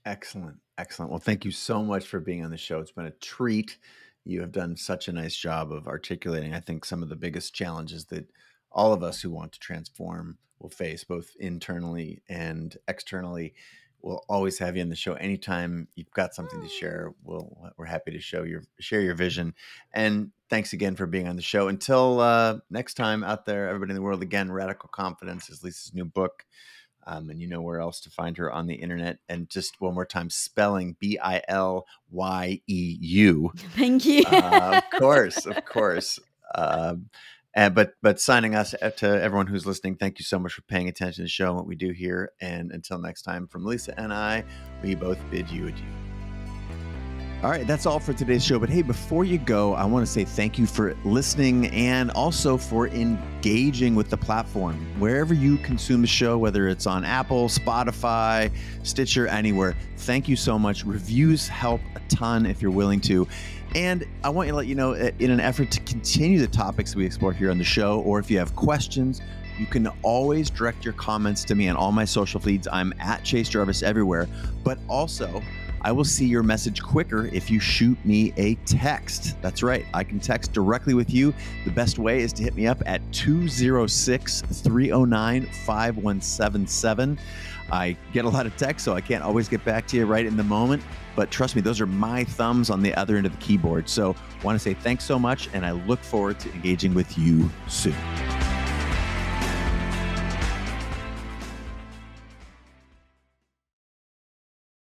Excellent. 0.05 0.59
Excellent. 0.77 1.11
Well, 1.11 1.21
thank 1.21 1.45
you 1.45 1.51
so 1.51 1.83
much 1.83 2.07
for 2.07 2.21
being 2.21 2.45
on 2.45 2.51
the 2.51 2.57
show. 2.57 2.81
It's 2.81 2.93
been 2.93 3.07
a 3.07 3.11
treat. 3.11 3.79
You 4.25 4.41
have 4.41 4.53
done 4.53 4.77
such 4.77 5.09
a 5.09 5.13
nice 5.13 5.37
job 5.37 5.73
of 5.73 5.87
articulating, 5.87 6.55
I 6.55 6.61
think, 6.61 6.85
some 6.85 7.03
of 7.03 7.09
the 7.09 7.17
biggest 7.17 7.55
challenges 7.55 8.07
that 8.07 8.31
all 8.73 8.93
of 8.93 9.03
us 9.03 9.21
who 9.21 9.31
want 9.31 9.53
to 9.53 9.59
transform 9.61 10.39
will 10.59 10.71
face, 10.71 11.05
both 11.05 11.31
internally 11.39 12.23
and 12.29 12.77
externally. 12.89 13.55
We'll 14.03 14.25
always 14.29 14.59
have 14.59 14.77
you 14.77 14.83
on 14.83 14.91
the 14.91 14.97
show 14.97 15.15
anytime 15.15 15.89
you've 15.95 16.11
got 16.11 16.35
something 16.35 16.61
to 16.61 16.69
share. 16.69 17.15
We'll, 17.23 17.73
we're 17.77 17.87
happy 17.87 18.11
to 18.13 18.21
show 18.21 18.43
your 18.43 18.63
share 18.79 19.01
your 19.01 19.15
vision. 19.15 19.55
And 19.95 20.31
thanks 20.51 20.75
again 20.75 20.95
for 20.95 21.07
being 21.07 21.27
on 21.27 21.37
the 21.37 21.43
show. 21.43 21.69
Until 21.69 22.21
uh, 22.21 22.59
next 22.71 22.95
time, 22.95 23.25
out 23.25 23.47
there, 23.47 23.69
everybody 23.69 23.93
in 23.93 23.97
the 23.97 24.03
world. 24.03 24.23
Again, 24.23 24.53
Radical 24.53 24.91
Confidence 24.91 25.49
is 25.49 25.63
Lisa's 25.63 25.95
new 25.95 26.05
book. 26.05 26.45
Um, 27.07 27.31
and 27.31 27.41
you 27.41 27.47
know 27.47 27.61
where 27.61 27.81
else 27.81 28.01
to 28.01 28.11
find 28.11 28.37
her 28.39 28.53
on 28.53 28.67
the 28.67 28.75
internet. 28.75 29.19
And 29.29 29.49
just 29.49 29.81
one 29.81 29.95
more 29.95 30.07
time, 30.07 30.31
spelling 30.31 30.97
B 30.99 31.19
I 31.23 31.43
L 31.49 31.87
Y 32.11 32.61
E 32.67 32.97
U. 33.01 33.53
Thank 33.77 34.05
you. 34.05 34.25
uh, 34.27 34.81
of 34.83 35.01
course, 35.01 35.47
of 35.47 35.65
course. 35.65 36.19
Um, 36.55 37.11
and 37.55 37.75
but 37.75 37.95
but 38.03 38.21
signing 38.21 38.55
us 38.55 38.75
uh, 38.81 38.91
to 38.91 39.07
everyone 39.07 39.47
who's 39.47 39.67
listening, 39.67 39.97
thank 39.97 40.19
you 40.19 40.25
so 40.25 40.39
much 40.39 40.55
for 40.55 40.63
paying 40.63 40.89
attention 40.89 41.17
to 41.17 41.23
the 41.23 41.29
show 41.29 41.49
and 41.49 41.57
what 41.57 41.67
we 41.67 41.77
do 41.77 41.93
here. 41.93 42.33
And 42.41 42.73
until 42.73 42.99
next 42.99 43.23
time, 43.23 43.47
from 43.47 43.65
Lisa 43.65 43.99
and 43.99 44.13
I, 44.13 44.45
we 44.83 44.95
both 44.95 45.19
bid 45.31 45.49
you 45.51 45.69
adieu. 45.69 46.04
All 47.45 47.51
right, 47.51 47.67
that's 47.67 47.85
all 47.85 48.01
for 48.01 48.15
today's 48.15 48.43
show. 48.43 48.59
But 48.59 48.71
hey, 48.71 48.81
before 48.81 49.27
you 49.27 49.37
go, 49.37 49.75
I 49.75 49.85
want 49.85 50.07
to 50.07 50.11
say 50.11 50.25
thank 50.25 50.59
you 50.59 50.65
for 50.65 50.97
listening 51.05 51.67
and 51.67 52.11
also 52.13 52.57
for 52.57 52.89
engaging 52.89 53.95
with 53.95 54.09
the 54.09 54.17
platform. 54.17 54.77
Wherever 54.99 55.35
you 55.35 55.59
consume 55.59 56.01
the 56.01 56.07
show, 56.07 56.39
whether 56.39 56.69
it's 56.69 56.87
on 56.87 57.05
Apple, 57.05 57.49
Spotify, 57.49 58.51
Stitcher, 58.83 59.27
anywhere, 59.27 59.77
thank 59.99 60.27
you 60.27 60.37
so 60.37 60.59
much. 60.59 60.87
Reviews 60.87 61.47
help 61.47 61.83
a 61.97 62.01
ton 62.09 62.47
if 62.47 62.63
you're 62.63 62.71
willing 62.71 63.03
to. 63.03 63.29
And 63.75 64.07
I 64.23 64.31
want 64.31 64.49
to 64.49 64.55
let 64.55 64.67
you 64.67 64.75
know, 64.75 64.95
uh, 64.95 65.11
in 65.19 65.31
an 65.31 65.41
effort 65.41 65.71
to 65.73 65.81
continue 65.81 66.39
the 66.39 66.47
topics 66.47 66.97
we 66.97 67.05
explore 67.05 67.35
here 67.35 67.51
on 67.51 67.59
the 67.59 67.65
show, 67.65 68.01
or 68.07 68.19
if 68.19 68.31
you 68.31 68.39
have 68.39 68.57
questions, 68.57 69.21
you 69.59 69.67
can 69.67 69.89
always 70.03 70.49
direct 70.49 70.83
your 70.83 70.95
comments 70.95 71.45
to 71.45 71.55
me 71.55 71.69
on 71.69 71.77
all 71.77 71.93
my 71.93 72.07
social 72.07 72.41
feeds. 72.41 72.67
I'm 72.73 72.95
at 73.01 73.23
Chase 73.23 73.51
Jarvis 73.51 73.83
everywhere, 73.83 74.29
but 74.65 74.79
also, 74.89 75.43
I 75.85 75.93
will 75.93 76.05
see 76.05 76.25
your 76.25 76.43
message 76.43 76.83
quicker 76.83 77.27
if 77.27 77.51
you 77.51 77.61
shoot 77.61 78.03
me 78.07 78.33
a 78.39 78.55
text. 78.65 79.37
That's 79.43 79.63
right, 79.63 79.85
I 79.93 80.03
can 80.03 80.19
text 80.19 80.55
directly 80.55 80.95
with 80.95 81.13
you. 81.13 81.35
The 81.67 81.71
best 81.71 81.99
way 81.99 82.21
is 82.21 82.33
to 82.35 82.43
hit 82.43 82.55
me 82.55 82.67
up 82.67 82.83
at 82.87 83.01
206 83.13 84.41
309 84.41 85.47
5177. 85.47 87.19
I 87.71 87.97
get 88.15 88.25
a 88.25 88.29
lot 88.29 88.47
of 88.47 88.57
text, 88.57 88.83
so 88.83 88.95
I 88.95 89.03
can't 89.03 89.23
always 89.23 89.47
get 89.47 89.63
back 89.65 89.87
to 89.89 89.97
you 89.99 90.07
right 90.07 90.25
in 90.25 90.39
the 90.39 90.45
moment. 90.45 90.83
But 91.17 91.31
trust 91.31 91.55
me, 91.55 91.61
those 91.61 91.83
are 91.83 91.87
my 91.87 92.25
thumbs 92.25 92.71
on 92.71 92.83
the 92.83 92.95
other 92.95 93.17
end 93.19 93.27
of 93.27 93.33
the 93.33 93.39
keyboard. 93.39 93.89
So, 93.89 94.17
I 94.41 94.45
want 94.45 94.57
to 94.57 94.63
say 94.63 94.75
thanks 94.75 95.05
so 95.05 95.19
much, 95.19 95.51
and 95.53 95.67
I 95.67 95.73
look 95.73 96.01
forward 96.01 96.41
to 96.41 96.53
engaging 96.53 96.95
with 96.95 97.19
you 97.19 97.51
soon. 97.69 97.95